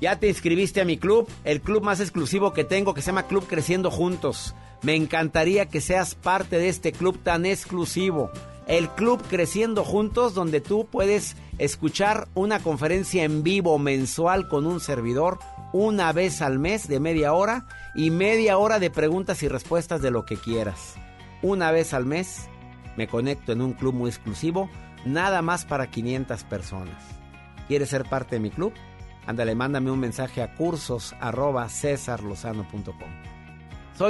Ya 0.00 0.18
te 0.18 0.28
inscribiste 0.28 0.80
a 0.80 0.84
mi 0.84 0.96
club, 0.96 1.28
el 1.44 1.60
club 1.60 1.82
más 1.82 2.00
exclusivo 2.00 2.52
que 2.52 2.64
tengo 2.64 2.94
que 2.94 3.02
se 3.02 3.06
llama 3.06 3.26
Club 3.26 3.46
Creciendo 3.48 3.90
Juntos. 3.90 4.54
Me 4.82 4.94
encantaría 4.94 5.66
que 5.66 5.80
seas 5.80 6.14
parte 6.14 6.58
de 6.58 6.68
este 6.68 6.92
club 6.92 7.18
tan 7.22 7.44
exclusivo. 7.46 8.30
El 8.68 8.90
Club 8.90 9.20
Creciendo 9.28 9.82
Juntos 9.82 10.34
donde 10.34 10.60
tú 10.60 10.86
puedes 10.86 11.36
escuchar 11.56 12.28
una 12.34 12.60
conferencia 12.60 13.24
en 13.24 13.42
vivo 13.42 13.78
mensual 13.78 14.46
con 14.46 14.66
un 14.66 14.78
servidor 14.78 15.38
una 15.72 16.12
vez 16.12 16.42
al 16.42 16.58
mes 16.58 16.86
de 16.86 17.00
media 17.00 17.32
hora 17.32 17.66
y 17.94 18.10
media 18.10 18.58
hora 18.58 18.78
de 18.78 18.90
preguntas 18.90 19.42
y 19.42 19.48
respuestas 19.48 20.02
de 20.02 20.10
lo 20.10 20.24
que 20.24 20.36
quieras. 20.36 20.94
Una 21.42 21.72
vez 21.72 21.94
al 21.94 22.04
mes 22.04 22.48
me 22.96 23.08
conecto 23.08 23.52
en 23.52 23.62
un 23.62 23.72
club 23.72 23.94
muy 23.94 24.10
exclusivo, 24.10 24.68
nada 25.04 25.40
más 25.40 25.64
para 25.64 25.90
500 25.90 26.44
personas. 26.44 27.02
¿Quieres 27.68 27.88
ser 27.88 28.04
parte 28.04 28.36
de 28.36 28.40
mi 28.40 28.50
club? 28.50 28.72
Ándale, 29.28 29.54
mándame 29.54 29.90
un 29.90 30.00
mensaje 30.00 30.40
a 30.40 30.54
cursos 30.54 31.14
arroba 31.20 31.68
Soy 31.68 31.98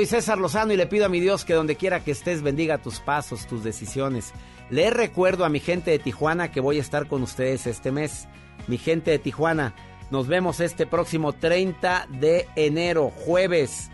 César 0.06 0.38
Lozano 0.38 0.72
y 0.72 0.76
le 0.76 0.86
pido 0.86 1.06
a 1.06 1.08
mi 1.08 1.18
Dios 1.18 1.44
que 1.44 1.54
donde 1.54 1.74
quiera 1.74 2.04
que 2.04 2.12
estés 2.12 2.40
bendiga 2.40 2.78
tus 2.78 3.00
pasos, 3.00 3.48
tus 3.48 3.64
decisiones. 3.64 4.32
Le 4.70 4.90
recuerdo 4.90 5.44
a 5.44 5.48
mi 5.48 5.58
gente 5.58 5.90
de 5.90 5.98
Tijuana 5.98 6.52
que 6.52 6.60
voy 6.60 6.78
a 6.78 6.82
estar 6.82 7.08
con 7.08 7.24
ustedes 7.24 7.66
este 7.66 7.90
mes. 7.90 8.28
Mi 8.68 8.78
gente 8.78 9.10
de 9.10 9.18
Tijuana, 9.18 9.74
nos 10.12 10.28
vemos 10.28 10.60
este 10.60 10.86
próximo 10.86 11.32
30 11.32 12.06
de 12.20 12.46
enero, 12.54 13.10
jueves, 13.10 13.90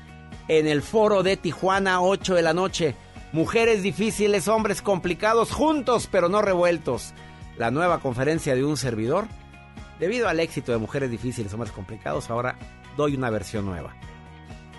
en 0.49 0.67
el 0.67 0.83
foro 0.83 1.23
de 1.23 1.39
Tijuana, 1.39 2.03
8 2.03 2.35
de 2.35 2.43
la 2.43 2.53
noche. 2.53 2.97
Mujeres 3.33 3.83
difíciles, 3.83 4.47
hombres 4.47 4.83
complicados, 4.83 5.53
juntos 5.53 6.07
pero 6.13 6.29
no 6.29 6.43
revueltos. 6.43 7.15
La 7.57 7.71
nueva 7.71 8.01
conferencia 8.01 8.55
de 8.55 8.63
un 8.63 8.77
servidor 8.77 9.27
Debido 9.99 10.29
al 10.29 10.41
éxito 10.41 10.73
de 10.73 10.79
Mujeres 10.79 11.11
Difíciles 11.11 11.57
Más 11.57 11.71
Complicados, 11.71 12.31
ahora 12.31 12.57
doy 12.97 13.15
una 13.15 13.31
versión 13.31 13.65
nueva 13.65 13.95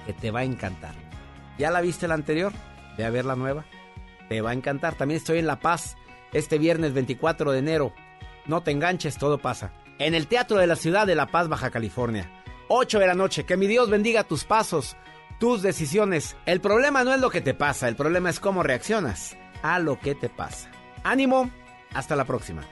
que 0.06 0.14
te 0.14 0.32
va 0.32 0.42
a 0.42 0.44
encantar. 0.44 0.94
¿Ya 1.58 1.72
la 1.72 1.82
viste 1.82 2.08
la 2.08 2.16
anterior? 2.16 2.52
Ve 2.98 3.06
a 3.06 3.10
ver 3.10 3.26
la 3.26 3.36
nueva. 3.36 3.66
Te 4.30 4.42
va 4.42 4.52
a 4.52 4.54
encantar. 4.54 4.96
También 4.96 5.18
estoy 5.18 5.40
en 5.40 5.48
La 5.48 5.60
Paz 5.60 5.96
este 6.34 6.58
viernes 6.58 6.94
24 6.94 7.52
de 7.52 7.60
enero. 7.60 7.94
No 8.46 8.62
te 8.62 8.72
enganches, 8.72 9.18
todo 9.18 9.40
pasa. 9.40 9.72
En 9.98 10.14
el 10.14 10.28
Teatro 10.28 10.58
de 10.58 10.68
la 10.68 10.76
Ciudad 10.76 11.08
de 11.08 11.16
La 11.16 11.28
Paz, 11.28 11.48
Baja 11.48 11.72
California. 11.72 12.30
8 12.68 13.00
de 13.00 13.08
la 13.08 13.14
noche. 13.14 13.46
Que 13.46 13.58
mi 13.58 13.68
Dios 13.68 13.90
bendiga 13.90 14.24
tus 14.24 14.44
pasos, 14.44 14.98
tus 15.40 15.62
decisiones. 15.62 16.36
El 16.46 16.60
problema 16.60 17.04
no 17.04 17.14
es 17.14 17.22
lo 17.22 17.30
que 17.30 17.42
te 17.42 17.54
pasa, 17.54 17.88
el 17.88 17.96
problema 17.96 18.30
es 18.30 18.40
cómo 18.40 18.64
reaccionas 18.64 19.38
a 19.64 19.80
lo 19.80 20.00
que 20.00 20.16
te 20.16 20.30
pasa. 20.30 20.70
Ánimo, 21.04 21.50
hasta 21.94 22.16
la 22.16 22.26
próxima. 22.26 22.64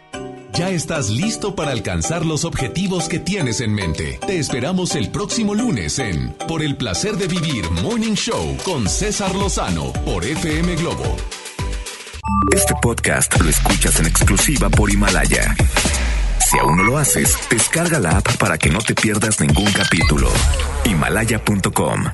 Ya 0.55 0.69
estás 0.69 1.09
listo 1.09 1.55
para 1.55 1.71
alcanzar 1.71 2.25
los 2.25 2.45
objetivos 2.45 3.09
que 3.09 3.17
tienes 3.17 3.59
en 3.59 3.73
mente. 3.73 4.19
Te 4.25 4.37
esperamos 4.37 4.95
el 4.95 5.09
próximo 5.09 5.55
lunes 5.55 5.97
en 5.97 6.31
Por 6.47 6.61
el 6.61 6.77
placer 6.77 7.17
de 7.17 7.27
vivir 7.27 7.67
Morning 7.81 8.13
Show 8.13 8.55
con 8.63 8.87
César 8.87 9.33
Lozano 9.33 9.91
por 10.05 10.23
FM 10.23 10.75
Globo. 10.75 11.17
Este 12.51 12.75
podcast 12.83 13.39
lo 13.41 13.49
escuchas 13.49 13.99
en 13.99 14.05
exclusiva 14.05 14.69
por 14.69 14.91
Himalaya. 14.91 15.55
Si 16.39 16.59
aún 16.59 16.77
no 16.77 16.83
lo 16.83 16.99
haces, 16.99 17.35
descarga 17.49 17.99
la 17.99 18.17
app 18.17 18.37
para 18.37 18.59
que 18.59 18.69
no 18.69 18.77
te 18.77 18.93
pierdas 18.93 19.39
ningún 19.39 19.71
capítulo. 19.71 20.29
Himalaya.com 20.85 22.13